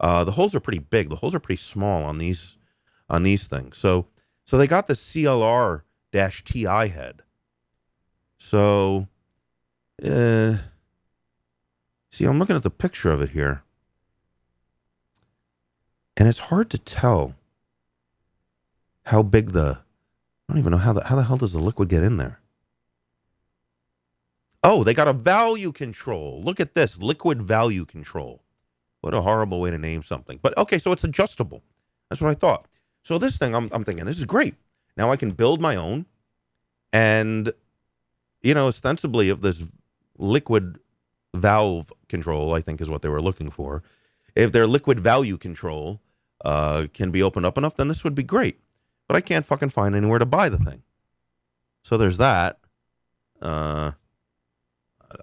Uh, 0.00 0.24
the 0.24 0.32
holes 0.32 0.54
are 0.54 0.60
pretty 0.60 0.80
big. 0.80 1.08
The 1.08 1.16
holes 1.16 1.34
are 1.34 1.40
pretty 1.40 1.60
small 1.60 2.02
on 2.02 2.18
these 2.18 2.58
on 3.08 3.22
these 3.22 3.46
things. 3.46 3.78
So 3.78 4.06
so 4.44 4.58
they 4.58 4.66
got 4.66 4.86
the 4.86 4.94
CLR 4.94 5.82
dash 6.12 6.44
TI 6.44 6.88
head. 6.88 7.22
So, 8.36 9.06
uh, 10.04 10.56
see, 12.10 12.24
I'm 12.24 12.38
looking 12.38 12.56
at 12.56 12.64
the 12.64 12.70
picture 12.70 13.10
of 13.10 13.22
it 13.22 13.30
here, 13.30 13.62
and 16.16 16.28
it's 16.28 16.38
hard 16.38 16.70
to 16.70 16.78
tell 16.78 17.34
how 19.06 19.22
big 19.22 19.50
the. 19.50 19.80
I 20.48 20.52
don't 20.52 20.58
even 20.58 20.72
know 20.72 20.78
how 20.78 20.92
the 20.92 21.04
how 21.04 21.16
the 21.16 21.24
hell 21.24 21.36
does 21.36 21.52
the 21.52 21.58
liquid 21.58 21.88
get 21.88 22.02
in 22.02 22.16
there. 22.16 22.40
Oh, 24.64 24.84
they 24.84 24.94
got 24.94 25.08
a 25.08 25.12
value 25.12 25.72
control. 25.72 26.40
Look 26.42 26.60
at 26.60 26.74
this 26.74 27.00
liquid 27.00 27.42
value 27.42 27.84
control. 27.84 28.42
What 29.00 29.14
a 29.14 29.22
horrible 29.22 29.60
way 29.60 29.70
to 29.72 29.78
name 29.78 30.02
something. 30.02 30.38
But 30.40 30.56
okay, 30.56 30.78
so 30.78 30.92
it's 30.92 31.02
adjustable. 31.02 31.62
That's 32.08 32.20
what 32.20 32.30
I 32.30 32.34
thought. 32.34 32.66
So 33.02 33.18
this 33.18 33.36
thing, 33.36 33.54
I'm, 33.54 33.68
I'm 33.72 33.82
thinking, 33.82 34.04
this 34.06 34.18
is 34.18 34.24
great. 34.24 34.54
Now 34.96 35.10
I 35.10 35.16
can 35.16 35.30
build 35.30 35.60
my 35.60 35.74
own. 35.74 36.06
And, 36.92 37.52
you 38.42 38.54
know, 38.54 38.68
ostensibly, 38.68 39.30
if 39.30 39.40
this 39.40 39.64
liquid 40.18 40.78
valve 41.34 41.92
control, 42.08 42.54
I 42.54 42.60
think 42.60 42.80
is 42.80 42.90
what 42.90 43.02
they 43.02 43.08
were 43.08 43.22
looking 43.22 43.50
for, 43.50 43.82
if 44.34 44.52
their 44.52 44.66
liquid 44.66 45.00
value 45.00 45.36
control 45.36 46.00
uh, 46.44 46.86
can 46.92 47.10
be 47.10 47.22
opened 47.22 47.46
up 47.46 47.58
enough, 47.58 47.76
then 47.76 47.88
this 47.88 48.04
would 48.04 48.14
be 48.14 48.22
great. 48.22 48.60
But 49.08 49.16
I 49.16 49.20
can't 49.20 49.44
fucking 49.44 49.70
find 49.70 49.94
anywhere 49.94 50.18
to 50.18 50.26
buy 50.26 50.48
the 50.48 50.58
thing. 50.58 50.82
So 51.82 51.96
there's 51.96 52.18
that. 52.18 52.58
Uh, 53.40 53.92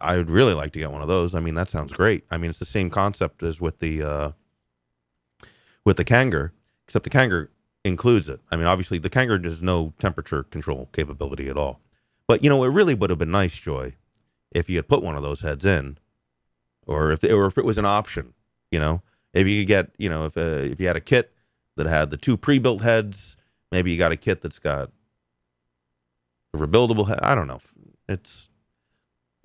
I 0.02 0.18
would 0.18 0.30
really 0.30 0.54
like 0.54 0.72
to 0.74 0.80
get 0.80 0.92
one 0.92 1.02
of 1.02 1.08
those. 1.08 1.34
I 1.34 1.40
mean, 1.40 1.56
that 1.56 1.70
sounds 1.70 1.94
great. 1.94 2.26
I 2.30 2.38
mean, 2.38 2.50
it's 2.50 2.60
the 2.60 2.66
same 2.66 2.90
concept 2.90 3.42
as 3.42 3.60
with 3.60 3.80
the 3.80 4.04
uh, 4.04 4.32
with 5.84 5.98
the 5.98 6.06
Kanger, 6.06 6.52
except 6.86 7.04
the 7.04 7.10
Kanger 7.10 7.50
includes 7.84 8.30
it. 8.30 8.42
I 8.52 8.56
mean, 8.56 8.68
obviously, 8.68 8.98
the 8.98 9.10
Kanger 9.10 9.44
has 9.44 9.62
no 9.62 9.94
temperature 10.00 10.44
control 10.44 10.90
capability 10.94 11.50
at 11.50 11.58
all. 11.58 11.80
But 12.28 12.44
you 12.44 12.50
know, 12.50 12.64
it 12.64 12.70
really 12.70 12.94
would 12.94 13.10
have 13.10 13.20
been 13.20 13.32
nice, 13.32 13.58
Joye, 13.60 13.96
if 14.52 14.70
you 14.70 14.76
had 14.76 14.88
put 14.88 15.02
one 15.02 15.16
of 15.16 15.24
those 15.24 15.42
heads 15.42 15.66
in, 15.66 15.98
or 16.86 17.12
if 17.12 17.24
or 17.24 17.48
if 17.48 17.58
it 17.58 17.66
was 17.66 17.78
an 17.78 17.86
option. 17.86 18.34
You 18.72 18.80
know, 18.80 19.02
if 19.34 19.48
you 19.48 19.62
could 19.62 19.68
get, 19.68 19.92
you 19.98 20.10
know, 20.10 20.26
if 20.26 20.38
uh, 20.38 20.42
if 20.72 20.80
you 20.80 20.88
had 20.88 20.96
a 20.96 21.02
kit 21.02 21.34
that 21.76 21.88
had 21.88 22.10
the 22.10 22.18
two 22.18 22.38
pre-built 22.38 22.82
heads, 22.82 23.36
maybe 23.72 23.92
you 23.92 23.98
got 23.98 24.12
a 24.12 24.18
kit 24.18 24.42
that's 24.42 24.60
got 24.60 24.92
a 26.54 26.58
rebuildable 26.58 27.08
head. 27.08 27.20
I 27.22 27.36
don't 27.36 27.48
know. 27.48 27.62
It's 28.08 28.50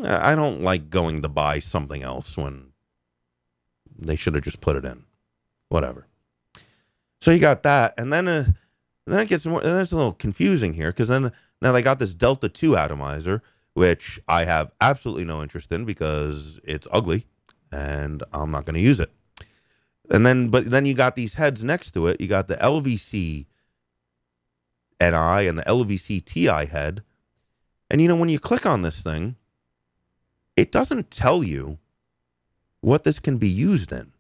I 0.01 0.35
don't 0.35 0.63
like 0.63 0.91
going 0.91 1.23
to 1.23 1.29
buy 1.29 1.61
something 1.61 2.03
else 2.03 2.37
when 2.37 2.73
they 3.97 4.17
should 4.17 4.35
have 4.35 4.43
just 4.43 4.61
put 4.61 4.77
it 4.77 4.85
in. 4.85 5.05
Whatever. 5.69 6.07
So 7.21 7.31
you 7.31 7.39
got 7.39 7.63
that, 7.63 7.95
and 7.97 8.13
then 8.13 8.29
uh, 8.29 8.47
then 9.07 9.21
it 9.21 9.29
gets 9.29 9.47
more. 9.47 9.61
Then 9.61 9.81
it's 9.81 9.93
a 9.93 9.97
little 9.97 10.13
confusing 10.13 10.75
here 10.75 10.91
because 10.91 11.09
then 11.09 11.33
now 11.63 11.73
they 11.73 11.83
got 11.83 11.99
this 11.99 12.15
Delta 12.15 12.49
Two 12.49 12.77
atomizer, 12.77 13.43
which 13.73 14.21
I 14.29 14.45
have 14.45 14.73
absolutely 14.81 15.25
no 15.25 15.43
interest 15.43 15.73
in 15.73 15.85
because 15.85 16.59
it's 16.65 16.87
ugly, 16.91 17.27
and 17.75 18.23
I'm 18.33 18.53
not 18.53 18.65
going 18.65 18.75
to 18.75 18.81
use 18.81 19.01
it. 19.01 19.11
And 20.09 20.25
then, 20.25 20.49
but 20.49 20.71
then 20.71 20.87
you 20.87 20.95
got 20.95 21.17
these 21.17 21.35
heads 21.35 21.65
next 21.65 21.91
to 21.93 22.07
it. 22.07 22.21
You 22.21 22.29
got 22.29 22.47
the 22.47 22.57
LVC 22.57 23.47
NI 25.01 25.49
and 25.49 25.59
the 25.59 25.65
LVC 25.67 26.25
TI 26.25 26.67
head, 26.67 27.03
and 27.91 28.01
you 28.01 28.07
know 28.07 28.17
when 28.17 28.29
you 28.29 28.39
click 28.39 28.65
on 28.65 28.83
this 28.83 29.03
thing, 29.03 29.37
it 30.57 30.71
doesn't 30.71 31.11
tell 31.11 31.43
you 31.43 31.79
what 32.81 33.03
this 33.03 33.19
can 33.19 33.39
be 33.39 33.49
used 33.49 33.91
in, 33.93 34.13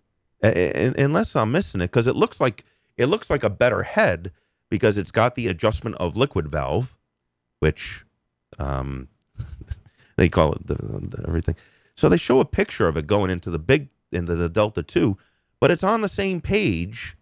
unless 0.42 1.36
I'm 1.36 1.52
missing 1.52 1.80
it 1.80 1.90
because 1.90 2.06
it 2.06 2.16
looks 2.16 2.40
like 2.40 2.64
it 2.96 3.06
looks 3.06 3.30
like 3.30 3.44
a 3.44 3.50
better 3.50 3.84
head 3.84 4.32
because 4.68 4.98
it's 4.98 5.12
got 5.12 5.36
the 5.36 5.46
adjustment 5.46 5.96
of 5.96 6.16
liquid 6.16 6.48
valve, 6.48 6.96
which 7.60 8.04
um, 8.58 9.08
they 10.16 10.28
call 10.28 10.54
it 10.54 10.66
the, 10.66 10.74
the, 10.74 11.24
everything. 11.28 11.54
So 11.94 12.08
they 12.08 12.16
show 12.16 12.40
a 12.40 12.44
picture 12.44 12.88
of 12.88 12.96
it 12.96 13.06
going 13.06 13.30
into 13.30 13.50
the 13.50 13.58
big 13.58 13.88
into 14.12 14.34
the 14.34 14.48
Delta 14.48 14.82
Two, 14.82 15.16
but 15.60 15.70
it's 15.70 15.84
on 15.84 16.00
the 16.00 16.08
same 16.08 16.40
page 16.40 17.16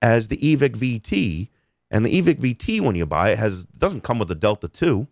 as 0.00 0.28
the 0.28 0.36
Evic 0.38 0.76
VT, 0.76 1.48
and 1.90 2.04
the 2.04 2.20
Evic 2.20 2.40
VT 2.40 2.80
when 2.80 2.96
you 2.96 3.06
buy 3.06 3.30
it 3.30 3.38
has 3.38 3.64
doesn't 3.64 4.02
come 4.02 4.18
with 4.18 4.28
the 4.28 4.34
Delta 4.34 4.68
Two, 4.68 5.08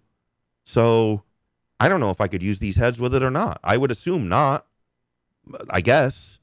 so 0.65 1.23
I 1.79 1.89
don't 1.89 2.01
know 2.01 2.11
if 2.11 2.21
I 2.21 2.29
could 2.29 2.43
use 2.43 2.59
these 2.59 2.77
heads 2.77 3.01
with 3.01 3.15
it 3.15 3.23
or 3.23 3.31
not. 3.31 3.61
I 3.63 3.77
would 3.77 3.91
assume 3.91 4.29
not. 4.29 4.67
I 5.71 5.81
guess. 5.81 6.39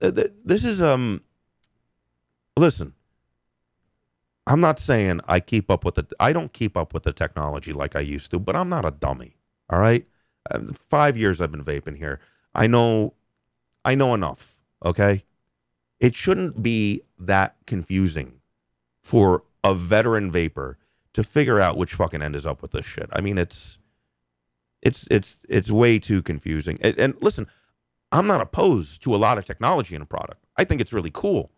This 0.00 0.64
is 0.64 0.82
um 0.82 1.22
listen, 2.56 2.92
I'm 4.46 4.60
not 4.60 4.78
saying 4.78 5.20
I 5.26 5.40
keep 5.40 5.70
up 5.70 5.84
with 5.84 5.94
the 5.96 6.06
I 6.20 6.32
don't 6.32 6.52
keep 6.52 6.76
up 6.76 6.92
with 6.94 7.02
the 7.04 7.12
technology 7.12 7.72
like 7.72 7.96
I 7.96 8.00
used 8.00 8.30
to, 8.32 8.38
but 8.38 8.54
I'm 8.54 8.68
not 8.68 8.84
a 8.84 8.90
dummy. 8.90 9.36
All 9.70 9.78
right? 9.80 10.06
5 10.74 11.16
years 11.16 11.40
I've 11.40 11.52
been 11.52 11.64
vaping 11.64 11.96
here. 11.96 12.20
I 12.54 12.66
know 12.66 13.14
I 13.84 13.94
know 13.94 14.14
enough, 14.14 14.60
okay? 14.84 15.24
It 16.00 16.14
shouldn't 16.14 16.62
be 16.62 17.02
that 17.18 17.56
confusing 17.66 18.40
for 19.02 19.44
a 19.62 19.74
veteran 19.74 20.30
vapor 20.30 20.76
to 21.12 21.22
figure 21.22 21.60
out 21.60 21.76
which 21.76 21.94
fucking 21.94 22.20
end 22.20 22.34
is 22.36 22.44
up 22.44 22.62
with 22.62 22.72
this 22.72 22.84
shit. 22.84 23.08
I 23.12 23.20
mean, 23.20 23.38
it's 23.38 23.78
it's 24.82 25.06
it's 25.10 25.46
it's 25.48 25.70
way 25.70 25.98
too 25.98 26.22
confusing. 26.22 26.78
And, 26.82 26.98
and 26.98 27.14
listen, 27.22 27.46
I'm 28.12 28.26
not 28.26 28.40
opposed 28.40 29.02
to 29.04 29.14
a 29.14 29.16
lot 29.16 29.38
of 29.38 29.44
technology 29.44 29.94
in 29.94 30.02
a 30.02 30.06
product. 30.06 30.44
I 30.56 30.64
think 30.64 30.80
it's 30.80 30.92
really 30.92 31.10
cool. 31.12 31.50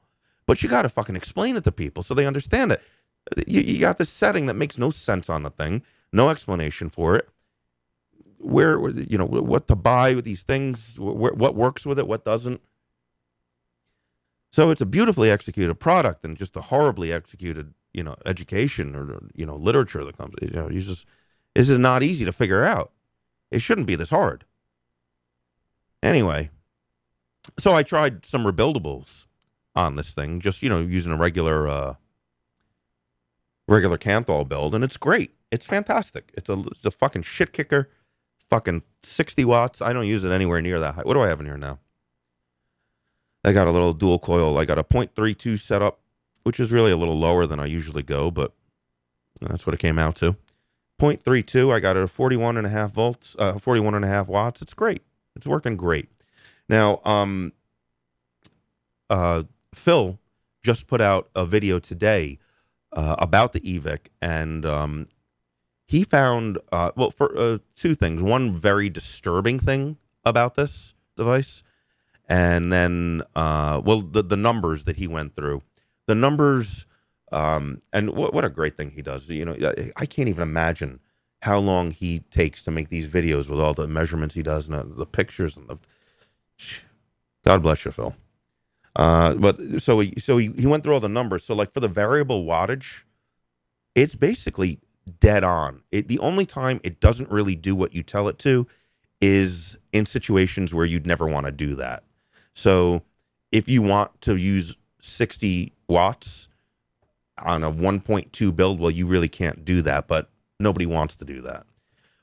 But 0.47 0.63
you 0.63 0.69
got 0.69 0.83
to 0.83 0.89
fucking 0.89 1.17
explain 1.17 1.57
it 1.57 1.65
to 1.65 1.73
people 1.73 2.03
so 2.03 2.15
they 2.15 2.27
understand 2.27 2.73
it. 2.73 2.83
You, 3.47 3.61
you 3.61 3.81
got 3.81 3.99
this 3.99 4.09
setting 4.09 4.47
that 4.47 4.55
makes 4.55 4.79
no 4.79 4.91
sense 4.91 5.29
on 5.29 5.43
the 5.43 5.51
thing, 5.51 5.83
no 6.13 6.31
explanation 6.31 6.89
for 6.89 7.17
it. 7.17 7.29
Where, 8.41 8.89
you 8.91 9.19
know, 9.19 9.27
what 9.27 9.69
to 9.69 9.77
buy 9.77 10.15
with 10.15 10.25
these 10.25 10.43
things, 10.43 10.95
wh- 10.95 11.37
what 11.37 11.55
works 11.55 11.85
with 11.85 11.99
it, 11.99 12.07
what 12.07 12.25
doesn't. 12.25 12.61
So 14.51 14.71
it's 14.71 14.81
a 14.81 14.87
beautifully 14.87 15.31
executed 15.31 15.75
product 15.77 16.25
and 16.25 16.37
just 16.37 16.57
a 16.57 16.63
horribly 16.63 17.13
executed, 17.13 17.75
you 17.93 18.03
know, 18.03 18.17
education 18.25 18.95
or, 18.95 19.21
you 19.35 19.45
know, 19.45 19.57
literature 19.57 20.05
that 20.05 20.17
comes, 20.17 20.35
you 20.41 20.51
know, 20.51 20.71
you 20.71 20.81
just, 20.81 21.05
this 21.55 21.69
is 21.69 21.79
not 21.79 22.03
easy 22.03 22.25
to 22.25 22.33
figure 22.33 22.65
out. 22.65 22.93
It 23.51 23.61
shouldn't 23.61 23.87
be 23.87 23.97
this 23.97 24.11
hard. 24.11 24.45
Anyway, 26.03 26.51
so 27.59 27.75
I 27.75 27.83
tried 27.83 28.25
some 28.25 28.45
rebuildables 28.45 29.27
on 29.75 29.97
this 29.97 30.11
thing, 30.11 30.41
just 30.41 30.63
you 30.63 30.69
know, 30.69 30.81
using 30.81 31.13
a 31.13 31.17
regular 31.17 31.69
uh, 31.69 31.95
regular 33.67 33.99
Kanthal 33.99 34.49
build, 34.49 34.75
and 34.75 34.85
it's 34.85 34.97
great. 34.97 35.33
It's 35.51 35.67
fantastic. 35.67 36.31
It's 36.35 36.49
a 36.49 36.59
it's 36.61 36.87
a 36.87 36.91
fucking 36.91 37.23
shit 37.23 37.53
kicker. 37.53 37.91
Fucking 38.51 38.83
sixty 39.03 39.45
watts. 39.45 39.83
I 39.83 39.93
don't 39.93 40.07
use 40.07 40.25
it 40.25 40.31
anywhere 40.31 40.61
near 40.63 40.81
that 40.81 40.95
high. 40.95 41.03
What 41.03 41.15
do 41.15 41.23
I 41.23 41.29
have 41.29 41.41
in 41.41 41.47
here 41.47 41.59
now? 41.59 41.79
I 43.45 43.53
got 43.53 43.67
a 43.67 43.71
little 43.71 43.93
dual 43.93 44.19
coil. 44.19 44.59
I 44.59 44.65
got 44.65 44.79
a 44.79 44.85
0.32 44.85 45.59
setup, 45.59 46.01
which 46.43 46.59
is 46.59 46.73
really 46.73 46.91
a 46.91 46.97
little 46.97 47.19
lower 47.19 47.47
than 47.47 47.61
I 47.61 47.67
usually 47.67 48.03
go, 48.03 48.31
but 48.31 48.53
that's 49.41 49.67
what 49.67 49.75
it 49.75 49.81
came 49.81 49.99
out 49.99 50.17
to. 50.17 50.37
0.32. 51.01 51.73
I 51.73 51.81
got 51.81 51.97
it 51.97 52.03
at 52.03 52.11
41 52.11 52.57
and 52.57 52.67
a 52.67 52.71
half 52.71 52.93
volts, 52.93 53.37
uh, 53.39 53.59
41 53.59 53.95
and 53.95 54.05
a 54.05 54.09
half 54.09 54.27
watts. 54.27 54.61
It's 54.61 54.75
great. 54.75 55.03
It's 55.37 55.47
working 55.47 55.77
great. 55.77 56.09
Now, 56.69 57.01
um, 57.05 57.53
uh, 59.09 59.45
Phil 59.75 60.19
just 60.63 60.89
put 60.89 61.01
out 61.01 61.31
a 61.35 61.47
video 61.47 61.79
today 61.79 62.39
uh, 62.93 63.17
about 63.19 63.53
the 63.53 63.61
Evic, 63.61 64.09
and 64.21 64.67
um, 64.67 65.07
he 65.89 66.05
found 66.05 66.59
uh, 66.71 66.93
well 66.97 67.11
for 67.11 67.37
uh, 67.37 67.59
two 67.75 67.95
things. 67.95 68.23
One 68.23 68.53
very 68.57 68.91
disturbing 68.91 69.59
thing 69.59 69.97
about 70.25 70.55
this 70.55 70.95
device, 71.17 71.63
and 72.29 72.71
then 72.71 73.23
uh, 73.35 73.81
well 73.85 74.03
the 74.03 74.23
the 74.23 74.37
numbers 74.37 74.85
that 74.85 74.97
he 74.97 75.09
went 75.09 75.35
through, 75.35 75.63
the 76.07 76.15
numbers, 76.15 76.87
um, 77.33 77.81
and 77.93 78.11
what 78.15 78.35
what 78.35 78.45
a 78.45 78.51
great 78.51 78.77
thing 78.77 78.91
he 78.91 79.01
does. 79.03 79.31
You 79.31 79.47
know, 79.47 79.57
I 79.97 80.07
can't 80.07 80.29
even 80.29 80.43
imagine 80.43 81.01
how 81.43 81.59
long 81.59 81.91
he 81.91 82.21
takes 82.31 82.63
to 82.65 82.71
make 82.71 82.91
these 82.91 83.07
videos 83.07 83.49
with 83.49 83.61
all 83.61 83.73
the 83.73 83.87
measurements 83.87 84.35
he 84.35 84.43
does 84.43 84.69
and 84.69 84.95
the, 84.95 85.07
pictures 85.07 85.57
and 85.57 85.69
the. 85.69 85.79
God 87.47 87.63
bless 87.63 87.85
you, 87.85 87.93
Phil. 87.93 88.15
Uh, 88.95 89.35
but 89.35 89.59
so 89.81 90.01
he 90.01 90.21
so 90.21 90.37
he, 90.37 90.49
he 90.59 90.67
went 90.67 90.85
through 90.85 90.95
all 90.95 91.01
the 91.01 91.09
numbers. 91.09 91.45
So 91.45 91.55
like 91.55 91.73
for 91.73 91.81
the 91.81 91.89
variable 91.89 92.45
wattage, 92.45 93.05
it's 93.95 94.15
basically 94.17 94.81
dead 95.09 95.45
on. 95.45 95.83
It, 95.91 96.09
the 96.09 96.19
only 96.21 96.47
time 96.47 96.81
it 96.85 97.01
doesn't 97.01 97.31
really 97.31 97.57
do 97.57 97.75
what 97.75 97.95
you 97.95 98.03
tell 98.03 98.29
it 98.29 98.39
to 98.41 98.67
is 99.21 99.77
in 99.93 100.07
situations 100.07 100.73
where 100.73 100.85
you'd 100.85 101.07
never 101.07 101.27
want 101.27 101.47
to 101.47 101.53
do 101.53 101.75
that. 101.77 102.05
So 102.55 103.03
if 103.51 103.69
you 103.69 103.83
want 103.83 104.21
to 104.23 104.37
use 104.37 104.77
60 105.01 105.73
watts 105.89 106.49
on 107.45 107.63
a 107.63 107.73
1.2 107.73 108.55
build, 108.55 108.81
well, 108.81 108.91
you 108.91 109.07
really 109.07 109.29
can't 109.29 109.65
do 109.65 109.83
that, 109.83 110.09
but 110.09 110.31
nobody 110.61 110.87
wants 110.87 111.17
to 111.17 111.25
do 111.25 111.41
that. 111.43 111.65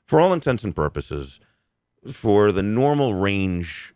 For 0.06 0.20
all 0.20 0.32
intents 0.32 0.62
and 0.62 0.74
purposes, 0.74 1.40
for 2.12 2.52
the 2.52 2.62
normal 2.62 3.14
range 3.14 3.94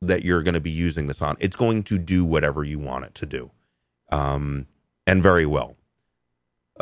that 0.00 0.24
you're 0.24 0.42
going 0.42 0.54
to 0.54 0.60
be 0.60 0.70
using 0.70 1.06
this 1.06 1.20
on, 1.20 1.36
it's 1.38 1.56
going 1.56 1.82
to 1.84 1.98
do 1.98 2.24
whatever 2.24 2.64
you 2.64 2.78
want 2.78 3.04
it 3.04 3.14
to 3.16 3.26
do, 3.26 3.50
um, 4.10 4.66
and 5.06 5.22
very 5.22 5.46
well. 5.46 5.76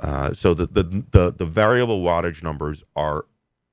Uh, 0.03 0.33
so 0.33 0.55
the, 0.55 0.67
the 0.67 0.83
the 0.83 1.33
the 1.33 1.47
variable 1.47 2.03
wattage 2.03 2.43
numbers 2.43 2.83
are 2.97 3.27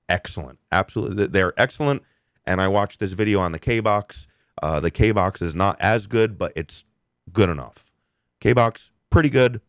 excellent. 0.07 0.59
Absolutely, 0.71 1.27
they're 1.27 1.53
excellent. 1.57 2.03
And 2.45 2.61
I 2.61 2.67
watched 2.67 2.99
this 2.99 3.13
video 3.13 3.39
on 3.39 3.51
the 3.51 3.59
K 3.59 3.79
box. 3.79 4.27
Uh, 4.61 4.79
the 4.79 4.91
K 4.91 5.11
box 5.11 5.41
is 5.41 5.55
not 5.55 5.77
as 5.79 6.07
good, 6.07 6.37
but 6.37 6.51
it's 6.55 6.85
good 7.31 7.49
enough. 7.49 7.91
K 8.39 8.53
box 8.53 8.91
pretty 9.09 9.29
good. 9.29 9.61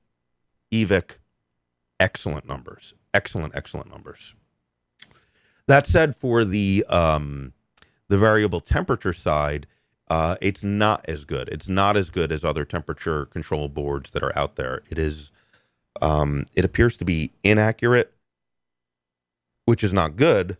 Evic 0.70 1.18
excellent 2.00 2.46
numbers. 2.46 2.94
Excellent, 3.14 3.54
excellent 3.54 3.90
numbers. 3.90 4.34
That 5.68 5.86
said, 5.86 6.16
for 6.16 6.44
the 6.44 6.84
um, 6.88 7.52
the 8.08 8.18
variable 8.18 8.60
temperature 8.60 9.12
side, 9.12 9.66
uh, 10.08 10.36
it's 10.40 10.64
not 10.64 11.04
as 11.08 11.24
good. 11.24 11.48
It's 11.50 11.68
not 11.68 11.96
as 11.96 12.10
good 12.10 12.32
as 12.32 12.44
other 12.44 12.64
temperature 12.64 13.26
control 13.26 13.68
boards 13.68 14.10
that 14.10 14.22
are 14.22 14.36
out 14.36 14.56
there. 14.56 14.82
It 14.90 14.98
is 14.98 15.30
um, 16.00 16.46
it 16.54 16.64
appears 16.64 16.96
to 16.98 17.04
be 17.04 17.32
inaccurate, 17.42 18.12
which 19.66 19.84
is 19.84 19.92
not 19.92 20.16
good, 20.16 20.56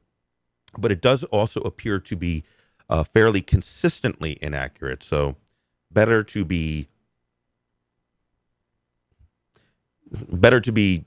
but 0.77 0.93
it 0.93 1.01
does 1.01 1.25
also 1.25 1.61
appear 1.63 1.99
to 2.01 2.17
be 2.17 2.45
uh, 2.89 3.05
fairly 3.05 3.41
consistently 3.41 4.39
inaccurate. 4.43 5.03
So, 5.03 5.37
better 5.91 6.23
to 6.25 6.45
be 6.45 6.89
better 10.31 10.61
to 10.61 10.73
be 10.73 11.05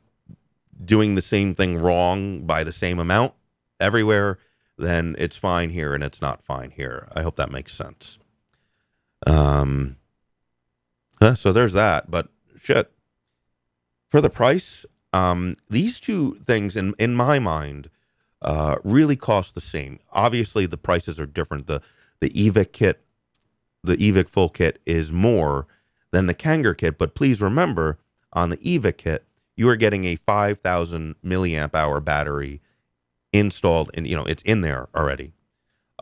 doing 0.83 1.15
the 1.15 1.21
same 1.21 1.53
thing 1.53 1.77
wrong 1.77 2.45
by 2.45 2.63
the 2.63 2.73
same 2.73 2.99
amount 2.99 3.33
everywhere 3.79 4.39
than 4.77 5.15
it's 5.17 5.37
fine 5.37 5.69
here 5.69 5.93
and 5.93 6.03
it's 6.03 6.21
not 6.21 6.43
fine 6.43 6.71
here. 6.71 7.07
I 7.15 7.21
hope 7.21 7.35
that 7.37 7.51
makes 7.51 7.73
sense. 7.73 8.19
Um, 9.25 9.97
so 11.35 11.51
there's 11.53 11.73
that. 11.73 12.11
But 12.11 12.27
shit, 12.59 12.91
for 14.15 14.21
the 14.21 14.29
price, 14.29 14.85
um, 15.11 15.55
these 15.69 15.99
two 15.99 16.35
things 16.35 16.77
in 16.77 16.93
in 16.97 17.13
my 17.15 17.37
mind 17.37 17.89
uh, 18.41 18.77
really 18.85 19.17
cost 19.17 19.55
the 19.55 19.59
same. 19.59 19.99
Obviously, 20.13 20.65
the 20.65 20.77
prices 20.77 21.19
are 21.19 21.25
different. 21.25 21.67
the 21.67 21.81
The 22.21 22.29
Evic 22.29 22.71
kit, 22.71 23.01
the 23.83 23.97
Evic 23.97 24.29
full 24.29 24.47
kit, 24.47 24.79
is 24.85 25.11
more 25.11 25.67
than 26.11 26.27
the 26.27 26.33
Kanger 26.33 26.73
kit. 26.73 26.97
But 26.97 27.13
please 27.13 27.41
remember, 27.41 27.99
on 28.31 28.51
the 28.51 28.57
Evic 28.59 28.99
kit, 28.99 29.25
you 29.57 29.67
are 29.67 29.75
getting 29.75 30.05
a 30.05 30.15
five 30.15 30.61
thousand 30.61 31.15
milliamp 31.21 31.75
hour 31.75 31.99
battery 31.99 32.61
installed, 33.33 33.91
and 33.95 34.07
you 34.07 34.15
know 34.15 34.23
it's 34.23 34.43
in 34.43 34.61
there 34.61 34.87
already. 34.95 35.33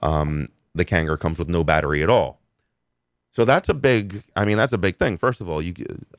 Um, 0.03 0.49
the 0.75 0.85
Kanger 0.85 1.17
comes 1.19 1.39
with 1.39 1.49
no 1.49 1.63
battery 1.63 2.03
at 2.03 2.11
all. 2.11 2.42
So 3.33 3.45
that's 3.45 3.67
a 3.67 3.73
big. 3.73 4.23
I 4.35 4.45
mean, 4.45 4.57
that's 4.57 4.73
a 4.73 4.77
big 4.77 4.97
thing. 4.97 5.17
First 5.17 5.41
of 5.41 5.49
all, 5.49 5.59
you, 5.61 5.73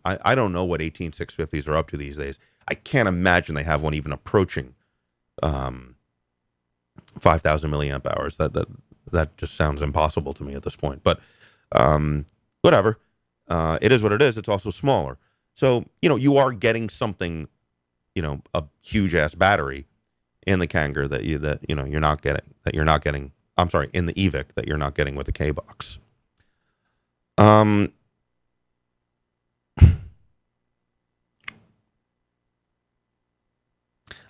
I, 0.04 0.18
I 0.24 0.34
don't 0.34 0.52
know 0.52 0.64
what 0.64 0.80
18650s 0.80 1.68
are 1.68 1.76
up 1.76 1.88
to 1.90 1.96
these 1.96 2.16
days. 2.16 2.40
I 2.66 2.74
can't 2.74 3.08
imagine 3.08 3.54
they 3.54 3.62
have 3.62 3.82
one 3.82 3.94
even 3.94 4.10
approaching 4.10 4.74
um, 5.42 5.94
5,000 7.20 7.70
milliamp 7.70 8.04
hours. 8.06 8.36
That 8.36 8.52
that 8.54 8.66
that 9.12 9.36
just 9.36 9.54
sounds 9.54 9.80
impossible 9.80 10.32
to 10.32 10.42
me 10.42 10.54
at 10.54 10.64
this 10.64 10.74
point. 10.74 11.04
But 11.04 11.20
um, 11.72 12.26
whatever. 12.62 12.98
Uh, 13.46 13.78
it 13.80 13.92
is 13.92 14.02
what 14.02 14.12
it 14.12 14.22
is. 14.22 14.36
It's 14.36 14.48
also 14.48 14.70
smaller. 14.70 15.16
So 15.54 15.84
you 16.02 16.08
know 16.08 16.16
you 16.16 16.36
are 16.36 16.50
getting 16.50 16.88
something, 16.88 17.46
you 18.16 18.22
know, 18.22 18.42
a 18.54 18.64
huge 18.82 19.14
ass 19.14 19.36
battery 19.36 19.86
in 20.46 20.58
the 20.58 20.66
Kanger 20.66 21.08
that 21.08 21.22
you 21.22 21.38
that 21.38 21.60
you 21.68 21.76
know 21.76 21.84
you're 21.84 22.00
not 22.00 22.22
getting 22.22 22.54
that 22.64 22.74
you're 22.74 22.84
not 22.84 23.04
getting. 23.04 23.30
I'm 23.56 23.68
sorry, 23.68 23.88
in 23.92 24.06
the 24.06 24.14
Evic 24.14 24.54
that 24.56 24.66
you're 24.66 24.78
not 24.78 24.96
getting 24.96 25.14
with 25.14 25.26
the 25.26 25.32
K 25.32 25.52
box. 25.52 25.98
Um, 27.36 27.92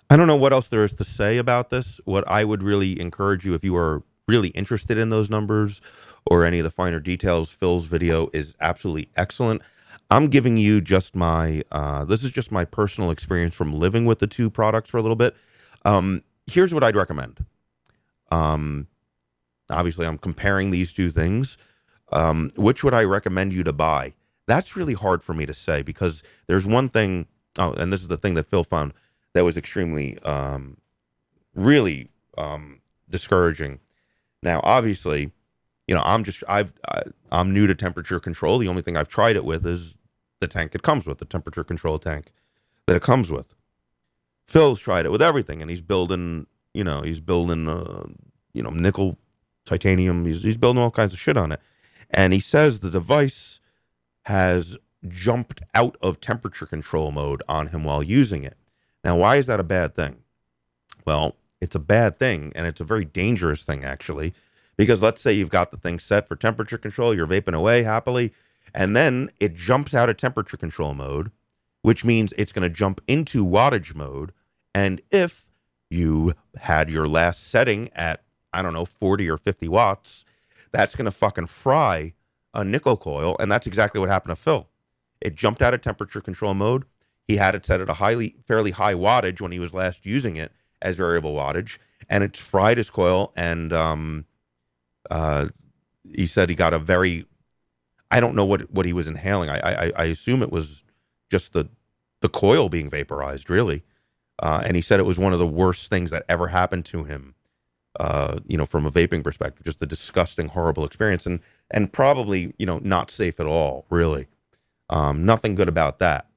I 0.09 0.17
don't 0.17 0.27
know 0.27 0.35
what 0.35 0.53
else 0.53 0.67
there 0.67 0.83
is 0.83 0.93
to 0.95 1.03
say 1.03 1.37
about 1.37 1.69
this. 1.69 1.99
What 2.05 2.27
I 2.27 2.43
would 2.43 2.61
really 2.61 2.99
encourage 2.99 3.45
you, 3.45 3.53
if 3.53 3.63
you 3.63 3.75
are 3.75 4.03
really 4.27 4.49
interested 4.49 4.97
in 4.97 5.09
those 5.09 5.29
numbers 5.29 5.81
or 6.29 6.45
any 6.45 6.59
of 6.59 6.63
the 6.63 6.71
finer 6.71 6.99
details, 6.99 7.51
Phil's 7.51 7.85
video 7.85 8.29
is 8.33 8.55
absolutely 8.59 9.09
excellent. 9.15 9.61
I'm 10.11 10.27
giving 10.27 10.57
you 10.57 10.81
just 10.81 11.15
my, 11.15 11.63
uh, 11.71 12.05
this 12.05 12.23
is 12.23 12.31
just 12.31 12.51
my 12.51 12.65
personal 12.65 13.09
experience 13.11 13.55
from 13.55 13.73
living 13.73 14.05
with 14.05 14.19
the 14.19 14.27
two 14.27 14.49
products 14.49 14.89
for 14.89 14.97
a 14.97 15.01
little 15.01 15.15
bit. 15.15 15.35
Um, 15.83 16.21
here's 16.47 16.73
what 16.73 16.83
I'd 16.83 16.95
recommend. 16.95 17.43
Um, 18.31 18.87
obviously, 19.69 20.05
I'm 20.05 20.19
comparing 20.19 20.69
these 20.69 20.93
two 20.93 21.09
things. 21.09 21.57
Um, 22.11 22.51
which 22.55 22.83
would 22.83 22.93
I 22.93 23.03
recommend 23.03 23.53
you 23.53 23.63
to 23.63 23.73
buy? 23.73 24.13
That's 24.47 24.75
really 24.75 24.93
hard 24.93 25.23
for 25.23 25.33
me 25.33 25.45
to 25.45 25.53
say 25.53 25.81
because 25.81 26.23
there's 26.47 26.67
one 26.67 26.89
thing. 26.89 27.27
Oh, 27.57 27.73
and 27.73 27.91
this 27.91 28.01
is 28.01 28.09
the 28.09 28.17
thing 28.17 28.35
that 28.35 28.45
Phil 28.45 28.63
found 28.63 28.93
that 29.33 29.43
was 29.43 29.57
extremely, 29.57 30.19
um, 30.19 30.77
really 31.55 32.09
um, 32.37 32.81
discouraging. 33.09 33.79
Now, 34.43 34.61
obviously, 34.63 35.31
you 35.87 35.95
know, 35.95 36.01
I'm 36.03 36.23
just 36.23 36.43
I've 36.47 36.73
I, 36.87 37.03
I'm 37.31 37.53
new 37.53 37.67
to 37.67 37.75
temperature 37.75 38.19
control. 38.19 38.57
The 38.57 38.67
only 38.67 38.81
thing 38.81 38.97
I've 38.97 39.07
tried 39.07 39.35
it 39.35 39.45
with 39.45 39.65
is 39.65 39.97
the 40.39 40.47
tank 40.47 40.75
it 40.75 40.83
comes 40.83 41.07
with, 41.07 41.19
the 41.19 41.25
temperature 41.25 41.63
control 41.63 41.99
tank 41.99 42.31
that 42.87 42.95
it 42.95 43.01
comes 43.01 43.31
with. 43.31 43.53
Phil's 44.47 44.79
tried 44.79 45.05
it 45.05 45.11
with 45.11 45.21
everything, 45.21 45.61
and 45.61 45.69
he's 45.71 45.81
building, 45.81 46.45
you 46.73 46.83
know, 46.83 47.01
he's 47.01 47.19
building, 47.19 47.67
uh, 47.67 48.03
you 48.53 48.61
know, 48.61 48.69
nickel, 48.69 49.17
titanium. 49.65 50.25
He's 50.25 50.43
he's 50.43 50.57
building 50.57 50.81
all 50.81 50.91
kinds 50.91 51.13
of 51.13 51.19
shit 51.19 51.37
on 51.37 51.51
it. 51.51 51.59
And 52.09 52.33
he 52.33 52.39
says 52.39 52.79
the 52.79 52.89
device 52.89 53.59
has 54.23 54.77
jumped 55.07 55.61
out 55.73 55.95
of 56.01 56.19
temperature 56.19 56.65
control 56.65 57.11
mode 57.11 57.43
on 57.47 57.67
him 57.67 57.83
while 57.83 58.03
using 58.03 58.43
it. 58.43 58.57
Now, 59.03 59.17
why 59.17 59.35
is 59.35 59.45
that 59.45 59.59
a 59.59 59.63
bad 59.63 59.95
thing? 59.95 60.23
Well, 61.05 61.35
it's 61.61 61.75
a 61.75 61.79
bad 61.79 62.15
thing, 62.15 62.51
and 62.55 62.65
it's 62.67 62.81
a 62.81 62.85
very 62.85 63.05
dangerous 63.05 63.63
thing, 63.63 63.83
actually, 63.83 64.33
because 64.77 65.01
let's 65.01 65.21
say 65.21 65.31
you've 65.33 65.49
got 65.49 65.71
the 65.71 65.77
thing 65.77 65.99
set 65.99 66.27
for 66.27 66.35
temperature 66.35 66.77
control, 66.77 67.13
you're 67.13 67.27
vaping 67.27 67.53
away 67.53 67.83
happily, 67.83 68.33
and 68.73 68.95
then 68.95 69.29
it 69.39 69.55
jumps 69.55 69.93
out 69.93 70.09
of 70.09 70.17
temperature 70.17 70.57
control 70.57 70.93
mode, 70.93 71.31
which 71.81 72.03
means 72.03 72.33
it's 72.33 72.51
going 72.51 72.67
to 72.67 72.75
jump 72.75 72.99
into 73.07 73.45
wattage 73.45 73.95
mode. 73.95 74.31
And 74.73 75.01
if 75.11 75.45
you 75.89 76.33
had 76.61 76.89
your 76.89 77.07
last 77.07 77.47
setting 77.47 77.89
at, 77.95 78.23
I 78.51 78.61
don't 78.61 78.73
know, 78.73 78.85
40 78.85 79.29
or 79.29 79.37
50 79.37 79.67
watts, 79.67 80.25
that's 80.75 80.95
going 80.95 81.05
to 81.05 81.11
fucking 81.11 81.47
fry 81.47 82.13
a 82.53 82.63
nickel 82.63 82.97
coil. 82.97 83.35
And 83.39 83.51
that's 83.51 83.67
exactly 83.67 83.99
what 83.99 84.09
happened 84.09 84.35
to 84.35 84.41
Phil. 84.41 84.67
It 85.21 85.35
jumped 85.35 85.61
out 85.61 85.73
of 85.73 85.81
temperature 85.81 86.21
control 86.21 86.53
mode. 86.53 86.85
He 87.27 87.37
had 87.37 87.55
it 87.55 87.65
set 87.65 87.81
at 87.81 87.89
a 87.89 87.95
highly, 87.95 88.35
fairly 88.45 88.71
high 88.71 88.93
wattage 88.93 89.41
when 89.41 89.51
he 89.51 89.59
was 89.59 89.73
last 89.73 90.05
using 90.05 90.35
it 90.35 90.51
as 90.81 90.95
variable 90.95 91.33
wattage, 91.33 91.77
and 92.09 92.23
it 92.23 92.37
fried 92.37 92.77
his 92.77 92.89
coil. 92.89 93.33
And 93.35 93.73
um, 93.73 94.25
uh, 95.09 95.47
he 96.03 96.27
said 96.27 96.49
he 96.49 96.55
got 96.55 96.73
a 96.73 96.79
very, 96.79 97.25
I 98.11 98.19
don't 98.19 98.35
know 98.35 98.45
what 98.45 98.69
what 98.71 98.85
he 98.85 98.93
was 98.93 99.07
inhaling. 99.07 99.49
I 99.49 99.59
I, 99.59 99.91
I 99.95 100.03
assume 100.05 100.43
it 100.43 100.51
was 100.51 100.83
just 101.31 101.53
the 101.53 101.69
the 102.21 102.29
coil 102.29 102.69
being 102.69 102.89
vaporized, 102.89 103.49
really. 103.49 103.83
Uh, 104.37 104.61
and 104.65 104.75
he 104.75 104.81
said 104.81 104.99
it 104.99 105.03
was 105.03 105.17
one 105.17 105.33
of 105.33 105.39
the 105.39 105.47
worst 105.47 105.89
things 105.89 106.11
that 106.11 106.23
ever 106.27 106.49
happened 106.49 106.85
to 106.85 107.05
him 107.05 107.35
uh, 107.99 108.39
you 108.45 108.57
know, 108.57 108.65
from 108.65 108.85
a 108.85 108.91
vaping 108.91 109.23
perspective, 109.23 109.65
just 109.65 109.81
a 109.81 109.85
disgusting, 109.85 110.49
horrible 110.49 110.85
experience, 110.85 111.25
and 111.25 111.39
and 111.71 111.91
probably 111.91 112.53
you 112.57 112.65
know 112.65 112.79
not 112.79 113.11
safe 113.11 113.39
at 113.39 113.45
all. 113.45 113.85
Really, 113.89 114.27
um, 114.89 115.25
nothing 115.25 115.55
good 115.55 115.69
about 115.69 115.99
that. 115.99 116.27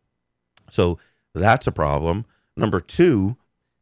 So 0.71 0.99
that's 1.35 1.67
a 1.67 1.73
problem. 1.73 2.27
Number 2.57 2.81
two, 2.81 3.37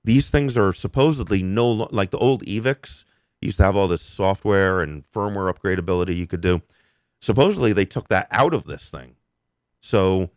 these 0.04 0.30
things 0.30 0.56
are 0.56 0.72
supposedly 0.72 1.42
no 1.42 1.68
like 1.90 2.10
the 2.10 2.18
old 2.18 2.44
Evics 2.44 3.04
used 3.40 3.58
to 3.58 3.64
have 3.64 3.76
all 3.76 3.88
this 3.88 4.02
software 4.02 4.80
and 4.80 5.04
firmware 5.04 5.52
upgradability 5.52 6.16
you 6.16 6.26
could 6.26 6.40
do. 6.40 6.62
Supposedly 7.20 7.72
they 7.72 7.84
took 7.84 8.08
that 8.08 8.28
out 8.30 8.54
of 8.54 8.64
this 8.64 8.90
thing. 8.90 9.16
So 9.80 10.30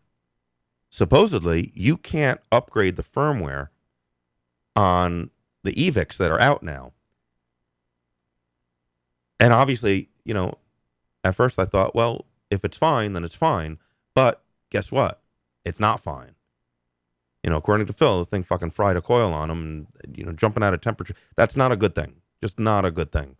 supposedly 0.89 1.71
you 1.75 1.97
can't 1.97 2.39
upgrade 2.51 2.95
the 2.95 3.03
firmware 3.03 3.69
on 4.75 5.29
the 5.63 5.73
Evics 5.73 6.17
that 6.17 6.31
are 6.31 6.39
out 6.39 6.63
now. 6.63 6.93
And 9.39 9.53
obviously, 9.53 10.09
you 10.25 10.33
know, 10.33 10.55
at 11.23 11.35
first 11.35 11.59
I 11.59 11.65
thought, 11.65 11.95
well, 11.95 12.25
if 12.49 12.63
it's 12.63 12.77
fine, 12.77 13.13
then 13.13 13.23
it's 13.23 13.35
fine. 13.35 13.77
But 14.13 14.41
guess 14.69 14.91
what? 14.91 15.21
It's 15.65 15.79
not 15.79 16.01
fine. 16.01 16.35
You 17.43 17.49
know, 17.49 17.57
according 17.57 17.87
to 17.87 17.93
Phil, 17.93 18.19
the 18.19 18.25
thing 18.25 18.43
fucking 18.43 18.71
fried 18.71 18.97
a 18.97 19.01
coil 19.01 19.33
on 19.33 19.49
him, 19.49 19.87
and 20.03 20.17
you 20.17 20.25
know, 20.25 20.33
jumping 20.33 20.63
out 20.63 20.73
of 20.73 20.81
temperature. 20.81 21.15
That's 21.35 21.55
not 21.55 21.71
a 21.71 21.77
good 21.77 21.95
thing. 21.95 22.15
Just 22.41 22.59
not 22.59 22.85
a 22.85 22.91
good 22.91 23.11
thing. 23.11 23.37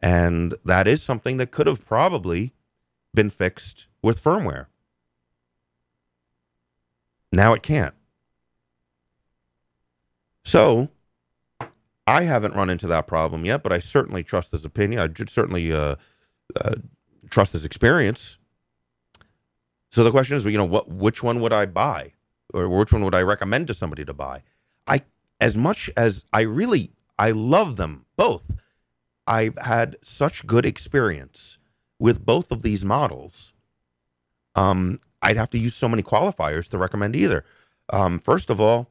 And 0.00 0.54
that 0.64 0.86
is 0.86 1.02
something 1.02 1.38
that 1.38 1.50
could 1.50 1.66
have 1.66 1.84
probably 1.84 2.52
been 3.12 3.30
fixed 3.30 3.86
with 4.02 4.22
firmware. 4.22 4.66
Now 7.32 7.54
it 7.54 7.62
can't. 7.62 7.94
So 10.44 10.90
I 12.06 12.24
haven't 12.24 12.54
run 12.54 12.70
into 12.70 12.86
that 12.88 13.06
problem 13.06 13.44
yet, 13.44 13.62
but 13.62 13.72
I 13.72 13.78
certainly 13.78 14.22
trust 14.22 14.52
his 14.52 14.64
opinion. 14.64 15.00
I 15.00 15.24
certainly 15.26 15.72
uh, 15.72 15.96
uh, 16.60 16.74
trust 17.30 17.52
his 17.52 17.64
experience. 17.64 18.38
So 19.90 20.04
the 20.04 20.10
question 20.10 20.36
is, 20.36 20.44
you 20.44 20.58
know, 20.58 20.64
what 20.64 20.88
which 20.88 21.22
one 21.22 21.40
would 21.40 21.52
I 21.52 21.66
buy, 21.66 22.12
or 22.52 22.68
which 22.68 22.92
one 22.92 23.04
would 23.04 23.14
I 23.14 23.22
recommend 23.22 23.68
to 23.68 23.74
somebody 23.74 24.04
to 24.04 24.12
buy? 24.12 24.42
I, 24.86 25.02
as 25.40 25.56
much 25.56 25.90
as 25.96 26.24
I 26.32 26.42
really, 26.42 26.90
I 27.18 27.30
love 27.30 27.76
them 27.76 28.04
both. 28.16 28.50
I've 29.26 29.56
had 29.58 29.96
such 30.02 30.46
good 30.46 30.66
experience 30.66 31.58
with 31.98 32.26
both 32.26 32.50
of 32.50 32.62
these 32.62 32.84
models. 32.84 33.54
Um, 34.54 34.98
I'd 35.22 35.36
have 35.36 35.50
to 35.50 35.58
use 35.58 35.74
so 35.74 35.88
many 35.88 36.02
qualifiers 36.02 36.68
to 36.68 36.78
recommend 36.78 37.16
either. 37.16 37.44
Um, 37.92 38.18
first 38.18 38.50
of 38.50 38.60
all, 38.60 38.90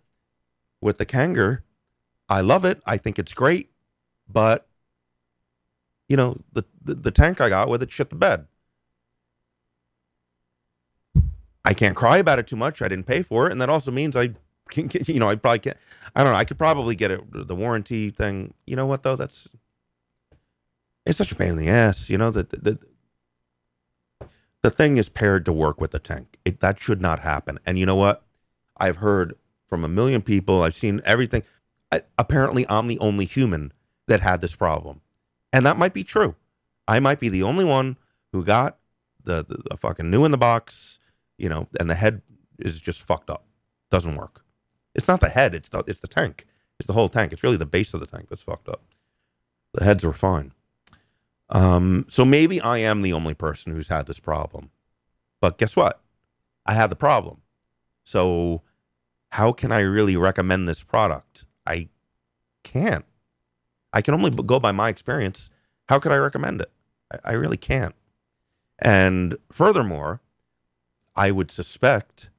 with 0.81 0.97
the 0.97 1.05
Kanger, 1.05 1.63
I 2.29 2.41
love 2.41 2.65
it. 2.65 2.81
I 2.85 2.97
think 2.97 3.19
it's 3.19 3.33
great, 3.33 3.69
but 4.27 4.67
you 6.07 6.17
know 6.17 6.37
the, 6.53 6.63
the, 6.83 6.95
the 6.95 7.11
tank 7.11 7.41
I 7.41 7.49
got 7.49 7.69
with 7.69 7.83
it 7.83 7.91
shit 7.91 8.09
the 8.09 8.15
bed. 8.15 8.47
I 11.65 11.73
can't 11.73 11.95
cry 11.95 12.17
about 12.17 12.39
it 12.39 12.47
too 12.47 12.55
much. 12.55 12.81
I 12.81 12.87
didn't 12.87 13.05
pay 13.07 13.23
for 13.23 13.47
it, 13.47 13.51
and 13.51 13.61
that 13.61 13.69
also 13.69 13.91
means 13.91 14.17
I 14.17 14.31
can 14.69 14.87
get, 14.87 15.07
you 15.07 15.19
know 15.19 15.29
I 15.29 15.35
probably 15.35 15.59
can't. 15.59 15.77
I 16.15 16.23
don't 16.23 16.33
know. 16.33 16.39
I 16.39 16.45
could 16.45 16.57
probably 16.57 16.95
get 16.95 17.11
it 17.11 17.21
the 17.31 17.55
warranty 17.55 18.09
thing. 18.09 18.53
You 18.65 18.75
know 18.75 18.85
what 18.85 19.03
though? 19.03 19.15
That's 19.15 19.47
it's 21.05 21.17
such 21.17 21.31
a 21.31 21.35
pain 21.35 21.49
in 21.49 21.57
the 21.57 21.69
ass. 21.69 22.09
You 22.09 22.17
know 22.17 22.31
that 22.31 22.49
the, 22.49 22.57
the 22.57 22.79
the 24.61 24.69
thing 24.69 24.97
is 24.97 25.09
paired 25.09 25.45
to 25.45 25.53
work 25.53 25.79
with 25.79 25.91
the 25.91 25.99
tank. 25.99 26.37
It, 26.45 26.61
that 26.61 26.79
should 26.79 27.01
not 27.01 27.19
happen. 27.19 27.59
And 27.65 27.77
you 27.77 27.85
know 27.85 27.95
what? 27.95 28.23
I've 28.77 28.97
heard 28.97 29.35
from 29.67 29.83
a 29.83 29.89
million 29.89 30.21
people. 30.21 30.63
I've 30.63 30.73
seen 30.73 31.01
everything. 31.05 31.43
I, 31.93 32.01
apparently, 32.17 32.65
I'm 32.69 32.87
the 32.87 32.97
only 32.99 33.25
human 33.25 33.71
that 34.07 34.21
had 34.21 34.41
this 34.41 34.55
problem, 34.55 35.01
and 35.51 35.65
that 35.65 35.77
might 35.77 35.93
be 35.93 36.03
true. 36.03 36.35
I 36.87 36.99
might 36.99 37.19
be 37.19 37.29
the 37.29 37.43
only 37.43 37.63
one 37.63 37.97
who 38.31 38.43
got 38.43 38.79
the, 39.23 39.45
the, 39.45 39.61
the 39.69 39.77
fucking 39.77 40.09
new 40.09 40.25
in 40.25 40.31
the 40.31 40.37
box, 40.37 40.97
you 41.37 41.47
know, 41.49 41.67
and 41.79 41.87
the 41.89 41.95
head 41.95 42.23
is 42.57 42.81
just 42.81 43.03
fucked 43.03 43.29
up. 43.29 43.45
Doesn't 43.91 44.15
work. 44.15 44.43
It's 44.95 45.07
not 45.07 45.19
the 45.19 45.29
head. 45.29 45.53
It's 45.53 45.69
the 45.69 45.83
it's 45.85 45.99
the 45.99 46.07
tank. 46.07 46.47
It's 46.79 46.87
the 46.87 46.93
whole 46.93 47.09
tank. 47.09 47.31
It's 47.31 47.43
really 47.43 47.57
the 47.57 47.65
base 47.65 47.93
of 47.93 47.99
the 47.99 48.07
tank 48.07 48.27
that's 48.29 48.41
fucked 48.41 48.67
up. 48.67 48.81
The 49.73 49.83
heads 49.83 50.03
are 50.03 50.13
fine. 50.13 50.51
Um, 51.49 52.05
so 52.09 52.25
maybe 52.25 52.59
I 52.59 52.79
am 52.79 53.01
the 53.01 53.13
only 53.13 53.35
person 53.35 53.71
who's 53.71 53.89
had 53.89 54.07
this 54.07 54.19
problem. 54.19 54.71
But 55.39 55.59
guess 55.59 55.75
what? 55.75 56.01
I 56.65 56.73
had 56.73 56.89
the 56.89 56.95
problem. 56.95 57.41
So 58.03 58.63
how 59.29 59.51
can 59.51 59.71
I 59.71 59.81
really 59.81 60.17
recommend 60.17 60.67
this 60.67 60.83
product? 60.83 61.45
I 61.65 61.89
can't. 62.63 63.05
I 63.91 64.01
can 64.01 64.13
only 64.13 64.31
go 64.31 64.59
by 64.59 64.71
my 64.71 64.89
experience. 64.89 65.49
How 65.89 65.99
could 65.99 66.11
I 66.11 66.17
recommend 66.17 66.61
it? 66.61 66.71
I, 67.11 67.31
I 67.31 67.33
really 67.33 67.57
can't. 67.57 67.95
And 68.79 69.37
furthermore, 69.51 70.21
I 71.15 71.31
would 71.31 71.51
suspect 71.51 72.29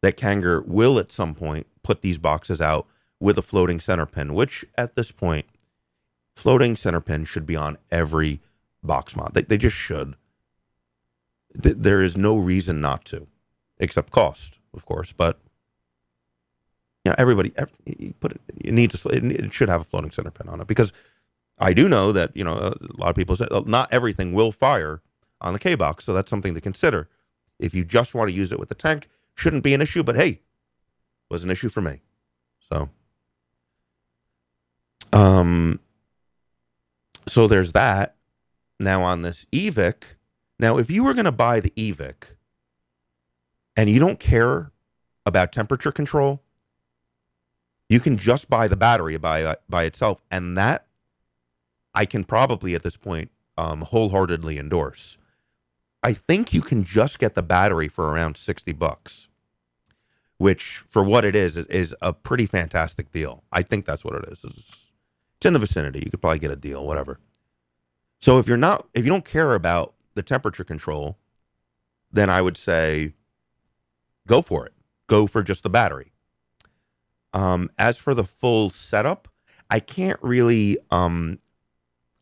that 0.00 0.16
Kanger 0.16 0.66
will 0.66 0.98
at 0.98 1.12
some 1.12 1.34
point 1.34 1.66
put 1.82 2.02
these 2.02 2.18
boxes 2.18 2.60
out 2.60 2.86
with 3.20 3.38
a 3.38 3.42
floating 3.42 3.78
center 3.78 4.06
pin, 4.06 4.34
which 4.34 4.64
at 4.76 4.94
this 4.94 5.12
point, 5.12 5.46
floating 6.34 6.74
center 6.76 7.00
pin 7.00 7.24
should 7.24 7.46
be 7.46 7.54
on 7.54 7.78
every 7.90 8.40
box 8.82 9.14
mod. 9.14 9.34
They, 9.34 9.42
they 9.42 9.58
just 9.58 9.76
should. 9.76 10.16
There 11.54 12.02
is 12.02 12.16
no 12.16 12.36
reason 12.36 12.80
not 12.80 13.04
to, 13.06 13.28
except 13.78 14.10
cost, 14.10 14.58
of 14.74 14.86
course. 14.86 15.12
But 15.12 15.38
you 17.04 17.10
know, 17.10 17.16
everybody 17.18 17.52
you 17.84 18.14
put 18.20 18.32
it. 18.32 18.40
It 18.60 18.74
needs 18.74 19.04
a, 19.04 19.08
it 19.08 19.52
should 19.52 19.68
have 19.68 19.80
a 19.80 19.84
floating 19.84 20.10
center 20.10 20.30
pin 20.30 20.48
on 20.48 20.60
it 20.60 20.66
because 20.66 20.92
I 21.58 21.72
do 21.72 21.88
know 21.88 22.12
that 22.12 22.36
you 22.36 22.44
know 22.44 22.54
a 22.54 22.74
lot 22.96 23.10
of 23.10 23.16
people 23.16 23.36
say 23.36 23.46
uh, 23.50 23.62
not 23.66 23.92
everything 23.92 24.32
will 24.32 24.52
fire 24.52 25.02
on 25.40 25.52
the 25.52 25.58
K 25.58 25.74
box, 25.74 26.04
so 26.04 26.12
that's 26.12 26.30
something 26.30 26.54
to 26.54 26.60
consider. 26.60 27.08
If 27.58 27.74
you 27.74 27.84
just 27.84 28.14
want 28.14 28.30
to 28.30 28.34
use 28.34 28.52
it 28.52 28.58
with 28.58 28.68
the 28.68 28.74
tank, 28.74 29.08
shouldn't 29.34 29.64
be 29.64 29.74
an 29.74 29.80
issue. 29.80 30.02
But 30.02 30.16
hey, 30.16 30.40
was 31.28 31.44
an 31.44 31.50
issue 31.50 31.68
for 31.68 31.80
me. 31.80 32.02
So, 32.70 32.90
um, 35.12 35.80
so 37.26 37.46
there's 37.48 37.72
that. 37.72 38.16
Now 38.78 39.02
on 39.02 39.22
this 39.22 39.46
Evic, 39.52 40.16
now 40.58 40.78
if 40.78 40.90
you 40.90 41.04
were 41.04 41.14
going 41.14 41.24
to 41.24 41.32
buy 41.32 41.60
the 41.60 41.72
Evic 41.76 42.36
and 43.76 43.88
you 43.88 44.00
don't 44.00 44.18
care 44.18 44.72
about 45.24 45.52
temperature 45.52 45.92
control, 45.92 46.42
you 47.92 48.00
can 48.00 48.16
just 48.16 48.48
buy 48.48 48.68
the 48.68 48.76
battery 48.76 49.16
by 49.18 49.56
by 49.68 49.84
itself, 49.84 50.22
and 50.30 50.56
that 50.56 50.86
I 51.94 52.06
can 52.06 52.24
probably 52.24 52.74
at 52.74 52.82
this 52.82 52.96
point 52.96 53.30
um, 53.58 53.82
wholeheartedly 53.82 54.58
endorse. 54.58 55.18
I 56.02 56.14
think 56.14 56.52
you 56.52 56.62
can 56.62 56.84
just 56.84 57.18
get 57.18 57.34
the 57.34 57.42
battery 57.42 57.88
for 57.88 58.08
around 58.08 58.36
sixty 58.36 58.72
bucks, 58.72 59.28
which 60.38 60.82
for 60.88 61.04
what 61.04 61.24
it 61.24 61.36
is 61.36 61.56
is 61.56 61.94
a 62.00 62.12
pretty 62.12 62.46
fantastic 62.46 63.12
deal. 63.12 63.44
I 63.52 63.62
think 63.62 63.84
that's 63.84 64.04
what 64.04 64.14
it 64.14 64.24
is. 64.32 64.42
It's, 64.42 64.86
it's 65.36 65.46
in 65.46 65.52
the 65.52 65.58
vicinity. 65.58 66.00
You 66.04 66.10
could 66.10 66.20
probably 66.20 66.38
get 66.38 66.50
a 66.50 66.56
deal, 66.56 66.86
whatever. 66.86 67.20
So 68.20 68.38
if 68.38 68.46
you're 68.46 68.56
not, 68.56 68.88
if 68.94 69.04
you 69.04 69.10
don't 69.10 69.24
care 69.24 69.54
about 69.54 69.94
the 70.14 70.22
temperature 70.22 70.64
control, 70.64 71.18
then 72.10 72.30
I 72.30 72.40
would 72.40 72.56
say 72.56 73.12
go 74.26 74.40
for 74.40 74.64
it. 74.64 74.72
Go 75.08 75.26
for 75.26 75.42
just 75.42 75.62
the 75.62 75.70
battery. 75.70 76.11
Um, 77.34 77.70
as 77.78 77.98
for 77.98 78.14
the 78.14 78.24
full 78.24 78.70
setup, 78.70 79.28
I 79.70 79.80
can't 79.80 80.18
really 80.22 80.76
um, 80.90 81.38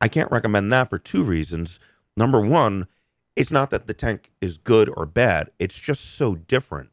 I 0.01 0.09
can't 0.09 0.31
recommend 0.31 0.73
that 0.73 0.89
for 0.89 0.99
two 0.99 1.25
reasons. 1.25 1.81
Number 2.17 2.41
one, 2.41 2.87
it's 3.37 3.51
not 3.51 3.71
that 3.71 3.87
the 3.87 3.95
tank 3.95 4.31
is 4.41 4.57
good 4.57 4.89
or 4.97 5.07
bad; 5.07 5.51
it's 5.59 5.79
just 5.79 6.17
so 6.17 6.37
different. 6.37 6.91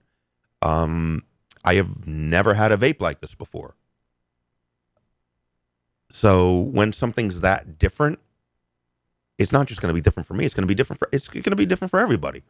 Um, 0.62 1.24
I 1.64 1.76
have 1.76 2.08
never 2.08 2.56
had 2.56 2.72
a 2.72 2.78
vape 2.78 3.02
like 3.02 3.22
this 3.22 3.36
before. 3.36 3.76
So 6.10 6.60
when 6.60 6.94
something's 6.94 7.42
that 7.42 7.78
different, 7.78 8.20
it's 9.38 9.52
not 9.52 9.68
just 9.68 9.82
going 9.82 9.94
to 9.94 9.98
be 9.98 10.02
different 10.02 10.26
for 10.26 10.34
me. 10.34 10.46
It's 10.46 10.54
going 10.54 10.64
to 10.64 10.68
be 10.68 10.76
different 10.76 11.00
for 11.00 11.10
it's 11.12 11.28
going 11.28 11.44
to 11.44 11.56
be 11.56 11.66
different 11.66 11.92
for 11.92 12.00
everybody. 12.00 12.44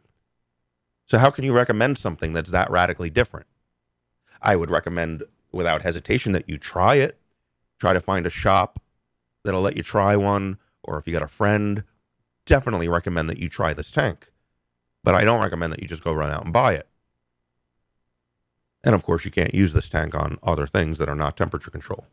So 1.06 1.18
how 1.18 1.30
can 1.30 1.44
you 1.44 1.54
recommend 1.54 1.98
something 1.98 2.32
that's 2.32 2.50
that 2.50 2.70
radically 2.70 3.10
different? 3.10 3.46
I 4.40 4.56
would 4.56 4.70
recommend 4.70 5.24
without 5.52 5.82
hesitation 5.82 6.32
that 6.32 6.48
you 6.48 6.58
try 6.58 6.96
it. 6.96 7.18
Try 7.78 7.92
to 7.92 8.00
find 8.00 8.26
a 8.26 8.30
shop 8.30 8.80
that'll 9.44 9.60
let 9.60 9.76
you 9.76 9.82
try 9.82 10.16
one, 10.16 10.58
or 10.82 10.98
if 10.98 11.06
you 11.06 11.12
got 11.12 11.22
a 11.22 11.28
friend, 11.28 11.84
definitely 12.44 12.88
recommend 12.88 13.30
that 13.30 13.38
you 13.38 13.48
try 13.48 13.72
this 13.72 13.90
tank. 13.90 14.30
But 15.04 15.14
I 15.14 15.24
don't 15.24 15.40
recommend 15.40 15.72
that 15.72 15.82
you 15.82 15.88
just 15.88 16.04
go 16.04 16.12
run 16.12 16.30
out 16.30 16.44
and 16.44 16.52
buy 16.52 16.74
it. 16.74 16.88
And 18.84 18.94
of 18.94 19.04
course, 19.04 19.24
you 19.24 19.30
can't 19.30 19.54
use 19.54 19.72
this 19.72 19.88
tank 19.88 20.14
on 20.14 20.38
other 20.42 20.66
things 20.66 20.98
that 20.98 21.08
are 21.08 21.14
not 21.14 21.36
temperature 21.36 21.70
control. 21.70 22.06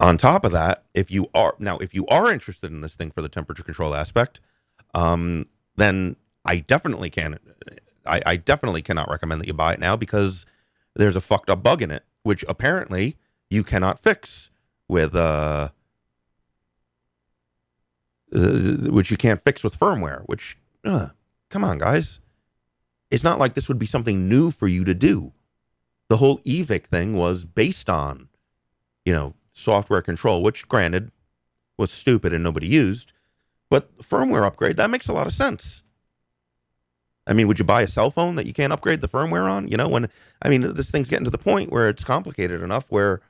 On 0.00 0.16
top 0.16 0.44
of 0.44 0.52
that, 0.52 0.84
if 0.92 1.10
you 1.10 1.28
are 1.34 1.54
now, 1.58 1.78
if 1.78 1.94
you 1.94 2.06
are 2.08 2.30
interested 2.30 2.70
in 2.70 2.80
this 2.80 2.96
thing 2.96 3.10
for 3.10 3.22
the 3.22 3.28
temperature 3.28 3.62
control 3.62 3.94
aspect, 3.94 4.40
um, 4.92 5.46
then 5.76 6.16
I 6.44 6.58
definitely 6.58 7.10
can 7.10 7.38
I, 8.06 8.22
I 8.26 8.36
definitely 8.36 8.82
cannot 8.82 9.10
recommend 9.10 9.40
that 9.40 9.46
you 9.46 9.54
buy 9.54 9.74
it 9.74 9.80
now 9.80 9.96
because 9.96 10.46
there's 10.94 11.16
a 11.16 11.20
fucked 11.20 11.50
up 11.50 11.62
bug 11.62 11.82
in 11.82 11.90
it, 11.90 12.04
which 12.22 12.44
apparently 12.48 13.16
you 13.50 13.64
cannot 13.64 13.98
fix 13.98 14.50
with 14.88 15.14
uh, 15.14 15.70
uh 18.34 18.38
which 18.90 19.10
you 19.10 19.16
can't 19.16 19.42
fix 19.42 19.62
with 19.64 19.78
firmware. 19.78 20.22
Which, 20.26 20.58
uh, 20.84 21.08
come 21.50 21.64
on, 21.64 21.78
guys, 21.78 22.20
it's 23.10 23.24
not 23.24 23.38
like 23.38 23.54
this 23.54 23.68
would 23.68 23.78
be 23.78 23.86
something 23.86 24.28
new 24.28 24.50
for 24.50 24.66
you 24.66 24.84
to 24.84 24.94
do. 24.94 25.32
The 26.08 26.16
whole 26.16 26.38
Evic 26.40 26.86
thing 26.86 27.14
was 27.14 27.44
based 27.44 27.88
on, 27.88 28.28
you 29.04 29.12
know, 29.12 29.34
software 29.52 30.02
control, 30.02 30.42
which 30.42 30.68
granted 30.68 31.12
was 31.78 31.90
stupid 31.90 32.32
and 32.32 32.44
nobody 32.44 32.66
used, 32.66 33.12
but 33.70 33.96
firmware 33.98 34.46
upgrade 34.46 34.76
that 34.76 34.90
makes 34.90 35.08
a 35.08 35.12
lot 35.12 35.26
of 35.26 35.32
sense. 35.32 35.83
I 37.26 37.32
mean, 37.32 37.48
would 37.48 37.58
you 37.58 37.64
buy 37.64 37.82
a 37.82 37.86
cell 37.86 38.10
phone 38.10 38.36
that 38.36 38.46
you 38.46 38.52
can't 38.52 38.72
upgrade 38.72 39.00
the 39.00 39.08
firmware 39.08 39.50
on? 39.50 39.68
You 39.68 39.76
know, 39.76 39.88
when 39.88 40.08
I 40.42 40.48
mean, 40.48 40.74
this 40.74 40.90
thing's 40.90 41.08
getting 41.08 41.24
to 41.24 41.30
the 41.30 41.38
point 41.38 41.72
where 41.72 41.88
it's 41.88 42.04
complicated 42.04 42.62
enough 42.62 42.86
where 42.88 43.20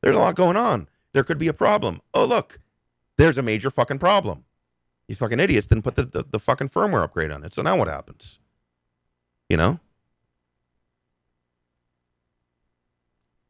there's 0.00 0.16
a 0.16 0.18
lot 0.18 0.34
going 0.34 0.56
on. 0.56 0.88
There 1.12 1.24
could 1.24 1.38
be 1.38 1.48
a 1.48 1.52
problem. 1.52 2.00
Oh, 2.12 2.24
look, 2.24 2.58
there's 3.16 3.38
a 3.38 3.42
major 3.42 3.70
fucking 3.70 3.98
problem. 3.98 4.44
You 5.06 5.14
fucking 5.14 5.38
idiots 5.38 5.66
didn't 5.66 5.84
put 5.84 5.94
the, 5.94 6.04
the, 6.04 6.24
the 6.28 6.38
fucking 6.38 6.70
firmware 6.70 7.04
upgrade 7.04 7.30
on 7.30 7.44
it. 7.44 7.54
So 7.54 7.62
now 7.62 7.76
what 7.76 7.88
happens? 7.88 8.38
You 9.48 9.56
know? 9.56 9.80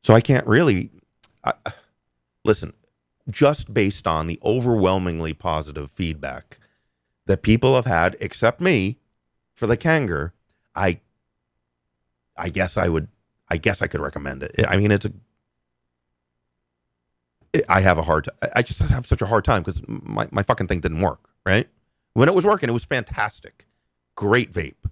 So 0.03 0.13
I 0.13 0.21
can't 0.21 0.47
really 0.47 0.91
I, 1.45 1.53
listen, 2.45 2.73
just 3.29 3.73
based 3.73 4.07
on 4.07 4.27
the 4.27 4.39
overwhelmingly 4.45 5.35
positive 5.35 5.91
feedback 5.91 6.59
that 7.27 7.43
people 7.43 7.75
have 7.75 7.87
had, 7.87 8.17
except 8.21 8.61
me, 8.61 8.99
for 9.55 9.67
the 9.67 9.77
Kanger, 9.77 10.33
I 10.75 11.01
I 12.37 12.51
guess 12.51 12.77
I 12.77 12.89
would 12.89 13.09
I 13.49 13.57
guess 13.57 13.83
I 13.83 13.87
could 13.87 14.01
recommend 14.01 14.43
it. 14.43 14.55
I 14.67 14.77
mean, 14.77 14.91
it's 14.91 15.07
a 15.07 15.13
I 17.69 17.81
have 17.81 17.99
a 17.99 18.03
hard. 18.03 18.29
I 18.55 18.63
just 18.63 18.81
have 18.81 19.07
such 19.07 19.23
a 19.23 19.27
hard 19.27 19.45
time 19.45 19.63
because 19.63 19.81
my, 19.87 20.27
my 20.31 20.43
fucking 20.43 20.67
thing 20.67 20.81
didn't 20.81 21.01
work, 21.01 21.29
right? 21.47 21.69
When 22.13 22.29
it 22.29 22.35
was 22.35 22.45
working, 22.45 22.69
it 22.69 22.73
was 22.73 22.85
fantastic. 22.85 23.67
Great 24.17 24.53
vape. 24.53 24.91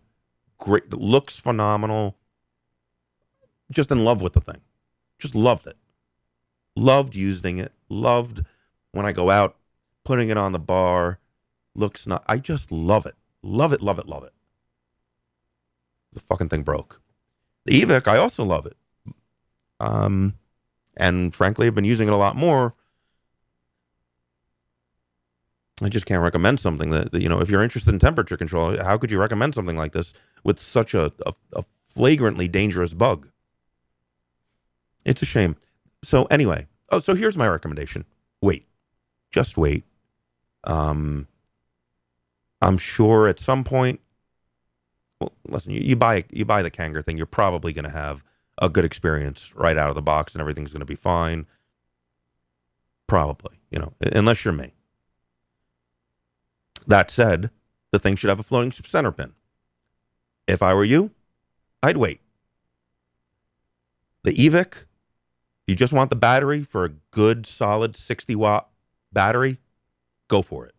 Great 0.58 0.92
looks 0.92 1.38
phenomenal. 1.38 2.16
Just 3.70 3.90
in 3.90 4.04
love 4.04 4.20
with 4.20 4.34
the 4.34 4.40
thing. 4.40 4.60
Just 5.18 5.34
loved 5.34 5.66
it. 5.66 5.76
Loved 6.76 7.14
using 7.14 7.58
it. 7.58 7.72
Loved 7.88 8.44
when 8.92 9.06
I 9.06 9.12
go 9.12 9.30
out, 9.30 9.56
putting 10.04 10.28
it 10.28 10.36
on 10.36 10.52
the 10.52 10.58
bar. 10.58 11.18
Looks 11.74 12.06
not 12.06 12.24
I 12.28 12.38
just 12.38 12.70
love 12.70 13.06
it. 13.06 13.14
Love 13.42 13.72
it, 13.72 13.80
love 13.80 13.98
it, 13.98 14.06
love 14.06 14.22
it. 14.22 14.32
The 16.12 16.20
fucking 16.20 16.48
thing 16.48 16.62
broke. 16.62 17.00
The 17.64 17.80
Evic, 17.80 18.08
I 18.08 18.16
also 18.16 18.44
love 18.44 18.66
it. 18.66 18.76
Um 19.80 20.34
and 20.96 21.34
frankly, 21.34 21.66
I've 21.66 21.74
been 21.74 21.84
using 21.84 22.08
it 22.08 22.14
a 22.14 22.16
lot 22.16 22.36
more. 22.36 22.74
I 25.82 25.88
just 25.88 26.06
can't 26.06 26.22
recommend 26.22 26.60
something 26.60 26.90
that, 26.90 27.12
that, 27.12 27.22
you 27.22 27.28
know, 27.28 27.40
if 27.40 27.48
you're 27.48 27.62
interested 27.62 27.92
in 27.92 27.98
temperature 27.98 28.36
control, 28.36 28.76
how 28.82 28.98
could 28.98 29.10
you 29.10 29.18
recommend 29.18 29.54
something 29.54 29.76
like 29.76 29.92
this 29.92 30.14
with 30.44 30.60
such 30.60 30.94
a, 30.94 31.12
a, 31.26 31.32
a 31.56 31.64
flagrantly 31.88 32.46
dangerous 32.46 32.94
bug? 32.94 33.28
It's 35.04 35.22
a 35.22 35.26
shame. 35.26 35.56
So 36.04 36.24
anyway, 36.26 36.68
oh, 36.90 36.98
so 36.98 37.14
here's 37.14 37.36
my 37.36 37.48
recommendation. 37.48 38.04
Wait, 38.40 38.66
just 39.30 39.56
wait. 39.56 39.84
Um, 40.64 41.26
I'm 42.60 42.78
sure 42.78 43.26
at 43.26 43.40
some 43.40 43.64
point. 43.64 44.00
Well, 45.22 45.32
listen, 45.46 45.72
you, 45.72 45.80
you 45.80 45.94
buy 45.94 46.24
you 46.30 46.44
buy 46.44 46.62
the 46.62 46.70
Kanger 46.70 47.04
thing, 47.04 47.16
you're 47.16 47.26
probably 47.26 47.72
going 47.72 47.84
to 47.84 47.90
have 47.90 48.24
a 48.60 48.68
good 48.68 48.84
experience 48.84 49.54
right 49.54 49.76
out 49.76 49.88
of 49.88 49.94
the 49.94 50.02
box 50.02 50.34
and 50.34 50.40
everything's 50.40 50.72
going 50.72 50.80
to 50.80 50.86
be 50.86 50.96
fine. 50.96 51.46
Probably, 53.06 53.60
you 53.70 53.78
know, 53.78 53.92
unless 54.00 54.44
you're 54.44 54.52
me. 54.52 54.74
That 56.86 57.10
said, 57.10 57.50
the 57.92 58.00
thing 58.00 58.16
should 58.16 58.30
have 58.30 58.40
a 58.40 58.42
floating 58.42 58.72
center 58.72 59.12
pin. 59.12 59.34
If 60.48 60.60
I 60.60 60.74
were 60.74 60.84
you, 60.84 61.12
I'd 61.82 61.96
wait. 61.98 62.20
The 64.24 64.32
Evic, 64.32 64.86
you 65.68 65.76
just 65.76 65.92
want 65.92 66.10
the 66.10 66.16
battery 66.16 66.64
for 66.64 66.84
a 66.84 66.90
good, 67.12 67.46
solid 67.46 67.96
60 67.96 68.34
watt 68.34 68.70
battery, 69.12 69.58
go 70.26 70.42
for 70.42 70.66
it. 70.66 70.74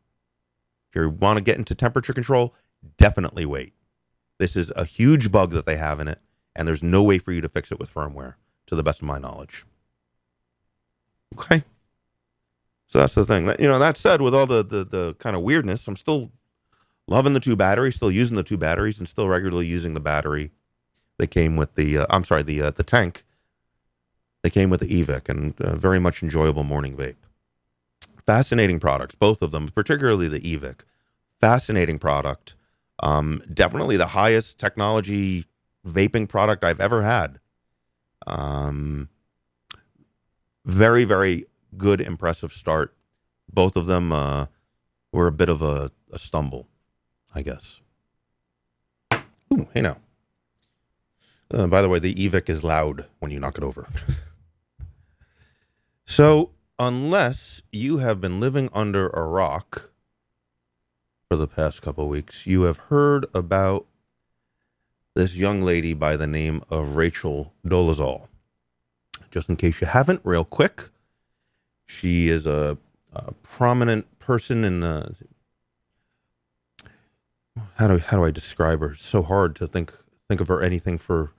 If 0.89 1.01
you 1.01 1.09
want 1.09 1.37
to 1.37 1.41
get 1.41 1.57
into 1.57 1.75
temperature 1.75 2.13
control, 2.13 2.53
definitely 2.97 3.45
wait. 3.45 3.73
This 4.39 4.55
is 4.55 4.71
a 4.75 4.85
huge 4.85 5.31
bug 5.31 5.51
that 5.51 5.65
they 5.65 5.77
have 5.77 5.99
in 5.99 6.07
it 6.07 6.19
and 6.55 6.67
there's 6.67 6.83
no 6.83 7.03
way 7.03 7.17
for 7.17 7.31
you 7.31 7.41
to 7.41 7.49
fix 7.49 7.71
it 7.71 7.79
with 7.79 7.93
firmware, 7.93 8.35
to 8.67 8.75
the 8.75 8.83
best 8.83 9.01
of 9.01 9.07
my 9.07 9.19
knowledge. 9.19 9.65
Okay. 11.33 11.63
So 12.87 12.99
that's 12.99 13.15
the 13.15 13.25
thing. 13.25 13.47
You 13.59 13.67
know, 13.67 13.79
that 13.79 13.97
said, 13.97 14.21
with 14.21 14.35
all 14.35 14.45
the, 14.45 14.63
the, 14.63 14.83
the 14.83 15.15
kind 15.15 15.35
of 15.35 15.41
weirdness, 15.41 15.87
I'm 15.87 15.95
still 15.95 16.31
loving 17.07 17.33
the 17.33 17.39
two 17.39 17.55
batteries, 17.55 17.95
still 17.95 18.11
using 18.11 18.37
the 18.37 18.43
two 18.43 18.57
batteries, 18.57 18.99
and 18.99 19.07
still 19.07 19.27
regularly 19.27 19.65
using 19.65 19.95
the 19.95 19.99
battery 19.99 20.51
that 21.17 21.27
came 21.27 21.55
with 21.55 21.73
the, 21.75 21.99
uh, 21.99 22.05
I'm 22.09 22.23
sorry, 22.23 22.43
the, 22.43 22.61
uh, 22.61 22.71
the 22.71 22.83
tank 22.83 23.23
that 24.43 24.51
came 24.51 24.69
with 24.69 24.81
the 24.81 25.01
Evic, 25.01 25.27
and 25.27 25.59
uh, 25.59 25.75
very 25.75 25.99
much 25.99 26.21
enjoyable 26.21 26.63
morning 26.63 26.95
vape. 26.95 27.15
Fascinating 28.25 28.79
products, 28.79 29.15
both 29.15 29.41
of 29.41 29.51
them, 29.51 29.67
particularly 29.69 30.27
the 30.27 30.39
Evic. 30.39 30.81
Fascinating 31.41 31.97
product. 31.97 32.55
Um, 33.01 33.41
definitely 33.53 33.97
the 33.97 34.07
highest 34.07 34.59
technology 34.59 35.45
vaping 35.85 36.27
product 36.29 36.63
I've 36.63 36.79
ever 36.79 37.03
had. 37.03 37.39
Um, 38.25 39.09
very, 40.65 41.03
very 41.03 41.45
good, 41.77 41.99
impressive 42.01 42.53
start. 42.53 42.95
Both 43.51 43.75
of 43.75 43.85
them 43.85 44.11
uh, 44.11 44.47
were 45.11 45.27
a 45.27 45.31
bit 45.31 45.49
of 45.49 45.61
a, 45.61 45.91
a 46.11 46.19
stumble, 46.19 46.67
I 47.33 47.41
guess. 47.41 47.81
Ooh, 49.53 49.67
hey 49.73 49.81
now. 49.81 49.97
Uh, 51.53 51.67
by 51.67 51.81
the 51.81 51.89
way, 51.89 51.99
the 51.99 52.15
Evic 52.15 52.49
is 52.49 52.63
loud 52.63 53.05
when 53.19 53.29
you 53.29 53.39
knock 53.39 53.57
it 53.57 53.63
over. 53.63 53.87
so, 56.05 56.51
unless 56.79 57.61
you 57.71 57.97
have 57.97 58.19
been 58.19 58.39
living 58.39 58.69
under 58.73 59.09
a 59.09 59.27
rock 59.27 59.92
for 61.33 61.37
the 61.37 61.47
past 61.47 61.81
couple 61.81 62.07
weeks, 62.07 62.45
you 62.45 62.61
have 62.61 62.77
heard 62.77 63.25
about 63.33 63.87
this 65.15 65.35
young 65.35 65.63
lady 65.63 65.95
by 65.95 66.15
the 66.15 66.27
name 66.27 66.61
of 66.69 66.95
Rachel 66.95 67.53
Dolezal. 67.65 68.27
Just 69.31 69.49
in 69.49 69.55
case 69.55 69.81
you 69.81 69.87
haven't, 69.87 70.21
real 70.23 70.45
quick, 70.45 70.89
she 71.87 72.29
is 72.29 72.45
a, 72.45 72.77
a 73.13 73.31
prominent 73.41 74.19
person 74.19 74.63
in 74.63 74.81
the. 74.81 75.15
How 77.77 77.87
do 77.87 77.97
how 77.97 78.17
do 78.17 78.25
I 78.25 78.29
describe 78.29 78.81
her? 78.81 78.91
It's 78.91 79.03
so 79.03 79.23
hard 79.23 79.55
to 79.55 79.65
think 79.65 79.91
think 80.27 80.39
of 80.39 80.49
her 80.49 80.61
anything 80.61 80.99
for 80.99 81.31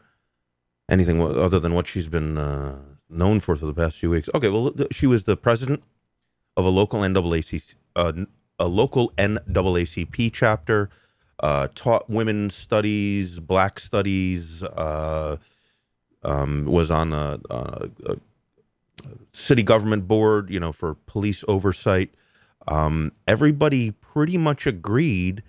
anything 0.89 1.23
other 1.23 1.61
than 1.61 1.73
what 1.73 1.87
she's 1.87 2.09
been 2.09 2.37
uh, 2.37 2.81
known 3.09 3.39
for 3.39 3.55
for 3.55 3.67
the 3.67 3.75
past 3.75 3.99
few 3.99 4.11
weeks. 4.11 4.29
Okay, 4.35 4.49
well, 4.49 4.75
she 4.91 5.07
was 5.07 5.23
the 5.23 5.37
president 5.37 5.85
of 6.57 6.65
a 6.65 6.69
local 6.69 6.99
NAACP, 7.03 7.77
uh, 7.95 8.13
a 8.59 8.67
local 8.67 9.11
NAACP 9.13 10.33
chapter 10.33 10.91
uh, 11.41 11.69
taught 11.75 12.09
women 12.09 12.51
studies, 12.51 13.41
black 13.41 13.79
studies, 13.81 14.63
uh, 14.63 15.37
um, 16.23 16.65
was 16.65 16.91
on 16.91 17.11
the 17.11 17.41
uh, 17.51 17.89
uh, 18.07 18.15
city 19.33 19.63
government 19.63 20.09
board, 20.09 20.51
you 20.51 20.59
know, 20.59 20.73
for 20.73 20.95
police 21.07 21.45
oversight. 21.49 22.11
Um, 22.67 23.13
everybody 23.27 23.91
pretty 23.91 24.39
much 24.39 24.67
agreed 24.67 25.43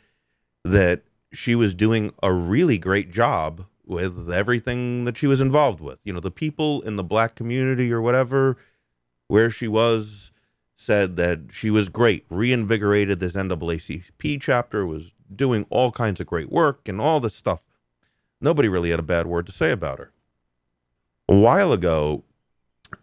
that 0.64 1.03
she 1.32 1.56
was 1.56 1.73
doing 1.73 2.14
a 2.22 2.34
really 2.34 2.77
great 2.77 3.11
job 3.11 3.65
with 3.86 4.32
everything 4.32 5.06
that 5.06 5.15
she 5.15 5.27
was 5.27 5.40
involved 5.40 5.80
with. 5.80 5.99
You 6.03 6.14
know, 6.14 6.19
the 6.19 6.32
people 6.32 6.82
in 6.82 6.95
the 6.95 7.03
black 7.03 7.36
community 7.36 7.94
or 7.94 8.02
whatever, 8.02 8.57
where 9.27 9.49
she 9.49 9.68
was, 9.68 10.32
said 10.76 11.15
that 11.15 11.39
she 11.52 11.69
was 11.69 11.89
great, 11.89 12.26
reinvigorated 12.30 13.19
this 13.19 13.34
NAACP 13.34 14.41
chapter, 14.41 14.85
was 14.85 15.14
doing 15.34 15.65
all 15.69 15.91
kinds 15.91 16.19
of 16.19 16.27
great 16.27 16.52
work 16.52 16.88
and 16.88 16.99
all 16.99 17.19
this 17.19 17.35
stuff. 17.35 17.65
Nobody 18.41 18.68
really 18.68 18.91
had 18.91 18.99
a 18.99 19.03
bad 19.03 19.27
word 19.27 19.45
to 19.47 19.52
say 19.52 19.72
about 19.72 19.99
her. 19.99 20.11
A 21.27 21.35
while 21.35 21.72
ago, 21.72 22.23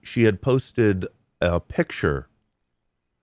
she 0.02 0.24
had 0.24 0.42
posted 0.42 1.06
a 1.40 1.58
picture 1.58 2.28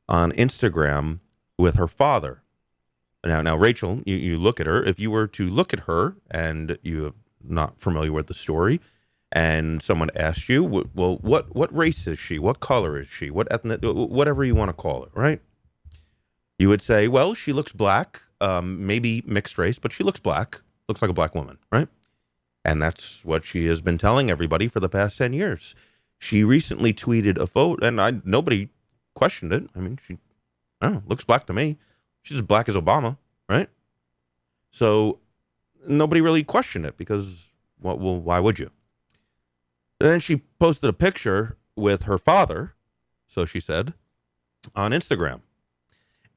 on 0.09 0.31
Instagram 0.33 1.19
with 1.57 1.75
her 1.75 1.87
father. 1.87 2.41
Now, 3.23 3.41
now, 3.41 3.55
Rachel, 3.55 4.01
you, 4.05 4.15
you 4.15 4.37
look 4.37 4.59
at 4.59 4.67
her. 4.67 4.83
If 4.83 4.99
you 4.99 5.11
were 5.11 5.27
to 5.27 5.49
look 5.49 5.73
at 5.73 5.81
her 5.81 6.15
and 6.31 6.77
you're 6.81 7.13
not 7.43 7.79
familiar 7.79 8.11
with 8.11 8.27
the 8.27 8.33
story, 8.33 8.79
and 9.31 9.81
someone 9.81 10.09
asks 10.15 10.49
you, 10.49 10.63
well, 10.63 11.17
what 11.17 11.55
what 11.55 11.73
race 11.75 12.07
is 12.07 12.17
she? 12.17 12.39
What 12.39 12.59
color 12.59 12.99
is 12.99 13.07
she? 13.07 13.29
What 13.29 13.51
ethnic? 13.51 13.79
Whatever 13.83 14.43
you 14.43 14.55
want 14.55 14.69
to 14.69 14.73
call 14.73 15.03
it, 15.03 15.11
right? 15.13 15.41
You 16.57 16.69
would 16.69 16.81
say, 16.81 17.07
well, 17.07 17.33
she 17.33 17.53
looks 17.53 17.71
black, 17.71 18.23
um, 18.41 18.85
maybe 18.85 19.23
mixed 19.25 19.57
race, 19.57 19.79
but 19.79 19.93
she 19.93 20.03
looks 20.03 20.19
black, 20.19 20.61
looks 20.87 21.01
like 21.01 21.09
a 21.09 21.13
black 21.13 21.33
woman, 21.33 21.57
right? 21.71 21.87
And 22.65 22.81
that's 22.81 23.23
what 23.23 23.45
she 23.45 23.67
has 23.67 23.81
been 23.81 23.97
telling 23.97 24.29
everybody 24.29 24.67
for 24.67 24.81
the 24.81 24.89
past 24.89 25.17
10 25.17 25.31
years. 25.31 25.73
She 26.17 26.43
recently 26.43 26.93
tweeted 26.93 27.37
a 27.37 27.47
photo, 27.47 27.85
and 27.85 28.01
I 28.01 28.19
nobody 28.25 28.69
questioned 29.13 29.53
it. 29.53 29.69
I 29.75 29.79
mean, 29.79 29.97
she 30.05 30.17
I 30.81 30.89
know, 30.89 31.03
looks 31.05 31.23
black 31.23 31.45
to 31.47 31.53
me. 31.53 31.77
She's 32.21 32.37
as 32.37 32.41
black 32.41 32.67
as 32.67 32.75
Obama, 32.75 33.17
right? 33.47 33.69
So 34.71 35.19
nobody 35.87 36.21
really 36.21 36.43
questioned 36.43 36.85
it 36.85 36.97
because, 36.97 37.49
well, 37.79 37.97
well 37.97 38.19
why 38.19 38.39
would 38.39 38.59
you? 38.59 38.69
And 39.99 40.09
then 40.09 40.19
she 40.19 40.43
posted 40.59 40.89
a 40.89 40.93
picture 40.93 41.57
with 41.75 42.03
her 42.03 42.17
father, 42.17 42.73
so 43.27 43.45
she 43.45 43.59
said, 43.59 43.93
on 44.75 44.91
Instagram. 44.91 45.41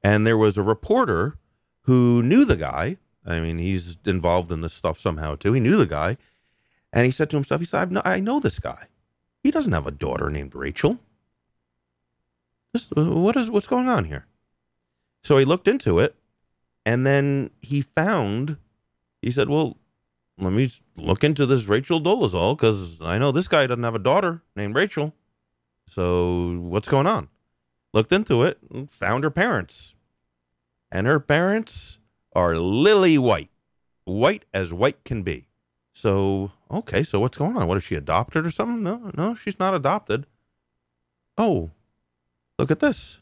And 0.03 0.27
there 0.27 0.37
was 0.37 0.57
a 0.57 0.63
reporter 0.63 1.37
who 1.81 2.21
knew 2.21 2.45
the 2.45 2.57
guy. 2.57 2.97
I 3.25 3.39
mean, 3.39 3.57
he's 3.57 3.97
involved 4.05 4.51
in 4.51 4.61
this 4.61 4.73
stuff 4.73 4.99
somehow 4.99 5.35
too. 5.35 5.53
He 5.53 5.59
knew 5.61 5.77
the 5.77 5.85
guy. 5.85 6.17
And 6.91 7.05
he 7.05 7.11
said 7.11 7.29
to 7.29 7.37
himself, 7.37 7.61
he 7.61 7.65
said, 7.65 7.91
no, 7.91 8.01
I 8.03 8.19
know 8.19 8.39
this 8.39 8.59
guy. 8.59 8.87
He 9.43 9.51
doesn't 9.51 9.71
have 9.71 9.87
a 9.87 9.91
daughter 9.91 10.29
named 10.29 10.55
Rachel. 10.55 10.99
This, 12.73 12.89
what 12.91 13.35
is 13.35 13.51
what's 13.51 13.67
going 13.67 13.87
on 13.87 14.05
here? 14.05 14.25
So 15.21 15.37
he 15.37 15.45
looked 15.45 15.67
into 15.67 15.99
it, 15.99 16.15
and 16.85 17.05
then 17.05 17.51
he 17.61 17.81
found. 17.81 18.57
He 19.21 19.31
said, 19.31 19.47
"Well, 19.47 19.77
let 20.37 20.53
me 20.53 20.69
look 20.97 21.23
into 21.23 21.45
this 21.45 21.65
Rachel 21.65 22.01
Dolezal 22.01 22.57
because 22.57 23.01
I 23.01 23.17
know 23.17 23.31
this 23.31 23.47
guy 23.47 23.67
doesn't 23.67 23.83
have 23.83 23.95
a 23.95 23.99
daughter 23.99 24.41
named 24.55 24.75
Rachel. 24.75 25.13
So 25.87 26.57
what's 26.59 26.87
going 26.87 27.07
on? 27.07 27.29
Looked 27.93 28.11
into 28.11 28.43
it, 28.43 28.57
and 28.71 28.89
found 28.89 29.23
her 29.23 29.29
parents. 29.29 29.93
And 30.91 31.05
her 31.05 31.19
parents 31.19 31.99
are 32.35 32.55
lily 32.55 33.17
white, 33.17 33.51
white 34.05 34.45
as 34.53 34.73
white 34.73 35.03
can 35.03 35.21
be. 35.21 35.47
So, 35.91 36.51
okay, 36.71 37.03
so 37.03 37.19
what's 37.19 37.37
going 37.37 37.55
on? 37.55 37.67
What 37.67 37.77
is 37.77 37.83
she 37.83 37.95
adopted 37.95 38.47
or 38.47 38.51
something? 38.51 38.81
No, 38.81 39.11
no, 39.15 39.35
she's 39.35 39.59
not 39.59 39.75
adopted. 39.75 40.25
Oh, 41.37 41.71
look 42.57 42.71
at 42.71 42.79
this. 42.79 43.21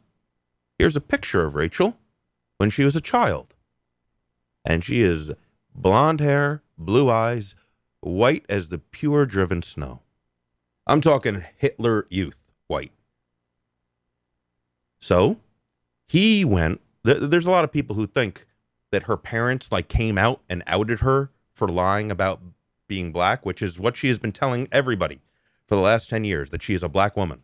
Here's 0.80 0.96
a 0.96 1.02
picture 1.02 1.46
of 1.46 1.56
Rachel 1.56 1.98
when 2.58 2.70
she 2.70 2.86
was 2.86 2.96
a 2.96 3.02
child. 3.02 3.56
And 4.64 4.84
she 4.84 5.02
is 5.02 5.32
blonde 5.76 6.22
hair, 6.22 6.64
blue 6.86 7.10
eyes, 7.10 7.56
white 8.02 8.46
as 8.50 8.70
the 8.70 8.78
pure 8.78 9.26
driven 9.26 9.62
snow. 9.62 10.02
I'm 10.88 11.02
talking 11.02 11.46
Hitler 11.58 12.06
youth 12.10 12.40
white. 12.68 12.92
So 15.00 15.38
he 16.08 16.44
went. 16.46 16.82
There's 17.04 17.46
a 17.46 17.52
lot 17.52 17.64
of 17.64 17.72
people 17.72 17.96
who 17.96 18.06
think 18.06 18.46
that 18.92 19.04
her 19.04 19.18
parents 19.18 19.72
like 19.72 19.88
came 19.88 20.18
out 20.18 20.42
and 20.50 20.64
outed 20.68 21.00
her 21.00 21.32
for 21.54 21.68
lying 21.68 22.12
about 22.12 22.42
being 22.88 23.12
black, 23.12 23.46
which 23.46 23.62
is 23.62 23.80
what 23.80 23.96
she 23.96 24.10
has 24.10 24.20
been 24.20 24.32
telling 24.32 24.68
everybody 24.72 25.22
for 25.68 25.76
the 25.76 25.82
last 25.82 26.10
10 26.10 26.26
years 26.26 26.50
that 26.50 26.62
she 26.62 26.74
is 26.74 26.84
a 26.84 26.90
black 26.90 27.16
woman. 27.16 27.42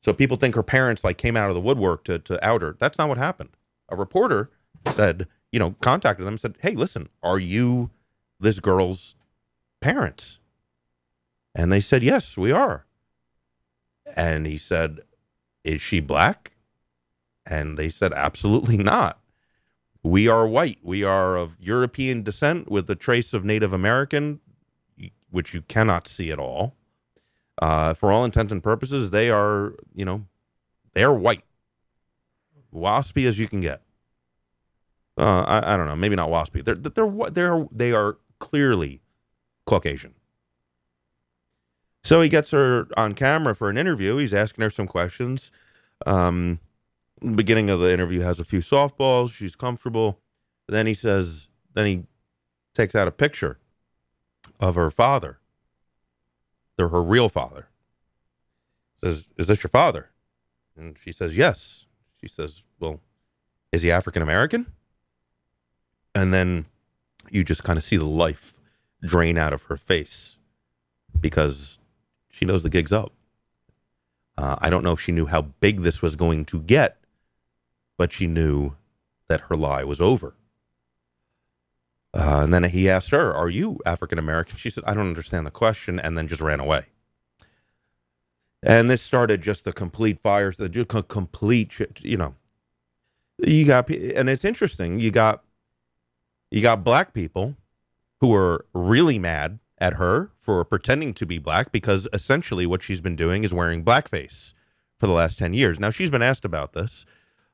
So 0.00 0.12
people 0.12 0.36
think 0.36 0.54
her 0.54 0.62
parents 0.62 1.04
like 1.04 1.18
came 1.18 1.36
out 1.36 1.48
of 1.48 1.54
the 1.54 1.60
woodwork 1.60 2.04
to, 2.04 2.18
to 2.20 2.44
out 2.46 2.62
her. 2.62 2.76
That's 2.78 2.98
not 2.98 3.08
what 3.08 3.18
happened. 3.18 3.50
A 3.88 3.96
reporter 3.96 4.50
said, 4.88 5.26
you 5.54 5.60
know, 5.60 5.76
contacted 5.80 6.26
them 6.26 6.34
and 6.34 6.40
said, 6.40 6.56
Hey, 6.62 6.74
listen, 6.74 7.08
are 7.22 7.38
you 7.38 7.92
this 8.40 8.58
girl's 8.58 9.14
parents? 9.80 10.40
And 11.54 11.70
they 11.70 11.78
said, 11.78 12.02
Yes, 12.02 12.36
we 12.36 12.50
are. 12.50 12.86
And 14.16 14.46
he 14.46 14.58
said, 14.58 15.02
Is 15.62 15.80
she 15.80 16.00
black? 16.00 16.54
And 17.46 17.78
they 17.78 17.88
said, 17.88 18.12
Absolutely 18.12 18.76
not. 18.78 19.20
We 20.02 20.26
are 20.26 20.44
white. 20.44 20.80
We 20.82 21.04
are 21.04 21.36
of 21.36 21.52
European 21.60 22.24
descent 22.24 22.68
with 22.68 22.90
a 22.90 22.96
trace 22.96 23.32
of 23.32 23.44
Native 23.44 23.72
American, 23.72 24.40
which 25.30 25.54
you 25.54 25.62
cannot 25.62 26.08
see 26.08 26.32
at 26.32 26.40
all. 26.40 26.74
Uh, 27.62 27.94
for 27.94 28.10
all 28.10 28.24
intents 28.24 28.52
and 28.52 28.60
purposes, 28.60 29.12
they 29.12 29.30
are, 29.30 29.76
you 29.94 30.04
know, 30.04 30.26
they're 30.94 31.12
white, 31.12 31.44
waspy 32.74 33.28
as 33.28 33.38
you 33.38 33.46
can 33.46 33.60
get. 33.60 33.83
Uh, 35.16 35.44
I, 35.46 35.74
I 35.74 35.76
don't 35.76 35.86
know, 35.86 35.96
maybe 35.96 36.16
not 36.16 36.28
waspy. 36.28 36.64
They're 36.64 36.74
they're 36.74 37.30
they're 37.30 37.66
they 37.70 37.92
are 37.92 38.18
clearly 38.40 39.00
Caucasian. 39.66 40.14
So 42.02 42.20
he 42.20 42.28
gets 42.28 42.50
her 42.50 42.88
on 42.96 43.14
camera 43.14 43.54
for 43.54 43.70
an 43.70 43.78
interview. 43.78 44.16
He's 44.16 44.34
asking 44.34 44.62
her 44.62 44.70
some 44.70 44.86
questions. 44.86 45.50
Um, 46.04 46.60
beginning 47.34 47.70
of 47.70 47.80
the 47.80 47.92
interview 47.92 48.20
has 48.20 48.38
a 48.38 48.44
few 48.44 48.58
softballs. 48.58 49.32
She's 49.32 49.56
comfortable. 49.56 50.20
Then 50.68 50.86
he 50.86 50.94
says, 50.94 51.48
then 51.72 51.86
he 51.86 52.04
takes 52.74 52.94
out 52.94 53.08
a 53.08 53.12
picture 53.12 53.58
of 54.60 54.74
her 54.74 54.90
father. 54.90 55.38
They're 56.76 56.88
her 56.88 57.02
real 57.02 57.28
father. 57.28 57.68
Says, 59.02 59.28
"Is 59.38 59.46
this 59.46 59.62
your 59.62 59.68
father?" 59.68 60.10
And 60.76 60.96
she 61.00 61.12
says, 61.12 61.36
"Yes." 61.36 61.86
She 62.20 62.26
says, 62.26 62.62
"Well, 62.80 63.00
is 63.70 63.82
he 63.82 63.90
African 63.90 64.22
American?" 64.22 64.72
And 66.14 66.32
then 66.32 66.66
you 67.30 67.44
just 67.44 67.64
kind 67.64 67.78
of 67.78 67.84
see 67.84 67.96
the 67.96 68.04
life 68.04 68.54
drain 69.02 69.36
out 69.36 69.52
of 69.52 69.62
her 69.62 69.76
face 69.76 70.38
because 71.18 71.78
she 72.30 72.44
knows 72.44 72.62
the 72.62 72.70
gig's 72.70 72.92
up. 72.92 73.12
Uh, 74.36 74.56
I 74.60 74.70
don't 74.70 74.82
know 74.82 74.92
if 74.92 75.00
she 75.00 75.12
knew 75.12 75.26
how 75.26 75.42
big 75.42 75.80
this 75.80 76.02
was 76.02 76.16
going 76.16 76.44
to 76.46 76.60
get 76.60 76.98
but 77.96 78.12
she 78.12 78.26
knew 78.26 78.74
that 79.28 79.42
her 79.42 79.54
lie 79.54 79.84
was 79.84 80.00
over. 80.00 80.34
Uh, 82.12 82.40
and 82.44 82.54
then 82.54 82.64
he 82.64 82.88
asked 82.88 83.10
her, 83.10 83.32
Are 83.34 83.48
you 83.48 83.80
African 83.84 84.18
American? 84.18 84.56
She 84.56 84.70
said, 84.70 84.84
I 84.86 84.94
don't 84.94 85.08
understand 85.08 85.46
the 85.46 85.50
question, 85.50 85.98
and 85.98 86.16
then 86.16 86.28
just 86.28 86.40
ran 86.40 86.60
away. 86.60 86.86
And 88.62 88.88
this 88.88 89.02
started 89.02 89.42
just 89.42 89.64
the 89.64 89.72
complete 89.72 90.20
fires, 90.20 90.56
the 90.56 90.68
complete, 91.08 91.80
you 92.00 92.16
know, 92.16 92.34
you 93.38 93.66
got, 93.66 93.90
and 93.90 94.28
it's 94.28 94.44
interesting. 94.44 95.00
You 95.00 95.10
got, 95.10 95.43
you 96.54 96.62
got 96.62 96.84
black 96.84 97.12
people 97.12 97.56
who 98.20 98.32
are 98.32 98.64
really 98.72 99.18
mad 99.18 99.58
at 99.78 99.94
her 99.94 100.30
for 100.38 100.64
pretending 100.64 101.12
to 101.12 101.26
be 101.26 101.36
black 101.36 101.72
because 101.72 102.06
essentially 102.12 102.64
what 102.64 102.80
she's 102.80 103.00
been 103.00 103.16
doing 103.16 103.42
is 103.42 103.52
wearing 103.52 103.84
blackface 103.84 104.54
for 105.00 105.08
the 105.08 105.12
last 105.12 105.36
10 105.36 105.52
years. 105.52 105.80
Now, 105.80 105.90
she's 105.90 106.12
been 106.12 106.22
asked 106.22 106.44
about 106.44 106.72
this. 106.72 107.04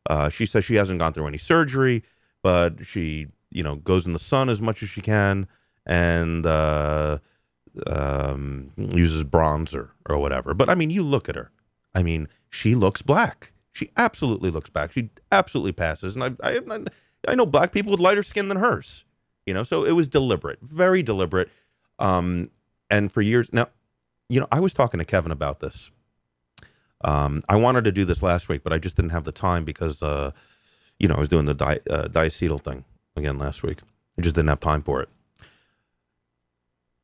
Uh, 0.09 0.28
she 0.28 0.44
says 0.44 0.66
she 0.66 0.74
hasn't 0.74 0.98
gone 0.98 1.14
through 1.14 1.28
any 1.28 1.39
surgery, 1.39 2.02
but 2.43 2.85
she, 2.85 3.28
you 3.48 3.62
know, 3.62 3.77
goes 3.77 4.05
in 4.05 4.12
the 4.12 4.18
sun 4.18 4.51
as 4.51 4.60
much 4.60 4.82
as 4.82 4.90
she 4.90 5.01
can 5.01 5.48
and 5.86 6.44
uh, 6.44 7.20
um, 7.86 8.70
uses 8.77 9.24
bronzer 9.24 9.89
or 10.10 10.18
whatever. 10.18 10.52
But 10.52 10.68
I 10.68 10.74
mean, 10.74 10.90
you 10.90 11.02
look 11.02 11.31
at 11.31 11.36
her. 11.36 11.51
I 11.94 12.02
mean, 12.02 12.28
she 12.51 12.74
looks 12.74 13.01
black. 13.01 13.52
She 13.72 13.89
absolutely 13.97 14.51
looks 14.51 14.68
black. 14.68 14.93
She 14.93 15.09
absolutely 15.32 15.72
passes. 15.72 16.16
And 16.16 16.36
I, 16.43 16.51
I, 16.51 16.60
I 16.70 16.78
know 17.34 17.47
black 17.47 17.72
people 17.72 17.90
with 17.90 18.01
lighter 18.01 18.22
skin 18.22 18.48
than 18.48 18.59
hers. 18.59 19.05
You 19.47 19.55
know, 19.55 19.62
so 19.62 19.84
it 19.84 19.92
was 19.92 20.09
deliberate, 20.09 20.59
very 20.62 21.02
deliberate. 21.02 21.51
Um, 21.98 22.47
and 22.90 23.10
for 23.10 23.20
years 23.22 23.52
now, 23.52 23.68
you 24.28 24.40
know, 24.40 24.47
I 24.52 24.60
was 24.60 24.72
talking 24.72 24.98
to 24.98 25.05
Kevin 25.05 25.32
about 25.32 25.60
this 25.60 25.90
um, 27.02 27.42
I 27.48 27.56
wanted 27.56 27.84
to 27.84 27.92
do 27.92 28.05
this 28.05 28.22
last 28.22 28.48
week, 28.48 28.62
but 28.62 28.72
I 28.72 28.78
just 28.78 28.97
didn't 28.97 29.12
have 29.12 29.24
the 29.24 29.32
time 29.32 29.64
because, 29.64 30.02
uh, 30.02 30.32
you 30.98 31.09
know, 31.09 31.14
I 31.14 31.18
was 31.18 31.28
doing 31.28 31.47
the 31.47 31.55
di- 31.55 31.80
uh, 31.88 32.09
diacetyl 32.09 32.60
thing 32.60 32.84
again 33.16 33.38
last 33.38 33.62
week. 33.62 33.78
I 34.18 34.22
just 34.22 34.34
didn't 34.34 34.48
have 34.48 34.60
time 34.60 34.82
for 34.82 35.01
it. 35.02 35.09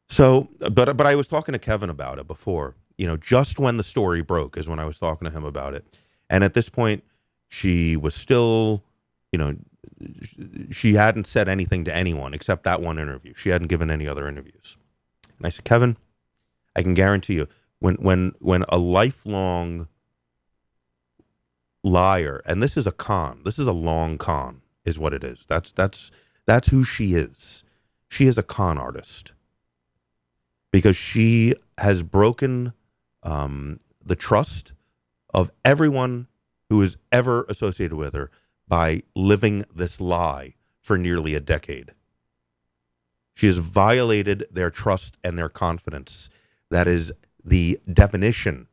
So, 0.09 0.49
but 0.73 0.97
but 0.97 1.07
I 1.07 1.15
was 1.15 1.29
talking 1.29 1.53
to 1.53 1.59
Kevin 1.59 1.91
about 1.91 2.19
it 2.19 2.27
before. 2.27 2.77
You 2.99 3.07
know, 3.07 3.17
just 3.17 3.59
when 3.59 3.77
the 3.77 3.83
story 3.83 4.23
broke 4.23 4.57
is 4.57 4.69
when 4.69 4.79
I 4.79 4.85
was 4.85 4.99
talking 4.99 5.27
to 5.29 5.37
him 5.37 5.45
about 5.45 5.75
it, 5.75 5.85
and 6.31 6.45
at 6.45 6.55
this 6.55 6.69
point, 6.69 7.03
she 7.49 7.97
was 7.97 8.15
still, 8.15 8.83
you 9.33 9.39
know, 9.39 9.57
she 10.71 10.95
hadn't 10.95 11.27
said 11.27 11.49
anything 11.49 11.85
to 11.85 11.95
anyone 11.95 12.35
except 12.35 12.65
that 12.65 12.81
one 12.83 12.99
interview. 12.99 13.35
She 13.35 13.51
hadn't 13.51 13.69
given 13.69 13.91
any 13.91 14.07
other 14.09 14.29
interviews. 14.29 14.77
And 15.39 15.47
I 15.47 15.51
said, 15.51 15.65
Kevin, 15.65 15.97
I 16.75 16.83
can 16.83 16.95
guarantee 16.95 17.35
you, 17.35 17.49
when 17.79 17.97
when 17.97 18.33
when 18.41 18.65
a 18.69 18.79
lifelong 18.79 19.89
liar 21.83 22.43
and 22.47 22.63
this 22.63 22.77
is 22.77 22.87
a 22.87 22.93
con 22.93 23.43
this 23.45 23.59
is 23.61 23.67
a 23.69 23.73
long 23.73 24.19
con 24.19 24.61
is 24.85 24.99
what 24.99 25.15
it 25.15 25.23
is 25.23 25.47
that's 25.49 25.71
that's 25.71 26.11
that's 26.45 26.69
who 26.69 26.83
she 26.83 27.15
is 27.15 27.63
she 28.09 28.27
is 28.27 28.37
a 28.37 28.43
con 28.43 28.77
artist 28.77 29.33
because 30.73 30.97
she 30.97 31.55
has 31.79 32.03
broken 32.03 32.73
um, 33.23 33.79
the 34.05 34.17
trust 34.17 34.73
of 35.33 35.51
everyone 35.65 36.27
who 36.69 36.83
is 36.83 36.97
ever 37.13 37.45
associated 37.49 37.97
with 37.97 38.15
her 38.15 38.31
by 38.69 39.03
living 39.15 39.65
this 39.75 40.01
lie 40.01 40.55
for 40.81 40.99
nearly 40.99 41.35
a 41.35 41.41
decade. 41.41 41.93
She 43.35 43.47
has 43.47 43.59
violated 43.59 44.47
their 44.51 44.71
trust 44.71 45.17
and 45.23 45.39
their 45.39 45.49
confidence. 45.49 46.31
That 46.71 46.87
is 46.87 47.13
the 47.45 47.79
definition 47.93 48.67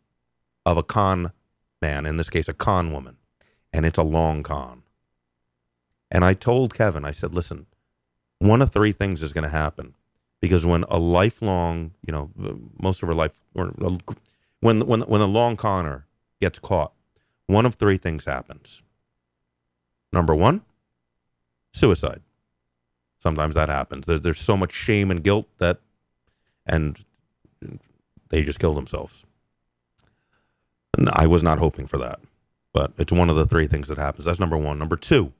of 0.65 0.77
a 0.77 0.83
con 0.83 1.31
man, 1.81 2.05
in 2.05 2.17
this 2.17 2.29
case, 2.29 2.47
a 2.47 2.53
con 2.53 2.91
woman, 2.91 3.17
and 3.73 3.85
it's 3.85 3.97
a 3.97 4.03
long 4.03 4.41
con. 4.41 4.83
And 6.09 6.23
I 6.23 6.33
told 6.33 6.73
Kevin, 6.73 7.03
I 7.03 7.11
said, 7.11 7.33
listen, 7.33 7.65
one 8.39 8.61
of 8.61 8.71
three 8.71 8.91
things 8.91 9.21
is 9.21 9.33
going 9.33 9.43
to 9.43 9.49
happen 9.49 9.95
because 10.39 10.65
when 10.65 10.83
a 10.89 10.99
lifelong, 10.99 11.91
you 12.05 12.11
know, 12.11 12.29
most 12.79 13.01
of 13.01 13.07
her 13.07 13.15
life, 13.15 13.31
or 13.55 13.73
when 14.59 14.85
when 14.85 15.01
when 15.01 15.21
a 15.21 15.25
long 15.25 15.55
conner 15.55 16.05
gets 16.39 16.59
caught, 16.59 16.93
one 17.47 17.65
of 17.65 17.75
three 17.75 17.97
things 17.97 18.25
happens. 18.25 18.81
Number 20.13 20.35
one, 20.35 20.61
suicide. 21.73 22.21
Sometimes 23.17 23.55
that 23.55 23.69
happens. 23.69 24.05
There, 24.05 24.19
there's 24.19 24.39
so 24.39 24.55
much 24.55 24.71
shame 24.71 25.09
and 25.09 25.23
guilt 25.23 25.47
that, 25.57 25.79
and 26.65 26.97
they 28.29 28.43
just 28.43 28.59
kill 28.59 28.73
themselves. 28.73 29.25
And 30.95 31.09
I 31.09 31.25
was 31.25 31.41
not 31.41 31.57
hoping 31.57 31.87
for 31.87 31.97
that, 31.97 32.19
but 32.73 32.93
it's 32.97 33.11
one 33.11 33.29
of 33.29 33.35
the 33.35 33.45
three 33.45 33.65
things 33.65 33.87
that 33.87 33.97
happens. 33.97 34.25
That's 34.25 34.39
number 34.39 34.57
one. 34.57 34.77
Number 34.77 34.95
two, 34.95 35.33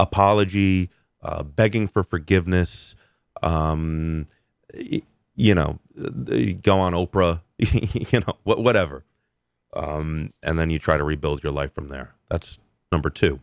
apology, 0.00 0.90
uh, 1.22 1.44
begging 1.44 1.86
for 1.86 2.02
forgiveness. 2.02 2.96
Um, 3.42 4.26
you 5.36 5.54
know, 5.54 5.78
go 6.62 6.78
on 6.78 6.94
Oprah, 6.94 7.42
you 7.58 8.20
know, 8.20 8.34
whatever. 8.42 9.04
Um, 9.74 10.30
and 10.42 10.58
then 10.58 10.70
you 10.70 10.78
try 10.78 10.96
to 10.96 11.04
rebuild 11.04 11.42
your 11.42 11.52
life 11.52 11.72
from 11.72 11.88
there. 11.88 12.14
That's 12.28 12.58
number 12.92 13.10
two. 13.10 13.40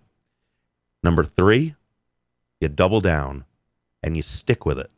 Number 1.03 1.23
three, 1.23 1.75
you 2.61 2.69
double 2.69 3.01
down 3.01 3.45
and 4.03 4.15
you 4.15 4.21
stick 4.21 4.65
with 4.65 4.79
it. 4.79 4.91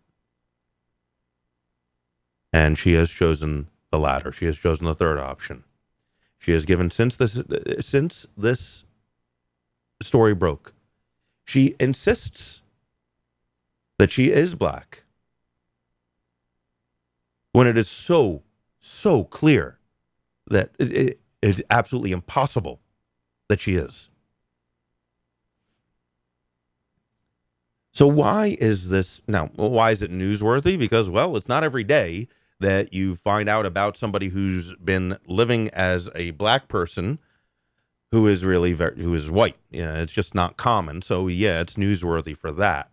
And 2.53 2.77
she 2.77 2.93
has 2.93 3.09
chosen 3.09 3.67
the 3.91 3.99
latter. 3.99 4.31
She 4.31 4.45
has 4.45 4.57
chosen 4.57 4.85
the 4.85 4.93
third 4.93 5.19
option. 5.19 5.63
She 6.37 6.51
has 6.51 6.65
given 6.65 6.91
since 6.91 7.15
this 7.15 7.41
since 7.79 8.25
this 8.35 8.83
story 10.01 10.33
broke. 10.33 10.73
She 11.45 11.75
insists 11.79 12.63
that 13.99 14.11
she 14.11 14.31
is 14.31 14.55
black 14.55 15.03
when 17.51 17.67
it 17.67 17.77
is 17.77 17.87
so 17.89 18.41
so 18.79 19.23
clear 19.23 19.77
that 20.47 20.71
it, 20.79 20.91
it, 20.91 21.19
it's 21.41 21.61
absolutely 21.69 22.11
impossible 22.11 22.79
that 23.47 23.59
she 23.59 23.75
is. 23.75 24.09
So 27.91 28.07
why 28.07 28.57
is 28.59 28.89
this 28.89 29.21
now? 29.27 29.47
Why 29.55 29.91
is 29.91 30.01
it 30.01 30.11
newsworthy? 30.11 30.79
Because 30.79 31.09
well, 31.09 31.35
it's 31.35 31.49
not 31.49 31.63
every 31.63 31.83
day 31.83 32.27
that 32.59 32.93
you 32.93 33.15
find 33.15 33.49
out 33.49 33.65
about 33.65 33.97
somebody 33.97 34.29
who's 34.29 34.73
been 34.75 35.17
living 35.27 35.69
as 35.69 36.09
a 36.15 36.31
black 36.31 36.67
person 36.67 37.19
who 38.11 38.27
is 38.27 38.45
really 38.45 38.73
very, 38.73 39.01
who 39.01 39.13
is 39.13 39.29
white. 39.29 39.57
Yeah, 39.69 39.97
it's 39.97 40.13
just 40.13 40.35
not 40.35 40.57
common. 40.57 41.01
So 41.01 41.27
yeah, 41.27 41.61
it's 41.61 41.75
newsworthy 41.75 42.35
for 42.37 42.51
that. 42.53 42.89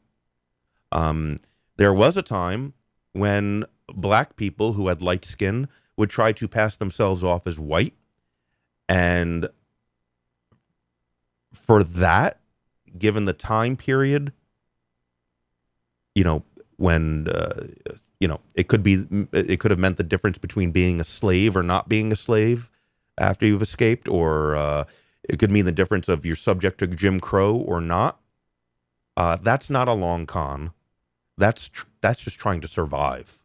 Um, 0.90 1.36
there 1.76 1.94
was 1.94 2.16
a 2.16 2.22
time 2.22 2.72
when 3.12 3.64
black 3.88 4.36
people 4.36 4.72
who 4.72 4.88
had 4.88 5.02
light 5.02 5.24
skin 5.24 5.68
would 5.96 6.10
try 6.10 6.32
to 6.32 6.48
pass 6.48 6.76
themselves 6.76 7.22
off 7.22 7.46
as 7.46 7.58
white, 7.58 7.94
and 8.88 9.48
for 11.52 11.82
that, 11.82 12.40
given 12.96 13.26
the 13.26 13.32
time 13.32 13.76
period, 13.76 14.32
you 16.18 16.24
know, 16.24 16.42
when 16.78 17.28
uh, 17.28 17.68
you 18.18 18.26
know 18.26 18.40
it 18.54 18.66
could 18.66 18.82
be 18.82 19.06
it 19.32 19.60
could 19.60 19.70
have 19.70 19.78
meant 19.78 19.98
the 19.98 20.02
difference 20.02 20.36
between 20.36 20.72
being 20.72 21.00
a 21.00 21.04
slave 21.04 21.56
or 21.56 21.62
not 21.62 21.88
being 21.88 22.10
a 22.10 22.16
slave 22.16 22.70
after 23.18 23.46
you've 23.46 23.62
escaped, 23.62 24.08
or 24.08 24.56
uh, 24.56 24.84
it 25.22 25.38
could 25.38 25.52
mean 25.52 25.64
the 25.64 25.70
difference 25.80 26.08
of 26.08 26.26
you're 26.26 26.34
subject 26.34 26.78
to 26.78 26.88
Jim 26.88 27.20
Crow 27.20 27.54
or 27.54 27.80
not. 27.80 28.18
Uh, 29.16 29.36
that's 29.40 29.70
not 29.70 29.86
a 29.86 29.92
long 29.92 30.26
con. 30.26 30.72
That's 31.36 31.68
tr- 31.68 31.86
that's 32.00 32.22
just 32.22 32.38
trying 32.40 32.60
to 32.62 32.68
survive 32.68 33.44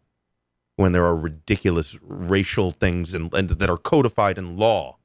when 0.75 0.91
there 0.93 1.05
are 1.05 1.15
ridiculous 1.15 1.99
racial 2.01 2.71
things 2.71 3.13
and, 3.13 3.31
and 3.35 3.49
that 3.49 3.69
are 3.69 3.77
codified 3.77 4.39
in 4.39 4.57
law 4.57 4.97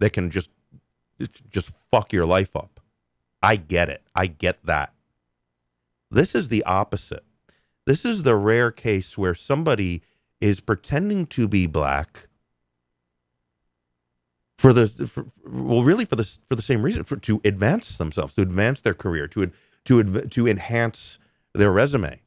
that 0.00 0.12
can 0.12 0.30
just 0.30 0.50
just 1.48 1.70
fuck 1.92 2.12
your 2.12 2.26
life 2.26 2.56
up. 2.56 2.80
I 3.40 3.54
get 3.54 3.88
it. 3.88 4.02
I 4.16 4.26
get 4.26 4.58
that. 4.66 4.92
This 6.12 6.34
is 6.34 6.48
the 6.48 6.62
opposite. 6.64 7.24
This 7.86 8.04
is 8.04 8.22
the 8.22 8.36
rare 8.36 8.70
case 8.70 9.16
where 9.16 9.34
somebody 9.34 10.02
is 10.40 10.60
pretending 10.60 11.26
to 11.28 11.48
be 11.48 11.66
black 11.66 12.28
for 14.58 14.72
the 14.72 14.88
for, 14.88 15.26
well 15.44 15.82
really 15.82 16.04
for 16.04 16.16
the 16.16 16.24
for 16.48 16.54
the 16.54 16.62
same 16.62 16.82
reason 16.82 17.02
for 17.02 17.16
to 17.16 17.40
advance 17.44 17.96
themselves 17.96 18.34
to 18.34 18.42
advance 18.42 18.80
their 18.82 18.94
career 18.94 19.26
to 19.26 19.50
to 19.86 20.26
to 20.28 20.46
enhance 20.46 21.18
their 21.54 21.72
resume. 21.72 22.20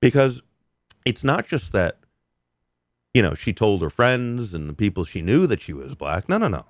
Because 0.00 0.40
it's 1.04 1.24
not 1.24 1.46
just 1.46 1.72
that 1.72 1.98
you 3.12 3.22
know 3.22 3.34
she 3.34 3.52
told 3.52 3.82
her 3.82 3.90
friends 3.90 4.54
and 4.54 4.70
the 4.70 4.74
people 4.74 5.04
she 5.04 5.20
knew 5.20 5.48
that 5.48 5.60
she 5.60 5.72
was 5.72 5.96
black. 5.96 6.28
No 6.28 6.38
no 6.38 6.48
no. 6.48 6.66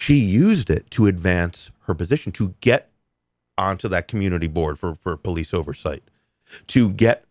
She 0.00 0.14
used 0.14 0.70
it 0.70 0.90
to 0.92 1.06
advance 1.06 1.70
her 1.82 1.94
position 1.94 2.32
to 2.32 2.54
get 2.60 2.91
onto 3.58 3.88
that 3.88 4.08
community 4.08 4.48
board 4.48 4.78
for 4.78 4.94
for 4.94 5.16
police 5.16 5.52
oversight 5.52 6.02
to 6.66 6.90
get 6.90 7.24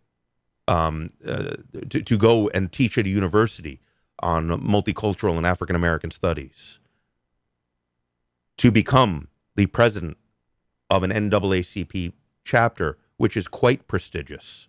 um 0.68 1.10
uh, 1.26 1.56
to, 1.90 2.02
to 2.02 2.18
go 2.18 2.50
and 2.50 2.72
teach 2.72 2.98
at 2.98 3.06
a 3.06 3.10
university 3.10 3.80
on 4.22 4.48
multicultural 4.48 5.38
and 5.38 5.46
African 5.46 5.76
American 5.76 6.12
studies, 6.12 6.80
to 8.58 8.72
become 8.72 9.28
the 9.56 9.66
president 9.66 10.18
of 10.90 11.04
an 11.04 11.12
NAACP 11.12 12.14
chapter, 12.44 12.98
which 13.18 13.36
is 13.36 13.48
quite 13.48 13.88
prestigious. 13.88 14.68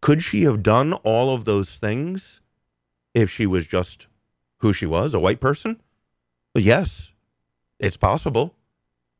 Could 0.00 0.22
she 0.22 0.42
have 0.42 0.62
done 0.62 0.92
all 0.92 1.34
of 1.34 1.44
those 1.44 1.78
things 1.78 2.40
if 3.14 3.30
she 3.30 3.46
was 3.46 3.66
just 3.66 4.06
who 4.58 4.72
she 4.72 4.86
was, 4.86 5.14
a 5.14 5.20
white 5.20 5.40
person? 5.40 5.80
Yes, 6.54 7.12
it's 7.78 7.96
possible. 7.96 8.54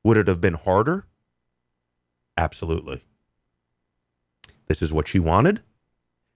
Would 0.05 0.17
it 0.17 0.29
have 0.29 0.41
been 0.41 0.55
harder? 0.55 1.07
Absolutely. 2.37 3.03
This 4.67 4.83
is 4.83 4.93
what 4.93 5.09
she 5.09 5.19
wanted. 5.19 5.63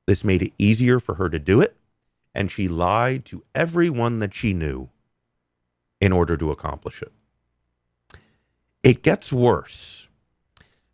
This 0.06 0.24
made 0.24 0.42
it 0.42 0.52
easier 0.58 0.98
for 0.98 1.14
her 1.14 1.28
to 1.28 1.38
do 1.38 1.60
it 1.60 1.76
and 2.34 2.50
she 2.50 2.68
lied 2.68 3.24
to 3.26 3.42
everyone 3.54 4.20
that 4.20 4.32
she 4.32 4.54
knew 4.54 4.88
in 6.00 6.12
order 6.12 6.36
to 6.36 6.50
accomplish 6.50 7.02
it. 7.02 7.12
It 8.82 9.02
gets 9.02 9.32
worse 9.32 10.08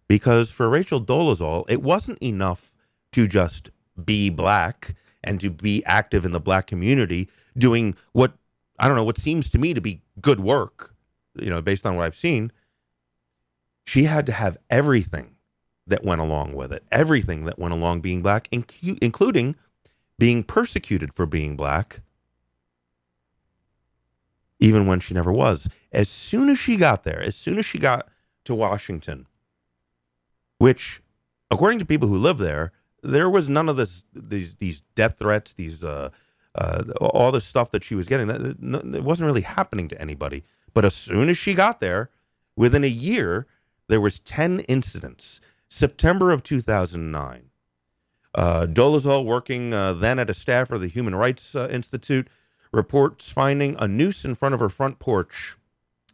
because 0.09 0.51
for 0.51 0.69
Rachel 0.69 1.01
Dolezal, 1.01 1.67
it 1.69 1.83
wasn't 1.83 2.19
enough 2.23 2.73
to 3.13 3.29
just 3.29 3.71
be 4.03 4.31
black 4.31 4.95
and 5.23 5.39
to 5.41 5.51
be 5.51 5.85
active 5.85 6.25
in 6.25 6.33
the 6.33 6.41
black 6.41 6.67
community 6.67 7.29
doing 7.57 7.95
what 8.13 8.33
I 8.79 8.89
don't 8.89 8.97
know 8.97 9.05
what 9.05 9.19
seems 9.19 9.51
to 9.51 9.59
me 9.59 9.75
to 9.75 9.81
be 9.81 10.01
good 10.21 10.41
work, 10.41 10.95
you 11.37 11.51
know, 11.51 11.63
based 11.63 11.87
on 11.87 11.95
what 11.95 12.07
I've 12.07 12.17
seen. 12.17 12.51
She 13.85 14.05
had 14.05 14.27
to 14.27 14.33
have 14.33 14.57
everything 14.71 15.37
that 15.87 16.03
went 16.03 16.21
along 16.21 16.55
with 16.55 16.73
it, 16.73 16.83
everything 16.91 17.45
that 17.45 17.59
went 17.59 17.75
along 17.75 18.01
being 18.01 18.23
black, 18.23 18.49
including 18.51 19.57
being 20.19 20.43
persecuted 20.43 21.13
for 21.13 21.27
being 21.27 21.57
black, 21.57 22.01
even 24.59 24.87
when 24.87 25.01
she 25.01 25.13
never 25.13 25.33
was. 25.33 25.69
As 25.93 26.09
soon 26.09 26.49
as 26.49 26.59
she 26.59 26.77
got 26.77 27.05
there, 27.05 27.21
as 27.21 27.37
soon 27.37 27.59
as 27.59 27.67
she 27.67 27.79
got 27.79 28.09
to 28.45 28.55
Washington, 28.55 29.27
which, 30.59 31.03
according 31.51 31.79
to 31.81 31.85
people 31.85 32.09
who 32.09 32.17
live 32.17 32.39
there, 32.39 32.73
there 33.03 33.29
was 33.29 33.49
none 33.49 33.69
of 33.69 33.77
this 33.77 34.05
these 34.15 34.55
these 34.55 34.81
death 34.95 35.19
threats, 35.19 35.53
these 35.53 35.85
uh, 35.85 36.09
uh, 36.55 36.85
all 37.01 37.33
the 37.33 37.41
stuff 37.41 37.71
that 37.73 37.85
she 37.85 37.95
was 37.95 38.07
getting. 38.07 38.29
That 38.29 38.95
it 38.95 39.05
wasn't 39.05 39.27
really 39.27 39.43
happening 39.43 39.89
to 39.89 40.01
anybody. 40.01 40.45
But 40.73 40.87
as 40.87 40.95
soon 40.95 41.29
as 41.29 41.37
she 41.37 41.53
got 41.53 41.81
there, 41.81 42.11
within 42.57 42.83
a 42.83 42.89
year, 42.89 43.47
there 43.89 44.01
was 44.01 44.21
ten 44.21 44.61
incidents. 44.61 45.41
September 45.69 46.31
of 46.31 46.43
2009, 46.43 47.51
uh, 48.35 48.67
Dolezal, 48.67 49.25
working 49.25 49.75
uh, 49.75 49.93
then 49.93 50.19
at 50.19 50.31
a 50.31 50.35
staff 50.35 50.71
of 50.71 50.81
the 50.81 50.87
Human 50.89 51.15
Rights 51.15 51.55
uh, 51.57 51.69
Institute, 51.71 52.29
reports 52.73 53.31
finding 53.31 53.77
a 53.79 53.89
noose 53.89 54.25
in 54.25 54.35
front 54.35 54.55
of 54.55 54.61
her 54.61 54.69
front 54.69 54.99
porch 54.99 55.57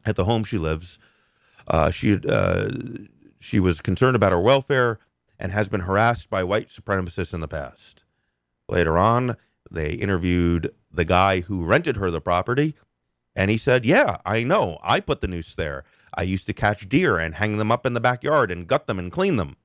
at 0.04 0.16
the 0.16 0.24
home 0.24 0.44
she 0.44 0.58
lives. 0.58 0.98
Uh, 1.66 1.90
she 1.90 2.18
uh, 2.28 2.68
she 3.38 3.60
was 3.60 3.80
concerned 3.80 4.16
about 4.16 4.32
her 4.32 4.40
welfare 4.40 4.98
and 5.38 5.52
has 5.52 5.68
been 5.68 5.80
harassed 5.82 6.28
by 6.28 6.44
white 6.44 6.68
supremacists 6.68 7.34
in 7.34 7.40
the 7.40 7.48
past. 7.48 8.04
Later 8.68 8.98
on, 8.98 9.36
they 9.70 9.92
interviewed 9.92 10.72
the 10.92 11.04
guy 11.04 11.40
who 11.40 11.64
rented 11.64 11.96
her 11.96 12.10
the 12.10 12.20
property, 12.20 12.74
and 13.34 13.50
he 13.50 13.56
said, 13.56 13.86
"Yeah, 13.86 14.18
I 14.26 14.42
know. 14.42 14.78
I 14.82 15.00
put 15.00 15.20
the 15.20 15.28
noose 15.28 15.54
there. 15.54 15.84
I 16.14 16.22
used 16.22 16.46
to 16.46 16.52
catch 16.52 16.88
deer 16.88 17.18
and 17.18 17.34
hang 17.34 17.58
them 17.58 17.72
up 17.72 17.86
in 17.86 17.94
the 17.94 18.00
backyard 18.00 18.50
and 18.50 18.66
gut 18.66 18.86
them 18.86 18.98
and 18.98 19.10
clean 19.12 19.36
them." 19.36 19.56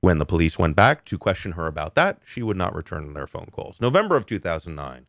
When 0.00 0.18
the 0.18 0.26
police 0.26 0.58
went 0.58 0.76
back 0.76 1.06
to 1.06 1.16
question 1.16 1.52
her 1.52 1.66
about 1.66 1.94
that, 1.94 2.20
she 2.26 2.42
would 2.42 2.58
not 2.58 2.74
return 2.74 3.14
their 3.14 3.26
phone 3.26 3.48
calls. 3.50 3.80
November 3.80 4.16
of 4.16 4.26
2009. 4.26 5.06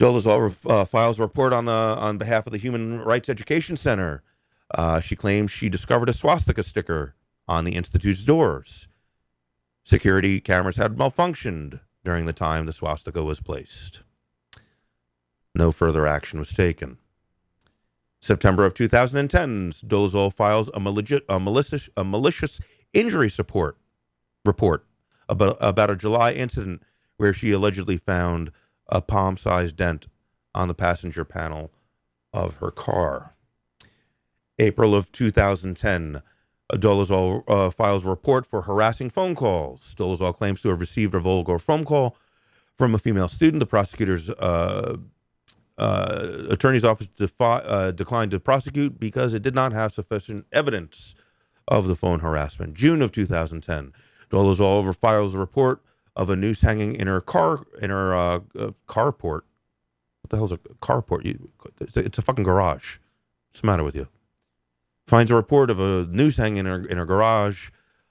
Dolezal 0.00 0.56
uh, 0.68 0.84
files 0.84 1.18
a 1.18 1.22
report 1.22 1.52
on 1.52 1.66
the 1.66 1.72
on 1.72 2.18
behalf 2.18 2.46
of 2.46 2.52
the 2.52 2.58
Human 2.58 3.00
Rights 3.00 3.28
Education 3.28 3.76
Center. 3.76 4.24
Uh, 4.74 5.00
she 5.00 5.14
claims 5.14 5.52
she 5.52 5.68
discovered 5.68 6.08
a 6.08 6.12
swastika 6.12 6.64
sticker 6.64 7.14
on 7.46 7.64
the 7.64 7.76
institute's 7.76 8.24
doors. 8.24 8.88
Security 9.84 10.40
cameras 10.40 10.76
had 10.76 10.96
malfunctioned 10.96 11.78
during 12.04 12.26
the 12.26 12.32
time 12.32 12.66
the 12.66 12.72
swastika 12.72 13.22
was 13.22 13.40
placed. 13.40 14.02
No 15.54 15.70
further 15.70 16.06
action 16.06 16.40
was 16.40 16.52
taken. 16.52 16.98
September 18.26 18.64
of 18.64 18.74
2010, 18.74 19.72
Dolezal 19.86 20.32
files 20.32 20.68
a, 20.74 20.78
a, 21.28 21.40
malicious, 21.40 21.88
a 21.96 22.04
malicious 22.04 22.60
injury 22.92 23.30
support 23.30 23.78
report 24.44 24.84
about, 25.28 25.56
about 25.60 25.90
a 25.90 25.96
July 25.96 26.32
incident 26.32 26.82
where 27.16 27.32
she 27.32 27.52
allegedly 27.52 27.96
found 27.96 28.50
a 28.88 29.00
palm 29.00 29.36
sized 29.36 29.76
dent 29.76 30.06
on 30.54 30.68
the 30.68 30.74
passenger 30.74 31.24
panel 31.24 31.70
of 32.32 32.56
her 32.56 32.70
car. 32.70 33.34
April 34.58 34.94
of 34.94 35.12
2010, 35.12 36.22
Dolezal 36.72 37.44
uh, 37.46 37.70
files 37.70 38.04
a 38.04 38.08
report 38.08 38.46
for 38.46 38.62
harassing 38.62 39.10
phone 39.10 39.34
calls. 39.34 39.94
Dolezal 39.94 40.34
claims 40.34 40.60
to 40.62 40.70
have 40.70 40.80
received 40.80 41.14
a 41.14 41.20
vulgar 41.20 41.58
phone 41.58 41.84
call 41.84 42.16
from 42.76 42.94
a 42.94 42.98
female 42.98 43.28
student. 43.28 43.60
The 43.60 43.66
prosecutors 43.66 44.30
uh, 44.30 44.96
uh, 45.78 46.44
attorney's 46.48 46.84
office 46.84 47.06
defi- 47.08 47.34
uh, 47.44 47.90
declined 47.90 48.30
to 48.30 48.40
prosecute 48.40 48.98
because 48.98 49.34
it 49.34 49.42
did 49.42 49.54
not 49.54 49.72
have 49.72 49.92
sufficient 49.92 50.46
evidence 50.52 51.14
of 51.68 51.88
the 51.88 51.96
phone 51.96 52.20
harassment. 52.20 52.74
June 52.74 53.02
of 53.02 53.12
2010, 53.12 53.92
Dolezal 54.30 54.94
files 54.96 55.34
a 55.34 55.38
report 55.38 55.82
of 56.14 56.30
a 56.30 56.36
noose 56.36 56.62
hanging 56.62 56.94
in 56.94 57.06
her 57.06 57.20
car 57.20 57.64
in 57.80 57.90
her 57.90 58.14
uh, 58.16 58.40
uh, 58.58 58.70
carport. 58.88 59.42
What 60.22 60.30
the 60.30 60.36
hell's 60.36 60.52
a 60.52 60.58
carport? 60.58 61.24
You, 61.24 61.50
it's, 61.80 61.96
a, 61.96 62.00
it's 62.00 62.18
a 62.18 62.22
fucking 62.22 62.44
garage. 62.44 62.98
What's 63.50 63.60
the 63.60 63.66
matter 63.66 63.84
with 63.84 63.94
you? 63.94 64.08
Finds 65.06 65.30
a 65.30 65.34
report 65.36 65.70
of 65.70 65.78
a 65.78 66.06
noose 66.06 66.36
hanging 66.36 66.58
in 66.58 66.66
her 66.66 66.86
in 66.88 66.98
her 66.98 67.04
garage 67.04 67.70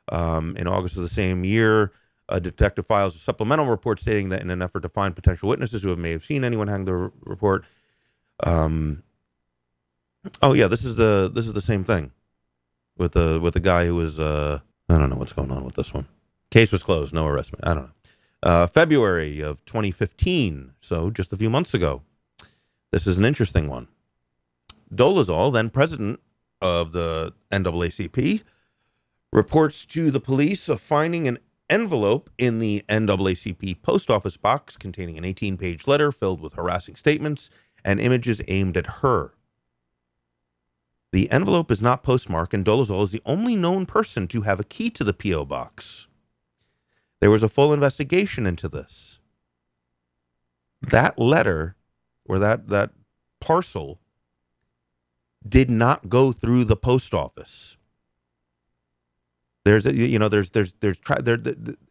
um, 0.09 0.55
in 0.55 0.67
August 0.67 0.95
of 0.95 1.03
the 1.03 1.09
same 1.09 1.43
year. 1.43 1.91
A 2.27 2.39
detective 2.39 2.88
files 2.88 3.15
a 3.15 3.19
supplemental 3.19 3.68
report 3.68 3.99
stating 3.99 4.30
that 4.30 4.41
in 4.41 4.49
an 4.49 4.61
effort 4.61 4.81
to 4.81 4.89
find 4.89 5.15
potential 5.15 5.47
witnesses 5.49 5.84
who 5.84 5.89
have 5.89 5.99
may 5.99 6.11
have 6.11 6.26
seen 6.26 6.43
anyone 6.43 6.68
hang 6.68 6.85
the 6.85 7.11
report. 7.23 7.65
Um, 8.43 9.03
oh 10.41 10.53
yeah, 10.53 10.68
this 10.68 10.84
is 10.84 10.95
the 10.95 11.30
this 11.34 11.45
is 11.45 11.53
the 11.53 11.61
same 11.61 11.84
thing 11.84 12.11
with 12.97 13.11
the 13.14 13.39
with 13.41 13.53
the 13.53 13.60
guy 13.60 13.85
who 13.85 13.95
was 13.95 14.19
uh, 14.19 14.60
I 14.89 14.97
don't 14.97 15.10
know 15.10 15.18
what's 15.18 15.34
going 15.34 15.52
on 15.52 15.64
with 15.64 15.76
this 15.76 15.93
one. 15.93 16.07
Case 16.49 16.72
was 16.72 16.84
closed, 16.84 17.14
no 17.14 17.27
arrest. 17.27 17.53
I 17.64 17.73
don't 17.73 17.84
know. 17.84 17.91
Uh, 18.43 18.68
February 18.68 19.41
of 19.41 19.64
2015, 19.65 20.73
so 20.80 21.10
just 21.10 21.34
a 21.34 21.38
few 21.38 21.49
months 21.49 21.73
ago. 21.73 22.03
This 22.91 23.07
is 23.07 23.18
an 23.18 23.26
interesting 23.26 23.68
one. 23.68 23.88
Dolezal, 24.93 25.52
then 25.52 25.69
president 25.69 26.19
of 26.61 26.91
the 26.91 27.34
NAACP, 27.52 28.43
reports 29.34 29.85
to 29.88 30.11
the 30.11 30.19
police 30.19 30.69
of 30.69 30.80
finding 30.80 31.27
an 31.27 31.39
envelope 31.69 32.29
in 32.37 32.59
the 32.59 32.83
NAACP 32.89 33.81
post 33.81 34.09
office 34.09 34.37
box 34.37 34.77
containing 34.77 35.17
an 35.17 35.25
18 35.25 35.57
page 35.57 35.87
letter 35.87 36.11
filled 36.11 36.41
with 36.41 36.53
harassing 36.53 36.95
statements 36.95 37.49
and 37.83 37.99
images 37.99 38.41
aimed 38.47 38.77
at 38.77 38.87
her. 39.01 39.33
The 41.11 41.31
envelope 41.31 41.71
is 41.71 41.81
not 41.81 42.03
postmarked, 42.03 42.53
and 42.53 42.65
Dolezal 42.65 43.01
is 43.01 43.11
the 43.11 43.21
only 43.25 43.55
known 43.55 43.85
person 43.85 44.27
to 44.27 44.41
have 44.41 44.59
a 44.59 44.65
key 44.65 44.89
to 44.91 45.03
the 45.03 45.13
P.O. 45.13 45.45
box. 45.45 46.07
There 47.21 47.31
was 47.31 47.43
a 47.43 47.49
full 47.49 47.71
investigation 47.71 48.45
into 48.45 48.67
this. 48.67 49.19
That 50.81 51.17
letter 51.17 51.77
or 52.25 52.37
that, 52.39 52.67
that 52.67 52.91
parcel 53.39 53.99
did 55.47 55.69
not 55.69 56.09
go 56.09 56.31
through 56.31 56.65
the 56.65 56.75
post 56.75 57.13
office. 57.13 57.74
There's, 59.65 59.85
you 59.85 60.19
know, 60.19 60.29
there's, 60.29 60.51
there's, 60.51 60.73
there's, 60.79 60.99
there, 61.23 61.39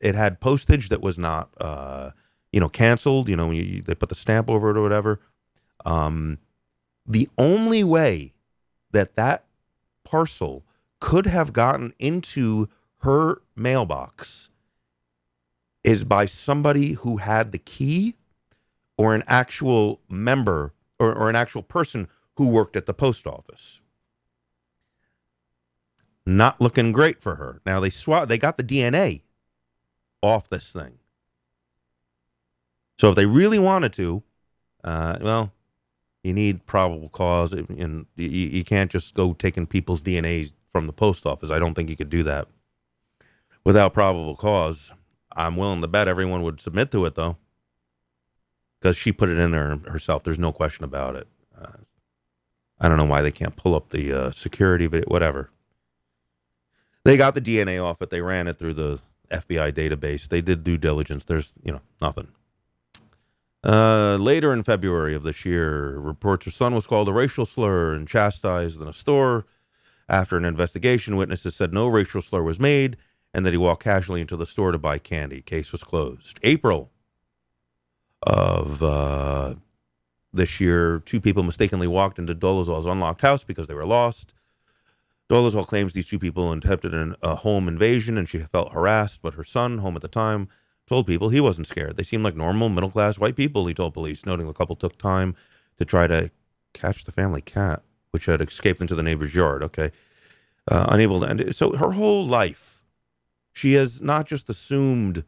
it 0.01 0.15
had 0.15 0.41
postage 0.41 0.89
that 0.91 1.03
was 1.03 1.19
not, 1.19 1.51
uh, 1.61 2.13
you 2.53 2.61
know, 2.61 2.69
canceled. 2.69 3.29
You 3.29 3.35
know, 3.35 3.51
you, 3.51 3.83
they 3.83 3.97
put 3.97 4.09
the 4.09 4.15
stamp 4.15 4.49
over 4.49 4.71
it 4.71 4.77
or 4.77 4.83
whatever. 4.83 5.21
Um, 5.85 6.39
the 7.05 7.29
only 7.37 7.83
way 7.83 8.33
that 8.93 9.17
that 9.17 9.45
parcel 10.05 10.65
could 11.01 11.27
have 11.27 11.53
gotten 11.53 11.93
into 11.99 12.69
her 12.99 13.43
mailbox 13.57 14.51
is 15.83 16.05
by 16.05 16.27
somebody 16.27 16.93
who 16.93 17.17
had 17.19 17.51
the 17.51 17.59
key 17.59 18.15
or 18.97 19.17
an 19.17 19.25
actual 19.27 20.01
member 20.09 20.73
or, 20.99 21.13
or 21.13 21.29
an 21.29 21.37
actual 21.37 21.63
person 21.63 22.07
who 22.37 22.49
worked 22.49 22.77
at 22.77 22.87
the 22.87 22.95
post 22.95 23.27
office 23.27 23.81
not 26.27 26.61
looking 26.61 26.93
great 26.93 27.21
for 27.23 27.37
her. 27.37 27.61
Now 27.67 27.81
they 27.81 27.91
swat 27.91 28.29
they 28.29 28.39
got 28.39 28.57
the 28.57 28.65
DNA 28.65 29.23
off 30.23 30.49
this 30.49 30.73
thing. 30.73 30.99
So 32.99 33.11
if 33.11 33.17
they 33.17 33.27
really 33.27 33.59
wanted 33.59 33.93
to, 33.95 34.23
uh, 34.83 35.19
well, 35.21 35.53
you 36.23 36.33
need 36.33 36.65
probable 36.65 37.11
cause, 37.11 37.53
and 37.53 38.07
you, 38.17 38.29
you 38.29 38.65
can't 38.65 38.91
just 38.91 39.15
go 39.15 39.35
taking 39.35 39.67
people's 39.67 40.01
DNA 40.01 40.53
from 40.73 40.87
the 40.87 40.93
post 40.93 41.27
office. 41.27 41.51
I 41.51 41.59
don't 41.59 41.75
think 41.75 41.91
you 41.91 41.97
could 41.97 42.11
do 42.11 42.23
that 42.23 42.49
without 43.65 43.93
probable 43.93 44.37
cause. 44.37 44.93
I'm 45.37 45.57
willing 45.57 45.81
to 45.81 45.89
bet 45.89 46.09
everyone 46.09 46.43
would 46.43 46.61
submit 46.61 46.91
to 46.93 47.05
it 47.05 47.15
though, 47.15 47.37
because 48.81 48.97
she 48.97 49.13
put 49.13 49.29
it 49.29 49.39
in 49.39 49.51
there 49.51 49.77
herself. 49.89 50.23
There's 50.23 50.39
no 50.39 50.53
question 50.53 50.85
about 50.85 51.17
it. 51.17 51.29
Uh, 51.59 51.79
I 52.81 52.89
don't 52.89 52.99
know 52.99 53.05
why 53.05 53.23
they 53.23 53.33
can't 53.33 53.57
pull 53.57 53.75
up 53.75 53.91
the 53.91 54.13
uh, 54.13 54.31
security, 54.31 54.87
but 54.87 55.09
whatever. 55.09 55.51
They 57.05 57.17
got 57.17 57.35
the 57.35 57.41
DNA 57.41 57.83
off 57.83 58.01
it. 58.03 58.11
They 58.11 58.21
ran 58.21 58.49
it 58.49 58.59
through 58.59 58.75
the 58.75 59.01
FBI 59.31 59.73
database. 59.73 60.29
They 60.29 60.41
did 60.41 60.65
due 60.65 60.79
diligence. 60.79 61.25
There's, 61.25 61.53
you 61.63 61.73
know, 61.73 61.83
nothing. 62.01 62.29
Uh, 63.63 64.17
later 64.17 64.53
in 64.53 64.63
February 64.63 65.15
of 65.15 65.23
this 65.23 65.45
year, 65.45 65.99
reports 65.99 66.45
her 66.45 66.51
son 66.51 66.75
was 66.75 66.87
called 66.87 67.09
a 67.09 67.13
racial 67.13 67.47
slur 67.47 67.95
and 67.95 68.07
chastised 68.07 68.81
in 68.81 68.89
a 68.89 68.93
store. 68.93 69.47
After 70.09 70.37
an 70.37 70.45
investigation, 70.45 71.17
witnesses 71.17 71.55
said 71.55 71.73
no 71.73 71.89
racial 71.89 72.21
slur 72.21 72.43
was 72.43 72.61
made 72.61 72.97
and 73.35 73.45
that 73.45 73.53
he 73.53 73.57
walked 73.57 73.83
casually 73.83 74.21
into 74.21 74.37
the 74.37 74.47
store 74.47 74.71
to 74.71 74.79
buy 74.79 74.99
candy. 74.99 75.43
Case 75.43 75.73
was 75.73 75.83
closed. 75.83 76.39
April 76.43 76.91
of 78.23 78.83
uh, 78.83 79.57
this 80.33 80.61
year, 80.61 81.01
two 81.01 81.21
people 81.21 81.43
mistakenly 81.43 81.89
walked 81.89 82.19
into 82.19 82.35
Dolezal's 82.35 82.87
unlocked 82.87 83.23
house 83.23 83.45
because 83.45 83.67
they 83.67 83.75
were 83.75 83.85
lost. 83.85 84.33
Dolezal 85.31 85.67
claims 85.67 85.93
these 85.93 86.07
two 86.07 86.19
people 86.19 86.53
attempted 86.53 86.93
an, 86.93 87.15
a 87.23 87.37
home 87.37 87.67
invasion 87.67 88.19
and 88.19 88.29
she 88.29 88.39
felt 88.39 88.73
harassed, 88.73 89.23
but 89.23 89.35
her 89.35 89.45
son, 89.45 89.79
home 89.79 89.97
at 89.97 90.03
the 90.03 90.09
time, 90.09 90.49
told 90.87 91.07
people 91.07 91.31
he 91.31 91.41
wasn't 91.41 91.67
scared. 91.67 91.97
They 91.97 92.03
seemed 92.03 92.25
like 92.25 92.37
normal, 92.37 92.69
middle 92.69 92.91
class 92.91 93.19
white 93.19 93.37
people, 93.37 93.67
he 93.67 93.75
told 93.75 93.95
police, 93.95 94.27
noting 94.27 94.47
the 94.47 94.53
couple 94.53 94.77
took 94.77 94.99
time 94.99 95.35
to 95.79 95.85
try 95.85 96.07
to 96.07 96.31
catch 96.75 97.05
the 97.05 97.13
family 97.13 97.41
cat, 97.41 97.83
which 98.11 98.27
had 98.27 98.41
escaped 98.41 98.81
into 98.81 98.95
the 98.95 99.03
neighbor's 99.03 99.35
yard. 99.35 99.63
Okay. 99.63 99.91
Uh, 100.71 100.87
unable 100.91 101.21
to 101.21 101.29
end 101.29 101.55
So 101.57 101.77
her 101.77 101.93
whole 101.93 102.25
life, 102.25 102.83
she 103.53 103.75
has 103.75 104.01
not 104.01 104.27
just 104.27 104.51
assumed 104.51 105.25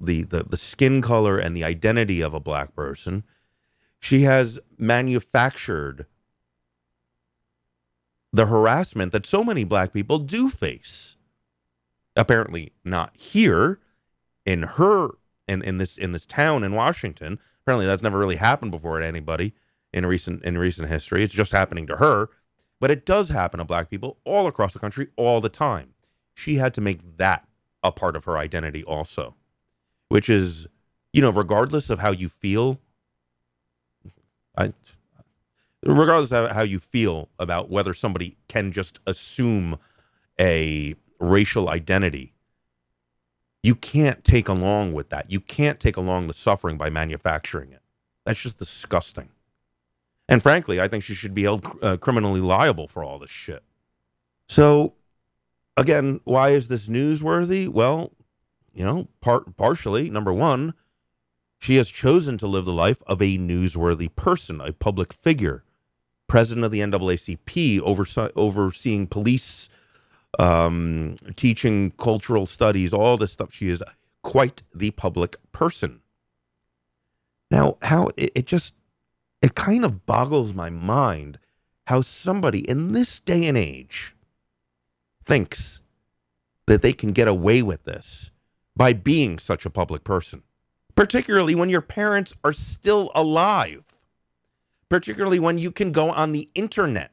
the, 0.00 0.22
the, 0.22 0.42
the 0.42 0.56
skin 0.56 1.02
color 1.02 1.38
and 1.38 1.56
the 1.56 1.64
identity 1.64 2.20
of 2.20 2.34
a 2.34 2.40
black 2.40 2.74
person, 2.74 3.24
she 4.00 4.22
has 4.22 4.58
manufactured 4.76 6.06
the 8.34 8.46
harassment 8.46 9.12
that 9.12 9.24
so 9.24 9.44
many 9.44 9.62
black 9.62 9.92
people 9.92 10.18
do 10.18 10.48
face. 10.48 11.16
Apparently 12.16 12.72
not 12.84 13.16
here 13.16 13.78
in 14.44 14.62
her 14.62 15.10
in, 15.46 15.62
in 15.62 15.78
this 15.78 15.96
in 15.96 16.10
this 16.10 16.26
town 16.26 16.64
in 16.64 16.74
Washington. 16.74 17.38
Apparently 17.62 17.86
that's 17.86 18.02
never 18.02 18.18
really 18.18 18.36
happened 18.36 18.72
before 18.72 18.98
to 18.98 19.06
anybody 19.06 19.54
in 19.92 20.04
recent 20.04 20.42
in 20.42 20.58
recent 20.58 20.88
history. 20.88 21.22
It's 21.22 21.32
just 21.32 21.52
happening 21.52 21.86
to 21.86 21.96
her. 21.96 22.28
But 22.80 22.90
it 22.90 23.06
does 23.06 23.28
happen 23.28 23.58
to 23.58 23.64
black 23.64 23.88
people 23.88 24.18
all 24.24 24.48
across 24.48 24.72
the 24.72 24.80
country 24.80 25.08
all 25.16 25.40
the 25.40 25.48
time. 25.48 25.94
She 26.34 26.56
had 26.56 26.74
to 26.74 26.80
make 26.80 27.18
that 27.18 27.46
a 27.84 27.92
part 27.92 28.16
of 28.16 28.24
her 28.24 28.36
identity 28.36 28.82
also. 28.82 29.36
Which 30.08 30.28
is, 30.28 30.66
you 31.12 31.22
know, 31.22 31.30
regardless 31.30 31.88
of 31.88 32.00
how 32.00 32.10
you 32.10 32.28
feel, 32.28 32.80
I 34.56 34.72
regardless 35.84 36.32
of 36.32 36.50
how 36.50 36.62
you 36.62 36.78
feel 36.78 37.28
about 37.38 37.70
whether 37.70 37.94
somebody 37.94 38.36
can 38.48 38.72
just 38.72 39.00
assume 39.06 39.76
a 40.40 40.94
racial 41.20 41.68
identity, 41.68 42.32
you 43.62 43.74
can't 43.74 44.24
take 44.24 44.48
along 44.48 44.92
with 44.92 45.10
that. 45.10 45.30
You 45.30 45.40
can't 45.40 45.80
take 45.80 45.96
along 45.96 46.26
the 46.26 46.34
suffering 46.34 46.76
by 46.76 46.90
manufacturing 46.90 47.72
it. 47.72 47.82
That's 48.24 48.40
just 48.40 48.58
disgusting. 48.58 49.30
And 50.28 50.42
frankly, 50.42 50.80
I 50.80 50.88
think 50.88 51.04
she 51.04 51.14
should 51.14 51.34
be 51.34 51.42
held 51.42 51.66
uh, 51.82 51.96
criminally 51.98 52.40
liable 52.40 52.88
for 52.88 53.04
all 53.04 53.18
this 53.18 53.30
shit. 53.30 53.62
So, 54.48 54.94
again, 55.76 56.20
why 56.24 56.50
is 56.50 56.68
this 56.68 56.88
newsworthy? 56.88 57.68
Well, 57.68 58.12
you 58.72 58.84
know, 58.84 59.08
part 59.20 59.56
partially, 59.56 60.10
number 60.10 60.32
one, 60.32 60.74
she 61.58 61.76
has 61.76 61.90
chosen 61.90 62.36
to 62.38 62.46
live 62.46 62.64
the 62.64 62.72
life 62.72 63.02
of 63.06 63.22
a 63.22 63.38
newsworthy 63.38 64.14
person, 64.14 64.60
a 64.60 64.72
public 64.72 65.12
figure 65.12 65.63
president 66.34 66.64
of 66.64 66.72
the 66.72 66.80
NAACP, 66.80 67.78
overse- 67.78 68.32
overseeing 68.34 69.06
police, 69.06 69.68
um, 70.40 71.14
teaching 71.36 71.92
cultural 71.92 72.44
studies, 72.44 72.92
all 72.92 73.16
this 73.16 73.30
stuff. 73.30 73.52
She 73.52 73.68
is 73.68 73.84
quite 74.24 74.64
the 74.74 74.90
public 74.90 75.36
person. 75.52 76.00
Now, 77.52 77.76
how 77.82 78.10
it, 78.16 78.32
it 78.34 78.46
just 78.46 78.74
it 79.42 79.54
kind 79.54 79.84
of 79.84 80.06
boggles 80.06 80.54
my 80.54 80.70
mind 80.70 81.38
how 81.86 82.00
somebody 82.00 82.68
in 82.68 82.94
this 82.94 83.20
day 83.20 83.46
and 83.46 83.56
age 83.56 84.16
thinks 85.24 85.80
that 86.66 86.82
they 86.82 86.92
can 86.92 87.12
get 87.12 87.28
away 87.28 87.62
with 87.62 87.84
this 87.84 88.32
by 88.74 88.92
being 88.92 89.38
such 89.38 89.64
a 89.64 89.70
public 89.70 90.02
person, 90.02 90.42
particularly 90.96 91.54
when 91.54 91.68
your 91.68 91.80
parents 91.80 92.34
are 92.42 92.52
still 92.52 93.12
alive 93.14 93.93
particularly 94.88 95.38
when 95.38 95.58
you 95.58 95.70
can 95.70 95.92
go 95.92 96.10
on 96.10 96.32
the 96.32 96.48
internet 96.54 97.12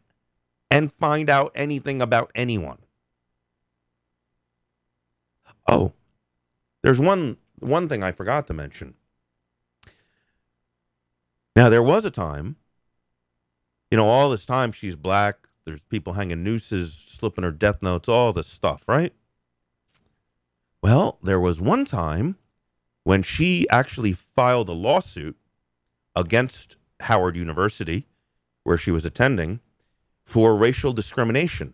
and 0.69 0.93
find 0.93 1.29
out 1.29 1.51
anything 1.55 2.01
about 2.01 2.31
anyone. 2.35 2.79
Oh, 5.67 5.93
there's 6.81 6.99
one 6.99 7.37
one 7.59 7.87
thing 7.87 8.03
I 8.03 8.11
forgot 8.11 8.47
to 8.47 8.53
mention. 8.53 8.95
Now, 11.55 11.69
there 11.69 11.83
was 11.83 12.05
a 12.05 12.11
time, 12.11 12.55
you 13.91 13.97
know, 13.97 14.07
all 14.07 14.29
this 14.29 14.45
time 14.45 14.71
she's 14.71 14.95
black. 14.95 15.49
There's 15.65 15.81
people 15.81 16.13
hanging 16.13 16.43
nooses, 16.43 16.93
slipping 16.93 17.43
her 17.43 17.51
death 17.51 17.81
notes, 17.81 18.09
all 18.09 18.33
this 18.33 18.47
stuff, 18.47 18.83
right? 18.87 19.13
Well, 20.81 21.19
there 21.21 21.39
was 21.39 21.61
one 21.61 21.85
time 21.85 22.37
when 23.03 23.21
she 23.21 23.67
actually 23.69 24.13
filed 24.13 24.69
a 24.69 24.73
lawsuit 24.73 25.37
against 26.15 26.77
Howard 27.01 27.35
University, 27.35 28.07
where 28.63 28.77
she 28.77 28.91
was 28.91 29.05
attending, 29.05 29.59
for 30.23 30.55
racial 30.55 30.93
discrimination. 30.93 31.73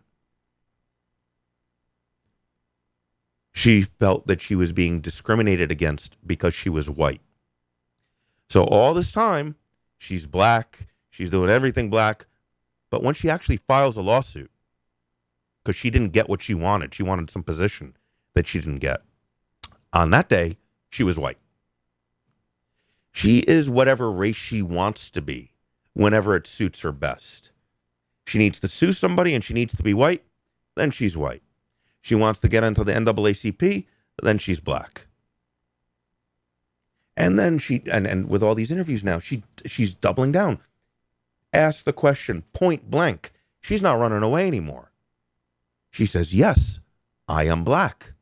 She 3.53 3.81
felt 3.81 4.27
that 4.27 4.41
she 4.41 4.55
was 4.55 4.71
being 4.71 5.01
discriminated 5.01 5.71
against 5.71 6.15
because 6.25 6.53
she 6.53 6.69
was 6.69 6.89
white. 6.89 7.21
So 8.49 8.63
all 8.63 8.93
this 8.93 9.11
time, 9.11 9.55
she's 9.97 10.27
black, 10.27 10.87
she's 11.09 11.31
doing 11.31 11.49
everything 11.49 11.89
black, 11.89 12.27
but 12.89 13.03
when 13.03 13.15
she 13.15 13.29
actually 13.29 13.57
files 13.57 13.97
a 13.97 14.01
lawsuit, 14.01 14.51
because 15.63 15.75
she 15.75 15.89
didn't 15.89 16.13
get 16.13 16.29
what 16.29 16.41
she 16.41 16.53
wanted, 16.53 16.93
she 16.93 17.03
wanted 17.03 17.29
some 17.29 17.43
position 17.43 17.97
that 18.35 18.47
she 18.47 18.59
didn't 18.59 18.79
get. 18.79 19.01
On 19.91 20.11
that 20.11 20.29
day, 20.29 20.57
she 20.89 21.03
was 21.03 21.19
white. 21.19 21.39
She 23.17 23.39
is 23.39 23.67
whatever 23.67 24.11
race 24.11 24.35
she 24.35 24.61
wants 24.61 25.09
to 25.09 25.23
be 25.23 25.49
whenever 25.93 26.35
it 26.35 26.45
suits 26.45 26.81
her 26.81 26.91
best. 26.91 27.49
She 28.27 28.37
needs 28.37 28.59
to 28.59 28.67
sue 28.67 28.93
somebody 28.93 29.33
and 29.33 29.43
she 29.43 29.55
needs 29.55 29.75
to 29.75 29.81
be 29.81 29.95
white, 29.95 30.23
then 30.75 30.91
she's 30.91 31.17
white. 31.17 31.41
She 31.99 32.13
wants 32.13 32.39
to 32.41 32.47
get 32.47 32.63
into 32.63 32.83
the 32.83 32.93
NAACP, 32.93 33.87
then 34.21 34.37
she's 34.37 34.59
black. 34.59 35.07
And 37.17 37.39
then 37.39 37.57
she 37.57 37.81
and, 37.91 38.05
and 38.05 38.29
with 38.29 38.43
all 38.43 38.53
these 38.53 38.69
interviews 38.69 39.03
now, 39.03 39.17
she 39.17 39.41
she's 39.65 39.95
doubling 39.95 40.31
down. 40.31 40.59
Ask 41.51 41.85
the 41.85 41.93
question 41.93 42.43
point 42.53 42.91
blank. 42.91 43.31
She's 43.61 43.81
not 43.81 43.99
running 43.99 44.21
away 44.21 44.45
anymore. 44.45 44.91
She 45.89 46.05
says, 46.05 46.35
Yes, 46.35 46.79
I 47.27 47.45
am 47.45 47.63
black. 47.63 48.13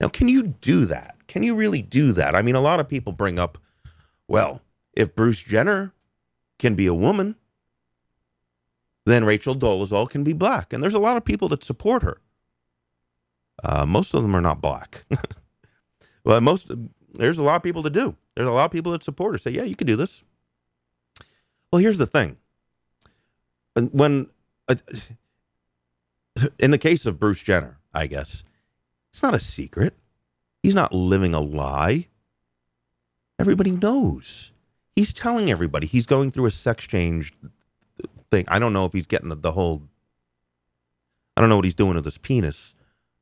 Now, 0.00 0.08
can 0.08 0.30
you 0.30 0.42
do 0.42 0.86
that? 0.86 1.21
Can 1.32 1.42
you 1.42 1.54
really 1.54 1.80
do 1.80 2.12
that? 2.12 2.36
I 2.36 2.42
mean, 2.42 2.56
a 2.56 2.60
lot 2.60 2.78
of 2.78 2.90
people 2.90 3.14
bring 3.14 3.38
up, 3.38 3.56
well, 4.28 4.60
if 4.92 5.14
Bruce 5.14 5.42
Jenner 5.42 5.94
can 6.58 6.74
be 6.74 6.86
a 6.86 6.92
woman, 6.92 7.36
then 9.06 9.24
Rachel 9.24 9.54
Dolezal 9.54 10.10
can 10.10 10.24
be 10.24 10.34
black. 10.34 10.74
And 10.74 10.82
there's 10.82 10.92
a 10.92 10.98
lot 10.98 11.16
of 11.16 11.24
people 11.24 11.48
that 11.48 11.64
support 11.64 12.02
her. 12.02 12.20
Uh, 13.64 13.86
most 13.86 14.12
of 14.12 14.20
them 14.20 14.36
are 14.36 14.42
not 14.42 14.60
black. 14.60 15.06
well, 16.24 16.38
most 16.42 16.70
there's 17.14 17.38
a 17.38 17.42
lot 17.42 17.56
of 17.56 17.62
people 17.62 17.80
that 17.80 17.94
do. 17.94 18.14
There's 18.36 18.48
a 18.48 18.52
lot 18.52 18.66
of 18.66 18.70
people 18.70 18.92
that 18.92 19.02
support 19.02 19.32
her. 19.32 19.38
Say, 19.38 19.52
yeah, 19.52 19.62
you 19.62 19.74
can 19.74 19.86
do 19.86 19.96
this. 19.96 20.22
Well, 21.72 21.80
here's 21.80 21.96
the 21.96 22.04
thing. 22.04 22.36
When, 23.74 24.28
uh, 24.68 24.74
in 26.58 26.72
the 26.72 26.78
case 26.78 27.06
of 27.06 27.18
Bruce 27.18 27.42
Jenner, 27.42 27.78
I 27.94 28.06
guess, 28.06 28.44
it's 29.10 29.22
not 29.22 29.32
a 29.32 29.40
secret. 29.40 29.96
He's 30.62 30.74
not 30.74 30.94
living 30.94 31.34
a 31.34 31.40
lie. 31.40 32.08
Everybody 33.38 33.72
knows. 33.72 34.52
He's 34.94 35.12
telling 35.12 35.50
everybody 35.50 35.86
he's 35.86 36.06
going 36.06 36.30
through 36.30 36.46
a 36.46 36.50
sex 36.50 36.86
change 36.86 37.32
thing. 38.30 38.44
I 38.48 38.58
don't 38.58 38.72
know 38.72 38.84
if 38.84 38.92
he's 38.92 39.06
getting 39.06 39.28
the, 39.28 39.34
the 39.34 39.52
whole. 39.52 39.82
I 41.36 41.40
don't 41.40 41.50
know 41.50 41.56
what 41.56 41.64
he's 41.64 41.74
doing 41.74 41.94
with 41.94 42.04
his 42.04 42.18
penis. 42.18 42.74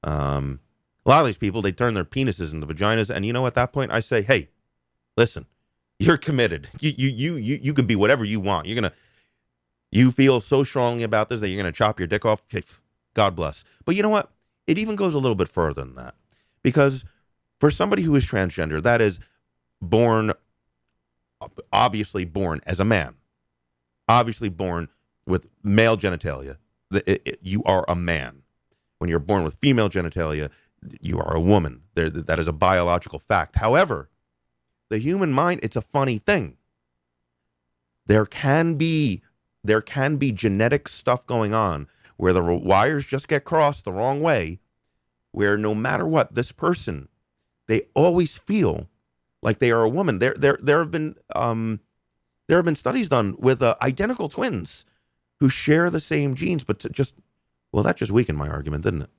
Um, 0.03 0.61
a 1.07 1.09
lot 1.09 1.21
of 1.21 1.27
these 1.27 1.39
people, 1.39 1.63
they 1.63 1.73
turn 1.73 1.95
their 1.95 2.05
penises 2.05 2.53
into 2.53 2.67
vaginas, 2.67 3.09
and 3.09 3.25
you 3.25 3.33
know, 3.33 3.47
at 3.47 3.55
that 3.55 3.73
point, 3.73 3.93
I 3.93 4.01
say, 4.01 4.23
hey, 4.23 4.49
listen, 5.17 5.47
you're 5.99 6.19
committed. 6.19 6.69
You 6.81 6.93
you 6.97 7.09
you 7.09 7.37
you 7.37 7.59
you 7.63 7.75
can 7.75 7.87
be 7.87 7.97
whatever 7.97 8.25
you 8.25 8.41
want. 8.41 8.67
You're 8.67 8.75
gonna. 8.75 8.93
You 9.93 10.13
feel 10.13 10.41
so 10.41 10.63
strongly 10.63 11.03
about 11.03 11.29
this 11.29 11.41
that 11.41 11.49
you're 11.49 11.61
gonna 11.61 11.73
chop 11.73 11.99
your 11.99 12.07
dick 12.07 12.25
off. 12.25 12.45
God 13.15 13.35
bless. 13.35 13.65
But 13.85 13.97
you 13.97 14.03
know 14.03 14.09
what? 14.09 14.31
It 14.67 14.79
even 14.79 14.95
goes 14.95 15.15
a 15.15 15.19
little 15.19 15.35
bit 15.35 15.49
further 15.49 15.83
than 15.83 15.95
that. 15.97 16.15
Because 16.63 17.05
for 17.61 17.71
somebody 17.71 18.03
who 18.03 18.17
is 18.17 18.27
transgender, 18.27 18.83
that 18.83 19.01
is 19.01 19.21
born, 19.81 20.33
obviously 21.73 22.25
born 22.25 22.61
as 22.67 22.81
a 22.81 22.85
man, 22.85 23.15
obviously 24.09 24.49
born 24.49 24.89
with 25.27 25.47
male 25.63 25.97
genitalia, 25.97 26.57
it, 26.91 27.23
it, 27.25 27.39
you 27.43 27.63
are 27.65 27.85
a 27.87 27.95
man. 27.95 28.43
When 28.99 29.09
you're 29.09 29.19
born 29.19 29.45
with 29.45 29.55
female 29.55 29.89
genitalia, 29.89 30.51
you 31.01 31.19
are 31.19 31.35
a 31.35 31.41
woman. 31.41 31.83
There, 31.95 32.11
that 32.11 32.39
is 32.39 32.49
a 32.49 32.53
biological 32.53 33.19
fact. 33.19 33.57
However, 33.57 34.09
the 34.89 34.99
human 34.99 35.33
mind, 35.33 35.61
it's 35.63 35.77
a 35.77 35.83
funny 35.83 36.19
thing. 36.19 36.57
There 38.07 38.27
can 38.27 38.75
be 38.75 39.23
there 39.63 39.83
can 39.83 40.17
be 40.17 40.33
genetic 40.33 40.89
stuff 40.89 41.27
going 41.27 41.53
on 41.53 41.87
where 42.17 42.33
the 42.33 42.43
wires 42.43 43.07
just 43.07 43.29
get 43.29 43.45
crossed 43.45 43.85
the 43.85 43.93
wrong 43.93 44.23
way, 44.23 44.59
where 45.33 45.59
no 45.59 45.75
matter 45.75 46.07
what, 46.07 46.35
this 46.35 46.51
person, 46.51 47.10
they 47.71 47.83
always 47.95 48.37
feel 48.37 48.89
like 49.43 49.59
they 49.59 49.71
are 49.71 49.85
a 49.85 49.89
woman. 49.89 50.19
There, 50.19 50.35
there, 50.37 50.59
there 50.61 50.81
have 50.81 50.91
been 50.91 51.15
um, 51.37 51.81
there 52.49 52.59
have 52.59 52.65
been 52.65 52.75
studies 52.75 53.09
done 53.09 53.37
with 53.39 53.63
uh, 53.63 53.77
identical 53.81 54.29
twins 54.29 54.85
who 55.39 55.49
share 55.49 55.89
the 55.89 56.01
same 56.01 56.35
genes, 56.35 56.65
but 56.65 56.81
just 56.91 57.15
well, 57.73 57.85
that 57.85 57.97
just 57.97 58.11
weakened 58.11 58.39
my 58.39 58.49
argument, 58.49 58.83
didn't 58.83 59.03
it? 59.03 59.11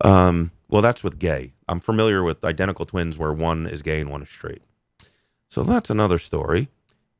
Hmm. 0.00 0.06
Um, 0.08 0.50
well, 0.68 0.80
that's 0.80 1.04
with 1.04 1.18
gay. 1.18 1.52
I'm 1.68 1.80
familiar 1.80 2.22
with 2.22 2.42
identical 2.42 2.86
twins 2.86 3.18
where 3.18 3.34
one 3.34 3.66
is 3.66 3.82
gay 3.82 4.00
and 4.00 4.10
one 4.10 4.22
is 4.22 4.30
straight. 4.30 4.62
So 5.46 5.62
that's 5.62 5.90
another 5.90 6.18
story, 6.18 6.68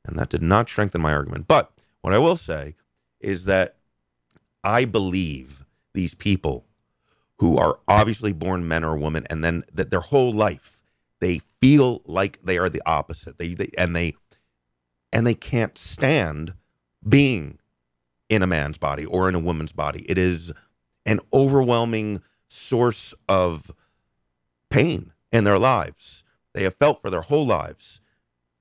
and 0.03 0.19
that 0.19 0.31
did 0.31 0.43
not 0.43 0.71
strengthen 0.71 1.03
my 1.03 1.13
argument. 1.13 1.47
But 1.47 1.71
what 2.01 2.15
I 2.15 2.19
will 2.19 2.37
say 2.37 2.75
is 3.21 3.45
that 3.45 3.77
I 4.65 4.87
believe 4.87 5.67
these 5.93 6.15
people 6.15 6.65
who 7.39 7.59
are 7.59 7.79
obviously 7.89 8.33
born 8.33 8.67
men 8.67 8.85
or 8.85 8.97
women, 8.97 9.27
and 9.29 9.43
then 9.43 9.65
that 9.73 9.91
their 9.91 10.01
whole 10.01 10.33
life 10.33 10.81
they 11.21 11.41
feel 11.61 12.03
like 12.05 12.39
they 12.43 12.59
are 12.59 12.69
the 12.69 12.83
opposite. 12.85 13.39
They, 13.39 13.55
they 13.55 13.71
and 13.79 13.97
they 13.97 14.15
and 15.13 15.27
they 15.27 15.35
can't 15.35 15.79
stand 15.79 16.55
being 17.07 17.59
in 18.29 18.43
a 18.43 18.47
man's 18.47 18.79
body 18.79 19.07
or 19.07 19.29
in 19.29 19.35
a 19.35 19.39
woman's 19.39 19.73
body. 19.73 20.05
It 20.09 20.19
is 20.19 20.53
an 21.07 21.21
overwhelming 21.33 22.21
source 22.47 23.15
of 23.29 23.71
pain 24.69 25.13
in 25.33 25.45
their 25.45 25.59
lives. 25.59 26.25
They 26.53 26.65
have 26.65 26.75
felt 26.75 27.01
for 27.01 27.11
their 27.11 27.23
whole 27.23 27.47
lives 27.47 28.01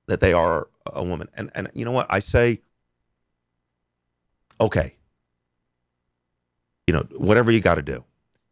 that 0.07 0.19
they 0.19 0.33
are 0.33 0.67
a 0.85 1.03
woman. 1.03 1.27
And 1.35 1.49
and 1.53 1.69
you 1.73 1.83
know 1.85 1.91
what 1.91 2.07
I 2.09 2.19
say 2.19 2.61
okay, 4.61 4.95
you 6.87 6.93
know, 6.93 7.05
whatever 7.17 7.51
you 7.51 7.59
got 7.59 7.75
to 7.75 7.81
do. 7.81 8.05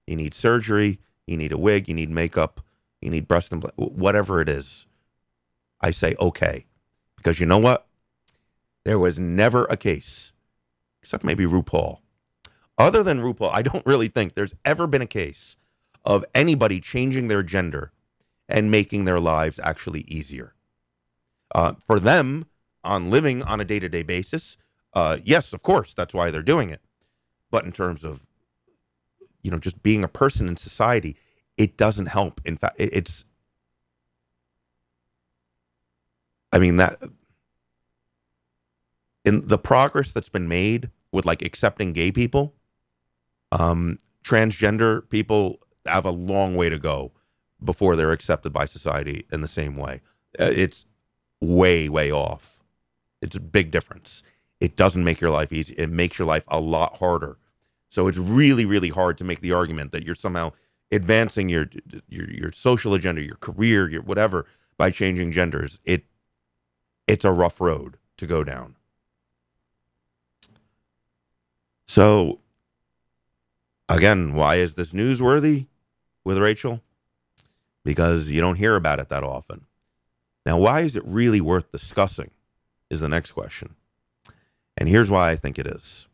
You 0.07 0.15
need 0.15 0.33
surgery, 0.33 0.99
you 1.27 1.37
need 1.37 1.51
a 1.51 1.57
wig, 1.57 1.87
you 1.87 1.95
need 1.95 2.09
makeup, 2.09 2.61
you 3.01 3.09
need 3.09 3.27
breast 3.27 3.51
implant, 3.51 3.75
whatever 3.77 4.41
it 4.41 4.49
is. 4.49 4.87
I 5.79 5.91
say 5.91 6.15
okay. 6.19 6.65
Because 7.17 7.39
you 7.39 7.45
know 7.45 7.57
what? 7.57 7.87
There 8.83 8.99
was 8.99 9.19
never 9.19 9.65
a 9.65 9.77
case, 9.77 10.33
except 11.01 11.23
maybe 11.23 11.45
RuPaul. 11.45 11.99
Other 12.77 13.03
than 13.03 13.19
RuPaul, 13.19 13.51
I 13.53 13.61
don't 13.61 13.85
really 13.85 14.07
think 14.07 14.33
there's 14.33 14.55
ever 14.65 14.87
been 14.87 15.03
a 15.03 15.07
case 15.07 15.55
of 16.03 16.25
anybody 16.33 16.79
changing 16.79 17.27
their 17.27 17.43
gender 17.43 17.91
and 18.49 18.71
making 18.71 19.05
their 19.05 19.19
lives 19.19 19.59
actually 19.63 20.01
easier. 20.01 20.55
Uh, 21.53 21.73
for 21.85 21.99
them, 21.99 22.45
on 22.83 23.11
living 23.11 23.43
on 23.43 23.61
a 23.61 23.65
day 23.65 23.79
to 23.79 23.87
day 23.87 24.03
basis, 24.03 24.57
uh, 24.93 25.17
yes, 25.23 25.53
of 25.53 25.61
course, 25.61 25.93
that's 25.93 26.13
why 26.13 26.31
they're 26.31 26.41
doing 26.41 26.69
it. 26.69 26.81
But 27.51 27.65
in 27.65 27.71
terms 27.71 28.03
of, 28.03 28.25
you 29.41 29.51
know, 29.51 29.57
just 29.59 29.81
being 29.83 30.03
a 30.03 30.07
person 30.07 30.47
in 30.47 30.57
society, 30.57 31.15
it 31.57 31.77
doesn't 31.77 32.07
help. 32.07 32.41
In 32.45 32.57
fact, 32.57 32.75
it's, 32.77 33.25
I 36.51 36.59
mean, 36.59 36.77
that, 36.77 36.95
in 39.23 39.47
the 39.47 39.57
progress 39.57 40.11
that's 40.11 40.29
been 40.29 40.47
made 40.47 40.89
with 41.11 41.25
like 41.25 41.41
accepting 41.41 41.93
gay 41.93 42.11
people, 42.11 42.55
um, 43.51 43.97
transgender 44.23 45.07
people 45.09 45.59
have 45.85 46.05
a 46.05 46.11
long 46.11 46.55
way 46.55 46.69
to 46.69 46.79
go 46.79 47.11
before 47.63 47.95
they're 47.95 48.11
accepted 48.11 48.51
by 48.51 48.65
society 48.65 49.25
in 49.31 49.41
the 49.41 49.47
same 49.47 49.75
way. 49.75 50.01
Uh, 50.39 50.51
it's 50.51 50.85
way, 51.39 51.89
way 51.89 52.11
off. 52.11 52.61
It's 53.21 53.35
a 53.35 53.39
big 53.39 53.71
difference 53.71 54.23
it 54.61 54.75
doesn't 54.75 55.03
make 55.03 55.19
your 55.19 55.31
life 55.31 55.51
easy. 55.51 55.73
It 55.73 55.89
makes 55.89 56.19
your 56.19 56.27
life 56.27 56.45
a 56.47 56.59
lot 56.59 56.97
harder. 56.99 57.37
So 57.91 58.07
it's 58.07 58.17
really, 58.17 58.65
really 58.65 58.89
hard 58.89 59.19
to 59.19 59.23
make 59.23 59.41
the 59.41 59.51
argument 59.51 59.91
that 59.91 60.03
you're 60.03 60.15
somehow 60.15 60.53
advancing 60.91 61.47
your 61.49 61.69
your 62.09 62.29
your 62.29 62.51
social 62.51 62.95
agenda, 62.95 63.21
your 63.21 63.35
career, 63.35 63.87
your 63.87 64.01
whatever 64.01 64.47
by 64.77 64.89
changing 64.89 65.31
genders. 65.31 65.79
It 65.85 66.05
it's 67.05 67.25
a 67.25 67.31
rough 67.31 67.61
road 67.61 67.97
to 68.17 68.25
go 68.25 68.43
down. 68.43 68.75
So 71.85 72.39
again, 73.87 74.33
why 74.33 74.55
is 74.55 74.73
this 74.73 74.93
newsworthy 74.93 75.67
with 76.23 76.39
Rachel? 76.39 76.81
because 77.83 78.29
you 78.29 78.41
don't 78.41 78.55
hear 78.55 78.75
about 78.75 78.99
it 78.99 79.09
that 79.09 79.23
often. 79.23 79.65
Now, 80.45 80.57
why 80.57 80.81
is 80.81 80.95
it 80.95 81.03
really 81.05 81.41
worth 81.41 81.71
discussing? 81.71 82.31
Is 82.89 82.99
the 82.99 83.09
next 83.09 83.31
question. 83.31 83.75
And 84.75 84.89
here's 84.89 85.09
why 85.09 85.31
I 85.31 85.35
think 85.35 85.57
it 85.57 85.67
is 85.67 86.07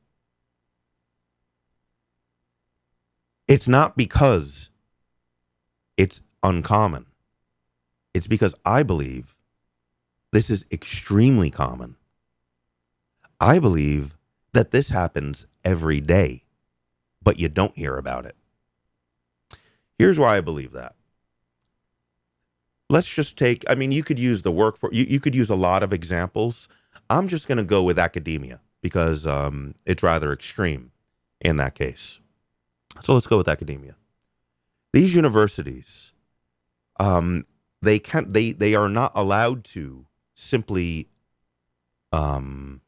it's 3.47 3.67
not 3.67 3.95
because 3.95 4.69
it's 5.95 6.21
uncommon, 6.43 7.05
it's 8.13 8.27
because 8.27 8.55
I 8.65 8.83
believe 8.83 9.35
this 10.31 10.49
is 10.49 10.65
extremely 10.71 11.49
common. 11.49 11.95
I 13.39 13.59
believe 13.59 14.17
that 14.53 14.71
this 14.71 14.89
happens 14.89 15.45
every 15.63 16.01
day, 16.01 16.43
but 17.21 17.39
you 17.39 17.49
don't 17.49 17.77
hear 17.77 17.95
about 17.97 18.25
it. 18.25 18.35
Here's 19.97 20.19
why 20.19 20.37
I 20.37 20.41
believe 20.41 20.73
that. 20.73 20.95
Let's 22.89 23.13
just 23.13 23.37
take, 23.37 23.63
I 23.69 23.75
mean, 23.75 23.91
you 23.91 24.03
could 24.03 24.19
use 24.19 24.43
the 24.43 24.51
work 24.51 24.77
for, 24.77 24.89
you, 24.93 25.05
you 25.07 25.19
could 25.19 25.35
use 25.35 25.49
a 25.49 25.55
lot 25.55 25.83
of 25.83 25.91
examples. 25.91 26.69
I'm 27.09 27.27
just 27.27 27.47
going 27.47 27.57
to 27.57 27.63
go 27.63 27.83
with 27.83 27.99
academia 27.99 28.61
because 28.81 29.27
um, 29.27 29.75
it's 29.85 30.03
rather 30.03 30.31
extreme 30.31 30.91
in 31.41 31.57
that 31.57 31.75
case. 31.75 32.19
So 33.01 33.13
let's 33.13 33.27
go 33.27 33.37
with 33.37 33.47
academia. 33.47 33.95
These 34.93 35.15
universities, 35.15 36.13
um, 36.99 37.43
they 37.81 37.99
can 37.99 38.31
they 38.31 38.51
they 38.51 38.75
are 38.75 38.89
not 38.89 39.11
allowed 39.15 39.63
to 39.65 40.05
simply 40.33 41.09
um, 42.11 42.81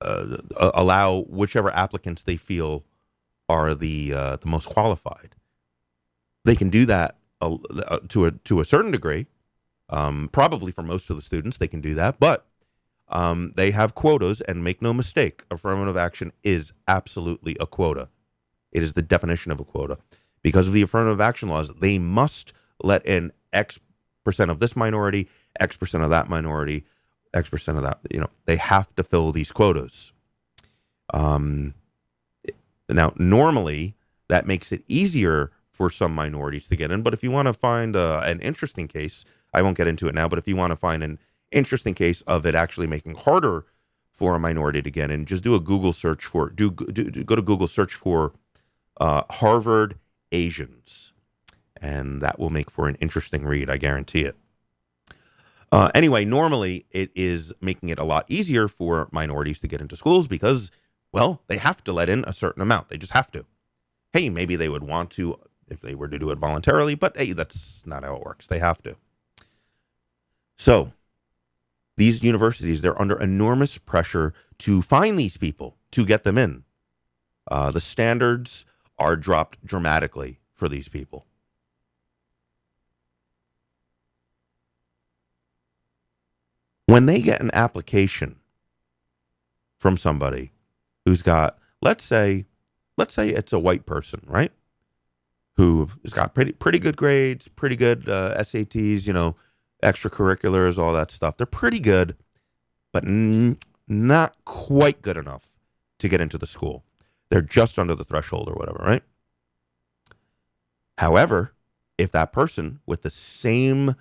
uh, 0.00 0.36
allow 0.74 1.22
whichever 1.28 1.70
applicants 1.74 2.22
they 2.22 2.36
feel 2.36 2.84
are 3.48 3.74
the 3.74 4.12
uh, 4.14 4.36
the 4.36 4.48
most 4.48 4.66
qualified. 4.66 5.34
They 6.44 6.54
can 6.54 6.70
do 6.70 6.86
that 6.86 7.16
uh, 7.40 7.56
to 8.08 8.26
a 8.26 8.30
to 8.32 8.60
a 8.60 8.64
certain 8.64 8.90
degree. 8.90 9.26
Um, 9.88 10.28
probably 10.30 10.70
for 10.70 10.82
most 10.82 11.10
of 11.10 11.16
the 11.16 11.22
students, 11.22 11.58
they 11.58 11.66
can 11.66 11.80
do 11.80 11.94
that, 11.94 12.20
but 12.20 12.46
um, 13.08 13.52
they 13.56 13.72
have 13.72 13.96
quotas, 13.96 14.40
and 14.42 14.62
make 14.62 14.80
no 14.80 14.92
mistake, 14.92 15.42
affirmative 15.50 15.96
action 15.96 16.32
is 16.44 16.72
absolutely 16.86 17.56
a 17.58 17.66
quota. 17.66 18.08
It 18.72 18.82
is 18.82 18.92
the 18.92 19.02
definition 19.02 19.52
of 19.52 19.60
a 19.60 19.64
quota. 19.64 19.98
Because 20.42 20.68
of 20.68 20.74
the 20.74 20.82
affirmative 20.82 21.20
action 21.20 21.48
laws, 21.48 21.70
they 21.80 21.98
must 21.98 22.52
let 22.82 23.04
in 23.04 23.32
X 23.52 23.78
percent 24.24 24.50
of 24.50 24.60
this 24.60 24.76
minority, 24.76 25.28
X 25.58 25.76
percent 25.76 26.02
of 26.04 26.10
that 26.10 26.28
minority, 26.28 26.84
X 27.34 27.48
percent 27.48 27.76
of 27.76 27.84
that. 27.84 27.98
You 28.10 28.20
know, 28.20 28.30
they 28.46 28.56
have 28.56 28.94
to 28.96 29.02
fill 29.02 29.32
these 29.32 29.52
quotas. 29.52 30.12
Um, 31.12 31.74
now, 32.88 33.12
normally 33.16 33.94
that 34.28 34.46
makes 34.46 34.72
it 34.72 34.84
easier 34.88 35.50
for 35.70 35.90
some 35.90 36.14
minorities 36.14 36.68
to 36.68 36.76
get 36.76 36.90
in. 36.90 37.02
But 37.02 37.14
if 37.14 37.22
you 37.22 37.30
want 37.30 37.46
to 37.46 37.52
find 37.52 37.96
uh, 37.96 38.22
an 38.24 38.40
interesting 38.40 38.86
case, 38.86 39.24
I 39.52 39.62
won't 39.62 39.76
get 39.76 39.86
into 39.86 40.08
it 40.08 40.14
now. 40.14 40.28
But 40.28 40.38
if 40.38 40.46
you 40.46 40.56
want 40.56 40.70
to 40.70 40.76
find 40.76 41.02
an 41.02 41.18
interesting 41.52 41.94
case 41.94 42.20
of 42.22 42.46
it 42.46 42.54
actually 42.54 42.86
making 42.86 43.14
harder 43.14 43.64
for 44.12 44.34
a 44.34 44.38
minority 44.38 44.82
to 44.82 44.90
get 44.90 45.10
in, 45.10 45.24
just 45.24 45.42
do 45.42 45.54
a 45.54 45.60
Google 45.60 45.92
search 45.92 46.26
for 46.26 46.50
do, 46.50 46.70
do, 46.70 47.10
do 47.10 47.24
go 47.24 47.34
to 47.34 47.42
Google 47.42 47.66
search 47.66 47.94
for 47.94 48.32
uh, 49.00 49.22
Harvard 49.30 49.98
Asians, 50.30 51.12
and 51.80 52.20
that 52.20 52.38
will 52.38 52.50
make 52.50 52.70
for 52.70 52.86
an 52.86 52.94
interesting 52.96 53.44
read. 53.44 53.68
I 53.68 53.78
guarantee 53.78 54.24
it. 54.24 54.36
Uh, 55.72 55.90
anyway, 55.94 56.24
normally 56.24 56.86
it 56.90 57.10
is 57.14 57.52
making 57.60 57.88
it 57.88 57.98
a 57.98 58.04
lot 58.04 58.26
easier 58.28 58.68
for 58.68 59.08
minorities 59.12 59.60
to 59.60 59.68
get 59.68 59.80
into 59.80 59.96
schools 59.96 60.28
because, 60.28 60.70
well, 61.12 61.42
they 61.46 61.58
have 61.58 61.82
to 61.84 61.92
let 61.92 62.08
in 62.08 62.24
a 62.26 62.32
certain 62.32 62.62
amount. 62.62 62.88
They 62.88 62.98
just 62.98 63.12
have 63.12 63.30
to. 63.32 63.46
Hey, 64.12 64.28
maybe 64.28 64.56
they 64.56 64.68
would 64.68 64.82
want 64.82 65.10
to 65.12 65.36
if 65.68 65.80
they 65.80 65.94
were 65.94 66.08
to 66.08 66.18
do 66.18 66.30
it 66.30 66.38
voluntarily, 66.38 66.96
but 66.96 67.16
hey, 67.16 67.32
that's 67.32 67.86
not 67.86 68.04
how 68.04 68.16
it 68.16 68.24
works. 68.24 68.48
They 68.48 68.58
have 68.58 68.82
to. 68.82 68.96
So, 70.58 70.92
these 71.96 72.22
universities, 72.22 72.80
they're 72.80 73.00
under 73.00 73.18
enormous 73.18 73.78
pressure 73.78 74.34
to 74.58 74.82
find 74.82 75.18
these 75.18 75.36
people, 75.36 75.76
to 75.92 76.04
get 76.04 76.24
them 76.24 76.36
in. 76.36 76.64
Uh, 77.50 77.70
the 77.70 77.80
standards 77.80 78.64
are 79.00 79.16
dropped 79.16 79.64
dramatically 79.66 80.40
for 80.54 80.68
these 80.68 80.88
people. 80.88 81.26
When 86.86 87.06
they 87.06 87.20
get 87.22 87.40
an 87.40 87.50
application 87.54 88.36
from 89.78 89.96
somebody 89.96 90.52
who's 91.04 91.22
got, 91.22 91.58
let's 91.82 92.04
say, 92.04 92.46
let's 92.98 93.14
say 93.14 93.30
it's 93.30 93.52
a 93.52 93.58
white 93.58 93.86
person, 93.86 94.22
right? 94.26 94.52
Who 95.56 95.90
has 96.02 96.12
got 96.12 96.34
pretty 96.34 96.52
pretty 96.52 96.78
good 96.78 96.96
grades, 96.96 97.48
pretty 97.48 97.76
good 97.76 98.08
uh, 98.08 98.36
SATs, 98.38 99.06
you 99.06 99.12
know, 99.12 99.36
extracurriculars, 99.82 100.78
all 100.78 100.92
that 100.94 101.10
stuff. 101.10 101.36
They're 101.36 101.46
pretty 101.46 101.80
good, 101.80 102.16
but 102.92 103.04
n- 103.04 103.58
not 103.88 104.36
quite 104.44 105.02
good 105.02 105.16
enough 105.16 105.44
to 105.98 106.08
get 106.08 106.20
into 106.20 106.38
the 106.38 106.46
school. 106.46 106.84
They're 107.30 107.42
just 107.42 107.78
under 107.78 107.94
the 107.94 108.04
threshold 108.04 108.48
or 108.48 108.54
whatever, 108.54 108.82
right? 108.84 109.02
However, 110.98 111.54
if 111.96 112.12
that 112.12 112.32
person 112.32 112.80
with 112.86 113.02
the 113.02 113.10
same 113.10 113.94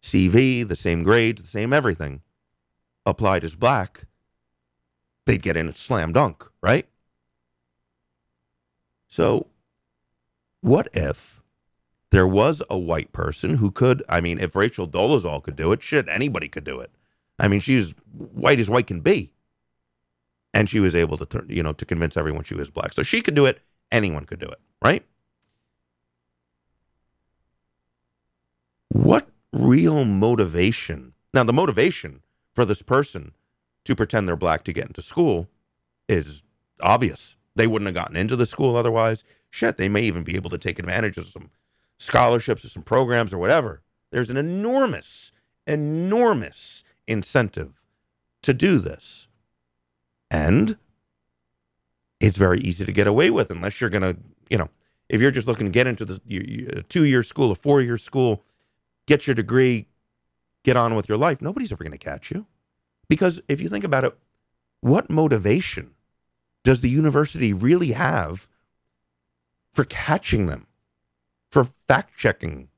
CV, 0.00 0.66
the 0.66 0.76
same 0.76 1.02
grades, 1.02 1.42
the 1.42 1.48
same 1.48 1.72
everything 1.72 2.22
applied 3.04 3.44
as 3.44 3.56
black, 3.56 4.04
they'd 5.26 5.42
get 5.42 5.56
in 5.56 5.68
a 5.68 5.74
slam 5.74 6.12
dunk, 6.12 6.44
right? 6.62 6.88
So, 9.08 9.48
what 10.60 10.88
if 10.92 11.42
there 12.10 12.28
was 12.28 12.62
a 12.70 12.78
white 12.78 13.12
person 13.12 13.56
who 13.56 13.70
could? 13.70 14.02
I 14.08 14.20
mean, 14.20 14.38
if 14.38 14.54
Rachel 14.54 14.86
Dolezal 14.86 15.42
could 15.42 15.56
do 15.56 15.72
it, 15.72 15.82
shit, 15.82 16.08
anybody 16.08 16.48
could 16.48 16.64
do 16.64 16.78
it. 16.80 16.92
I 17.38 17.48
mean, 17.48 17.60
she's 17.60 17.94
white 18.12 18.60
as 18.60 18.70
white 18.70 18.86
can 18.86 19.00
be 19.00 19.32
and 20.54 20.68
she 20.68 20.80
was 20.80 20.94
able 20.94 21.16
to 21.18 21.26
turn, 21.26 21.46
you 21.48 21.62
know, 21.62 21.72
to 21.72 21.84
convince 21.84 22.16
everyone 22.16 22.44
she 22.44 22.54
was 22.54 22.70
black. 22.70 22.92
So 22.92 23.02
she 23.02 23.20
could 23.20 23.34
do 23.34 23.46
it. 23.46 23.60
Anyone 23.90 24.24
could 24.24 24.40
do 24.40 24.46
it, 24.46 24.60
right? 24.82 25.04
What 28.90 29.28
real 29.52 30.04
motivation? 30.04 31.14
Now, 31.32 31.44
the 31.44 31.52
motivation 31.52 32.22
for 32.54 32.64
this 32.64 32.82
person 32.82 33.32
to 33.84 33.94
pretend 33.94 34.28
they're 34.28 34.36
black 34.36 34.64
to 34.64 34.72
get 34.72 34.86
into 34.86 35.02
school 35.02 35.48
is 36.08 36.42
obvious. 36.80 37.36
They 37.54 37.66
wouldn't 37.66 37.86
have 37.86 37.94
gotten 37.94 38.16
into 38.16 38.36
the 38.36 38.46
school 38.46 38.76
otherwise. 38.76 39.24
Shit, 39.50 39.76
they 39.76 39.88
may 39.88 40.02
even 40.02 40.22
be 40.24 40.36
able 40.36 40.50
to 40.50 40.58
take 40.58 40.78
advantage 40.78 41.16
of 41.16 41.26
some 41.26 41.50
scholarships 41.98 42.64
or 42.64 42.68
some 42.68 42.82
programs 42.82 43.32
or 43.32 43.38
whatever. 43.38 43.82
There's 44.10 44.30
an 44.30 44.36
enormous, 44.36 45.32
enormous 45.66 46.82
incentive 47.06 47.84
to 48.42 48.54
do 48.54 48.78
this. 48.78 49.27
And 50.30 50.76
it's 52.20 52.36
very 52.36 52.60
easy 52.60 52.84
to 52.84 52.92
get 52.92 53.06
away 53.06 53.30
with 53.30 53.50
unless 53.50 53.80
you're 53.80 53.90
going 53.90 54.02
to, 54.02 54.16
you 54.50 54.58
know, 54.58 54.68
if 55.08 55.20
you're 55.20 55.30
just 55.30 55.46
looking 55.46 55.66
to 55.66 55.72
get 55.72 55.86
into 55.86 56.04
the 56.04 56.20
a 56.76 56.82
two 56.82 57.04
year 57.04 57.22
school, 57.22 57.50
a 57.50 57.54
four 57.54 57.80
year 57.80 57.98
school, 57.98 58.42
get 59.06 59.26
your 59.26 59.34
degree, 59.34 59.86
get 60.64 60.76
on 60.76 60.94
with 60.94 61.08
your 61.08 61.18
life, 61.18 61.40
nobody's 61.40 61.72
ever 61.72 61.84
going 61.84 61.92
to 61.92 61.98
catch 61.98 62.30
you. 62.30 62.46
Because 63.08 63.40
if 63.48 63.60
you 63.60 63.68
think 63.68 63.84
about 63.84 64.04
it, 64.04 64.16
what 64.80 65.10
motivation 65.10 65.94
does 66.62 66.82
the 66.82 66.90
university 66.90 67.52
really 67.52 67.92
have 67.92 68.48
for 69.72 69.84
catching 69.84 70.46
them, 70.46 70.66
for 71.50 71.68
fact 71.86 72.16
checking 72.16 72.68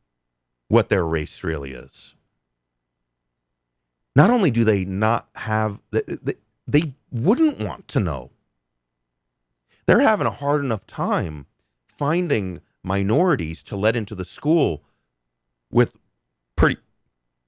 what 0.69 0.89
their 0.89 1.05
race 1.05 1.43
really 1.43 1.73
is? 1.73 2.15
Not 4.15 4.31
only 4.31 4.51
do 4.51 4.65
they 4.65 4.85
not 4.85 5.29
have, 5.35 5.81
they, 5.91 6.03
they 6.73 6.95
wouldn't 7.11 7.59
want 7.59 7.89
to 7.89 8.01
know. 8.01 8.31
They're 9.87 10.01
having 10.01 10.27
a 10.27 10.31
hard 10.31 10.65
enough 10.65 10.87
time 10.87 11.47
finding 11.89 12.61
minorities 12.83 13.63
to 13.65 13.77
let 13.77 13.97
into 13.97 14.15
the 14.15 14.25
school 14.25 14.83
with 15.71 15.95
pretty 16.57 16.77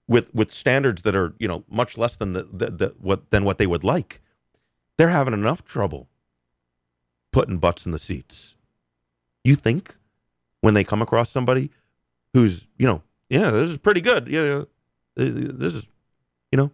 with 0.08 0.34
with 0.34 0.52
standards 0.52 1.02
that 1.02 1.14
are 1.14 1.34
you 1.38 1.46
know 1.46 1.64
much 1.70 1.96
less 1.96 2.16
than 2.16 2.32
the, 2.32 2.42
the, 2.52 2.70
the 2.70 2.94
what 3.00 3.30
than 3.30 3.44
what 3.44 3.58
they 3.58 3.66
would 3.66 3.84
like. 3.84 4.20
They're 4.98 5.08
having 5.08 5.34
enough 5.34 5.64
trouble 5.64 6.08
putting 7.32 7.58
butts 7.58 7.86
in 7.86 7.92
the 7.92 7.98
seats. 7.98 8.56
You 9.44 9.54
think 9.54 9.96
when 10.60 10.74
they 10.74 10.84
come 10.84 11.02
across 11.02 11.30
somebody 11.30 11.70
who's 12.34 12.66
you 12.78 12.86
know 12.86 13.02
yeah 13.28 13.50
this 13.50 13.70
is 13.70 13.78
pretty 13.78 14.00
good 14.00 14.28
yeah 14.28 14.62
this 15.14 15.74
is 15.74 15.86
you 16.50 16.56
know 16.56 16.70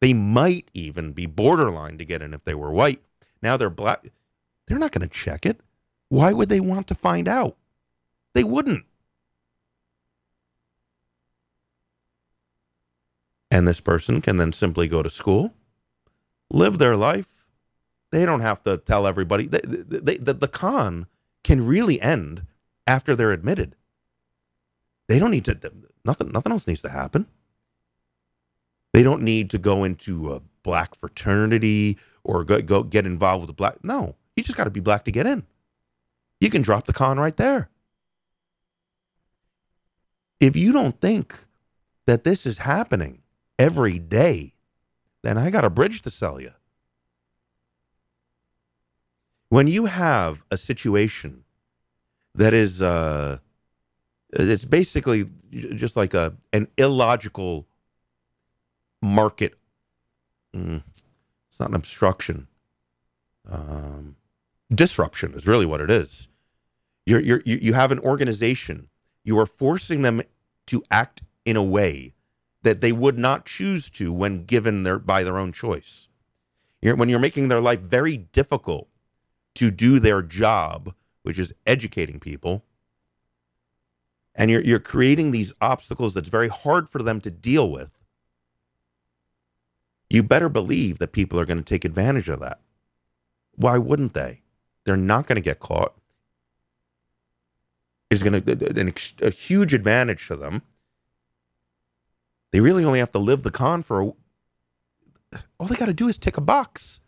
they 0.00 0.12
might 0.12 0.70
even 0.74 1.12
be 1.12 1.26
borderline 1.26 1.98
to 1.98 2.04
get 2.04 2.22
in 2.22 2.34
if 2.34 2.44
they 2.44 2.54
were 2.54 2.72
white. 2.72 3.02
Now 3.42 3.56
they're 3.56 3.70
black. 3.70 4.06
They're 4.66 4.78
not 4.78 4.92
going 4.92 5.06
to 5.06 5.14
check 5.14 5.44
it. 5.44 5.60
Why 6.08 6.32
would 6.32 6.48
they 6.48 6.60
want 6.60 6.86
to 6.88 6.94
find 6.94 7.28
out? 7.28 7.56
They 8.34 8.44
wouldn't. 8.44 8.84
And 13.50 13.66
this 13.66 13.80
person 13.80 14.20
can 14.20 14.36
then 14.36 14.52
simply 14.52 14.86
go 14.86 15.02
to 15.02 15.10
school, 15.10 15.54
live 16.50 16.78
their 16.78 16.96
life. 16.96 17.46
They 18.12 18.24
don't 18.24 18.40
have 18.40 18.62
to 18.62 18.76
tell 18.76 19.06
everybody. 19.06 19.46
They, 19.46 19.60
they, 19.64 20.16
the, 20.16 20.34
the 20.34 20.48
con 20.48 21.06
can 21.42 21.66
really 21.66 22.00
end 22.00 22.46
after 22.86 23.16
they're 23.16 23.32
admitted. 23.32 23.74
They 25.08 25.18
don't 25.18 25.32
need 25.32 25.44
to 25.46 25.58
nothing 26.04 26.30
nothing 26.30 26.52
else 26.52 26.66
needs 26.66 26.82
to 26.82 26.88
happen. 26.88 27.26
They 28.92 29.02
don't 29.02 29.22
need 29.22 29.50
to 29.50 29.58
go 29.58 29.84
into 29.84 30.32
a 30.32 30.42
black 30.62 30.94
fraternity 30.96 31.98
or 32.24 32.44
go, 32.44 32.60
go 32.60 32.82
get 32.82 33.06
involved 33.06 33.42
with 33.42 33.48
the 33.48 33.54
black. 33.54 33.82
No, 33.82 34.16
you 34.36 34.42
just 34.42 34.56
got 34.56 34.64
to 34.64 34.70
be 34.70 34.80
black 34.80 35.04
to 35.04 35.12
get 35.12 35.26
in. 35.26 35.44
You 36.40 36.50
can 36.50 36.62
drop 36.62 36.86
the 36.86 36.92
con 36.92 37.18
right 37.18 37.36
there. 37.36 37.70
If 40.40 40.56
you 40.56 40.72
don't 40.72 41.00
think 41.00 41.44
that 42.06 42.24
this 42.24 42.46
is 42.46 42.58
happening 42.58 43.22
every 43.58 43.98
day, 43.98 44.54
then 45.22 45.36
I 45.36 45.50
got 45.50 45.64
a 45.64 45.70
bridge 45.70 46.02
to 46.02 46.10
sell 46.10 46.40
you. 46.40 46.52
When 49.50 49.66
you 49.66 49.86
have 49.86 50.42
a 50.50 50.56
situation 50.56 51.44
that 52.34 52.54
is, 52.54 52.80
uh, 52.80 53.38
it's 54.32 54.64
basically 54.64 55.26
just 55.50 55.96
like 55.96 56.14
a 56.14 56.36
an 56.52 56.68
illogical 56.78 57.66
market. 59.02 59.54
Mm, 60.54 60.82
it's 61.48 61.60
not 61.60 61.70
an 61.70 61.74
obstruction. 61.74 62.48
Um, 63.48 64.16
disruption 64.72 65.34
is 65.34 65.46
really 65.46 65.66
what 65.66 65.80
it 65.80 65.90
is. 65.90 66.28
You're, 67.06 67.20
you're, 67.20 67.42
you 67.44 67.72
have 67.72 67.92
an 67.92 67.98
organization. 68.00 68.88
You 69.24 69.38
are 69.38 69.46
forcing 69.46 70.02
them 70.02 70.22
to 70.66 70.82
act 70.90 71.22
in 71.44 71.56
a 71.56 71.62
way 71.62 72.14
that 72.62 72.80
they 72.80 72.92
would 72.92 73.18
not 73.18 73.46
choose 73.46 73.90
to 73.90 74.12
when 74.12 74.44
given 74.44 74.82
their 74.82 74.98
by 74.98 75.24
their 75.24 75.38
own 75.38 75.52
choice. 75.52 76.08
You're, 76.82 76.96
when 76.96 77.08
you're 77.08 77.18
making 77.18 77.48
their 77.48 77.60
life 77.60 77.80
very 77.80 78.16
difficult 78.16 78.88
to 79.56 79.70
do 79.70 79.98
their 79.98 80.22
job, 80.22 80.94
which 81.22 81.38
is 81.38 81.52
educating 81.66 82.20
people, 82.20 82.64
and 84.34 84.50
you're 84.50 84.62
you're 84.62 84.78
creating 84.78 85.30
these 85.30 85.52
obstacles 85.60 86.14
that's 86.14 86.28
very 86.28 86.48
hard 86.48 86.88
for 86.88 87.02
them 87.02 87.20
to 87.22 87.30
deal 87.30 87.70
with. 87.70 87.92
You 90.10 90.22
better 90.22 90.48
believe 90.48 90.98
that 90.98 91.12
people 91.12 91.38
are 91.40 91.46
going 91.46 91.58
to 91.58 91.64
take 91.64 91.84
advantage 91.84 92.28
of 92.28 92.40
that. 92.40 92.60
Why 93.54 93.78
wouldn't 93.78 94.12
they? 94.12 94.42
They're 94.84 94.96
not 94.96 95.26
going 95.26 95.36
to 95.36 95.42
get 95.42 95.60
caught. 95.60 95.94
It's 98.10 98.22
going 98.22 98.42
to 98.42 99.16
a 99.22 99.30
huge 99.30 99.72
advantage 99.72 100.26
to 100.26 100.36
them 100.36 100.62
they 102.52 102.60
really 102.60 102.84
only 102.84 102.98
have 102.98 103.12
to 103.12 103.18
live 103.18 103.42
the 103.42 103.50
con 103.50 103.82
for 103.82 104.00
a, 104.00 104.12
all 105.58 105.66
they 105.66 105.76
got 105.76 105.86
to 105.86 105.94
do 105.94 106.08
is 106.08 106.18
tick 106.18 106.36
a 106.36 106.40
box. 106.40 107.00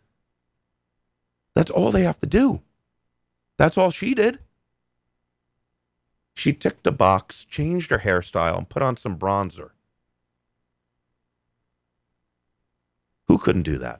That's 1.55 1.71
all 1.71 1.91
they 1.91 2.03
have 2.03 2.19
to 2.21 2.27
do. 2.27 2.61
That's 3.57 3.77
all 3.77 3.91
she 3.91 4.13
did. 4.13 4.39
She 6.35 6.53
ticked 6.53 6.87
a 6.87 6.91
box, 6.91 7.45
changed 7.45 7.91
her 7.91 7.99
hairstyle, 7.99 8.57
and 8.57 8.69
put 8.69 8.81
on 8.81 8.97
some 8.97 9.17
bronzer. 9.17 9.71
Who 13.33 13.39
couldn't 13.39 13.63
do 13.63 13.79
that? 13.79 13.99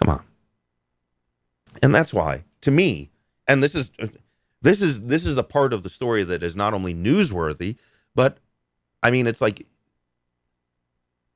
Come 0.00 0.14
on. 0.14 0.24
And 1.82 1.92
that's 1.92 2.14
why, 2.14 2.44
to 2.60 2.70
me, 2.70 3.10
and 3.48 3.64
this 3.64 3.74
is 3.74 3.90
this 4.60 4.80
is 4.80 5.00
this 5.00 5.26
is 5.26 5.34
the 5.34 5.42
part 5.42 5.72
of 5.72 5.82
the 5.82 5.88
story 5.88 6.22
that 6.22 6.44
is 6.44 6.54
not 6.54 6.72
only 6.72 6.94
newsworthy, 6.94 7.78
but 8.14 8.38
I 9.02 9.10
mean, 9.10 9.26
it's 9.26 9.40
like 9.40 9.66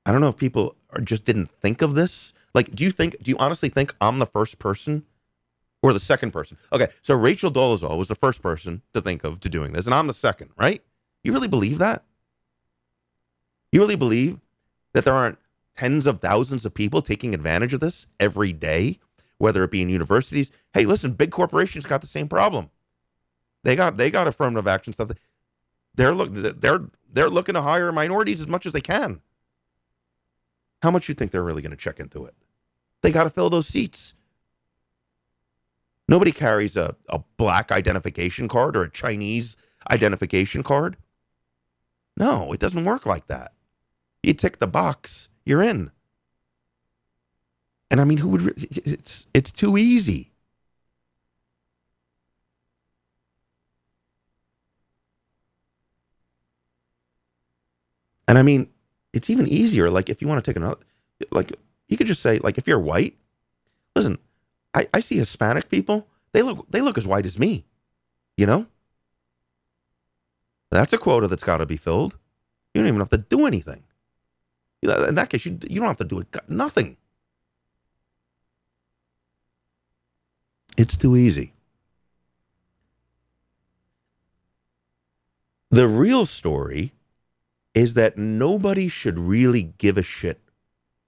I 0.07 0.13
don't 0.13 0.21
know 0.21 0.29
if 0.29 0.37
people 0.37 0.77
are, 0.91 1.01
just 1.01 1.25
didn't 1.25 1.51
think 1.61 1.83
of 1.83 1.95
this. 1.95 2.33
Like, 2.55 2.73
do 2.73 2.85
you 2.85 2.93
think? 2.93 3.21
Do 3.21 3.29
you 3.29 3.37
honestly 3.39 3.69
think 3.69 3.97
I'm 4.01 4.21
the 4.21 4.27
first 4.27 4.61
person 4.61 5.07
or 5.83 5.93
the 5.93 5.99
second 5.99 6.31
person? 6.31 6.57
Okay, 6.73 6.87
so 7.03 7.17
Rachel 7.17 7.51
Dolezal 7.51 7.99
was 7.99 8.07
the 8.07 8.15
first 8.15 8.43
person 8.43 8.81
to 8.95 9.01
think 9.01 9.25
of 9.25 9.41
to 9.41 9.49
doing 9.49 9.73
this, 9.73 9.87
and 9.87 9.95
I'm 9.97 10.07
the 10.07 10.15
second, 10.15 10.51
right? 10.57 10.85
You 11.25 11.33
really 11.33 11.49
believe 11.49 11.79
that? 11.79 12.05
You 13.73 13.81
really 13.81 13.97
believe 13.97 14.39
that 14.97 15.05
there 15.05 15.13
aren't 15.13 15.39
tens 15.77 16.07
of 16.07 16.21
thousands 16.21 16.65
of 16.65 16.73
people 16.73 17.03
taking 17.03 17.35
advantage 17.35 17.75
of 17.75 17.81
this 17.81 18.07
every 18.19 18.51
day, 18.51 18.99
whether 19.37 19.63
it 19.63 19.71
be 19.71 19.83
in 19.83 19.91
universities? 19.91 20.51
Hey, 20.73 20.87
listen, 20.87 21.13
big 21.13 21.31
corporations 21.31 21.85
got 21.85 22.01
the 22.01 22.07
same 22.07 22.29
problem. 22.29 22.71
They 23.63 23.77
got 23.77 23.99
they 23.99 24.11
got 24.11 24.27
affirmative 24.27 24.67
action 24.67 24.95
stuff. 24.95 25.11
They're 25.95 26.15
look 26.15 26.31
they're 26.33 26.87
they're 27.13 27.29
looking 27.29 27.53
to 27.57 27.61
hire 27.61 27.93
minorities 27.93 28.41
as 28.41 28.47
much 28.47 28.65
as 28.65 28.73
they 28.73 28.81
can. 28.81 29.21
How 30.81 30.91
much 30.91 31.11
you 31.11 31.15
think 31.15 31.31
they're 31.31 31.43
really 31.43 31.61
going 31.61 31.73
to 31.73 31.77
check 31.77 32.01
into 32.01 32.25
it? 32.25 32.35
They 33.03 33.11
got 33.11 33.25
to 33.25 33.31
fill 33.31 33.51
those 33.51 33.69
seats. 33.69 34.15
Nobody 36.09 36.33
carries 36.33 36.75
a, 36.75 36.97
a 37.11 37.21
black 37.37 37.71
identification 37.71 38.49
card 38.49 38.79
or 38.79 38.85
a 38.85 38.91
Chinese 38.91 39.59
identification 39.91 40.63
card. 40.63 40.97
No, 42.17 42.55
it 42.55 42.61
doesn't 42.61 42.85
work 42.85 43.05
like 43.05 43.27
that. 43.27 43.53
You 44.23 44.35
tick 44.35 44.59
the 44.59 44.67
box, 44.67 45.29
you're 45.45 45.63
in. 45.63 45.91
And 47.91 48.01
I 48.01 48.05
mean, 48.05 48.19
who 48.19 48.29
would? 48.31 48.55
It's 48.57 49.27
it's 49.33 49.53
too 49.53 49.79
easy. 49.79 50.33
And 58.29 58.39
I 58.39 58.43
mean, 58.43 58.69
it's 59.13 59.31
even 59.31 59.47
easier. 59.47 59.89
Like 59.91 60.11
if 60.11 60.21
you 60.21 60.29
want 60.29 60.45
to 60.45 60.51
take 60.51 60.57
another, 60.57 60.81
like 61.31 61.53
you 61.89 61.97
could 61.97 62.09
just 62.09 62.23
say, 62.23 62.39
like 62.41 62.59
if 62.59 62.67
you're 62.67 62.81
white, 62.81 63.17
listen, 63.95 64.19
I, 64.75 64.87
I 64.93 65.01
see 65.01 65.19
Hispanic 65.19 65.71
people. 65.71 66.09
They 66.33 66.43
look 66.43 66.67
they 66.71 66.81
look 66.81 66.99
as 66.99 67.07
white 67.07 67.27
as 67.27 67.39
me. 67.39 67.67
You 68.37 68.47
know. 68.47 68.67
That's 70.71 70.93
a 70.93 70.99
quota 70.99 71.29
that's 71.29 71.45
got 71.45 71.59
to 71.59 71.67
be 71.67 71.77
filled. 71.79 72.19
You 72.75 72.83
don't 72.83 72.89
even 72.89 73.01
have 73.01 73.11
to 73.11 73.19
do 73.19 73.47
anything. 73.47 73.85
In 74.83 75.15
that 75.15 75.31
case, 75.31 75.47
you 75.47 75.59
you 75.69 75.81
don't 75.81 75.89
have 75.89 75.97
to 75.99 76.05
do 76.05 76.21
it. 76.21 76.29
Nothing. 76.49 76.97
It's 80.77 80.97
too 80.97 81.17
easy. 81.17 81.53
The 85.71 85.89
real 85.89 86.27
story 86.27 86.93
is 87.75 87.95
that 87.95 88.17
nobody 88.17 88.89
should 88.89 89.19
really 89.19 89.75
give 89.79 89.99
a 89.99 90.03
shit, 90.03 90.41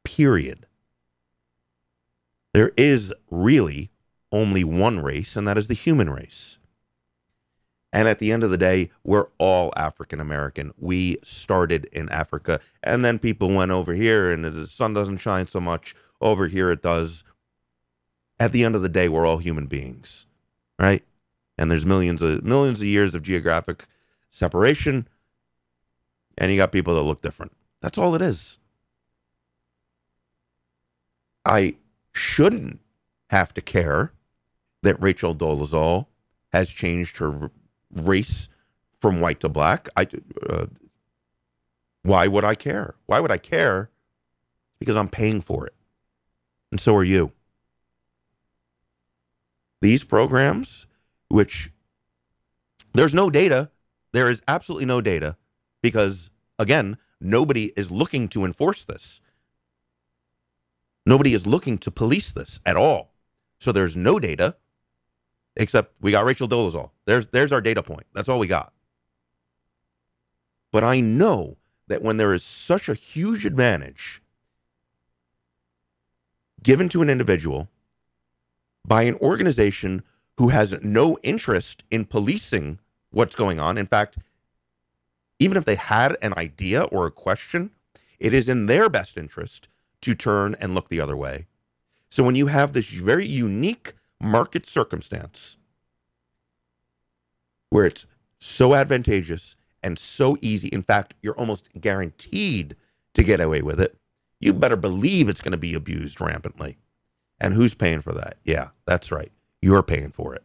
period. 0.05 0.67
There 2.53 2.73
is 2.77 3.15
really 3.31 3.91
only 4.33 4.65
one 4.65 5.01
race, 5.01 5.37
and 5.37 5.47
that 5.47 5.57
is 5.57 5.69
the 5.69 5.75
human 5.75 6.11
race. 6.11 6.58
And 7.93 8.07
at 8.07 8.19
the 8.19 8.33
end 8.33 8.45
of 8.45 8.51
the 8.51 8.59
day, 8.59 8.91
we're 9.03 9.29
all 9.39 9.73
African 9.77 10.21
American. 10.21 10.73
We 10.77 11.19
started 11.23 11.87
in 11.87 12.09
Africa, 12.11 12.61
and 12.83 13.05
then 13.05 13.19
people 13.19 13.55
went 13.55 13.71
over 13.71 13.95
here, 13.95 14.31
and 14.31 14.45
the 14.45 14.67
sun 14.67 14.93
doesn't 14.93 15.19
shine 15.19 15.47
so 15.47 15.61
much. 15.61 15.95
Over 16.21 16.49
here, 16.49 16.71
it 16.71 16.83
does. 16.83 17.25
At 18.39 18.53
the 18.53 18.65
end 18.65 18.75
of 18.75 18.83
the 18.83 18.89
day, 18.89 19.09
we're 19.09 19.27
all 19.27 19.39
human 19.39 19.67
beings, 19.67 20.27
right? 20.79 21.03
And 21.57 21.71
there's 21.71 21.87
millions 21.87 22.23
of 22.23 22.45
millions 22.45 22.81
of 22.81 22.87
years 22.87 23.15
of 23.15 23.23
geographic 23.23 23.87
separation 24.31 25.09
and 26.39 26.53
you 26.53 26.57
got 26.57 26.73
people 26.73 26.95
that 26.95 27.03
look 27.03 27.21
different. 27.21 27.53
That's 27.83 27.99
all 27.99 28.15
it 28.15 28.23
is. 28.23 28.59
I 31.45 31.77
shouldn't 32.13 32.81
have 33.31 33.53
to 33.55 33.61
care 33.61 34.13
that 34.83 35.01
Rachel 35.03 35.35
Dolezal 35.35 36.07
has 36.53 36.71
changed 36.71 37.19
her 37.19 37.51
race 37.93 38.49
from 39.01 39.21
white 39.21 39.41
to 39.41 39.49
black. 39.49 39.89
I, 39.97 40.07
uh, 40.49 40.67
why 42.03 42.27
would 42.27 42.45
I 42.45 42.55
care? 42.55 42.95
Why 43.07 43.21
would 43.21 43.31
I 43.31 43.39
care? 43.39 43.91
Because 44.79 44.97
I'm 44.97 45.09
paying 45.09 45.41
for 45.41 45.67
it. 45.67 45.75
And 46.71 46.81
so 46.81 46.95
are 46.97 47.05
you. 47.05 47.33
These 49.81 50.05
programs, 50.05 50.87
which 51.29 51.71
there's 52.95 53.15
no 53.15 53.31
data, 53.31 53.71
there 54.13 54.29
is 54.29 54.43
absolutely 54.49 54.87
no 54.87 55.01
data 55.01 55.37
because, 55.83 56.31
again, 56.59 56.97
nobody 57.21 57.73
is 57.77 57.91
looking 57.91 58.29
to 58.29 58.45
enforce 58.45 58.85
this. 58.85 59.21
Nobody 61.07 61.33
is 61.33 61.47
looking 61.47 61.79
to 61.79 61.91
police 61.91 62.33
this 62.33 62.61
at 62.67 62.77
all. 62.77 63.15
So 63.59 63.73
there's 63.73 63.97
no 63.97 64.19
data 64.19 64.57
except 65.59 65.93
we 66.01 66.13
got 66.13 66.25
Rachel 66.25 66.49
Dolezal. 66.49 66.91
There's 67.05 67.27
there's 67.29 67.53
our 67.53 67.61
data 67.61 67.83
point. 67.83 68.07
That's 68.15 68.29
all 68.29 68.39
we 68.39 68.47
got. 68.47 68.73
But 70.73 70.85
I 70.85 71.01
know 71.01 71.57
that 71.89 72.03
when 72.03 72.17
there 72.17 72.33
is 72.33 72.43
such 72.43 72.89
a 72.89 72.95
huge 72.95 73.45
advantage 73.45 74.23
given 76.63 76.89
to 76.91 77.03
an 77.03 77.11
individual 77.11 77.69
by 78.87 79.03
an 79.03 79.15
organization 79.17 80.03
who 80.39 80.49
has 80.49 80.81
no 80.83 81.19
interest 81.23 81.83
in 81.91 82.05
policing 82.05 82.79
what's 83.11 83.35
going 83.35 83.59
on. 83.59 83.77
In 83.77 83.87
fact, 83.87 84.19
even 85.39 85.57
if 85.57 85.65
they 85.65 85.75
had 85.75 86.17
an 86.23 86.35
idea 86.37 86.83
or 86.85 87.07
a 87.07 87.11
question, 87.11 87.71
it 88.19 88.33
is 88.33 88.49
in 88.49 88.67
their 88.67 88.89
best 88.89 89.17
interest 89.17 89.69
to 90.03 90.15
turn 90.15 90.55
and 90.61 90.75
look 90.75 90.89
the 90.89 91.01
other 91.01 91.17
way. 91.17 91.47
So 92.09 92.23
when 92.23 92.35
you 92.35 92.47
have 92.47 92.73
this 92.73 92.89
very 92.89 93.27
unique 93.27 93.95
market 94.21 94.67
circumstance 94.67 95.57
where 97.71 97.87
it's 97.87 98.07
so 98.39 98.75
advantageous 98.75 99.57
and 99.83 99.99
so 99.99 100.37
easy. 100.41 100.69
In 100.69 100.83
fact, 100.83 101.15
you're 101.23 101.39
almost 101.39 101.69
guaranteed 101.81 102.77
to 103.15 103.23
get 103.23 103.41
away 103.41 103.63
with 103.63 103.81
it. 103.81 103.97
You 104.41 104.53
better 104.53 104.77
believe 104.77 105.29
it's 105.29 105.41
going 105.41 105.53
to 105.53 105.59
be 105.59 105.75
abused 105.75 106.21
rampantly. 106.21 106.79
And 107.41 107.55
who's 107.55 107.75
paying 107.75 108.03
for 108.03 108.13
that? 108.15 108.37
Yeah, 108.45 108.69
that's 108.87 109.13
right. 109.13 109.33
You're 109.63 109.83
paying 109.83 110.11
for 110.11 110.35
it. 110.35 110.43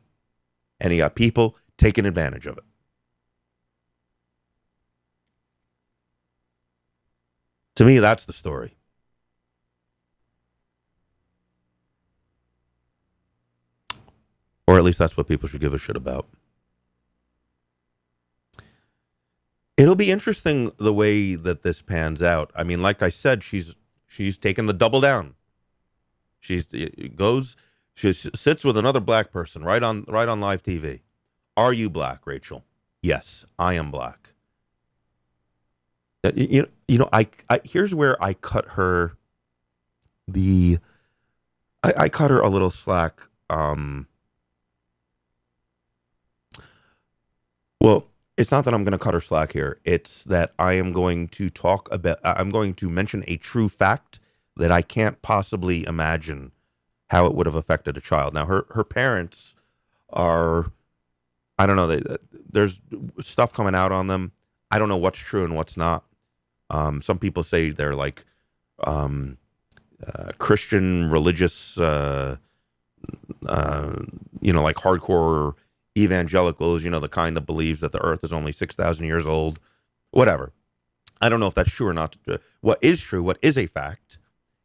And 0.80 0.92
you 0.92 1.00
got 1.00 1.16
people 1.16 1.56
taking 1.78 2.06
advantage 2.06 2.48
of 2.48 2.58
it. 2.58 2.64
To 7.76 7.86
me, 7.86 8.00
that's 8.00 8.26
the 8.26 8.34
story. 8.34 8.76
Or 14.68 14.78
at 14.78 14.84
least 14.84 15.00
that's 15.00 15.18
what 15.18 15.28
people 15.28 15.50
should 15.50 15.62
give 15.62 15.74
a 15.74 15.78
shit 15.78 15.98
about. 15.98 16.28
It'll 19.76 19.96
be 19.96 20.12
interesting 20.12 20.72
the 20.78 20.94
way 20.94 21.36
that 21.36 21.64
this 21.64 21.82
pans 21.82 22.22
out. 22.22 22.52
I 22.56 22.64
mean, 22.64 22.82
like 22.82 23.02
I 23.02 23.10
said, 23.10 23.44
she's 23.44 23.76
she's 24.08 24.38
taken 24.38 24.68
the 24.68 24.74
double 24.74 25.02
down. 25.02 25.34
She's 26.40 26.68
goes 27.16 27.56
she 27.96 28.12
sits 28.14 28.64
with 28.64 28.78
another 28.78 29.00
black 29.00 29.32
person 29.32 29.64
right 29.64 29.84
on 29.84 30.06
right 30.08 30.28
on 30.28 30.40
live 30.40 30.64
TV. 30.64 31.02
Are 31.56 31.74
you 31.74 31.90
black, 31.90 32.26
Rachel? 32.26 32.64
Yes, 33.02 33.46
I 33.60 33.74
am 33.74 33.92
black. 33.92 34.30
Uh, 36.24 36.32
you, 36.36 36.68
you 36.88 36.98
know, 36.98 37.10
I, 37.12 37.28
I 37.50 37.60
here's 37.64 37.94
where 37.94 38.22
I 38.24 38.34
cut 38.34 38.70
her 38.70 39.18
the 40.28 40.78
I, 41.84 41.94
I 41.98 42.10
cut 42.10 42.32
her 42.32 42.40
a 42.40 42.50
little 42.50 42.72
slack. 42.72 43.22
Um, 43.50 44.08
well, 47.84 48.08
it's 48.38 48.52
not 48.52 48.66
that 48.66 48.74
I'm 48.74 48.86
going 48.86 48.94
to 48.94 49.00
cut 49.00 49.14
her 49.14 49.22
slack 49.22 49.54
here. 49.54 49.80
It's 49.86 50.24
that 50.26 50.54
I 50.58 50.74
am 50.74 50.94
going 50.94 51.28
to 51.30 51.52
talk 51.52 51.92
about. 51.92 52.20
I'm 52.24 52.50
going 52.50 52.76
to 52.76 52.90
mention 52.90 53.24
a 53.28 53.38
true 53.38 53.70
fact 53.70 54.20
that 54.58 54.72
I 54.72 54.82
can't 54.82 55.22
possibly 55.22 55.86
imagine 55.86 56.54
how 57.12 57.28
it 57.28 57.36
would 57.36 57.46
have 57.46 57.56
affected 57.56 57.98
a 57.98 58.02
child. 58.02 58.34
Now, 58.34 58.48
her 58.48 58.66
her 58.72 58.86
parents 58.86 59.56
are, 60.12 60.72
I 61.60 61.68
don't 61.68 61.76
know. 61.76 61.88
They, 61.88 62.02
there's 62.50 62.80
stuff 63.22 63.54
coming 63.54 63.76
out 63.76 63.92
on 63.92 64.08
them. 64.08 64.32
I 64.72 64.80
don't 64.80 64.90
know 64.90 64.98
what's 64.98 65.20
true 65.20 65.44
and 65.44 65.56
what's 65.56 65.78
not. 65.78 66.06
Um, 66.72 67.02
some 67.02 67.20
people 67.20 67.44
say 67.44 67.72
they're 67.72 67.96
like 67.96 68.26
um, 68.86 69.38
uh, 70.08 70.32
Christian 70.40 71.12
religious, 71.12 71.78
uh, 71.78 72.38
uh, 73.46 73.96
you 74.42 74.54
know, 74.54 74.64
like 74.64 74.78
hardcore 74.78 75.54
evangelicals, 75.98 76.84
you 76.84 76.90
know, 76.90 77.00
the 77.00 77.10
kind 77.10 77.36
that 77.36 77.46
believes 77.46 77.80
that 77.82 77.92
the 77.92 78.04
earth 78.04 78.24
is 78.24 78.34
only 78.34 78.52
6,000 78.52 79.06
years 79.06 79.26
old, 79.26 79.60
whatever. 80.12 80.52
I 81.22 81.30
don't 81.30 81.40
know 81.40 81.48
if 81.48 81.54
that's 81.54 81.72
true 81.72 81.88
or 81.88 81.94
not. 81.94 82.18
What 82.62 82.80
is 82.82 83.02
true, 83.02 83.24
what 83.24 83.38
is 83.42 83.58
a 83.58 83.68
fact, 83.68 84.18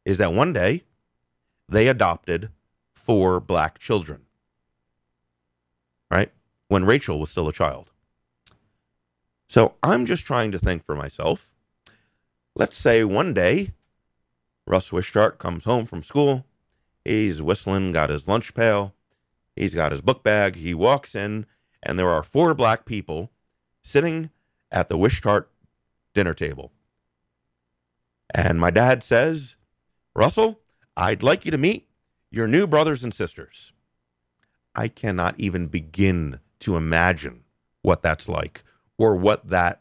is 0.05 0.19
that 0.19 0.33
one 0.33 0.53
day 0.53 0.83
they 1.69 1.89
adopted 1.89 2.51
four 2.93 3.41
black 3.41 3.79
children, 3.79 4.23
right? 6.11 6.33
When 6.69 6.85
Rachel 6.85 7.21
was 7.21 7.31
still 7.31 7.49
a 7.49 7.53
child. 7.53 7.93
So 9.47 9.75
I'm 9.83 10.05
just 10.05 10.25
trying 10.25 10.53
to 10.53 10.59
think 10.59 10.85
for 10.85 10.95
myself 10.97 11.53
Let's 12.59 12.77
say 12.77 13.05
one 13.05 13.35
day 13.35 13.71
Russ 14.67 14.93
Wishart 14.93 15.39
comes 15.39 15.65
home 15.65 15.87
from 15.87 16.03
school. 16.03 16.45
He's 17.05 17.41
whistling, 17.41 17.93
got 17.93 18.11
his 18.11 18.27
lunch 18.27 18.53
pail, 18.53 18.95
he's 19.59 19.75
got 19.75 19.93
his 19.93 20.01
book 20.01 20.23
bag. 20.23 20.57
He 20.57 20.75
walks 20.75 21.15
in, 21.15 21.47
and 21.83 21.99
there 21.99 22.11
are 22.11 22.23
four 22.23 22.55
black 22.55 22.85
people 22.85 23.31
sitting 23.83 24.31
at 24.71 24.89
the 24.89 24.99
Wishart 24.99 25.51
dinner 26.15 26.35
table. 26.35 26.73
And 28.35 28.61
my 28.61 28.71
dad 28.71 29.03
says, 29.03 29.57
Russell, 30.15 30.61
I'd 30.97 31.23
like 31.23 31.45
you 31.45 31.51
to 31.51 31.59
meet 31.59 31.89
your 32.31 32.47
new 32.47 32.67
brothers 32.67 33.03
and 33.03 33.15
sisters. 33.15 33.73
I 34.75 34.89
cannot 34.89 35.39
even 35.39 35.69
begin 35.69 36.41
to 36.61 36.77
imagine 36.77 37.45
what 37.83 38.03
that's 38.03 38.29
like 38.29 38.63
or 38.99 39.17
what 39.17 39.49
that 39.49 39.81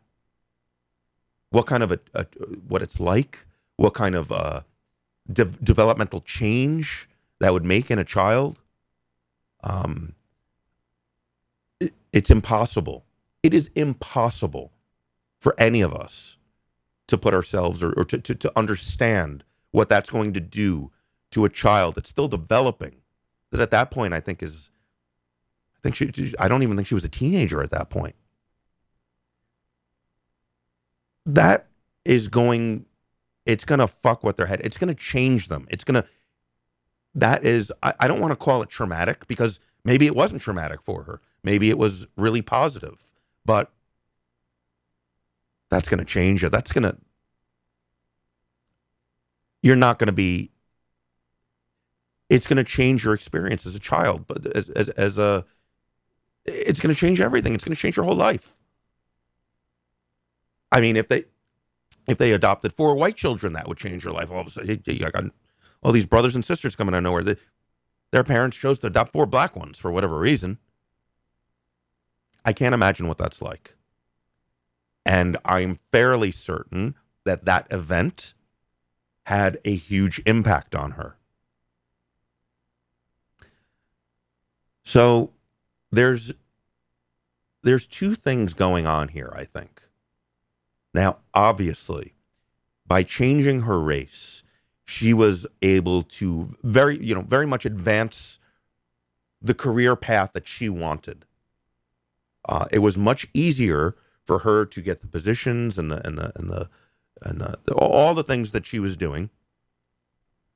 what 1.50 1.66
kind 1.66 1.84
of 1.84 1.92
a, 1.92 2.00
a 2.14 2.26
what 2.68 2.82
it's 2.82 3.00
like, 3.00 3.46
what 3.78 3.94
kind 3.94 4.16
of 4.16 4.32
uh, 4.32 4.62
de- 5.32 5.46
developmental 5.46 6.22
change 6.22 7.10
that 7.40 7.54
would 7.54 7.66
make 7.66 7.90
in 7.90 8.00
a 8.00 8.04
child. 8.04 8.60
Um, 9.64 10.16
it, 11.80 11.94
it's 12.14 12.32
impossible. 12.32 13.06
It 13.44 13.54
is 13.54 13.70
impossible 13.76 14.74
for 15.40 15.56
any 15.60 15.82
of 15.82 15.94
us 15.94 16.38
to 17.08 17.18
put 17.18 17.34
ourselves 17.34 17.84
or, 17.84 17.94
or 17.94 18.06
to, 18.06 18.20
to, 18.20 18.36
to 18.36 18.52
understand 18.58 19.44
what 19.72 19.90
that's 19.90 20.10
going 20.10 20.34
to 20.34 20.42
do 20.42 20.92
to 21.32 21.46
a 21.46 21.50
child 21.50 21.96
that's 21.96 22.10
still 22.10 22.28
developing. 22.30 22.98
That 23.52 23.62
at 23.62 23.72
that 23.72 23.92
point, 23.92 24.14
I 24.14 24.20
think 24.22 24.44
is, 24.44 24.70
I 25.78 25.80
think 25.84 25.96
she, 25.96 26.34
I 26.40 26.48
don't 26.48 26.64
even 26.64 26.78
think 26.78 26.88
she 26.88 26.96
was 26.96 27.06
a 27.06 27.10
teenager 27.10 27.64
at 27.64 27.72
that 27.72 27.90
point. 27.90 28.16
that 31.28 31.68
is 32.06 32.30
going 32.30 32.86
it's 33.48 33.66
going 33.66 33.80
to 33.80 33.88
fuck 33.88 34.24
with 34.26 34.38
their 34.38 34.48
head 34.48 34.62
it's 34.66 34.78
going 34.78 34.90
to 34.90 34.96
change 34.96 35.50
them 35.50 35.68
it's 35.72 35.86
going 35.86 36.02
to 36.02 36.10
that 37.20 37.44
is 37.44 37.72
I, 37.84 37.94
I 38.00 38.08
don't 38.08 38.20
want 38.22 38.32
to 38.32 38.38
call 38.38 38.62
it 38.62 38.70
traumatic 38.70 39.28
because 39.28 39.60
maybe 39.84 40.06
it 40.06 40.16
wasn't 40.16 40.42
traumatic 40.42 40.82
for 40.82 41.04
her. 41.04 41.22
Maybe 41.44 41.70
it 41.70 41.78
was 41.78 42.08
really 42.16 42.42
positive 42.42 43.04
but 43.46 43.72
that's 45.70 45.88
going 45.88 46.00
to 46.00 46.06
change 46.06 46.44
you 46.44 46.50
that's 46.50 46.72
going 46.72 46.84
to 46.84 46.98
you're 49.62 49.76
not 49.76 50.00
going 50.00 50.08
to 50.08 50.14
be 50.14 50.52
it's 52.30 52.48
going 52.48 52.58
to 52.58 52.64
change 52.64 53.06
your 53.06 53.14
experience 53.14 53.66
as 53.66 53.76
a 53.76 53.80
child 53.80 54.26
but 54.28 54.46
as, 54.56 54.70
as, 54.70 54.90
as 54.90 55.18
a 55.18 55.46
it's 56.48 56.80
going 56.80 56.94
to 56.94 57.00
change 57.00 57.22
everything. 57.22 57.54
It's 57.54 57.64
going 57.64 57.76
to 57.76 57.82
change 57.82 57.98
your 57.98 58.06
whole 58.06 58.16
life. 58.16 58.56
I 60.72 60.82
mean, 60.82 60.96
if 60.96 61.08
they 61.08 61.26
if 62.08 62.18
they 62.18 62.32
adopted 62.32 62.74
four 62.74 62.96
white 62.96 63.16
children, 63.16 63.54
that 63.54 63.68
would 63.68 63.78
change 63.78 64.06
your 64.06 64.14
life. 64.14 64.32
All 64.32 64.40
of 64.40 64.48
a 64.48 64.52
sudden, 64.52 64.82
all 65.82 65.92
these 65.92 66.06
brothers 66.06 66.36
and 66.36 66.44
sisters 66.44 66.76
coming 66.76 66.94
out 66.94 67.00
of 67.00 67.04
nowhere. 67.04 67.36
Their 68.12 68.24
parents 68.24 68.58
chose 68.58 68.80
to 68.80 68.88
adopt 68.88 69.12
four 69.12 69.26
black 69.26 69.56
ones 69.56 69.78
for 69.78 69.92
whatever 69.92 70.20
reason. 70.20 70.60
I 72.46 72.54
can't 72.54 72.74
imagine 72.74 73.08
what 73.08 73.18
that's 73.18 73.42
like. 73.42 73.76
And 75.06 75.38
I'm 75.46 75.80
fairly 75.92 76.32
certain 76.32 76.96
that 77.26 77.46
that 77.46 77.68
event 77.72 78.34
had 79.26 79.58
a 79.66 79.76
huge 79.76 80.22
impact 80.26 80.74
on 80.74 80.92
her. 80.92 81.18
So 84.84 85.34
there's 85.92 86.34
there's 87.64 87.86
two 87.86 88.16
things 88.16 88.54
going 88.54 88.88
on 88.88 89.10
here, 89.10 89.34
I 89.36 89.44
think. 89.44 89.84
Now, 90.94 91.18
obviously, 91.34 92.14
by 92.86 93.04
changing 93.04 93.62
her 93.62 93.82
race, 93.82 94.37
she 94.88 95.14
was 95.14 95.46
able 95.62 96.02
to 96.02 96.56
very, 96.64 96.98
you 97.04 97.14
know, 97.14 97.22
very 97.22 97.46
much 97.46 97.66
advance 97.66 98.40
the 99.42 99.54
career 99.54 99.96
path 99.98 100.32
that 100.34 100.48
she 100.48 100.70
wanted. 100.70 101.26
Uh, 102.48 102.66
it 102.72 102.80
was 102.80 102.98
much 102.98 103.28
easier 103.34 103.96
for 104.26 104.40
her 104.40 104.66
to 104.66 104.82
get 104.82 105.02
the 105.02 105.08
positions 105.08 105.78
and 105.78 105.92
the 105.92 106.06
and 106.08 106.18
the 106.18 106.32
and 106.36 106.50
the 106.50 106.70
and 107.22 107.42
the, 107.42 107.58
all 107.74 108.16
the 108.16 108.24
things 108.24 108.52
that 108.54 108.66
she 108.66 108.80
was 108.80 108.96
doing. 108.96 109.30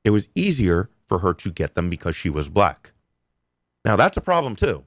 It 0.05 0.11
was 0.11 0.29
easier 0.33 0.89
for 1.07 1.19
her 1.19 1.33
to 1.33 1.51
get 1.51 1.75
them 1.75 1.89
because 1.89 2.15
she 2.15 2.29
was 2.29 2.47
black. 2.47 2.93
Now 3.83 3.97
that's 3.97 4.17
a 4.17 4.21
problem 4.21 4.55
too. 4.55 4.85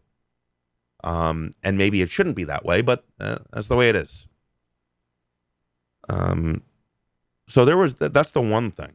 Um, 1.04 1.52
and 1.62 1.76
maybe 1.76 2.00
it 2.00 2.08
shouldn't 2.08 2.36
be 2.36 2.44
that 2.44 2.64
way, 2.64 2.80
but 2.80 3.04
uh, 3.20 3.38
that's 3.52 3.68
the 3.68 3.76
way 3.76 3.90
it 3.90 3.96
is. 3.96 4.26
Um, 6.08 6.62
so 7.46 7.66
there 7.66 7.76
was 7.76 7.94
that's 7.94 8.30
the 8.30 8.40
one 8.40 8.70
thing. 8.70 8.94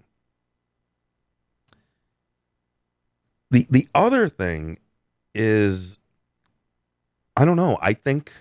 The 3.51 3.65
the 3.69 3.87
other 3.95 4.27
thing 4.29 4.77
is 5.33 5.97
I 7.37 7.45
don't 7.45 7.57
know. 7.57 7.77
I 7.81 7.93
think 7.93 8.31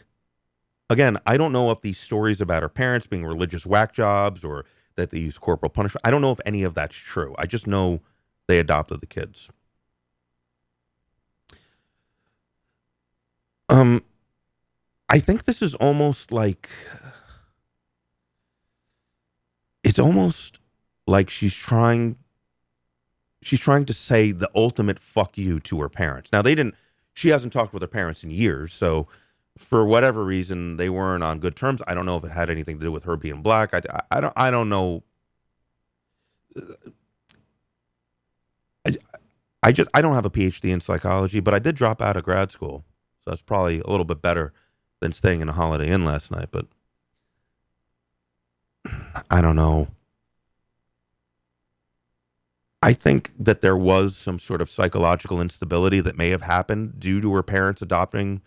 again, 0.91 1.19
I 1.27 1.37
don't 1.37 1.53
know 1.53 1.71
if 1.71 1.81
these 1.81 1.99
stories 1.99 2.41
about 2.41 2.63
her 2.63 2.69
parents 2.69 3.07
being 3.07 3.25
religious 3.27 3.67
whack 3.67 3.93
jobs 3.93 4.45
or 4.45 4.65
that 4.97 5.11
they 5.11 5.19
use 5.21 5.39
corporal 5.39 5.71
punishment. 5.71 6.03
I 6.05 6.11
don't 6.11 6.23
know 6.23 6.33
if 6.33 6.41
any 6.47 6.63
of 6.63 6.75
that's 6.75 6.97
true. 6.97 7.35
I 7.39 7.47
just 7.47 7.67
know 7.67 8.01
they 8.49 8.59
adopted 8.59 9.01
the 9.01 9.07
kids. 9.07 9.51
Um 13.69 14.03
I 15.09 15.19
think 15.21 15.45
this 15.45 15.63
is 15.63 15.75
almost 15.77 16.33
like 16.33 16.69
it's 19.85 19.99
almost 19.99 20.59
like 21.07 21.31
she's 21.31 21.55
trying 21.55 22.17
she's 23.43 23.61
trying 23.61 23.85
to 23.87 23.95
say 23.95 24.33
the 24.33 24.51
ultimate 24.55 24.99
fuck 24.99 25.39
you 25.39 25.61
to 25.61 25.81
her 25.81 25.89
parents. 25.89 26.31
Now 26.33 26.43
they 26.43 26.55
didn't 26.55 26.75
she 27.15 27.29
hasn't 27.31 27.53
talked 27.53 27.73
with 27.73 27.83
her 27.83 27.89
parents 27.89 28.23
in 28.23 28.31
years, 28.31 28.73
so 28.73 29.09
for 29.59 29.85
whatever 29.85 30.25
reason, 30.25 30.77
they 30.77 30.89
weren't 30.89 31.25
on 31.25 31.41
good 31.41 31.57
terms. 31.57 31.83
I 31.87 31.95
don't 31.95 32.07
know 32.07 32.17
if 32.17 32.25
it 32.25 32.31
had 32.31 32.49
anything 32.49 32.79
to 32.79 32.85
do 32.85 32.93
with 32.93 33.05
her 33.05 33.17
being 33.17 33.43
black. 33.43 33.75
I, 33.75 33.83
I, 33.91 34.01
I 34.19 34.21
don't 34.21 34.33
I 34.37 34.51
don't 34.51 34.69
know. 34.69 35.03
I, 38.87 38.97
I 39.63 39.73
just 39.73 39.91
I 39.95 40.01
don't 40.01 40.15
have 40.15 40.25
a 40.27 40.31
PhD 40.31 40.71
in 40.71 40.81
psychology, 40.81 41.41
but 41.41 41.55
I 41.55 41.59
did 41.59 41.75
drop 41.75 42.01
out 42.01 42.17
of 42.17 42.25
grad 42.25 42.53
school, 42.53 42.85
so 43.25 43.31
that's 43.31 43.43
probably 43.43 43.81
a 43.81 43.91
little 43.91 44.05
bit 44.05 44.23
better 44.23 44.53
than 45.01 45.13
staying 45.13 45.41
in 45.41 45.49
a 45.49 45.53
Holiday 45.53 45.89
Inn 45.89 46.05
last 46.05 46.31
night. 46.31 46.49
But 46.51 46.67
I 49.31 49.41
don't 49.41 49.57
know. 49.57 49.89
I 52.81 52.93
think 52.93 53.33
that 53.39 53.61
there 53.61 53.77
was 53.77 54.17
some 54.17 54.39
sort 54.39 54.61
of 54.61 54.71
psychological 54.71 55.41
instability 55.41 56.01
that 56.01 56.17
may 56.17 56.31
have 56.31 56.43
happened 56.43 57.01
due 57.01 57.21
to 57.21 57.35
her 57.35 57.43
parents 57.43 57.83
adopting, 57.83 58.41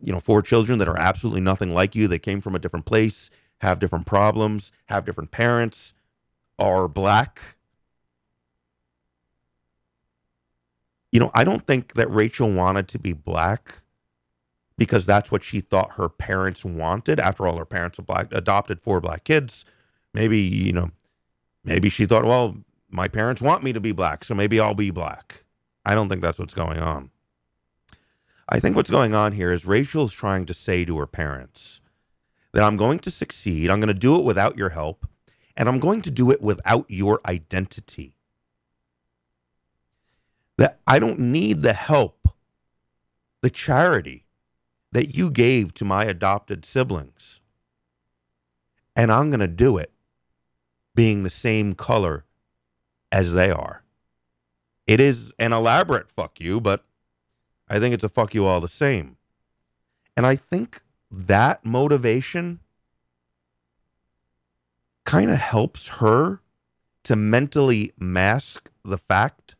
you 0.00 0.12
know, 0.12 0.20
four 0.20 0.40
children 0.40 0.78
that 0.78 0.88
are 0.88 0.98
absolutely 0.98 1.42
nothing 1.42 1.74
like 1.74 1.94
you. 1.94 2.08
They 2.08 2.18
came 2.18 2.40
from 2.40 2.54
a 2.54 2.58
different 2.58 2.86
place, 2.86 3.28
have 3.60 3.78
different 3.78 4.06
problems, 4.06 4.72
have 4.86 5.04
different 5.04 5.30
parents, 5.30 5.92
are 6.58 6.88
black. 6.88 7.56
You 11.12 11.20
know, 11.20 11.30
I 11.34 11.44
don't 11.44 11.66
think 11.66 11.94
that 11.94 12.10
Rachel 12.10 12.50
wanted 12.50 12.88
to 12.88 12.98
be 12.98 13.12
black 13.12 13.82
because 14.78 15.06
that's 15.06 15.30
what 15.30 15.44
she 15.44 15.60
thought 15.60 15.92
her 15.92 16.08
parents 16.08 16.64
wanted. 16.64 17.20
After 17.20 17.46
all, 17.46 17.58
her 17.58 17.64
parents 17.66 17.98
are 17.98 18.02
black, 18.02 18.28
adopted 18.32 18.80
four 18.80 19.00
black 19.00 19.24
kids. 19.24 19.64
Maybe, 20.14 20.38
you 20.38 20.72
know, 20.72 20.90
maybe 21.62 21.88
she 21.88 22.06
thought, 22.06 22.24
well, 22.24 22.56
my 22.94 23.08
parents 23.08 23.42
want 23.42 23.64
me 23.64 23.72
to 23.72 23.80
be 23.80 23.90
black, 23.90 24.22
so 24.22 24.36
maybe 24.36 24.60
I'll 24.60 24.74
be 24.74 24.92
black. 24.92 25.42
I 25.84 25.96
don't 25.96 26.08
think 26.08 26.22
that's 26.22 26.38
what's 26.38 26.54
going 26.54 26.78
on. 26.78 27.10
I 28.48 28.60
think 28.60 28.76
what's 28.76 28.88
going 28.90 29.16
on 29.16 29.32
here 29.32 29.50
is 29.50 29.66
Rachel's 29.66 30.12
trying 30.12 30.46
to 30.46 30.54
say 30.54 30.84
to 30.84 30.96
her 30.98 31.06
parents 31.06 31.80
that 32.52 32.62
I'm 32.62 32.76
going 32.76 33.00
to 33.00 33.10
succeed. 33.10 33.68
I'm 33.68 33.80
going 33.80 33.88
to 33.88 33.94
do 33.94 34.16
it 34.16 34.24
without 34.24 34.56
your 34.56 34.68
help, 34.68 35.08
and 35.56 35.68
I'm 35.68 35.80
going 35.80 36.02
to 36.02 36.10
do 36.10 36.30
it 36.30 36.40
without 36.40 36.86
your 36.88 37.20
identity. 37.26 38.14
That 40.56 40.78
I 40.86 41.00
don't 41.00 41.18
need 41.18 41.62
the 41.62 41.72
help, 41.72 42.28
the 43.40 43.50
charity 43.50 44.28
that 44.92 45.16
you 45.16 45.32
gave 45.32 45.74
to 45.74 45.84
my 45.84 46.04
adopted 46.04 46.64
siblings. 46.64 47.40
And 48.94 49.10
I'm 49.10 49.30
going 49.30 49.40
to 49.40 49.48
do 49.48 49.78
it 49.78 49.90
being 50.94 51.24
the 51.24 51.30
same 51.30 51.74
color 51.74 52.24
as 53.14 53.32
they 53.32 53.48
are. 53.48 53.84
It 54.88 54.98
is 54.98 55.32
an 55.38 55.52
elaborate 55.52 56.10
fuck 56.10 56.40
you, 56.40 56.60
but 56.60 56.84
I 57.68 57.78
think 57.78 57.94
it's 57.94 58.02
a 58.02 58.08
fuck 58.08 58.34
you 58.34 58.44
all 58.44 58.60
the 58.60 58.68
same. 58.68 59.16
And 60.16 60.26
I 60.26 60.34
think 60.34 60.82
that 61.12 61.64
motivation 61.64 62.58
kind 65.04 65.30
of 65.30 65.38
helps 65.38 65.88
her 66.00 66.40
to 67.04 67.14
mentally 67.14 67.92
mask 67.96 68.68
the 68.84 68.98
fact 68.98 69.54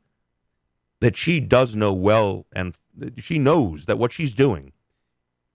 that 1.01 1.17
she 1.17 1.39
does 1.39 1.77
know 1.77 1.93
well 1.93 2.47
and 2.57 2.75
she 3.19 3.39
knows 3.39 3.87
that 3.87 3.99
what 3.99 4.11
she's 4.11 4.35
doing 4.35 4.73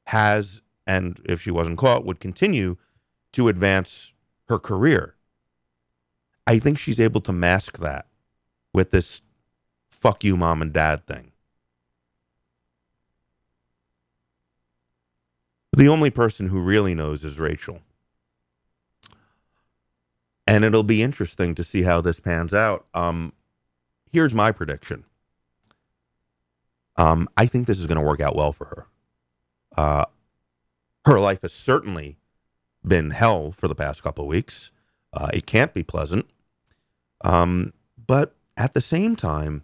has 0.05 0.61
and 0.87 1.19
if 1.25 1.41
she 1.41 1.51
wasn't 1.51 1.77
caught 1.77 2.05
would 2.05 2.21
continue 2.21 2.77
to 3.33 3.49
advance 3.49 4.13
her 4.47 4.57
career. 4.57 5.15
I 6.49 6.57
think 6.57 6.79
she's 6.79 6.99
able 6.99 7.21
to 7.21 7.31
mask 7.31 7.77
that 7.77 8.07
with 8.73 8.89
this 8.89 9.21
fuck 9.91 10.23
you, 10.23 10.35
mom 10.35 10.63
and 10.63 10.73
dad 10.73 11.05
thing. 11.05 11.31
The 15.77 15.87
only 15.87 16.09
person 16.09 16.47
who 16.47 16.59
really 16.59 16.95
knows 16.95 17.23
is 17.23 17.37
Rachel. 17.37 17.81
And 20.47 20.65
it'll 20.65 20.81
be 20.81 21.03
interesting 21.03 21.53
to 21.53 21.63
see 21.63 21.83
how 21.83 22.01
this 22.01 22.19
pans 22.19 22.51
out. 22.51 22.87
Um, 22.95 23.33
here's 24.11 24.33
my 24.33 24.51
prediction. 24.51 25.03
Um, 26.95 27.29
I 27.37 27.45
think 27.45 27.67
this 27.67 27.79
is 27.79 27.85
going 27.85 27.99
to 27.99 28.07
work 28.07 28.21
out 28.21 28.35
well 28.35 28.53
for 28.53 28.65
her. 28.65 28.87
Uh, 29.77 30.05
her 31.05 31.19
life 31.19 31.43
has 31.43 31.53
certainly 31.53 32.17
been 32.83 33.11
hell 33.11 33.51
for 33.51 33.67
the 33.67 33.75
past 33.75 34.01
couple 34.01 34.23
of 34.23 34.29
weeks. 34.29 34.71
Uh, 35.13 35.29
it 35.31 35.45
can't 35.45 35.75
be 35.75 35.83
pleasant. 35.83 36.25
Um, 37.21 37.73
but 38.07 38.35
at 38.57 38.73
the 38.73 38.81
same 38.81 39.15
time, 39.15 39.63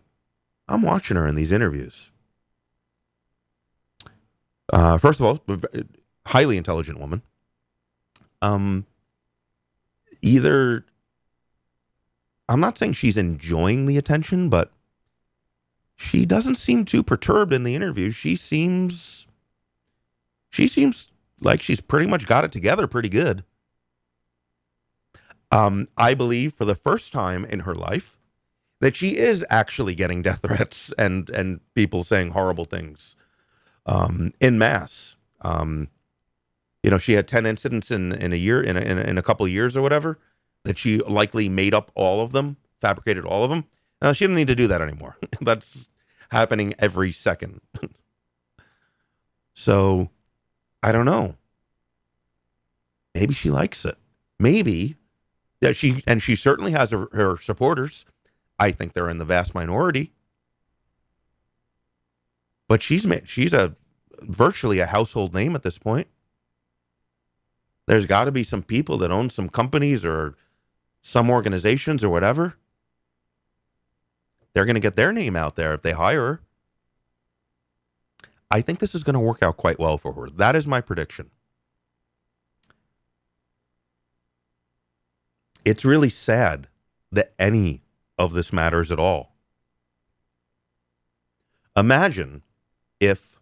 I'm 0.68 0.82
watching 0.82 1.18
her 1.18 1.28
in 1.28 1.36
these 1.36 1.52
interviews. 1.52 2.12
Uh, 4.72 4.98
first 4.98 5.20
of 5.20 5.26
all, 5.26 5.58
highly 6.26 6.58
intelligent 6.58 7.00
woman. 7.00 7.22
Um, 8.42 8.86
either 10.22 10.86
I'm 12.50 12.60
not 12.60 12.78
saying 12.78 12.94
she's 12.94 13.18
enjoying 13.18 13.86
the 13.86 13.98
attention, 13.98 14.50
but 14.50 14.72
she 15.96 16.26
doesn't 16.26 16.56
seem 16.56 16.86
too 16.86 17.04
perturbed 17.04 17.54
in 17.54 17.64
the 17.64 17.76
interview. 17.76 18.12
She 18.12 18.36
seems 18.36 19.28
she 20.50 20.68
seems 20.68 21.08
like 21.42 21.62
she's 21.62 21.82
pretty 21.82 22.08
much 22.08 22.28
got 22.28 22.44
it 22.46 22.52
together 22.52 22.88
pretty 22.88 23.10
good. 23.10 23.44
Um, 25.56 25.88
I 25.98 26.16
believe 26.16 26.54
for 26.54 26.66
the 26.66 26.76
first 26.76 27.14
time 27.14 27.46
in 27.46 27.62
her 27.62 27.74
life 27.74 28.18
that 28.82 28.94
she 28.94 29.18
is 29.18 29.46
actually 29.50 29.96
getting 29.96 30.22
death 30.22 30.42
threats 30.42 30.94
and 30.98 31.30
and 31.30 31.62
people 31.74 32.04
saying 32.04 32.32
horrible 32.32 32.66
things 32.66 33.16
um, 33.86 34.32
in 34.42 34.58
mass. 34.58 35.16
Um, 35.42 35.88
you 36.84 36.92
know, 36.92 36.98
she 36.98 37.14
had 37.14 37.26
ten 37.30 37.46
incidents 37.46 37.90
in 37.90 38.12
in 38.12 38.34
a 38.34 38.36
year 38.36 38.62
in 38.62 38.76
a, 38.76 38.82
in 38.82 38.98
a, 38.98 39.02
in 39.02 39.18
a 39.18 39.22
couple 39.22 39.48
years 39.48 39.78
or 39.78 39.82
whatever 39.82 40.20
that 40.66 40.78
she 40.78 40.98
likely 41.04 41.48
made 41.48 41.74
up 41.74 41.90
all 41.96 42.20
of 42.20 42.34
them, 42.34 42.58
fabricated 42.82 43.24
all 43.24 43.46
of 43.46 43.50
them. 43.50 43.64
Uh, 44.02 44.12
she 44.12 44.26
doesn't 44.26 44.36
need 44.36 44.48
to 44.48 44.56
do 44.56 44.68
that 44.68 44.82
anymore. 44.82 45.16
That's 45.42 45.88
happening 46.32 46.74
every 46.80 47.14
second. 47.14 47.62
so, 49.54 50.10
I 50.84 50.92
don't 50.92 51.06
know. 51.06 51.38
Maybe 53.14 53.34
she 53.34 53.50
likes 53.50 53.86
it. 53.86 53.96
Maybe 54.38 54.98
that 55.66 55.76
she 55.76 56.04
and 56.06 56.22
she 56.22 56.36
certainly 56.36 56.74
has 56.74 56.92
her, 56.92 57.08
her 57.12 57.38
supporters. 57.38 58.06
I 58.60 58.70
think 58.70 58.94
they're 58.94 59.10
in 59.10 59.18
the 59.18 59.26
vast 59.26 59.56
minority, 59.56 60.14
but 62.68 62.84
she's 62.84 63.08
she's 63.26 63.52
a 63.52 63.76
virtually 64.22 64.78
a 64.78 64.86
household 64.86 65.34
name 65.34 65.56
at 65.56 65.64
this 65.64 65.80
point. 65.80 66.08
There's 67.88 68.06
got 68.06 68.26
to 68.26 68.32
be 68.32 68.44
some 68.44 68.62
people 68.62 69.00
that 69.00 69.10
own 69.10 69.32
some 69.32 69.50
companies 69.50 70.06
or 70.06 70.36
some 71.02 71.32
organizations 71.32 72.04
or 72.04 72.10
whatever. 72.10 72.58
They're 74.54 74.66
going 74.66 74.76
to 74.76 74.80
get 74.80 74.96
their 74.96 75.12
name 75.12 75.36
out 75.36 75.56
there 75.56 75.74
if 75.74 75.82
they 75.82 75.94
hire 75.94 76.20
her. 76.20 76.42
I 78.52 78.62
think 78.62 78.78
this 78.78 78.94
is 78.94 79.04
going 79.04 79.16
to 79.16 79.20
work 79.20 79.42
out 79.42 79.58
quite 79.58 79.80
well 79.80 79.98
for 79.98 80.14
her. 80.14 80.30
That 80.30 80.56
is 80.56 80.68
my 80.68 80.80
prediction. 80.80 81.32
It's 85.66 85.84
really 85.84 86.10
sad 86.10 86.68
that 87.12 87.34
any 87.40 87.82
of 88.18 88.34
this 88.34 88.54
matters 88.54 88.92
at 88.92 89.00
all. 89.00 89.36
Imagine 91.76 92.44
if 93.00 93.38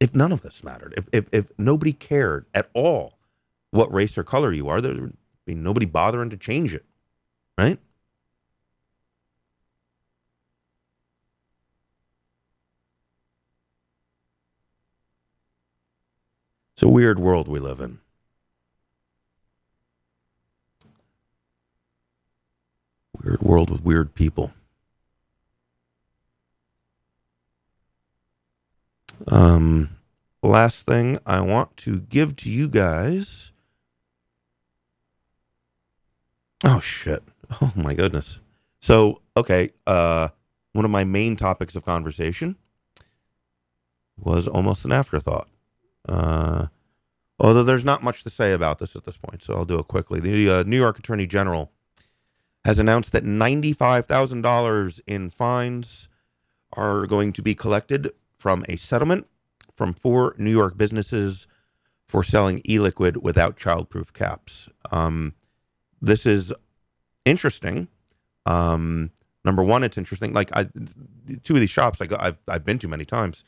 if 0.00 0.14
none 0.14 0.32
of 0.32 0.42
this 0.42 0.64
mattered, 0.64 0.94
if 0.96 1.08
if, 1.12 1.26
if 1.30 1.46
nobody 1.58 1.92
cared 1.92 2.46
at 2.54 2.70
all 2.74 3.18
what 3.70 3.92
race 3.92 4.18
or 4.18 4.24
color 4.24 4.50
you 4.50 4.68
are, 4.68 4.80
there 4.80 4.94
would 4.94 5.16
be 5.46 5.54
nobody 5.54 5.86
bothering 5.86 6.30
to 6.30 6.36
change 6.36 6.74
it, 6.74 6.84
right? 7.56 7.78
It's 16.74 16.82
a 16.82 16.88
weird 16.88 17.18
world 17.18 17.46
we 17.46 17.60
live 17.60 17.78
in. 17.78 18.00
Weird 23.22 23.42
world 23.42 23.70
with 23.70 23.82
weird 23.82 24.14
people. 24.14 24.52
Um, 29.28 29.90
last 30.42 30.86
thing 30.86 31.18
I 31.26 31.40
want 31.40 31.76
to 31.78 32.00
give 32.00 32.36
to 32.36 32.50
you 32.50 32.68
guys. 32.68 33.52
Oh 36.64 36.80
shit. 36.80 37.22
Oh 37.60 37.72
my 37.74 37.94
goodness. 37.94 38.38
So, 38.80 39.22
okay, 39.36 39.70
uh 39.84 40.28
one 40.72 40.84
of 40.84 40.90
my 40.92 41.02
main 41.02 41.34
topics 41.34 41.74
of 41.74 41.84
conversation 41.84 42.54
was 44.16 44.46
almost 44.46 44.84
an 44.84 44.92
afterthought. 44.92 45.48
Uh 46.08 46.68
although 47.40 47.64
there's 47.64 47.84
not 47.84 48.04
much 48.04 48.22
to 48.22 48.30
say 48.30 48.52
about 48.52 48.78
this 48.78 48.94
at 48.94 49.04
this 49.04 49.16
point, 49.16 49.42
so 49.42 49.54
I'll 49.54 49.64
do 49.64 49.80
it 49.80 49.88
quickly. 49.88 50.20
The 50.20 50.48
uh, 50.48 50.62
New 50.62 50.76
York 50.76 51.00
Attorney 51.00 51.26
General 51.26 51.72
has 52.70 52.78
announced 52.78 53.10
that 53.10 53.24
$95,000 53.24 55.00
in 55.04 55.28
fines 55.28 56.08
are 56.72 57.04
going 57.04 57.32
to 57.32 57.42
be 57.42 57.52
collected 57.52 58.08
from 58.38 58.64
a 58.68 58.76
settlement 58.76 59.26
from 59.74 59.92
four 59.92 60.36
New 60.38 60.52
York 60.52 60.76
businesses 60.76 61.48
for 62.06 62.22
selling 62.22 62.62
e-liquid 62.68 63.24
without 63.24 63.58
childproof 63.58 64.12
caps. 64.12 64.68
Um, 64.92 65.34
this 66.00 66.24
is 66.24 66.52
interesting. 67.24 67.88
Um, 68.46 69.10
number 69.44 69.64
one, 69.64 69.82
it's 69.82 69.98
interesting. 69.98 70.32
Like 70.32 70.56
I, 70.56 70.68
two 71.42 71.54
of 71.54 71.60
these 71.60 71.70
shops 71.70 72.00
I've 72.00 72.38
I've 72.46 72.64
been 72.64 72.78
to 72.78 72.86
many 72.86 73.04
times, 73.04 73.42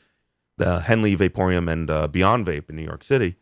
the 0.57 0.81
Henley 0.81 1.15
Vaporium 1.15 1.71
and 1.71 1.89
uh, 1.89 2.09
Beyond 2.09 2.45
Vape 2.45 2.69
in 2.69 2.75
New 2.75 2.83
York 2.83 3.05
City. 3.05 3.37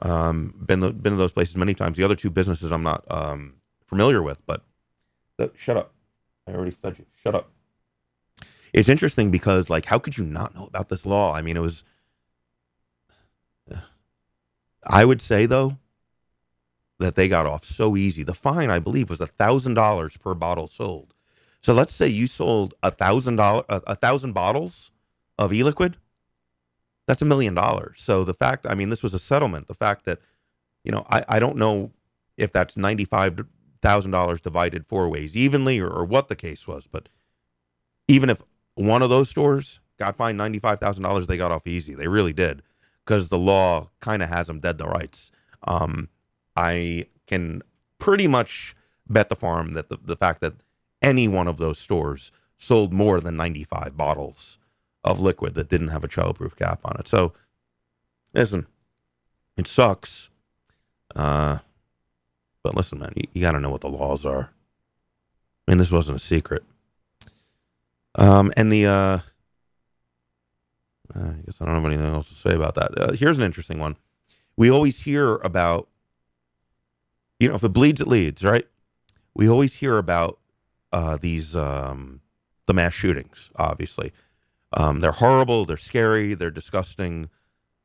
Um, 0.00 0.52
been 0.66 0.80
been 0.80 1.12
to 1.12 1.16
those 1.16 1.32
places 1.32 1.56
many 1.56 1.72
times. 1.72 1.96
The 1.96 2.04
other 2.04 2.14
two 2.14 2.28
businesses 2.28 2.70
I'm 2.70 2.82
not 2.82 3.10
um, 3.10 3.54
familiar 3.86 4.22
with, 4.22 4.44
but 4.44 4.66
shut 5.56 5.76
up. 5.76 5.92
I 6.46 6.52
already 6.52 6.70
fed 6.70 6.98
you. 6.98 7.06
Shut 7.22 7.34
up. 7.34 7.50
It's 8.72 8.88
interesting 8.88 9.30
because 9.30 9.70
like, 9.70 9.86
how 9.86 9.98
could 9.98 10.18
you 10.18 10.24
not 10.24 10.54
know 10.54 10.66
about 10.66 10.88
this 10.88 11.06
law? 11.06 11.34
I 11.34 11.42
mean, 11.42 11.56
it 11.56 11.60
was. 11.60 11.84
I 14.86 15.04
would 15.04 15.20
say 15.20 15.46
though 15.46 15.78
that 16.98 17.16
they 17.16 17.28
got 17.28 17.46
off 17.46 17.64
so 17.64 17.96
easy. 17.96 18.22
The 18.22 18.34
fine, 18.34 18.70
I 18.70 18.78
believe, 18.78 19.10
was 19.10 19.20
a 19.20 19.26
thousand 19.26 19.74
dollars 19.74 20.16
per 20.16 20.34
bottle 20.34 20.68
sold. 20.68 21.14
So 21.60 21.72
let's 21.72 21.94
say 21.94 22.08
you 22.08 22.26
sold 22.26 22.74
a 22.82 22.90
thousand 22.90 23.36
dollar 23.36 23.64
a 23.68 23.94
thousand 23.94 24.32
bottles 24.32 24.90
of 25.38 25.52
e-liquid. 25.52 25.96
That's 27.06 27.22
a 27.22 27.26
million 27.26 27.54
dollars. 27.54 28.00
So 28.00 28.24
the 28.24 28.34
fact, 28.34 28.66
I 28.68 28.74
mean, 28.74 28.88
this 28.88 29.02
was 29.02 29.14
a 29.14 29.18
settlement. 29.18 29.66
The 29.66 29.74
fact 29.74 30.04
that, 30.04 30.20
you 30.84 30.92
know, 30.92 31.04
I, 31.08 31.24
I 31.28 31.38
don't 31.38 31.56
know 31.56 31.92
if 32.36 32.52
that's 32.52 32.76
ninety 32.76 33.04
five 33.04 33.38
thousand 33.84 34.10
dollars 34.10 34.40
divided 34.40 34.86
four 34.86 35.08
ways 35.08 35.36
evenly 35.36 35.78
or, 35.78 35.88
or 35.88 36.04
what 36.04 36.28
the 36.28 36.34
case 36.34 36.66
was, 36.66 36.88
but 36.90 37.08
even 38.08 38.30
if 38.30 38.42
one 38.74 39.02
of 39.02 39.10
those 39.10 39.28
stores 39.28 39.80
got 39.98 40.16
fined 40.16 40.38
ninety 40.38 40.58
five 40.58 40.80
thousand 40.80 41.04
dollars, 41.04 41.26
they 41.26 41.36
got 41.36 41.52
off 41.52 41.66
easy. 41.66 41.94
They 41.94 42.08
really 42.08 42.32
did 42.32 42.62
because 43.04 43.28
the 43.28 43.38
law 43.38 43.90
kind 44.00 44.22
of 44.22 44.30
has 44.30 44.46
them 44.46 44.58
dead 44.60 44.78
to 44.78 44.86
rights. 44.86 45.30
Um, 45.66 46.08
I 46.56 47.06
can 47.26 47.62
pretty 47.98 48.26
much 48.26 48.74
bet 49.06 49.28
the 49.28 49.36
farm 49.36 49.72
that 49.72 49.90
the, 49.90 49.98
the 50.02 50.16
fact 50.16 50.40
that 50.40 50.54
any 51.02 51.28
one 51.28 51.46
of 51.46 51.58
those 51.58 51.78
stores 51.78 52.32
sold 52.56 52.92
more 52.92 53.20
than 53.20 53.36
95 53.36 53.96
bottles 53.96 54.58
of 55.02 55.20
liquid 55.20 55.54
that 55.54 55.68
didn't 55.68 55.88
have 55.88 56.04
a 56.04 56.08
childproof 56.08 56.56
cap 56.56 56.80
on 56.84 56.96
it. 56.98 57.06
So, 57.06 57.34
listen, 58.32 58.66
it 59.56 59.66
sucks. 59.66 60.30
Uh, 61.14 61.58
but 62.64 62.74
listen, 62.74 62.98
man, 62.98 63.12
you, 63.14 63.22
you 63.32 63.40
got 63.40 63.52
to 63.52 63.60
know 63.60 63.70
what 63.70 63.82
the 63.82 63.88
laws 63.88 64.26
are. 64.26 64.50
I 65.66 65.70
mean, 65.70 65.78
this 65.78 65.92
wasn't 65.92 66.16
a 66.16 66.20
secret. 66.20 66.64
Um, 68.16 68.52
and 68.56 68.72
the, 68.72 68.86
uh, 68.86 69.18
I 71.14 71.34
guess 71.46 71.60
I 71.60 71.66
don't 71.66 71.74
have 71.76 71.84
anything 71.84 72.06
else 72.06 72.28
to 72.30 72.34
say 72.34 72.54
about 72.54 72.74
that. 72.74 72.98
Uh, 72.98 73.12
here's 73.12 73.38
an 73.38 73.44
interesting 73.44 73.78
one. 73.78 73.96
We 74.56 74.70
always 74.70 75.02
hear 75.02 75.36
about 75.36 75.88
you 77.38 77.48
know, 77.48 77.56
if 77.56 77.64
it 77.64 77.72
bleeds, 77.72 78.00
it 78.00 78.08
leads, 78.08 78.44
right? 78.44 78.66
We 79.34 79.48
always 79.48 79.74
hear 79.74 79.98
about 79.98 80.38
uh, 80.92 81.18
these 81.20 81.56
um, 81.56 82.20
the 82.66 82.74
mass 82.74 82.94
shootings. 82.94 83.50
Obviously, 83.56 84.12
um, 84.72 85.00
they're 85.00 85.12
horrible, 85.12 85.64
they're 85.64 85.76
scary, 85.76 86.34
they're 86.34 86.50
disgusting, 86.50 87.28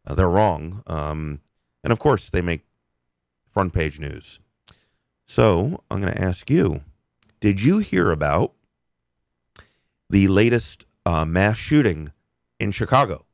uh, 0.05 0.13
they're 0.13 0.29
wrong, 0.29 0.83
um, 0.87 1.41
and 1.83 1.91
of 1.91 1.99
course, 1.99 2.29
they 2.29 2.41
make 2.41 2.61
front 3.51 3.73
page 3.73 3.99
news. 3.99 4.39
So 5.29 5.83
I'm 5.91 6.01
going 6.01 6.11
to 6.11 6.19
ask 6.19 6.49
you: 6.49 6.81
Did 7.39 7.61
you 7.61 7.77
hear 7.77 8.09
about 8.09 8.53
the 10.09 10.27
latest 10.27 10.87
uh, 11.05 11.23
mass 11.23 11.55
shooting 11.55 12.11
in 12.59 12.71
Chicago? 12.71 13.25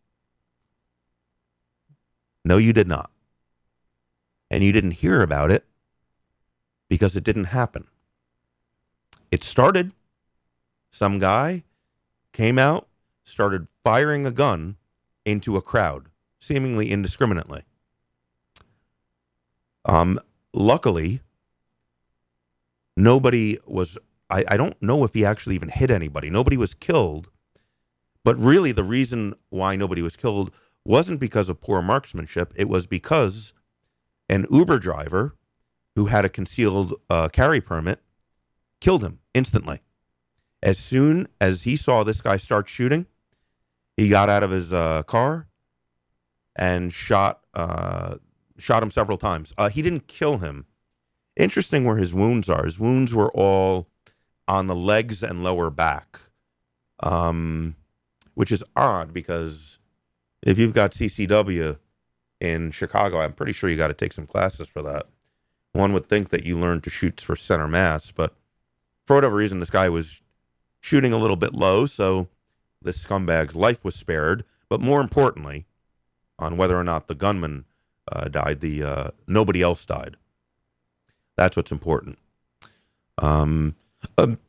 No, 2.43 2.57
you 2.57 2.73
did 2.73 2.89
not. 2.89 3.11
And 4.51 4.61
you 4.61 4.73
didn't 4.73 4.91
hear 4.91 5.21
about 5.21 5.51
it 5.51 5.63
because 6.89 7.15
it 7.15 7.23
didn't 7.23 7.45
happen. 7.45 7.87
It 9.31 9.41
started, 9.41 9.93
some 10.91 11.17
guy 11.17 11.63
came 12.33 12.59
out, 12.59 12.89
started 13.23 13.67
firing 13.85 14.25
a 14.25 14.31
gun 14.31 14.75
into 15.23 15.55
a 15.55 15.61
crowd, 15.61 16.07
seemingly 16.39 16.91
indiscriminately. 16.91 17.63
Um, 19.85 20.19
luckily, 20.53 21.21
nobody 22.95 23.57
was, 23.65 23.97
I, 24.29 24.45
I 24.47 24.57
don't 24.57 24.81
know 24.81 25.03
if 25.03 25.13
he 25.13 25.25
actually 25.25 25.55
even 25.55 25.69
hit 25.69 25.91
anybody. 25.91 26.29
Nobody 26.29 26.57
was 26.57 26.73
killed. 26.73 27.29
But 28.23 28.37
really, 28.39 28.71
the 28.71 28.83
reason 28.83 29.35
why 29.49 29.75
nobody 29.75 30.01
was 30.01 30.15
killed 30.15 30.51
wasn't 30.83 31.19
because 31.19 31.49
of 31.49 31.61
poor 31.61 31.81
marksmanship. 31.81 32.53
It 32.55 32.67
was 32.69 32.87
because 32.87 33.53
an 34.29 34.45
Uber 34.49 34.79
driver 34.79 35.35
who 35.95 36.07
had 36.07 36.25
a 36.25 36.29
concealed 36.29 36.95
uh, 37.09 37.29
carry 37.29 37.61
permit, 37.61 38.01
killed 38.81 39.03
him 39.03 39.19
instantly. 39.33 39.81
As 40.61 40.77
soon 40.77 41.27
as 41.39 41.63
he 41.63 41.77
saw 41.77 42.03
this 42.03 42.21
guy 42.21 42.37
start 42.37 42.67
shooting, 42.67 43.05
he 43.95 44.09
got 44.09 44.29
out 44.29 44.43
of 44.43 44.51
his 44.51 44.73
uh, 44.73 45.03
car 45.03 45.47
and 46.55 46.91
shot 46.91 47.41
uh, 47.53 48.15
shot 48.57 48.83
him 48.83 48.91
several 48.91 49.17
times. 49.17 49.53
Uh, 49.57 49.69
he 49.69 49.81
didn't 49.81 50.07
kill 50.07 50.39
him. 50.39 50.65
Interesting 51.35 51.83
where 51.83 51.97
his 51.97 52.13
wounds 52.13 52.49
are. 52.49 52.65
His 52.65 52.79
wounds 52.79 53.13
were 53.13 53.31
all 53.31 53.87
on 54.47 54.67
the 54.67 54.75
legs 54.75 55.21
and 55.23 55.43
lower 55.43 55.69
back, 55.69 56.19
um, 57.01 57.75
which 58.35 58.51
is 58.51 58.63
odd 58.75 59.13
because 59.13 59.79
if 60.41 60.57
you've 60.57 60.73
got 60.73 60.91
CCW 60.91 61.77
in 62.39 62.71
Chicago, 62.71 63.19
I'm 63.19 63.33
pretty 63.33 63.53
sure 63.53 63.69
you 63.69 63.77
got 63.77 63.87
to 63.87 63.93
take 63.93 64.13
some 64.13 64.27
classes 64.27 64.69
for 64.69 64.81
that. 64.83 65.07
One 65.73 65.91
would 65.93 66.07
think 66.07 66.29
that 66.29 66.45
you 66.45 66.57
learn 66.57 66.79
to 66.81 66.89
shoot 66.89 67.19
for 67.19 67.35
center 67.35 67.67
mass, 67.67 68.11
but 68.11 68.33
for 69.05 69.15
whatever 69.15 69.35
reason, 69.35 69.59
this 69.59 69.69
guy 69.69 69.89
was 69.89 70.21
shooting 70.79 71.11
a 71.11 71.17
little 71.17 71.35
bit 71.35 71.53
low, 71.53 71.85
so 71.85 72.29
this 72.81 73.03
scumbag's 73.03 73.55
life 73.55 73.83
was 73.83 73.95
spared. 73.95 74.45
But 74.69 74.81
more 74.81 75.01
importantly, 75.01 75.65
on 76.39 76.55
whether 76.57 76.77
or 76.77 76.83
not 76.83 77.07
the 77.07 77.15
gunman 77.15 77.65
uh, 78.11 78.29
died, 78.29 78.61
the 78.61 78.83
uh, 78.83 79.11
nobody 79.27 79.61
else 79.61 79.85
died. 79.85 80.15
That's 81.37 81.55
what's 81.57 81.71
important. 81.71 82.17
Um, 83.17 83.75
um, 84.17 84.39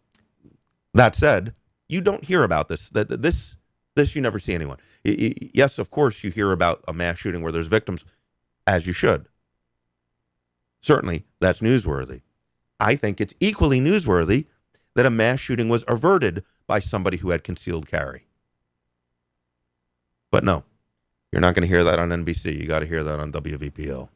that 0.95 1.15
said, 1.15 1.55
you 1.89 2.01
don't 2.01 2.25
hear 2.25 2.43
about 2.43 2.69
this. 2.69 2.91
That 2.91 3.23
this 3.23 3.57
this 3.95 4.15
you 4.15 4.23
never 4.23 4.39
see 4.39 4.55
anyone. 4.55 4.79
yes, 5.05 5.79
of 5.79 5.91
course, 5.91 6.23
you 6.23 6.31
hear 6.31 6.53
about 6.53 6.85
a 6.87 6.93
mass 6.93 7.19
shooting 7.19 7.43
where 7.43 7.53
there's 7.53 7.69
victims, 7.69 8.05
as 8.67 8.87
you 8.87 8.93
should. 8.93 9.27
Certainly, 10.81 11.25
that's 11.41 11.61
newsworthy. 11.61 12.21
I 12.79 12.95
think 12.95 13.21
it's 13.21 13.35
equally 13.41 13.81
newsworthy 13.81 14.47
that 14.95 15.07
a 15.07 15.11
mass 15.11 15.41
shooting 15.41 15.69
was 15.69 15.85
averted 15.89 16.45
by 16.67 16.81
somebody 16.81 17.17
who 17.19 17.31
had 17.31 17.43
concealed 17.43 17.89
carry. 17.89 18.27
But 20.31 20.45
no, 20.45 20.65
you're 21.33 21.41
not 21.41 21.55
going 21.55 21.63
to 21.63 21.69
hear 21.69 21.85
that 21.85 21.99
on 21.99 22.11
NBC. 22.11 22.59
You 22.59 22.67
got 22.67 22.81
to 22.81 22.87
hear 22.87 23.03
that 23.03 23.19
on 23.19 23.33
WVPL. 23.33 24.09